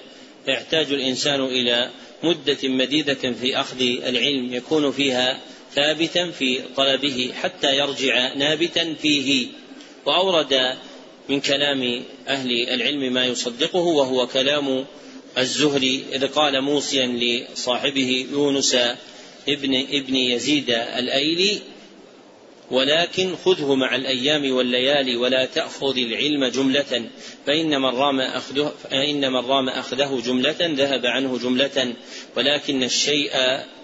فيحتاج 0.44 0.92
الإنسان 0.92 1.40
إلى 1.40 1.90
مدة 2.22 2.58
مديدة 2.64 3.32
في 3.32 3.60
أخذ 3.60 3.80
العلم 3.80 4.54
يكون 4.54 4.92
فيها 4.92 5.40
ثابتا 5.74 6.30
في 6.30 6.60
طلبه 6.76 7.32
حتى 7.34 7.76
يرجع 7.76 8.34
نابتا 8.34 8.94
فيه. 8.94 9.46
وأورد 10.06 10.76
من 11.28 11.40
كلام 11.40 12.02
أهل 12.28 12.68
العلم 12.68 13.12
ما 13.12 13.26
يصدقه 13.26 13.80
وهو 13.80 14.26
كلام 14.26 14.84
الزهري 15.38 16.04
إذ 16.12 16.26
قال 16.26 16.60
موصيا 16.60 17.06
لصاحبه 17.06 18.26
يونس 18.32 18.74
ابن 19.48 19.74
ابن 19.74 20.16
يزيد 20.16 20.70
الأيلي 20.70 21.58
ولكن 22.70 23.36
خذه 23.44 23.74
مع 23.74 23.96
الأيام 23.96 24.52
والليالي 24.52 25.16
ولا 25.16 25.44
تأخذ 25.44 25.98
العلم 25.98 26.44
جملة 26.44 27.06
فإن 27.46 27.80
من 27.80 27.88
رام 27.88 28.20
أخذه 28.20 28.72
فإن 28.82 29.32
من 29.32 29.46
رام 29.46 29.68
أخذه 29.68 30.22
جملة 30.26 30.56
ذهب 30.60 31.06
عنه 31.06 31.38
جملة 31.38 31.94
ولكن 32.36 32.82
الشيء 32.82 33.30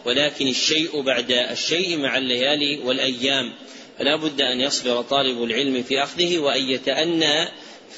ولكن 0.04 0.48
الشيء 0.48 1.00
بعد 1.00 1.32
الشيء 1.32 1.98
مع 1.98 2.18
الليالي 2.18 2.78
والأيام 2.84 3.52
فلا 3.98 4.16
بد 4.16 4.40
أن 4.40 4.60
يصبر 4.60 5.02
طالب 5.02 5.42
العلم 5.42 5.82
في 5.82 6.02
أخذه 6.02 6.38
وأن 6.38 6.70
يتأنى 6.70 7.48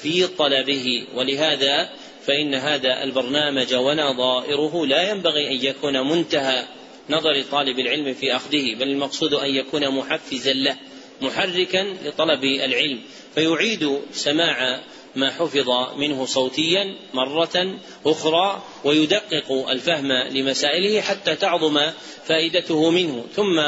في 0.01 0.27
طلبه 0.27 1.07
ولهذا 1.15 1.89
فإن 2.25 2.55
هذا 2.55 3.03
البرنامج 3.03 3.73
ونظائره 3.73 4.85
لا 4.85 5.11
ينبغي 5.11 5.47
أن 5.47 5.65
يكون 5.65 6.09
منتهى 6.09 6.65
نظر 7.09 7.41
طالب 7.51 7.79
العلم 7.79 8.13
في 8.13 8.35
أخذه 8.35 8.75
بل 8.75 8.87
المقصود 8.87 9.33
أن 9.33 9.49
يكون 9.49 9.89
محفزا 9.89 10.53
له 10.53 10.77
محركا 11.21 11.95
لطلب 12.03 12.43
العلم. 12.43 12.99
فيعيد 13.35 13.99
سماع 14.11 14.79
ما 15.15 15.31
حفظ 15.31 15.69
منه 15.97 16.25
صوتيا 16.25 16.95
مرة 17.13 17.79
أخرى 18.05 18.63
ويدقق 18.83 19.69
الفهم 19.69 20.11
لمسائله 20.11 21.01
حتى 21.01 21.35
تعظم 21.35 21.79
فائدته 22.25 22.89
منه. 22.91 23.25
ثم 23.35 23.61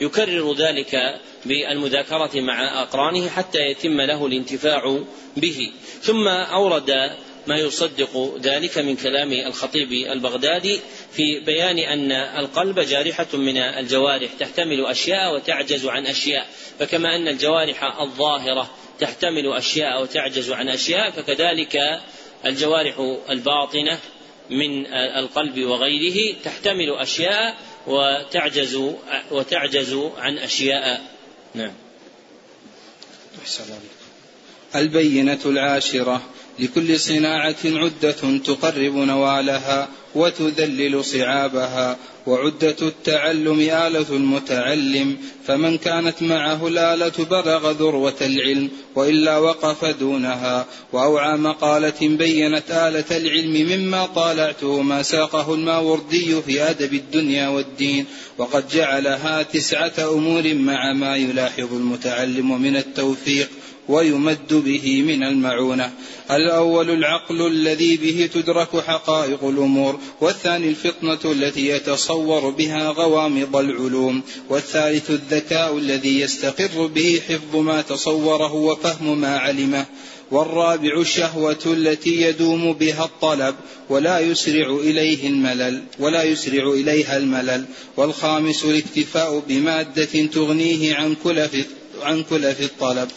يكرر 0.00 0.54
ذلك 0.54 1.20
بالمذاكرة 1.46 2.40
مع 2.40 2.82
أقرانه 2.82 3.28
حتى 3.28 3.58
يتم 3.58 4.00
له 4.00 4.26
الانتفاع 4.26 5.00
به. 5.36 5.72
ثم 6.02 6.28
أورد 6.28 7.16
ما 7.46 7.56
يصدق 7.56 8.38
ذلك 8.42 8.78
من 8.78 8.96
كلام 8.96 9.32
الخطيب 9.32 9.92
البغدادي 9.92 10.80
في 11.12 11.40
بيان 11.40 11.78
أن 11.78 12.12
القلب 12.12 12.80
جارحة 12.80 13.26
من 13.34 13.56
الجوارح 13.56 14.30
تحتمل 14.40 14.86
أشياء 14.86 15.34
وتعجز 15.34 15.86
عن 15.86 16.06
أشياء. 16.06 16.46
فكما 16.78 17.16
أن 17.16 17.28
الجوارح 17.28 18.00
الظاهرة 18.00 18.70
تحتمل 19.00 19.52
أشياء 19.52 20.02
وتعجز 20.02 20.50
عن 20.50 20.68
أشياء 20.68 21.10
فكذلك 21.10 21.76
الجوارح 22.46 23.20
الباطنة 23.30 23.98
من 24.50 24.86
القلب 24.92 25.58
وغيره 25.58 26.36
تحتمل 26.44 26.90
أشياء 26.90 27.56
وتعجز 27.86 28.82
وتعجز 29.30 29.94
عن 30.16 30.38
أشياء. 30.38 31.00
نعم. 31.54 31.72
البينة 34.74 35.40
العاشرة. 35.46 36.22
لكل 36.58 37.00
صناعة 37.00 37.56
عدة 37.64 38.38
تقرب 38.44 38.94
نوالها 38.94 39.88
وتذلل 40.14 41.04
صعابها. 41.04 41.96
وعدة 42.26 42.76
التعلم 42.82 43.60
آلة 43.60 44.06
المتعلم 44.10 45.16
فمن 45.46 45.78
كانت 45.78 46.22
معه 46.22 46.68
الآلة 46.68 47.12
بلغ 47.30 47.70
ذروة 47.70 48.14
العلم 48.20 48.70
وإلا 48.94 49.38
وقف 49.38 49.84
دونها. 49.84 50.66
وأوعى 50.92 51.36
مقالة 51.36 51.94
بينت 52.00 52.70
آلة 52.70 53.16
العلم 53.16 53.52
مما 53.52 54.06
طالعته 54.06 54.82
ما 54.82 55.02
ساقه 55.02 55.54
الماوردي 55.54 56.42
في 56.42 56.62
أدب 56.62 56.94
الدنيا 56.94 57.48
والدين. 57.48 58.04
وقد 58.38 58.68
جعلها 58.68 59.42
تسعة 59.42 60.12
أمور 60.12 60.54
مع 60.54 60.92
ما 60.92 61.16
يلاحظ 61.16 61.74
المتعلم 61.74 62.62
من 62.62 62.76
التوفيق. 62.76 63.48
ويمد 63.88 64.52
به 64.52 65.02
من 65.02 65.22
المعونة. 65.22 65.92
الأول 66.30 66.90
العقل 66.90 67.46
الذي 67.46 67.96
به 67.96 68.30
تدرك 68.34 68.80
حقائق 68.80 69.44
الأمور 69.44 69.98
والثاني 70.20 70.68
الفطنة 70.68 71.32
التي 71.32 71.68
يتصور 71.68 72.50
بها 72.50 72.88
غوامض 72.88 73.56
العلوم 73.56 74.22
والثالث 74.48 75.10
الذكاء 75.10 75.78
الذي 75.78 76.20
يستقر 76.20 76.86
به 76.86 77.20
حفظ 77.28 77.56
ما 77.56 77.82
تصوره 77.82 78.54
وفهم 78.54 79.20
ما 79.20 79.38
علمه 79.38 79.86
والرابع 80.30 81.00
الشهوة 81.00 81.58
التي 81.66 82.22
يدوم 82.22 82.72
بها 82.72 83.04
الطلب 83.04 83.54
ولا 83.88 84.20
يسرع 84.20 84.70
إليه 84.70 85.28
الملل 85.28 85.82
ولا 85.98 86.22
يسرع 86.22 86.70
إليها 86.72 87.16
الملل 87.16 87.64
والخامس 87.96 88.64
الاكتفاء 88.64 89.42
بمادة 89.48 90.26
تغنيه 90.26 90.94
عن 90.94 91.16
كلف 91.24 91.66
عن 92.02 92.22
كلف 92.22 92.60
الطلب. 92.60 93.08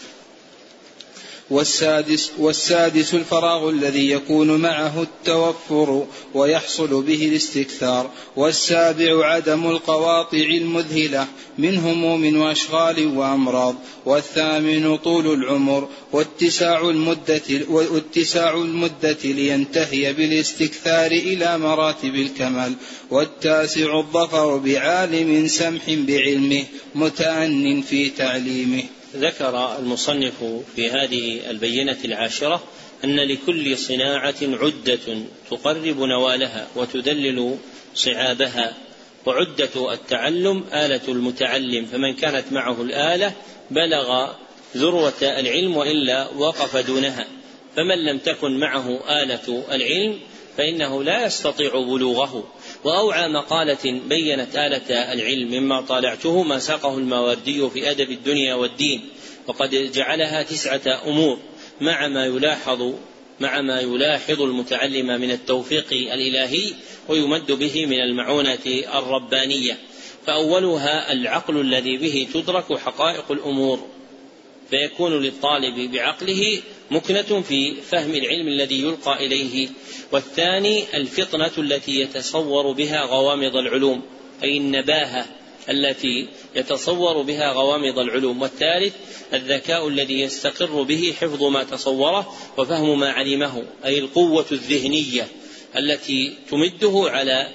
والسادس 1.50 2.32
والسادس 2.38 3.14
الفراغ 3.14 3.70
الذي 3.70 4.12
يكون 4.12 4.56
معه 4.62 5.02
التوفر 5.02 6.06
ويحصل 6.34 7.04
به 7.04 7.28
الاستكثار 7.28 8.10
والسابع 8.36 9.26
عدم 9.26 9.70
القواطع 9.70 10.38
المذهلة 10.38 11.28
من 11.58 11.78
هموم 11.78 12.38
وأشغال 12.38 13.18
وأمراض 13.18 13.76
والثامن 14.06 14.98
طول 14.98 15.34
العمر 15.34 15.88
واتساع 16.12 16.90
المدة 16.90 17.42
واتساع 17.70 18.54
المدة 18.56 19.18
لينتهي 19.24 20.14
بالاستكثار 20.14 21.12
إلى 21.12 21.58
مراتب 21.58 22.16
الكمال 22.16 22.74
والتاسع 23.12 24.00
الظفر 24.00 24.58
بعالم 24.58 25.48
سمح 25.48 25.84
بعلمه 25.88 26.64
متأن 26.96 27.82
في 27.82 28.10
تعليمه. 28.10 28.84
ذكر 29.16 29.78
المصنف 29.80 30.44
في 30.76 30.90
هذه 30.90 31.50
البينة 31.50 31.98
العاشرة 32.06 32.64
أن 33.04 33.16
لكل 33.16 33.78
صناعة 33.78 34.36
عدة 34.42 35.18
تقرب 35.52 36.00
نوالها 36.00 36.68
وتدلل 36.76 37.58
صعابها 37.96 38.74
وعدة 39.26 39.94
التعلم 39.94 40.64
آلة 40.74 41.02
المتعلم 41.08 41.86
فمن 41.86 42.14
كانت 42.14 42.52
معه 42.52 42.82
الآلة 42.82 43.34
بلغ 43.72 44.28
ذروة 44.78 45.22
العلم 45.22 45.78
وإلا 45.78 46.30
وقف 46.30 46.78
دونها 46.78 47.28
فمن 47.76 48.06
لم 48.06 48.18
تكن 48.18 48.60
معه 48.60 49.00
آلة 49.24 49.64
العلم 49.72 50.20
فإنه 50.58 51.04
لا 51.04 51.26
يستطيع 51.26 51.72
بلوغه. 51.72 52.44
وأوعى 52.84 53.30
مقالة 53.30 54.02
بينت 54.10 54.56
آلة 54.56 55.14
العلم 55.14 55.52
مما 55.52 55.82
طالعته 55.82 56.44
ما 56.44 56.60
ساقه 56.60 56.98
الماوردي 56.98 57.70
في 57.70 57.92
أدب 57.92 58.12
الدنيا 58.12 58.54
والدين 58.54 59.10
وقد 59.48 59.92
جعلها 59.94 60.44
تسعة 60.44 61.02
أمور 61.08 61.40
مع 61.82 62.08
ما 62.08 62.26
يلاحظ 62.26 62.94
مع 63.40 63.62
ما 63.62 63.80
يلاحظ 63.80 64.42
المتعلم 64.42 65.08
من 65.22 65.32
التوفيق 65.32 65.88
الإلهي 65.92 66.74
ويمد 67.08 67.52
به 67.52 67.86
من 67.86 68.00
المعونة 68.00 68.84
الربانية. 68.96 69.78
فأولها 70.26 71.12
العقل 71.12 71.62
الذي 71.62 71.98
به 71.98 72.28
تدرك 72.34 72.78
حقائق 72.78 73.32
الأمور 73.32 73.88
فيكون 74.70 75.22
للطالب 75.22 75.92
بعقله 75.92 76.62
مكنة 76.92 77.42
في 77.42 77.76
فهم 77.76 78.16
العلم 78.16 78.48
الذي 78.48 78.82
يلقى 78.82 79.26
إليه 79.26 79.70
والثاني 80.12 80.98
الفطنة 80.98 81.52
التي 81.58 82.00
يتصور 82.00 82.72
بها 82.72 83.02
غوامض 83.02 83.56
العلوم 83.56 84.02
أي 84.44 84.58
النباهة 84.58 85.26
التي 85.70 86.28
يتصور 86.56 87.22
بها 87.22 87.52
غوامض 87.52 88.00
العلوم 88.00 88.42
والثالث 88.42 88.94
الذكاء 89.34 89.88
الذي 89.88 90.22
يستقر 90.22 90.84
به 90.84 91.14
حفظ 91.20 91.44
ما 91.44 91.64
تصوره 91.64 92.36
وفهم 92.58 93.00
ما 93.00 93.12
علمه 93.12 93.64
أي 93.86 94.00
القوة 94.00 94.46
الذهنية 94.52 95.28
التي 95.78 96.34
تمده 96.50 97.04
على 97.06 97.48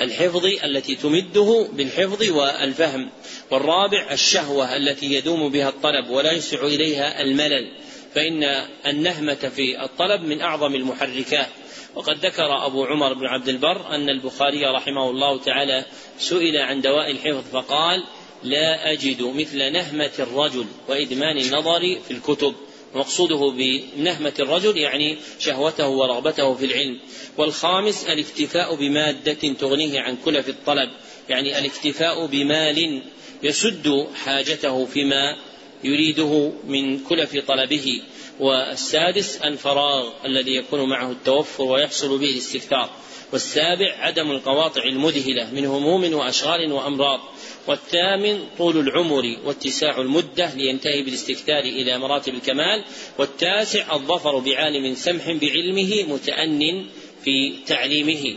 الحفظ 0.00 0.46
التي 0.64 0.94
تمده 0.94 1.68
بالحفظ 1.72 2.30
والفهم 2.30 3.10
والرابع 3.50 4.12
الشهوة 4.12 4.76
التي 4.76 5.06
يدوم 5.14 5.48
بها 5.48 5.68
الطلب 5.68 6.10
ولا 6.10 6.32
يسع 6.32 6.66
إليها 6.66 7.22
الملل. 7.22 7.72
فإن 8.14 8.66
النهمة 8.86 9.34
في 9.34 9.84
الطلب 9.84 10.22
من 10.22 10.40
أعظم 10.40 10.74
المحركات. 10.74 11.48
وقد 11.94 12.26
ذكر 12.26 12.66
أبو 12.66 12.84
عمر 12.84 13.12
بن 13.12 13.26
عبد 13.26 13.48
البر 13.48 13.94
أن 13.94 14.08
البخاري 14.08 14.64
رحمه 14.64 15.10
الله 15.10 15.38
تعالى 15.38 15.84
سئل 16.18 16.56
عن 16.56 16.80
دواء 16.80 17.10
الحفظ 17.10 17.44
فقال 17.52 18.04
لا 18.42 18.92
أجد 18.92 19.22
مثل 19.22 19.72
نهمة 19.72 20.10
الرجل 20.18 20.66
وإدمان 20.88 21.38
النظر 21.38 21.98
في 22.08 22.10
الكتب. 22.10 22.54
مقصوده 22.94 23.50
بنهمة 23.50 24.32
الرجل 24.40 24.76
يعني 24.78 25.18
شهوته 25.38 25.88
ورغبته 25.88 26.54
في 26.54 26.66
العلم. 26.66 27.00
والخامس 27.38 28.04
الاكتفاء 28.04 28.74
بمادة 28.74 29.52
تغنيه 29.52 30.00
عن 30.00 30.16
كلف 30.24 30.48
الطلب. 30.48 30.90
يعني 31.28 31.58
الاكتفاء 31.58 32.26
بمال 32.26 33.02
يسد 33.42 34.06
حاجته 34.24 34.86
فيما 34.86 35.36
يريده 35.84 36.52
من 36.66 36.98
كلف 36.98 37.38
طلبه 37.46 38.02
والسادس 38.40 39.36
الفراغ 39.36 40.10
الذي 40.24 40.56
يكون 40.56 40.88
معه 40.88 41.10
التوفر 41.10 41.64
ويحصل 41.64 42.18
به 42.18 42.30
الاستكثار 42.30 42.90
والسابع 43.32 43.94
عدم 43.98 44.30
القواطع 44.30 44.82
المذهلة 44.84 45.50
من 45.52 45.66
هموم 45.66 46.14
وأشغال 46.14 46.72
وأمراض 46.72 47.20
والثامن 47.66 48.44
طول 48.58 48.78
العمر 48.78 49.36
واتساع 49.44 50.00
المدة 50.00 50.54
لينتهي 50.54 51.02
بالاستكثار 51.02 51.62
إلى 51.64 51.98
مراتب 51.98 52.34
الكمال 52.34 52.84
والتاسع 53.18 53.94
الظفر 53.94 54.38
بعالم 54.38 54.94
سمح 54.94 55.32
بعلمه 55.32 56.02
متأن 56.08 56.86
في 57.24 57.52
تعليمه 57.66 58.36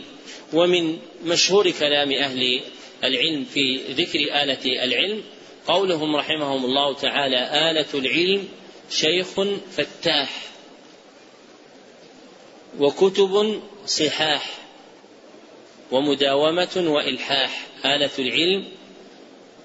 ومن 0.52 0.98
مشهور 1.24 1.70
كلام 1.70 2.12
أهل 2.12 2.60
العلم 3.04 3.44
في 3.44 3.80
ذكر 3.92 4.18
آلة 4.18 4.84
العلم 4.84 5.22
قولهم 5.68 6.16
رحمهم 6.16 6.64
الله 6.64 6.94
تعالى 6.94 7.70
آلة 7.70 7.86
العلم 7.94 8.48
شيخ 8.90 9.26
فتاح 9.70 10.46
وكتب 12.78 13.62
صحاح 13.86 14.58
ومداومة 15.90 16.84
وإلحاح. 16.86 17.66
آلة 17.84 18.10
العلم 18.18 18.64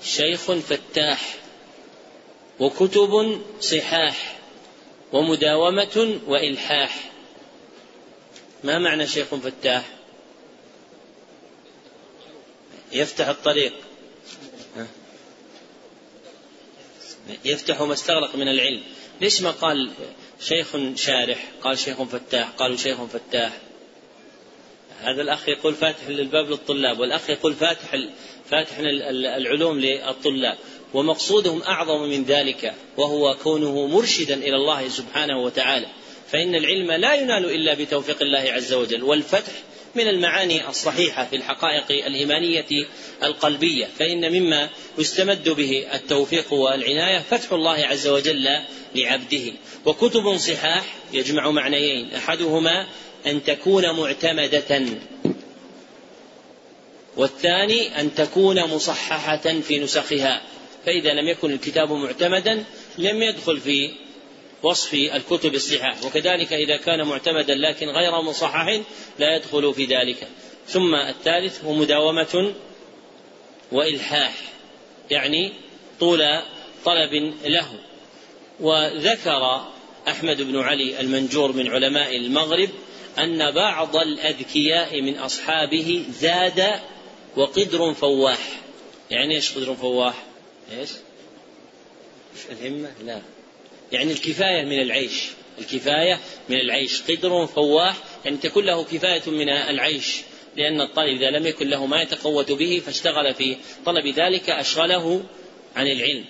شيخ 0.04 0.52
فتاح 0.52 1.36
وكتب 2.60 3.42
صحاح 3.62 4.40
ومداومة 5.14 6.20
وإلحاح. 6.28 7.12
ما 8.64 8.80
معنى 8.80 9.08
شيخ 9.08 9.36
فتاح؟ 9.36 9.86
يفتح 12.92 13.28
الطريق. 13.28 13.74
يفتح 17.46 17.82
ما 17.82 17.94
استغرق 17.94 18.36
من 18.36 18.48
العلم. 18.48 18.82
ليش 19.22 19.42
ما 19.42 19.52
قال 19.52 19.92
شيخ 20.42 20.68
شارح 20.96 21.52
قال 21.64 21.80
شيخ 21.80 22.04
فتاح 22.04 22.50
قالوا 22.50 22.78
شيخ 22.78 23.04
فتاح؟ 23.04 23.58
هذا 25.02 25.22
الأخ 25.22 25.50
يقول 25.50 25.74
فاتح 25.74 26.08
للباب 26.08 26.50
للطلاب 26.50 27.00
والأخ 27.00 27.30
يقول 27.30 27.54
فاتح 27.54 27.96
فاتح 28.50 28.78
العلوم 28.80 29.80
للطلاب. 29.80 30.58
ومقصودهم 30.94 31.62
أعظم 31.62 32.02
من 32.10 32.24
ذلك 32.24 32.74
وهو 32.98 33.38
كونه 33.44 33.88
مرشدا 33.88 34.34
إلى 34.34 34.56
الله 34.56 34.88
سبحانه 34.88 35.40
وتعالى. 35.40 35.88
فإن 36.32 36.56
العلم 36.56 36.92
لا 36.92 37.14
ينال 37.14 37.46
إلا 37.46 37.74
بتوفيق 37.74 38.22
الله 38.22 38.52
عز 38.52 38.74
وجل 38.74 39.04
والفتح 39.04 39.54
من 39.96 40.08
المعاني 40.08 40.70
الصحيحة 40.70 41.26
في 41.26 41.36
الحقائق 41.36 42.06
الإيمانية 42.08 42.88
القلبية 43.24 43.88
فإن 44.00 44.32
مما 44.32 44.70
يستمد 44.98 45.50
به 45.50 45.88
التوفيق 45.94 46.54
والعناية 46.54 47.20
فتح 47.20 47.52
الله 47.52 47.86
عز 47.86 48.08
وجل 48.08 48.48
لعبده. 48.96 49.54
وكتب 49.86 50.38
صحاح 50.38 50.96
يجمع 51.14 51.52
معنيين 51.52 52.14
أحدهما 52.14 52.88
أن 53.26 53.44
تكون 53.44 53.92
معتمدة 53.92 54.82
والثاني 57.18 58.02
أن 58.02 58.16
تكون 58.16 58.64
مصححة 58.64 59.60
في 59.62 59.80
نسخها. 59.80 60.42
فإذا 60.86 61.14
لم 61.14 61.28
يكن 61.28 61.52
الكتاب 61.52 61.92
معتمدا 61.92 62.64
لم 62.98 63.22
يدخل 63.22 63.60
في 63.60 63.92
وصف 64.64 64.94
الكتب 64.94 65.56
الصحاح 65.56 66.06
وكذلك 66.06 66.54
إذا 66.54 66.78
كان 66.78 67.08
معتمدا 67.08 67.56
لكن 67.56 67.88
غير 67.90 68.22
مصحح 68.22 68.82
لا 69.20 69.36
يدخل 69.36 69.74
في 69.74 69.86
ذلك 69.86 70.28
ثم 70.68 70.96
الثالث 70.96 71.64
هو 71.64 71.74
مداومة 71.74 72.54
وإلحاح 73.72 74.34
يعني 75.12 75.54
طول 76.00 76.42
طلب 76.86 77.34
له 77.44 77.68
وذكر 78.60 79.68
أحمد 80.08 80.42
بن 80.42 80.60
علي 80.60 81.00
المنجور 81.00 81.52
من 81.52 81.68
علماء 81.68 82.18
المغرب 82.18 82.70
أن 83.20 83.52
بعض 83.52 83.96
الأذكياء 83.96 85.02
من 85.02 85.18
أصحابه 85.18 86.06
زاد 86.10 86.80
وقدر 87.38 87.94
فواح 87.94 88.62
يعني 89.12 89.36
إيش 89.36 89.58
قدر 89.58 89.76
فواح؟ 89.76 90.26
إيش؟ 90.72 90.90
الهمة؟ 92.52 92.92
لا 93.06 93.22
يعني 93.92 94.12
الكفاية 94.12 94.66
من 94.66 94.82
العيش. 94.82 95.28
الكفاية 95.60 96.20
من 96.50 96.56
العيش. 96.56 97.02
قدر 97.02 97.48
فواح 97.48 97.96
يعني 98.26 98.38
تكون 98.38 98.66
له 98.66 98.84
كفاية 98.84 99.22
من 99.28 99.50
العيش. 99.50 100.22
لأن 100.58 100.82
الطالب 100.82 101.22
إذا 101.22 101.30
لم 101.30 101.46
يكن 101.46 101.68
له 101.68 101.86
ما 101.86 102.02
يتقوت 102.02 102.52
به 102.52 102.82
فاشتغل 102.86 103.34
في 103.34 103.58
طلب 103.86 104.08
ذلك 104.08 104.50
أشغله 104.50 105.24
عن 105.76 105.88
العلم. 105.88 106.26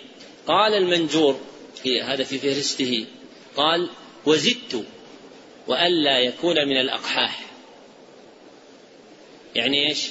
قال 0.47 0.73
المنجور 0.73 1.39
في 1.83 2.01
هذا 2.01 2.23
في 2.23 2.37
فهرسته 2.37 3.05
قال 3.55 3.89
وزدت 4.25 4.85
وألا 5.67 6.19
يكون 6.19 6.55
من 6.67 6.77
الأقحاح. 6.77 7.45
يعني 9.55 9.89
إيش؟ 9.89 10.07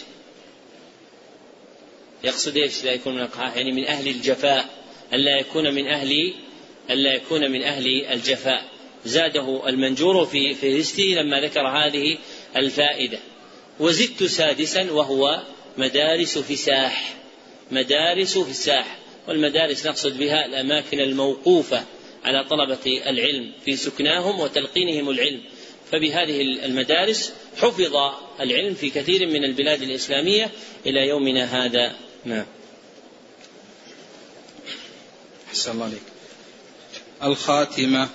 يقصد 2.25 2.57
إيش 2.57 2.85
لا 2.85 2.93
يكون 2.93 3.13
من 3.15 3.19
الأقحاح؟ 3.19 3.57
يعني 3.57 3.73
من 3.73 3.87
أهل 3.87 4.09
الجفاء 4.09 4.69
ألا 5.13 5.41
يكون 5.41 5.75
من 5.75 5.87
أهل 5.87 6.35
ألا 6.91 7.15
يكون 7.15 7.51
من 7.51 7.63
أهل 7.63 8.07
الجفاء. 8.07 8.65
زاده 9.05 9.69
المنجور 9.69 10.27
في 10.27 10.55
فهرسته 10.55 11.03
لما 11.03 11.41
ذكر 11.41 11.67
هذه 11.69 12.19
الفائدة. 12.57 13.19
وزدت 13.81 14.25
سادسا 14.25 14.93
وهو 14.93 15.43
مدارس 15.79 16.39
فساح. 16.39 17.15
مدارس 17.71 18.39
فساح. 18.39 18.99
والمدارس 19.29 19.87
نقصد 19.87 20.19
بها 20.19 20.47
الأماكن 20.47 21.01
الموقوفة 21.01 21.85
على 22.25 22.45
طلبة 22.45 23.03
العلم 23.07 23.53
في 23.65 23.77
سكناهم 23.77 24.41
وتلقينهم 24.41 25.11
العلم. 25.11 25.41
فبهذه 25.93 26.41
المدارس 26.41 27.33
حفظ 27.57 27.97
العلم 28.41 28.75
في 28.75 28.91
كثير 28.91 29.27
من 29.27 29.45
البلاد 29.45 29.83
الإسلامية 29.83 30.51
إلى 30.87 31.09
يومنا 31.09 31.45
هذا. 31.45 31.97
نعم. 32.25 32.47
أحسن 35.49 35.73
الله 35.73 35.85
عليك. 35.85 36.10
الخاتمة. 37.23 38.09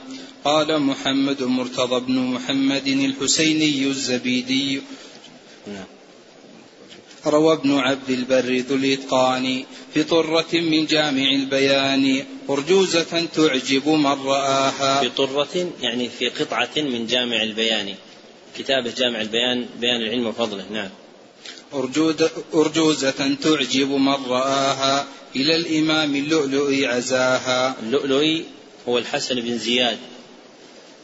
قال 0.45 0.81
محمد 0.81 1.43
مرتضى 1.43 1.99
بن 2.05 2.19
محمد 2.19 2.87
الحسيني 2.87 3.87
الزبيدي. 3.87 4.81
روى 7.25 7.53
ابن 7.53 7.77
عبد 7.77 8.09
البر 8.09 8.63
ذو 8.69 8.75
الإتقان 8.75 9.63
في 9.93 10.03
طرة 10.03 10.53
من 10.53 10.85
جامع 10.85 11.31
البيان 11.31 12.25
أرجوزة 12.49 13.25
تعجب 13.35 13.89
من 13.89 14.05
رآها. 14.25 15.01
في 15.01 15.09
طرة 15.09 15.71
يعني 15.81 16.09
في 16.09 16.29
قطعة 16.29 16.75
من 16.77 17.07
جامع 17.07 17.41
البيان. 17.41 17.95
كتابة 18.57 18.93
جامع 18.97 19.21
البيان 19.21 19.65
بيان 19.81 20.01
العلم 20.01 20.27
وفضله. 20.27 20.65
نعم. 20.71 20.89
أرجوزة 22.53 23.35
تعجب 23.41 23.89
من 23.89 24.17
رآها 24.27 25.07
إلى 25.35 25.55
الإمام 25.55 26.15
اللؤلؤي 26.15 26.85
عزاها. 26.87 27.75
اللؤلؤي 27.83 28.45
هو 28.87 28.97
الحسن 28.97 29.35
بن 29.35 29.57
زياد 29.57 29.97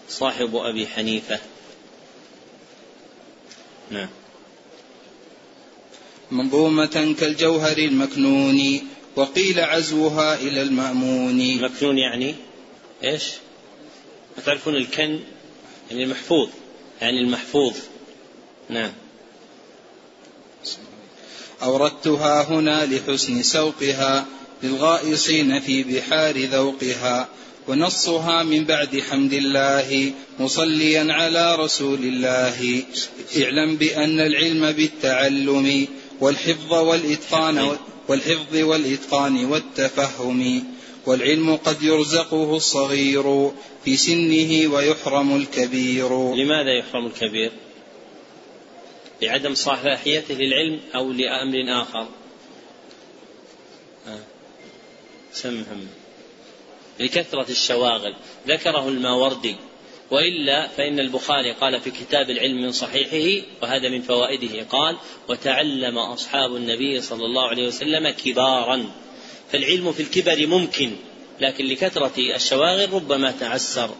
صاحب 0.10 0.56
أبي 0.56 0.88
حنيفة. 0.88 1.40
نعم. 3.92 4.10
منظومة 6.32 7.16
كالجوهر 7.20 7.78
المكنون 7.78 8.82
وقيل 9.16 9.60
عزوها 9.60 10.36
إلى 10.36 10.62
المأمون. 10.62 11.62
مكنون 11.62 11.98
يعني 11.98 12.36
إيش؟ 13.04 13.24
تعرفون 14.46 14.76
الكن؟ 14.76 15.20
يعني 15.92 16.04
المحفوظ 16.04 16.50
يعني 17.02 17.22
المحفوظ. 17.22 17.74
نعم. 18.70 18.92
أوردتها 21.64 22.44
هنا 22.44 22.86
لحسن 22.86 23.44
سوقها 23.44 24.26
للغائصين 24.64 25.60
في 25.60 25.84
بحار 25.84 26.38
ذوقها. 26.38 27.30
ونصها 27.72 28.44
من 28.44 28.66
بعد 28.66 29.00
حمد 29.00 29.34
الله 29.34 30.14
مصليا 30.40 31.14
على 31.14 31.56
رسول 31.56 32.00
الله. 32.00 32.84
اعلم 33.38 33.76
بأن 33.76 34.20
العلم 34.20 34.72
بالتعلم 34.72 35.88
والحفظ 36.22 36.74
والإتقان 36.74 37.78
والحفظ 38.08 38.56
والإتقان 38.56 39.46
والتفهم. 39.46 40.64
والعلم 41.06 41.56
قد 41.56 41.84
يرزقه 41.84 42.56
الصغير 42.56 43.52
في 43.86 43.98
سنه 43.98 44.74
ويحرم 44.74 45.36
الكبير. 45.36 46.36
لماذا 46.36 46.80
يحرم 46.80 47.06
الكبير؟ 47.06 47.52
لعدم 49.22 49.56
صلاحيته 49.56 50.34
للعلم 50.34 50.80
أو 50.96 51.12
لأمر 51.12 51.82
آخر. 51.82 52.08
آه. 54.08 54.20
سم 55.34 55.62
محمد. 55.62 56.01
لكثرة 57.02 57.50
الشواغل. 57.50 58.16
ذكره 58.48 58.90
الماوردي. 58.90 59.56
وإلا 60.12 60.68
فإن 60.68 61.00
البخاري 61.00 61.52
قال 61.52 61.82
في 61.82 61.92
كتاب 61.92 62.30
العلم 62.30 62.62
من 62.62 62.72
صحيحه 62.72 63.46
وهذا 63.62 63.90
من 63.90 64.02
فوائده 64.02 64.64
قال 64.64 64.98
وتعلم 65.30 65.98
أصحاب 65.98 66.56
النبي 66.56 67.02
صلى 67.02 67.26
الله 67.26 67.48
عليه 67.48 67.68
وسلم 67.68 68.10
كبارا. 68.10 68.92
فالعلم 69.52 69.92
في 69.92 70.04
الكبر 70.04 70.48
ممكن 70.48 70.92
لكن 71.42 71.66
لكثرة 71.66 72.14
الشواغل 72.36 72.94
ربما 72.94 73.32
تعسر. 73.32 73.96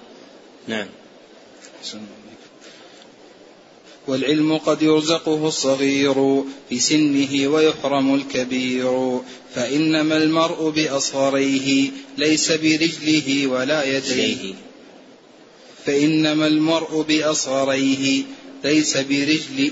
نعم. 0.68 0.88
والعلم 4.12 4.58
قد 4.58 4.82
يرزقه 4.82 5.48
الصغير 5.48 6.44
في 6.70 6.80
سنه 6.80 7.48
ويحرم 7.48 8.16
الكبير. 8.16 9.20
فإنما 9.56 10.18
المرء 10.18 10.70
بأصغريه 10.70 11.90
ليس 12.18 12.52
برجله 12.52 13.48
ولا 13.48 13.98
يديه. 13.98 14.54
فإنما 15.86 16.48
المرء 16.48 17.02
بأصغريه 17.02 18.24
ليس 18.64 18.98
برجل 18.98 19.72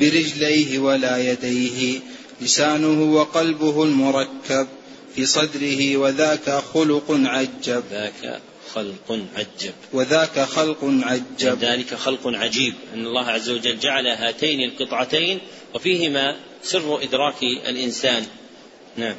برجليه 0.00 0.78
ولا 0.78 1.32
يديه. 1.32 2.00
لسانه 2.40 3.14
وقلبه 3.14 3.82
المركب 3.82 4.66
في 5.14 5.26
صدره 5.26 5.96
وذاك 5.96 6.62
خلق 6.74 7.04
عجب. 7.10 7.82
ذاك 7.90 8.40
خلق 8.74 9.20
عجب. 9.36 9.72
وذاك 9.92 10.40
خلق 10.40 10.78
عجب. 10.84 11.58
ذلك 11.60 11.94
خلق 11.94 12.26
عجيب. 12.26 12.74
أن 12.94 13.06
الله 13.06 13.26
عز 13.26 13.50
وجل 13.50 13.78
جعل 13.78 14.06
هاتين 14.06 14.60
القطعتين 14.60 15.38
وفيهما 15.74 16.36
سر 16.62 17.02
إدراك 17.02 17.42
الإنسان. 17.42 18.24
نعم. 18.96 19.14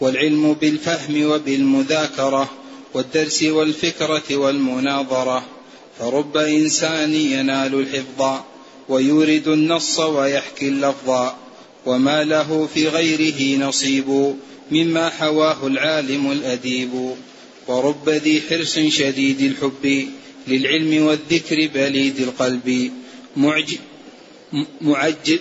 والعلم 0.00 0.54
بالفهم 0.54 1.30
وبالمذاكرة 1.30 2.50
والدرس 2.94 3.42
والفكرة 3.42 4.36
والمناظرة. 4.36 5.44
فرب 5.98 6.36
إنسان 6.36 7.14
ينال 7.14 7.74
الحفظ 7.74 8.40
ويورد 8.88 9.48
النص 9.48 10.00
ويحكي 10.00 10.68
اللفظ. 10.68 11.30
وما 11.86 12.24
له 12.24 12.68
في 12.74 12.88
غيره 12.88 13.68
نصيب 13.68 14.36
مما 14.70 15.08
حواه 15.08 15.66
العالم 15.66 16.32
الأديب. 16.32 17.14
ورب 17.68 18.08
ذي 18.08 18.42
حرص 18.50 18.78
شديد 18.78 19.40
الحب 19.40 20.08
للعلم 20.48 21.06
والذكر 21.06 21.68
بليد 21.74 22.20
القلب. 22.20 22.92
معج 23.36 23.74
معج 24.80 25.38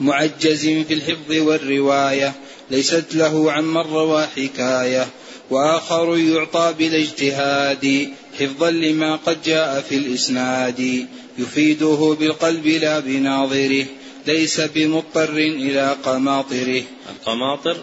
معجز 0.00 0.68
في 0.68 0.94
الحفظ 0.94 1.30
والرواية 1.30 2.34
ليست 2.70 3.14
له 3.14 3.52
عن 3.52 3.76
روى 3.76 4.26
حكاية. 4.26 5.08
وآخر 5.50 6.18
يعطى 6.18 6.74
بلا 6.78 6.98
اجتهاد 6.98 8.12
حفظا 8.38 8.70
لما 8.70 9.16
قد 9.16 9.42
جاء 9.42 9.80
في 9.88 9.96
الإسناد. 9.96 11.06
يفيده 11.38 12.16
بالقلب 12.20 12.66
لا 12.66 13.00
بناظره 13.00 13.86
ليس 14.26 14.60
بمضطر 14.60 15.36
إلى 15.36 15.96
قماطره. 16.04 16.82
القماطر 17.10 17.76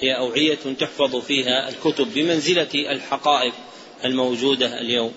هي 0.00 0.16
أوعية 0.16 0.58
تحفظ 0.80 1.16
فيها 1.16 1.68
الكتب 1.68 2.14
بمنزلة 2.14 2.68
الحقائق 2.74 3.52
الموجودة 4.04 4.80
اليوم. 4.80 5.12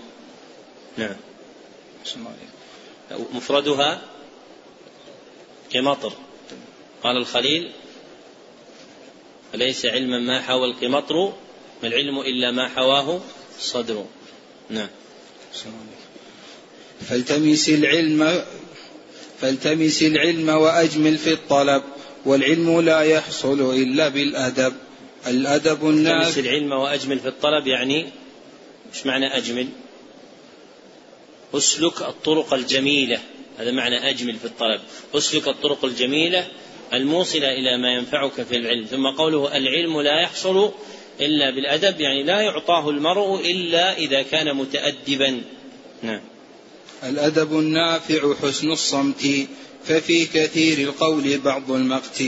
نعم. 0.98 1.16
مفردها 3.34 4.02
قمطر 5.74 6.14
قال 7.03 7.18
الخليل 7.18 7.72
فليس 9.53 9.86
علما 9.86 10.20
ما 10.20 10.41
حوى 10.41 10.66
القمطر 10.66 11.34
ما 11.84 11.88
العلم 11.88 12.20
إلا 12.20 12.52
ما 12.52 12.68
حواه 12.68 13.22
الصدر 13.58 14.06
نعم. 14.70 14.90
فالتمس 17.10 17.70
العلم 17.70 18.44
فالتمس 19.41 20.03
العلم 20.03 20.49
وأجمل 20.49 21.18
في 21.18 21.34
الطلب. 21.34 21.84
والعلم 22.26 22.81
لا 22.81 23.02
يحصل 23.02 23.76
إلا 23.76 24.07
بالأدب. 24.07 24.73
الأدب 25.27 25.89
التمس 25.89 26.38
العلم 26.38 26.72
وأجمل 26.72 27.19
في 27.19 27.27
الطلب 27.27 27.68
يعني 27.68 28.06
إيش 28.93 29.06
معنى 29.06 29.38
أجمل؟ 29.38 29.68
أسلك 31.53 32.02
الطرق 32.02 32.53
الجميلة. 32.53 33.19
هذا 33.60 33.72
معنى 33.72 34.10
أجمل 34.10 34.35
في 34.35 34.45
الطلب. 34.45 34.81
أسلك 35.14 35.48
الطرق 35.48 35.85
الجميلة 35.85 36.48
الموصلة 36.93 37.52
إلى 37.52 37.77
ما 37.77 37.93
ينفعك 37.93 38.41
في 38.49 38.56
العلم. 38.56 38.85
ثم 38.85 39.07
قوله 39.07 39.57
العلم 39.57 40.02
لا 40.02 40.22
يحصل 40.22 40.72
إلا 41.22 41.52
بالأدب 41.52 42.02
يعني 42.02 42.23
لا 42.23 42.41
يعطاه 42.41 42.89
المرء 42.89 43.52
إلا 43.52 43.98
إذا 43.98 44.22
كان 44.22 44.56
متأدبا. 44.56 45.41
نعم. 46.03 46.22
الأدب 47.03 47.60
النافع 47.60 48.35
حسن 48.35 48.72
الصمت. 48.72 49.48
ففي 49.88 50.26
كثير 50.26 50.78
القول 50.80 51.38
بعض 51.38 51.72
المقت 51.72 52.24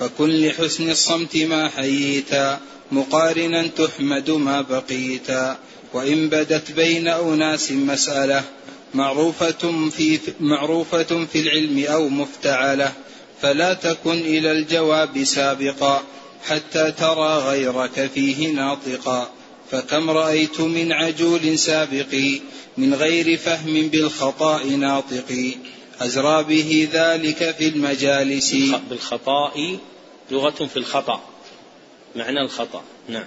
فكن 0.00 0.30
لحسن 0.30 0.90
الصمت 0.90 1.36
ما 1.36 1.68
حييتا 1.68 2.60
مقارنا 2.92 3.66
تحمد 3.66 4.30
ما 4.30 4.60
بقيتا 4.60 5.58
وإن 5.92 6.28
بدت 6.28 6.72
بين 6.72 7.08
أناس 7.08 7.72
مسألة 7.72 8.44
معروفة 8.94 9.88
في 9.90 10.18
معروفة 10.40 11.26
في 11.32 11.40
العلم 11.40 11.84
أو 11.84 12.08
مفتعلة 12.08 12.92
فلا 13.42 13.74
تكن 13.74 14.18
إلى 14.18 14.52
الجواب 14.52 15.24
سابقا 15.24 16.02
حتى 16.44 16.92
ترى 16.92 17.38
غيرك 17.38 18.10
فيه 18.14 18.48
ناطقا. 18.48 19.30
فكم 19.70 20.10
رأيت 20.10 20.60
من 20.60 20.92
عجول 20.92 21.58
سابق 21.58 22.14
من 22.78 22.94
غير 22.94 23.36
فهم 23.36 23.88
بالخطأ 23.88 24.64
ناطق 24.64 25.54
أزرى 26.00 26.44
به 26.44 26.88
ذلك 26.92 27.54
في 27.58 27.68
المجالس. 27.68 28.54
بالخطاء 28.90 29.78
لغة 30.30 30.66
في 30.66 30.76
الخطأ. 30.76 31.20
معنى 32.16 32.40
الخطأ. 32.40 32.82
نعم. 33.08 33.24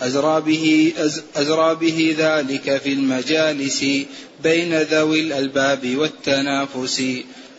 أزرى 0.00 0.40
به, 0.40 0.92
أزرى 1.36 1.74
به 1.74 2.14
ذلك 2.18 2.78
في 2.82 2.92
المجالس 2.92 3.84
بين 4.42 4.74
ذوي 4.74 5.20
الألباب 5.20 5.96
والتنافس. 5.96 7.02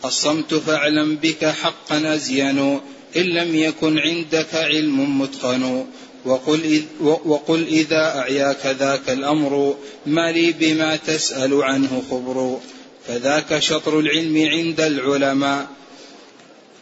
الصمت 0.04 0.54
فاعلم 0.54 1.16
بك 1.16 1.44
حقا 1.44 2.14
أزين 2.14 2.80
إن 3.16 3.22
لم 3.22 3.54
يكن 3.54 3.98
عندك 3.98 4.54
علم 4.54 5.20
متقن. 5.20 5.86
وقل, 6.26 6.84
وقل 7.00 7.66
إذا 7.66 8.18
أعياك 8.18 8.66
ذاك 8.66 9.10
الأمر 9.10 9.76
ما 10.06 10.32
لي 10.32 10.52
بما 10.52 10.96
تسأل 10.96 11.62
عنه 11.62 12.02
خبر. 12.10 12.58
فذاك 13.06 13.58
شطر 13.58 13.98
العلم 13.98 14.48
عند 14.48 14.80
العلماء 14.80 15.66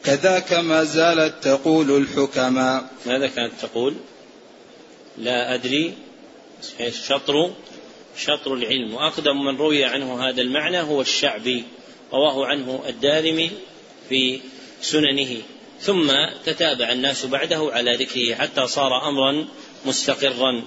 كذاك 0.05 0.53
ما 0.53 0.85
زالت 0.85 1.35
تقول 1.43 1.97
الحكماء. 1.97 2.91
ماذا 3.07 3.27
كانت 3.27 3.53
تقول؟ 3.63 3.95
لا 5.19 5.55
أدري. 5.55 5.93
شطر 7.07 7.51
شطر 8.17 8.55
العلم. 8.55 8.95
وأقدم 8.95 9.45
من 9.45 9.57
روي 9.57 9.85
عنه 9.85 10.29
هذا 10.29 10.41
المعنى 10.41 10.81
هو 10.81 11.01
الشعبي 11.01 11.65
رواه 12.13 12.47
عنه 12.47 12.83
الدارمي 12.89 13.51
في 14.09 14.41
سننه. 14.83 15.37
ثم 15.81 16.13
تتابع 16.47 16.93
الناس 16.93 17.27
بعده 17.27 17.71
على 17.73 17.97
ذكره 17.97 18.35
حتى 18.35 18.67
صار 18.67 19.09
أمرا 19.09 19.47
مستقرا. 19.87 20.63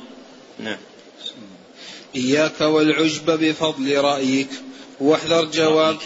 نعم. 0.59 0.77
إياك 2.15 2.61
والعجب 2.61 3.25
بفضل 3.25 3.97
رأيك. 3.97 4.49
واحذر 4.99 5.45
جواب. 5.45 5.97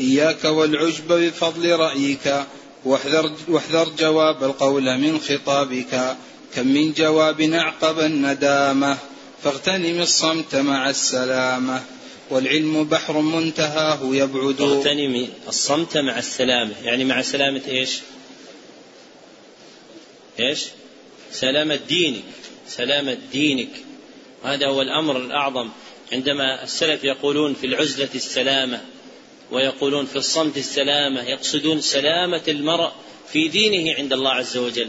إياك 0.00 0.44
والعجب 0.44 1.12
بفضل 1.12 1.76
رأيك. 1.76 2.44
واحذر, 2.84 3.32
واحذر 3.48 3.88
جواب 3.98 4.44
القول 4.44 4.98
من 4.98 5.20
خطابك. 5.20 6.16
كم 6.54 6.66
من 6.66 6.92
جواب 6.92 7.40
أعقب 7.40 8.00
الندامة. 8.00 8.98
فاغتنم 9.44 10.00
الصمت 10.00 10.56
مع 10.56 10.90
السلامة. 10.90 11.82
والعلم 12.30 12.84
بحر 12.84 13.20
منتهاه 13.20 14.14
يبعد. 14.14 14.54
فاغتنم 14.54 15.28
الصمت 15.48 15.98
مع 15.98 16.18
السلامة. 16.18 16.74
يعني 16.84 17.04
مع 17.04 17.22
سلامة 17.22 17.62
إيش؟ 17.68 17.98
إيش؟ 20.40 20.64
سلامة 21.32 21.78
دينك. 21.88 22.22
سلامة 22.68 23.16
دينك. 23.32 23.70
هذا 24.44 24.66
هو 24.66 24.82
الأمر 24.82 25.16
الأعظم. 25.16 25.68
عندما 26.12 26.62
السلف 26.62 27.04
يقولون 27.04 27.54
في 27.54 27.66
العزلة 27.66 28.08
السلامة 28.14 28.80
ويقولون 29.50 30.06
في 30.06 30.16
الصمت 30.16 30.56
السلامة 30.56 31.22
يقصدون 31.22 31.80
سلامة 31.80 32.42
المرء 32.48 32.90
في 33.32 33.48
دينه 33.48 33.94
عند 33.94 34.12
الله 34.12 34.30
عز 34.30 34.56
وجل. 34.56 34.88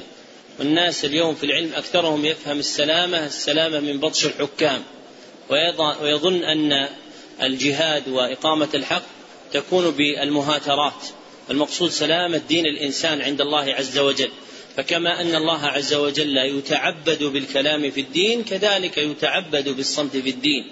والناس 0.60 1.06
اليوم 1.06 1.36
في 1.36 1.46
العلم 1.46 1.74
أكثرهم 1.74 2.26
يفهم 2.26 2.60
السلامة 2.60 3.26
السلامة 3.26 3.80
من 3.80 4.00
بطش 4.00 4.26
الحكام. 4.26 4.84
ويظن 6.02 6.44
أن 6.44 6.90
الجهاد 7.44 8.10
وإقامة 8.10 8.70
الحق 8.74 9.04
تكون 9.54 9.92
بالمهاترات. 9.92 11.08
المقصود 11.50 11.90
سلامة 11.90 12.42
دين 12.50 12.66
الإنسان 12.66 13.22
عند 13.22 13.42
الله 13.42 13.74
عز 13.74 13.98
وجل. 13.98 14.30
فكما 14.78 15.22
أن 15.22 15.36
الله 15.36 15.66
عز 15.66 15.94
وجل 15.94 16.38
يتعبد 16.38 17.24
بالكلام 17.24 17.92
في 17.92 18.02
الدين 18.02 18.44
كذلك 18.44 18.98
يتعبد 18.98 19.70
بالصمت 19.70 20.18
في 20.18 20.30
الدين. 20.30 20.72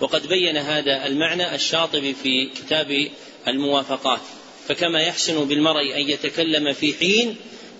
وقد 0.00 0.26
بين 0.26 0.56
هذا 0.56 1.06
المعنى 1.06 1.54
الشاطبي 1.54 2.14
في 2.14 2.46
كتاب 2.46 3.08
الموافقات. 3.48 4.20
فكما 4.68 5.00
يحسن 5.00 5.44
بالمرء 5.44 5.96
أن 5.96 6.10
يتكلم 6.10 6.72
في 6.72 6.94
حين 6.94 7.36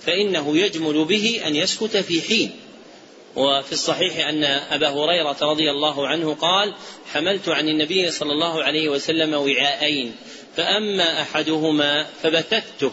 فإنه 0.07 0.59
يجمل 0.59 1.05
به 1.05 1.41
أن 1.47 1.57
يسكت 1.57 1.97
في 1.97 2.23
حين. 2.23 2.51
وفي 3.39 3.73
الصحيح 3.73 4.29
أن 4.29 4.45
أبا 4.45 4.89
هريرة 4.89 5.37
رضي 5.43 5.71
الله 5.71 6.09
عنه 6.09 6.35
قال 6.35 6.75
حملت 7.13 7.49
عن 7.49 7.69
النبي 7.69 8.11
صلى 8.11 8.33
الله 8.33 8.63
عليه 8.63 8.89
وسلم 8.89 9.35
وعاءين 9.35 10.17
فأما 10.57 11.23
أحدهما 11.23 12.07
فبتته 12.23 12.93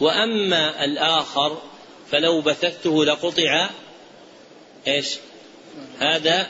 وأما 0.00 0.84
الآخر 0.84 1.62
فلو 2.10 2.40
بثثته 2.40 3.04
لقطع 3.04 3.70
إيش؟ 4.86 5.16
هذا 5.98 6.46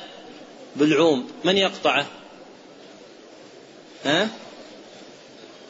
بالعوم 0.76 1.30
من 1.44 1.56
يقطعه؟ 1.56 2.06
ها؟ 4.04 4.28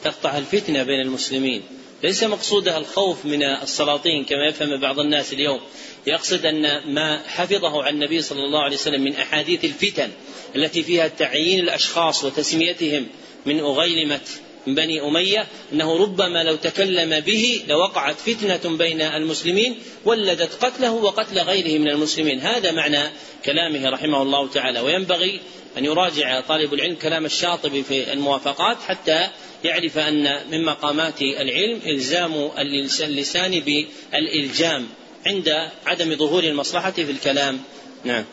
تقطع 0.04 0.38
الفتنة 0.38 0.82
بين 0.82 1.00
المسلمين 1.00 1.62
ليس 2.02 2.24
مقصودها 2.24 2.78
الخوف 2.78 3.24
من 3.24 3.42
السلاطين 3.42 4.24
كما 4.24 4.46
يفهم 4.46 4.80
بعض 4.80 5.00
الناس 5.00 5.32
اليوم 5.32 5.60
يقصد 6.08 6.46
أن 6.46 6.92
ما 6.94 7.22
حفظه 7.26 7.82
عن 7.82 7.94
النبي 7.94 8.22
صلى 8.22 8.44
الله 8.44 8.60
عليه 8.60 8.76
وسلم 8.76 9.02
من 9.02 9.16
أحاديث 9.16 9.64
الفتن 9.64 10.10
التي 10.56 10.82
فيها 10.82 11.08
تعيين 11.08 11.60
الأشخاص 11.60 12.24
وتسميتهم 12.24 13.06
من 13.46 13.60
أغيلمة 13.60 14.20
بني 14.66 15.00
أمية 15.00 15.46
أنه 15.72 15.96
ربما 15.96 16.44
لو 16.44 16.56
تكلم 16.56 17.20
به 17.20 17.62
لوقعت 17.68 18.16
فتنة 18.16 18.76
بين 18.76 19.00
المسلمين 19.00 19.78
ولدت 20.04 20.64
قتله 20.64 20.92
وقتل 20.92 21.38
غيره 21.38 21.78
من 21.78 21.88
المسلمين. 21.88 22.40
هذا 22.40 22.72
معنى 22.72 23.10
كلامه 23.44 23.90
رحمه 23.90 24.22
الله 24.22 24.48
تعالى. 24.48 24.80
وينبغي 24.80 25.40
أن 25.78 25.84
يراجع 25.84 26.40
طالب 26.40 26.74
العلم 26.74 26.94
كلام 26.94 27.24
الشاطبي 27.24 27.82
في 27.82 28.12
الموافقات 28.12 28.76
حتى 28.82 29.28
يعرف 29.64 29.98
أن 29.98 30.40
من 30.50 30.64
مقامات 30.64 31.22
العلم 31.22 31.80
إلزام 31.86 32.50
اللسان 33.00 33.60
بالإلجام. 33.60 34.88
عند 35.28 35.48
عدم 35.86 36.16
ظهور 36.16 36.44
المصلحة 36.44 36.90
في 36.90 37.10
الكلام. 37.10 37.58
نعم. 38.04 38.24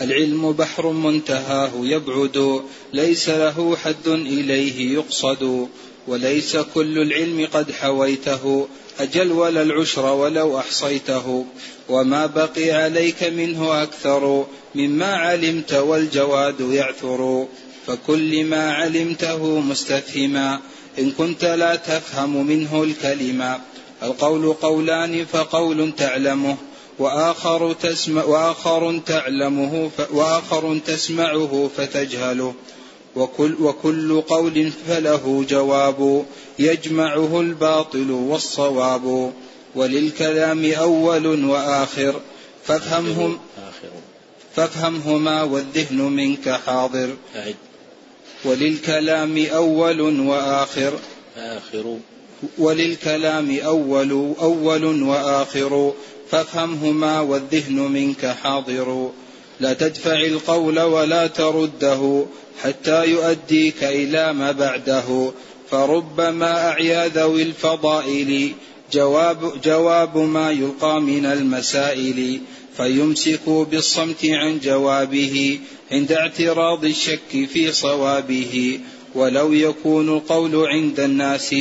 العلم 0.00 0.52
بحر 0.52 0.90
منتهاه 0.90 1.70
يبعد 1.74 2.62
ليس 2.92 3.28
له 3.28 3.76
حد 3.76 4.08
إليه 4.08 4.94
يقصد 4.94 5.68
وليس 6.06 6.56
كل 6.56 6.98
العلم 6.98 7.48
قد 7.52 7.72
حويته 7.72 8.68
أجل 9.00 9.32
ولا 9.32 9.62
العشر 9.62 10.06
ولو 10.06 10.58
أحصيته 10.58 11.46
وما 11.88 12.26
بقي 12.26 12.70
عليك 12.70 13.22
منه 13.22 13.82
أكثر 13.82 14.46
مما 14.74 15.14
علمت 15.16 15.72
والجواد 15.72 16.60
يعثر 16.60 17.46
فكل 17.86 18.44
ما 18.44 18.72
علمته 18.72 19.60
مستفهما 19.60 20.60
إن 20.98 21.10
كنت 21.10 21.44
لا 21.44 21.76
تفهم 21.76 22.46
منه 22.46 22.82
الكلمة 22.82 23.60
القول 24.02 24.52
قولان 24.52 25.24
فقول 25.24 25.92
تعلمه 25.96 26.56
وآخر, 26.98 27.72
تسمع 27.72 28.24
وآخر 28.24 29.00
تعلمه 29.06 29.90
وآخر 30.12 30.78
تسمعه 30.86 31.70
فتجهله. 31.76 32.54
وكل, 33.16 33.56
وكل 33.60 34.20
قول 34.20 34.70
فله 34.88 35.44
جواب 35.48 36.24
يجمعه 36.58 37.40
الباطل 37.40 38.10
والصواب. 38.10 39.32
وللكلام 39.74 40.72
أول 40.72 41.44
وآخر 41.44 42.20
فافهمهم 42.64 43.38
فافهمهما 44.56 45.42
والذهن 45.42 45.96
منك 45.96 46.48
حاضر. 46.66 47.16
وللكلام 48.44 49.46
أول 49.46 50.20
وآخر 50.20 50.92
آخر. 51.36 51.98
وللكلام 52.58 53.58
أول 53.58 54.34
أول 54.40 55.02
وآخر. 55.02 55.92
فافهمهما 56.30 57.20
والذهن 57.20 57.76
منك 57.76 58.26
حاضر. 58.26 59.10
لا 59.60 59.72
تدفع 59.72 60.20
القول 60.20 60.80
ولا 60.80 61.26
ترده 61.26 62.24
حتى 62.62 63.04
يؤديك 63.04 63.84
إلى 63.84 64.32
ما 64.32 64.52
بعده. 64.52 65.32
فربما 65.70 66.68
أعيا 66.68 67.08
ذوي 67.08 67.42
الفضائل 67.42 68.52
جواب, 68.92 69.60
جواب 69.64 70.18
ما 70.18 70.50
يلقى 70.50 71.00
من 71.00 71.26
المسائل. 71.26 72.40
فيمسك 72.76 73.48
بالصمت 73.48 74.24
عن 74.24 74.58
جوابه 74.58 75.58
عند 75.92 76.12
اعتراض 76.12 76.84
الشك 76.84 77.48
في 77.52 77.72
صوابه. 77.72 78.80
ولو 79.14 79.52
يكون 79.52 80.08
القول 80.08 80.66
عند 80.66 81.00
الناس 81.00 81.54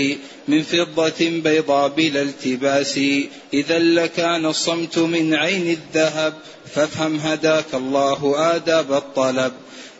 من 0.48 0.62
فضة 0.64 1.30
بيضاء 1.30 1.90
بلا 1.90 2.22
التباس. 2.22 3.00
إذا 3.54 3.80
لكان 3.80 4.46
الصمت 4.46 4.98
من 4.98 5.34
عين 5.34 5.78
الذهب 5.78 6.34
فافهم 6.76 7.16
هداك 7.20 7.66
الله 7.74 8.34
آداب 8.56 8.94
الطلب. 8.94 9.52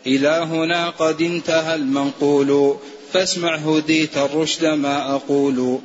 إلى 0.06 0.46
هنا 0.50 0.90
قد 0.90 1.22
انتهى 1.22 1.74
المنقول 1.74 2.76
فاسمع 3.12 3.56
هديت 3.56 4.16
الرشد 4.16 4.64
ما 4.66 5.14
أقول. 5.14 5.78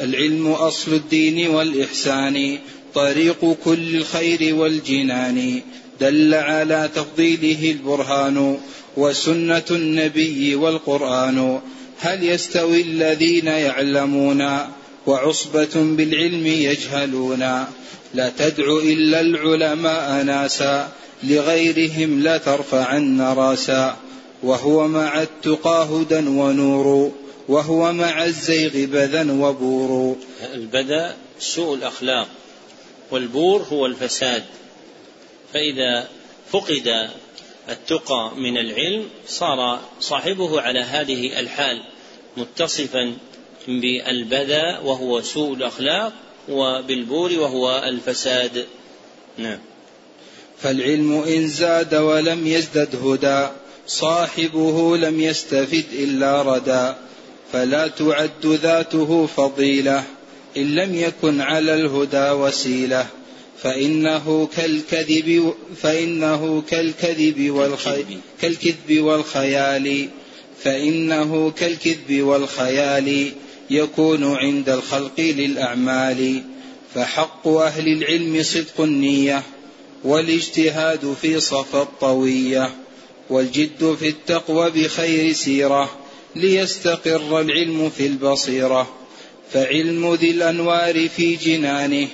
العلم 0.00 0.52
أصل 0.52 0.94
الدين 0.94 1.50
والإحسان 1.50 2.58
طريق 2.94 3.56
كل 3.64 3.96
الخير 3.96 4.54
والجنان. 4.54 5.62
دل 6.00 6.34
على 6.34 6.90
تفضيله 6.94 7.70
البرهان 7.70 8.58
وسنة 8.96 9.64
النبي 9.70 10.54
والقرآن. 10.54 11.60
هل 12.00 12.24
يستوي 12.24 12.80
الذين 12.80 13.46
يعلمون 13.46 14.58
وعصبة 15.06 15.74
بالعلم 15.74 16.46
يجهلون؟ 16.46 17.40
لا 18.14 18.32
تدع 18.38 18.64
إلا 18.82 19.20
العلماء 19.20 20.22
ناسا 20.22 20.92
لغيرهم 21.22 22.22
لا 22.22 22.38
ترفعن 22.38 23.20
راسا 23.20 23.96
وهو 24.42 24.88
مع 24.88 25.22
التقى 25.22 25.88
هدى 25.90 26.28
ونور 26.28 27.12
وهو 27.48 27.92
مع 27.92 28.24
الزيغ 28.24 28.70
بذا 28.74 29.32
وبور. 29.32 30.16
البذا 30.54 31.16
سوء 31.40 31.74
الأخلاق 31.74 32.28
والبور 33.10 33.66
هو 33.72 33.86
الفساد. 33.86 34.42
فإذا 35.52 36.08
فقد 36.50 37.10
التقى 37.68 38.32
من 38.36 38.58
العلم 38.58 39.04
صار 39.26 39.80
صاحبه 40.00 40.60
على 40.60 40.80
هذه 40.80 41.40
الحال 41.40 41.82
متصفا 42.36 43.16
بالبذا 43.68 44.78
وهو 44.78 45.20
سوء 45.20 45.54
الأخلاق 45.54 46.12
وبالبور 46.48 47.32
وهو 47.32 47.82
الفساد. 47.84 48.66
نعم. 49.38 49.58
فالعلم 50.58 51.12
إن 51.22 51.48
زاد 51.48 51.94
ولم 51.94 52.46
يزدد 52.46 52.96
هدى 52.96 53.48
صاحبه 53.86 54.96
لم 54.96 55.20
يستفد 55.20 55.84
إلا 55.92 56.42
ردا 56.42 56.96
فلا 57.52 57.88
تعد 57.88 58.46
ذاته 58.46 59.26
فضيلة 59.26 60.04
إن 60.56 60.74
لم 60.74 60.94
يكن 60.94 61.40
على 61.40 61.74
الهدى 61.74 62.30
وسيلة. 62.30 63.06
فإنه 63.62 64.48
كالكذب 64.56 65.54
فإنه 65.82 66.62
كالكذب 66.70 67.50
والخي 67.50 68.04
كالكذب. 68.40 69.00
والخيال. 69.00 70.08
فإنه 70.62 71.50
كالكذب 71.50 72.22
والخيال 72.22 73.32
يكون 73.70 74.24
عند 74.24 74.68
الخلق 74.68 75.20
للأعمال. 75.20 76.42
فحق 76.94 77.48
أهل 77.48 77.88
العلم 77.88 78.42
صدق 78.42 78.80
النية 78.80 79.42
والاجتهاد 80.04 81.16
في 81.22 81.40
صفا 81.40 81.82
الطوية 81.82 82.74
والجد 83.30 83.96
في 84.00 84.08
التقوى 84.08 84.70
بخير 84.70 85.32
سيرة 85.32 85.98
ليستقر 86.36 87.40
العلم 87.40 87.90
في 87.90 88.06
البصيرة. 88.06 88.94
فعلم 89.52 90.14
ذي 90.14 90.30
الأنوار 90.30 91.08
في 91.08 91.36
جنانه. 91.36 92.08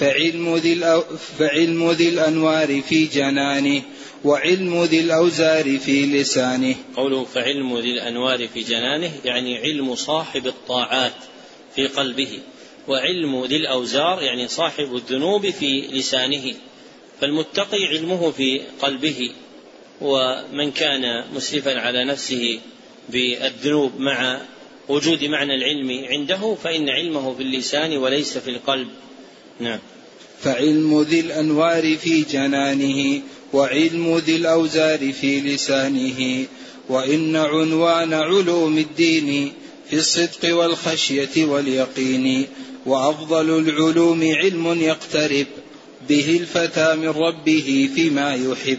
فعلم 0.00 0.56
ذي, 0.56 1.02
فعلم 1.38 1.90
ذي 1.90 2.08
الأنوار 2.08 2.80
في 2.80 3.06
جنانه 3.06 3.82
وعلم 4.24 4.84
ذي 4.84 5.00
الأوزار 5.00 5.78
في 5.78 6.06
لسانه. 6.06 6.74
قوله 6.96 7.24
فعلم 7.24 7.78
ذي 7.78 7.90
الأنوار 7.90 8.48
في 8.48 8.60
جنانه 8.60 9.12
يعني 9.24 9.58
علم 9.58 9.94
صاحب 9.94 10.46
الطاعات 10.46 11.12
في 11.74 11.86
قلبه 11.86 12.38
وعلم 12.88 13.44
ذي 13.44 13.56
الأوزار 13.56 14.22
يعني 14.22 14.48
صاحب 14.48 14.94
الذنوب 14.94 15.50
في 15.50 15.80
لسانه. 15.80 16.54
فالمتقي 17.20 17.84
علمه 17.84 18.30
في 18.30 18.60
قلبه 18.82 19.30
ومن 20.00 20.70
كان 20.70 21.24
مسرفا 21.34 21.80
على 21.80 22.04
نفسه 22.04 22.60
بالذنوب 23.08 24.00
مع 24.00 24.40
وجود 24.88 25.24
معنى 25.24 25.54
العلم 25.54 26.04
عنده 26.08 26.54
فإن 26.54 26.88
علمه 26.88 27.34
في 27.34 27.42
اللسان 27.42 27.96
وليس 27.96 28.38
في 28.38 28.50
القلب. 28.50 28.88
نعم. 29.60 29.78
فعلم 30.44 31.02
ذي 31.02 31.20
الأنوار 31.20 31.96
في 31.96 32.22
جنانه 32.22 33.22
وعلم 33.52 34.18
ذي 34.18 34.36
الأوزار 34.36 35.12
في 35.12 35.40
لسانه. 35.40 36.46
وإن 36.88 37.36
عنوان 37.36 38.14
علوم 38.14 38.78
الدين 38.78 39.52
في 39.90 39.96
الصدق 39.96 40.56
والخشية 40.56 41.44
واليقين 41.44 42.46
وأفضل 42.86 43.58
العلوم 43.58 44.22
علم 44.22 44.82
يقترب 44.82 45.46
به 46.08 46.36
الفتى 46.40 46.96
من 46.96 47.08
ربه 47.08 47.90
فيما 47.94 48.34
يحب. 48.34 48.78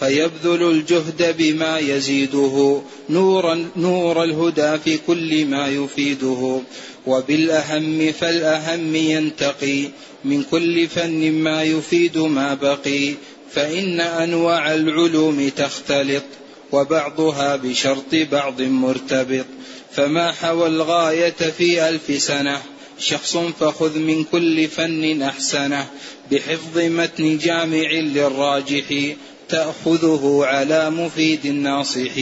فيبذل 0.00 0.70
الجهد 0.70 1.36
بما 1.38 1.78
يزيده 1.78 2.82
نورا 3.10 3.68
نور 3.76 4.24
الهدى 4.24 4.78
في 4.78 4.98
كل 5.06 5.46
ما 5.46 5.68
يفيده. 5.68 6.62
وبالأهم 7.08 8.12
فالأهم 8.12 8.96
ينتقي. 8.96 9.88
من 10.24 10.42
كل 10.42 10.88
فن 10.88 11.32
ما 11.32 11.62
يفيد 11.62 12.18
ما 12.18 12.54
بقي. 12.54 13.14
فإن 13.52 14.00
أنواع 14.00 14.74
العلوم 14.74 15.48
تختلط 15.48 16.24
وبعضها 16.72 17.56
بشرط 17.56 18.14
بعض 18.32 18.62
مرتبط. 18.62 19.46
فما 19.92 20.32
حوى 20.32 20.66
الغاية 20.66 21.30
في 21.30 21.88
ألف 21.88 22.22
سنة؟ 22.22 22.62
شخص 22.98 23.36
فخذ 23.36 23.98
من 23.98 24.24
كل 24.24 24.68
فن 24.68 25.22
أحسنه. 25.22 25.86
بحفظ 26.32 26.78
متن 26.78 27.38
جامع 27.38 27.90
للراجح 27.92 29.14
تأخذه 29.48 30.40
على 30.42 30.90
مفيد 30.90 31.46
ناصح 31.46 32.12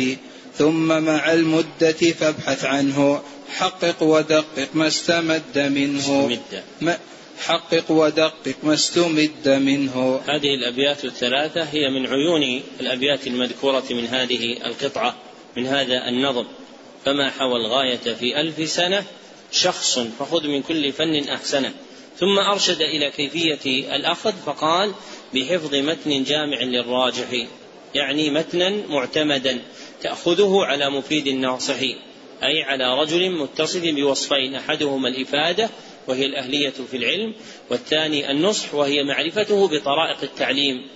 ثم 0.59 0.87
مع 1.03 1.33
المدة 1.33 1.93
فابحث 1.93 2.65
عنه. 2.65 3.23
حقق 3.49 4.03
ودقق 4.03 4.69
ما 4.75 4.87
استمد 4.87 5.59
منه. 5.59 6.39
ما 6.81 6.99
حقق 7.39 7.91
ودقق 7.91 8.57
ما 8.63 8.75
استمد 8.75 9.49
منه. 9.49 10.21
هذه 10.29 10.55
الأبيات 10.55 11.05
الثلاثة 11.05 11.63
هي 11.63 11.91
من 11.91 12.07
عيون 12.07 12.63
الأبيات 12.81 13.27
المذكورة 13.27 13.85
من 13.91 14.07
هذه 14.07 14.67
القطعة 14.67 15.17
من 15.57 15.67
هذا 15.67 16.09
النظم. 16.09 16.47
فما 17.05 17.31
حوى 17.31 17.57
الغاية 17.57 18.15
في 18.15 18.41
ألف 18.41 18.69
سنة؟ 18.71 19.05
شخص 19.53 19.99
فخذ 19.99 20.47
من 20.47 20.63
كل 20.63 20.93
فن 20.93 21.29
أحسنه. 21.29 21.73
ثم 22.19 22.39
أرشد 22.39 22.81
إلى 22.81 23.11
كيفية 23.11 23.97
الأخذ 23.97 24.33
فقال 24.47 24.93
بحفظ 25.35 25.75
متن 25.75 26.25
جامع 26.25 26.63
للراجح 26.63 27.47
يعني 27.95 28.31
متنا 28.31 28.69
معتمدا 28.89 29.63
تأخذه 30.03 30.65
على 30.65 30.91
مفيد 30.91 31.27
الناصح. 31.27 31.81
أي 32.43 32.63
على 32.63 33.01
رجل 33.01 33.31
متصف 33.31 33.83
بوصفين 33.83 34.55
أحدهما 34.55 35.09
الإفادة 35.09 35.71
وهي 36.09 36.27
الأهلية 36.27 36.75
في 36.91 36.97
العلم 36.97 37.35
والثاني 37.71 38.31
النصح 38.31 38.75
وهي 38.75 39.03
معرفته 39.03 39.69
بطرائق 39.69 40.19
التعليم. 40.23 40.89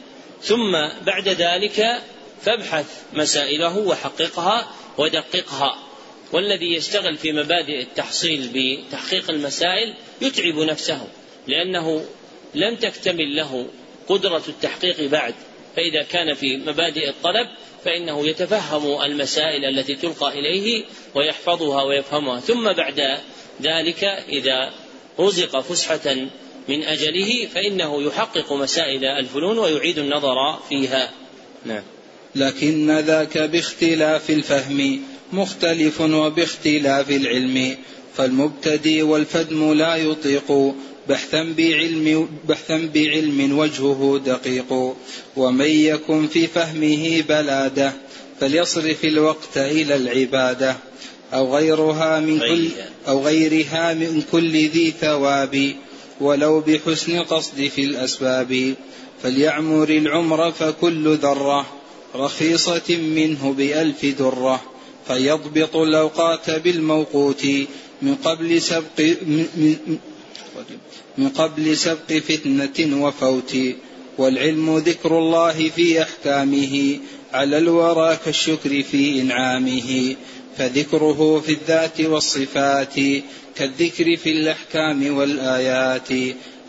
ثم 0.43 0.73
بعد 1.07 1.29
ذلك 1.29 2.03
فابحث 2.43 3.03
مسائله 3.12 3.79
وحققها 3.79 4.71
ودققها. 4.99 5.79
والذي 6.33 6.75
يشتغل 6.75 7.17
في 7.17 7.33
مبادئ 7.33 7.81
التحصيل 7.81 8.51
بتحقيق 8.55 9.31
المسائل 9.31 9.95
يتعب 10.21 10.59
نفسه 10.59 11.07
لأنه 11.47 12.05
لم 12.55 12.77
تكتمل 12.77 13.37
له 13.37 13.67
قدرة 14.09 14.43
التحقيق 14.49 15.01
بعد. 15.11 15.35
فإذا 15.76 16.02
كان 16.02 16.34
في 16.34 16.56
مبادئ 16.56 17.09
الطلب 17.09 17.48
فإنه 17.84 18.26
يتفهم 18.26 19.02
المسائل 19.02 19.64
التي 19.64 19.97
تلقى 19.97 20.38
إليه 20.38 20.84
ويحفظها 21.14 21.82
ويفهمها. 21.82 22.40
ثم 22.40 22.72
بعد 22.72 23.01
ذلك 23.62 24.05
إذا 24.28 24.72
رزق 25.20 25.60
فسحة 25.60 26.14
من 26.68 26.82
أجله 26.82 27.47
فإنه 27.55 28.02
يحقق 28.02 28.52
مسائل 28.52 29.05
الفنون 29.05 29.59
ويعيد 29.59 29.98
النظر 29.98 30.59
فيها. 30.68 31.10
نعم. 31.66 31.82
لكن 32.34 32.98
ذاك 32.98 33.38
باختلاف 33.38 34.30
الفهم 34.30 35.02
مختلف 35.32 36.01
وباختلاف 36.01 37.10
العلم 37.10 37.76
فالمبتدي 38.14 39.02
والفدم 39.02 39.72
لا 39.72 39.97
يطيق 39.97 40.74
بحثا 41.11 41.43
بعلم 41.59 42.28
بحثا 42.49 42.91
بعلم 42.95 43.59
وجهه 43.59 44.20
دقيق. 44.27 44.95
ومن 45.37 45.70
يكن 45.70 46.27
في 46.27 46.47
فهمه 46.47 47.24
بلاده 47.28 47.93
فليصرف 48.41 49.05
الوقت 49.05 49.57
إلى 49.57 49.97
العبادة. 49.97 50.77
أو 51.32 51.57
غيرها 51.57 52.20
من 52.20 52.39
كل 52.39 52.69
أو 53.09 53.27
غيرها 53.27 53.95
من 53.95 54.23
كل 54.32 54.69
ذي 54.69 54.95
ثواب 55.01 55.74
ولو 56.20 56.61
بحسن 56.61 57.23
قصد 57.23 57.70
في 57.74 57.85
الأسباب. 57.85 58.74
فليعمر 59.23 59.89
العمر 59.89 60.53
فكل 60.53 61.16
ذرة 61.16 61.66
رخيصة 62.15 62.97
منه 62.97 63.55
بألف 63.59 64.07
درة. 64.07 64.61
فيضبط 65.09 65.77
الأوقات 65.77 66.51
بالموقوت 66.51 67.47
من 68.03 68.15
قبل 68.15 68.62
سبق 68.62 69.01
من, 69.01 69.47
من 69.57 69.99
قبل 71.28 71.76
سبق 71.76 72.12
فتنة 72.12 73.05
وفوت 73.05 73.56
والعلم 74.18 74.78
ذكر 74.78 75.18
الله 75.18 75.68
في 75.68 76.02
أحكامه 76.02 76.98
على 77.32 77.59
الورى 77.59 78.18
كالشكر 78.24 78.82
في 78.82 79.20
إنعامه 79.20 80.16
فذكره 80.56 81.40
في 81.40 81.52
الذات 81.52 82.01
والصفات 82.01 82.94
كالذكر 83.56 84.16
في 84.16 84.32
الأحكام 84.32 85.16
والآيات. 85.16 86.09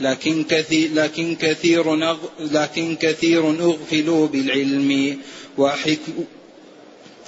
لكن 0.02 0.44
كثير 0.44 0.90
لكن 0.94 1.36
كثير 1.36 1.96
لكن 2.40 2.96
كثير 2.96 3.50
أغفلوا 3.50 4.28
بالعلم 4.28 5.18
وحكم 5.58 6.14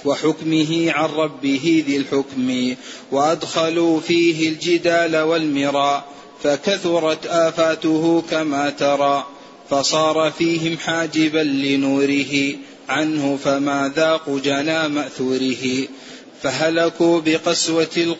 وحكمه 0.04 0.92
عن 0.92 1.08
ربه 1.08 1.84
ذي 1.86 1.96
الحكم 1.96 2.74
وأدخلوا 3.12 4.00
فيه 4.00 4.48
الجدال 4.48 5.16
والمراء. 5.16 6.08
فكثرت 6.44 7.26
آفاته 7.26 8.22
كما 8.30 8.70
ترى 8.70 9.26
فصار 9.70 10.32
فيهم 10.38 10.78
حاجبا 10.78 11.38
لنوره 11.38 12.54
عنه 12.88 13.38
فما 13.44 13.92
ذاقوا 13.96 14.40
جنا 14.40 14.88
مأثوره. 14.88 15.88
فهلكوا 16.42 17.20
بقسوة 17.24 18.16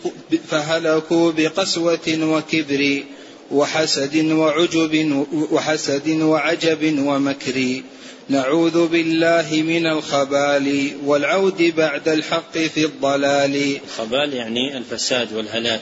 فهلكوا 0.49 1.31
بقسوة 1.31 2.07
وكبر 2.07 3.03
وحسد 3.51 4.31
وعجب 4.31 5.25
وحسد 5.51 6.09
وعجب 6.09 6.99
ومكر. 6.99 7.81
نعوذ 8.29 8.87
بالله 8.87 9.63
من 9.67 9.87
الخبال 9.87 10.91
والعود 11.05 11.73
بعد 11.77 12.07
الحق 12.07 12.57
في 12.57 12.85
الضلال. 12.85 13.77
الخبال 13.83 14.33
يعني 14.33 14.77
الفساد 14.77 15.33
والهلاك. 15.33 15.81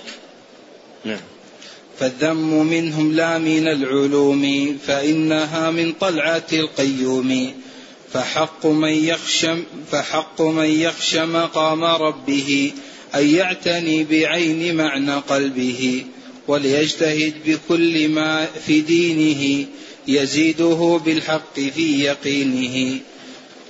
نعم. 1.06 1.33
فالذم 2.00 2.66
منهم 2.66 3.14
لا 3.14 3.38
من 3.38 3.68
العلوم 3.68 4.78
فإنها 4.88 5.72
من 5.72 5.94
طلعة 5.94 6.48
القيوم. 6.54 7.54
فحق 8.14 8.66
من 8.66 9.06
يخشى 9.06 9.56
فحق 9.92 10.42
من 10.42 10.82
يخشى 10.82 11.26
مقام 11.26 11.84
ربه 11.84 12.72
أن 13.16 13.36
يعتني 13.36 14.04
بعين 14.04 14.76
معنى 14.76 15.14
قلبه. 15.14 16.04
وليجتهد 16.48 17.34
بكل 17.46 18.10
ما 18.10 18.48
في 18.66 18.82
دينه 18.82 19.66
يزيده 20.08 21.02
بالحق 21.06 21.60
في 21.60 22.04
يقينه. 22.04 23.00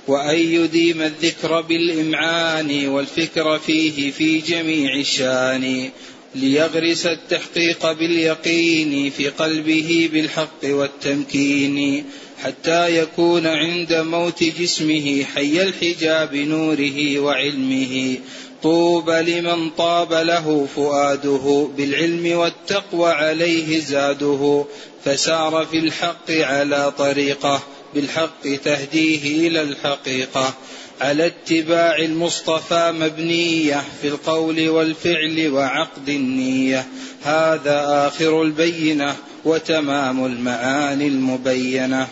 وأن 0.06 0.38
يديم 0.38 1.02
الذكر 1.02 1.60
بالإمعان 1.60 2.88
والفكر 2.88 3.58
فيه 3.58 4.10
في 4.10 4.38
جميع 4.38 4.94
الشان. 4.94 5.90
ليغرس 6.34 7.06
التحقيق 7.06 7.92
باليقين 7.92 9.10
في 9.10 9.28
قلبه 9.28 10.10
بالحق 10.12 10.64
والتمكين 10.64 12.04
حتى 12.42 12.98
يكون 12.98 13.46
عند 13.46 13.92
موت 13.92 14.44
جسمه 14.44 15.24
حي 15.24 15.62
الحجاب 15.62 16.34
نوره 16.34 17.18
وعلمه. 17.18 18.16
طوبى 18.62 19.12
لمن 19.12 19.70
طاب 19.70 20.12
له 20.12 20.68
فؤاده 20.76 21.68
بالعلم 21.76 22.38
والتقوى 22.38 23.10
عليه 23.10 23.80
زاده. 23.80 24.64
فسار 25.04 25.66
في 25.70 25.78
الحق 25.78 26.30
على 26.30 26.92
طريقه 26.98 27.62
بالحق 27.94 28.42
تهديه 28.64 29.48
إلى 29.48 29.62
الحقيقة. 29.62 30.54
على 31.00 31.26
اتباع 31.26 31.96
المصطفى 31.96 32.92
مبنية 32.92 33.84
في 34.00 34.08
القول 34.08 34.68
والفعل 34.68 35.48
وعقد 35.48 36.08
النية. 36.08 36.86
هذا 37.22 38.06
آخر 38.08 38.42
البينة 38.42 39.16
وتمام 39.44 40.24
المعاني 40.24 41.08
المبينة. 41.08 42.08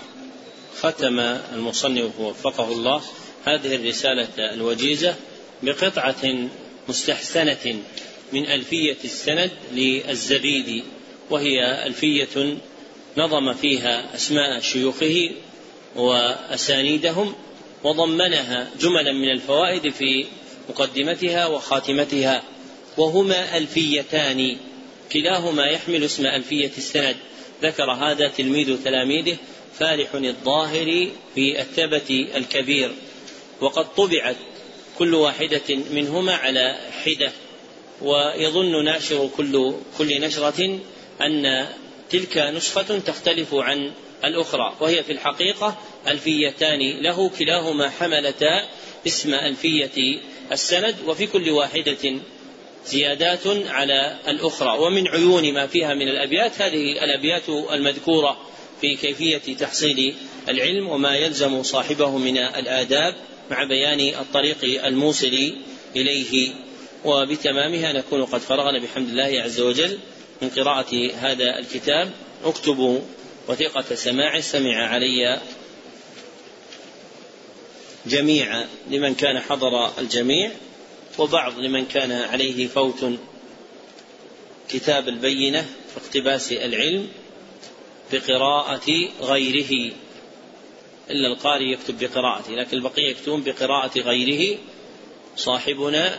ختم 0.81 1.21
المصنف 1.55 2.21
وفقه 2.21 2.73
الله 2.73 3.03
هذه 3.45 3.75
الرسالة 3.77 4.29
الوجيزة 4.55 5.15
بقطعة 5.63 6.49
مستحسنة 6.89 7.77
من 8.33 8.47
ألفية 8.47 8.97
السند 9.05 9.51
للزبيدي 9.73 10.85
وهي 11.31 11.87
ألفية 11.87 12.57
نظم 13.17 13.53
فيها 13.55 14.15
أسماء 14.15 14.61
شيوخه 14.61 15.31
وأسانيدهم 15.97 17.35
وضمنها 17.85 18.71
جملا 18.81 19.13
من 19.13 19.31
الفوائد 19.31 19.93
في 19.93 20.27
مقدمتها 20.69 21.47
وخاتمتها 21.47 22.43
وهما 22.99 23.57
ألفيتان. 23.57 24.57
كلاهما 25.13 25.67
يحمل 25.67 26.05
اسم 26.05 26.27
ألفية 26.27 26.71
السند. 26.79 27.17
ذكر 27.63 27.91
هذا 27.91 28.29
تلميذ 28.29 28.85
تلاميذه 28.85 29.37
فالح 29.79 30.15
الظاهر 30.15 31.09
في 31.35 31.61
الثبت 31.61 32.11
الكبير. 32.11 32.93
وقد 33.61 33.95
طبعت 33.95 34.37
كل 34.99 35.15
واحدة 35.15 35.77
منهما 35.91 36.35
على 36.35 36.79
حدة. 37.05 37.33
ويظن 38.03 38.85
ناشر 38.85 39.31
كل 39.37 39.75
كل 39.99 40.21
نشرة 40.21 40.79
أن 41.23 41.67
تلك 42.11 42.39
نسخة 42.39 42.99
تختلف 42.99 43.55
عن 43.55 43.93
الأخرى 44.24 44.77
وهي 44.81 45.03
في 45.03 45.12
الحقيقة 45.12 45.78
ألفيتان 46.09 47.03
له 47.03 47.28
كلاهما 47.28 47.90
حملتا 47.90 48.69
اسم 49.07 49.35
ألفية 49.35 50.19
السند 50.53 50.97
وفي 51.07 51.27
كل 51.27 51.51
واحدة 51.51 52.20
زيادات 52.86 53.47
على 53.66 54.19
الأخرى. 54.28 54.78
ومن 54.78 55.09
عيون 55.09 55.53
ما 55.53 55.66
فيها 55.66 55.94
من 55.94 56.09
الأبيات 56.09 56.62
هذه 56.62 57.05
الأبيات 57.05 57.49
المذكورة 57.49 58.40
في 58.81 58.97
كيفية 58.97 59.57
تحصيل 59.57 60.15
العلم 60.49 60.89
وما 60.89 61.16
يلزم 61.16 61.62
صاحبه 61.62 62.19
من 62.19 62.39
الآداب 62.39 63.15
مع 63.51 63.65
بيان 63.65 64.01
الطريق 64.01 64.85
الموصل 64.85 65.53
إليه. 65.97 66.53
وبتمامها 67.05 67.93
نكون 67.93 68.24
قد 68.24 68.40
فرغنا 68.40 68.78
بحمد 68.78 69.09
الله 69.09 69.43
عز 69.43 69.61
وجل 69.61 69.99
من 70.43 70.49
قراءة 70.49 71.11
هذا 71.15 71.59
الكتاب. 71.59 72.11
اكتبوا 72.44 73.01
وثيقة 73.48 73.94
سماع 73.94 74.40
سمع 74.40 74.89
علي 74.89 75.40
جميعا 78.06 78.69
لمن 78.90 79.14
كان 79.14 79.40
حضر 79.40 79.98
الجميع 79.98 80.51
وبعض 81.19 81.59
لمن 81.59 81.86
كان 81.86 82.12
عليه 82.12 82.66
فوت 82.66 83.05
كتاب 84.69 85.09
البينة 85.09 85.62
في 85.62 85.97
اقتباس 85.97 86.52
العلم 86.52 87.09
بقراءة 88.12 89.09
غيره. 89.20 89.93
إلا 91.10 91.28
القارئ 91.28 91.73
يكتب 91.73 91.98
بقراءته 91.98 92.52
لكن 92.52 92.77
البقية 92.77 93.10
يكتبون 93.10 93.43
بقراءة 93.43 93.98
غيره. 93.98 94.59
صاحبنا 95.36 96.19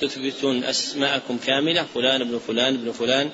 تثبتون 0.00 0.64
أسماءكم 0.64 1.38
كاملة 1.46 1.86
فلان 1.94 2.20
ابن 2.20 2.38
فلان 2.38 2.74
ابن 2.74 2.92
فلان 2.92 3.30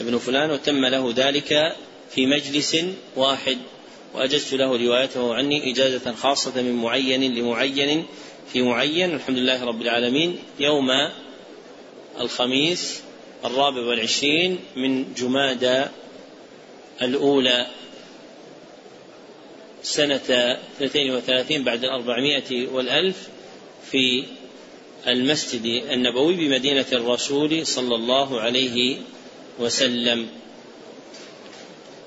ابن 0.00 0.18
فلان 0.18 0.50
وتم 0.50 0.86
له 0.86 1.12
ذلك 1.16 1.76
في 2.14 2.26
مجلس 2.26 2.76
واحد 3.16 3.58
وأجزت 4.14 4.54
له 4.54 4.76
روايته 4.86 5.34
عني 5.34 5.72
إجازة 5.72 6.12
خاصة 6.12 6.62
من 6.62 6.72
معين 6.72 7.34
لمعين 7.34 8.06
في 8.52 8.62
معين 8.62 9.14
الحمد 9.14 9.38
لله 9.38 9.64
رب 9.64 9.82
العالمين 9.82 10.38
يوم 10.60 10.88
الخميس 12.20 13.02
الرابع 13.44 13.80
والعشرين 13.80 14.58
من 14.76 15.14
جمادى 15.14 15.84
الأولى 17.02 17.66
سنة 19.82 20.56
32 20.82 21.64
بعد 21.64 21.84
الأربعمائة 21.84 22.68
والألف 22.68 23.28
في 23.90 24.24
المسجد 25.06 25.64
النبوي 25.64 26.34
بمدينة 26.34 26.86
الرسول 26.92 27.66
صلى 27.66 27.94
الله 27.94 28.40
عليه 28.40 28.96
وسلم. 29.58 30.28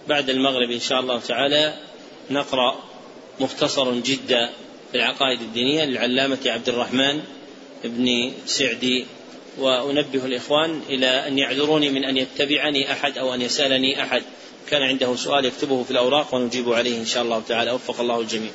بعد 0.08 0.30
المغرب 0.30 0.72
إن 0.72 0.80
شاء 0.80 1.00
الله 1.00 1.20
تعالى 1.20 1.74
نقرأ 2.30 2.84
مختصر 3.40 3.94
جدا 3.94 4.50
في 4.92 4.98
العقائد 4.98 5.42
الدينية 5.42 5.86
للعلامة 5.86 6.40
عبد 6.46 6.70
الرحمن 6.70 7.22
بن 7.84 8.32
سعدي 8.46 9.06
وأنبه 9.58 10.26
الإخوان 10.26 10.82
إلى 10.90 11.28
أن 11.28 11.38
يعذروني 11.40 11.90
من 11.90 12.06
أن 12.06 12.18
يتبعني 12.18 12.92
أحد 12.92 13.18
أو 13.18 13.34
أن 13.34 13.42
يسألني 13.42 14.04
أحد. 14.04 14.24
كان 14.70 14.82
عنده 14.82 15.16
سؤال 15.16 15.46
يكتبه 15.46 15.84
في 15.84 15.92
الأوراق 15.92 16.36
ونجيب 16.36 16.74
عليه 16.74 16.98
إن 16.98 17.06
شاء 17.06 17.24
الله 17.24 17.44
تعالى. 17.48 17.72
وفق 17.72 18.00
الله 18.00 18.20
الجميع. 18.20 18.52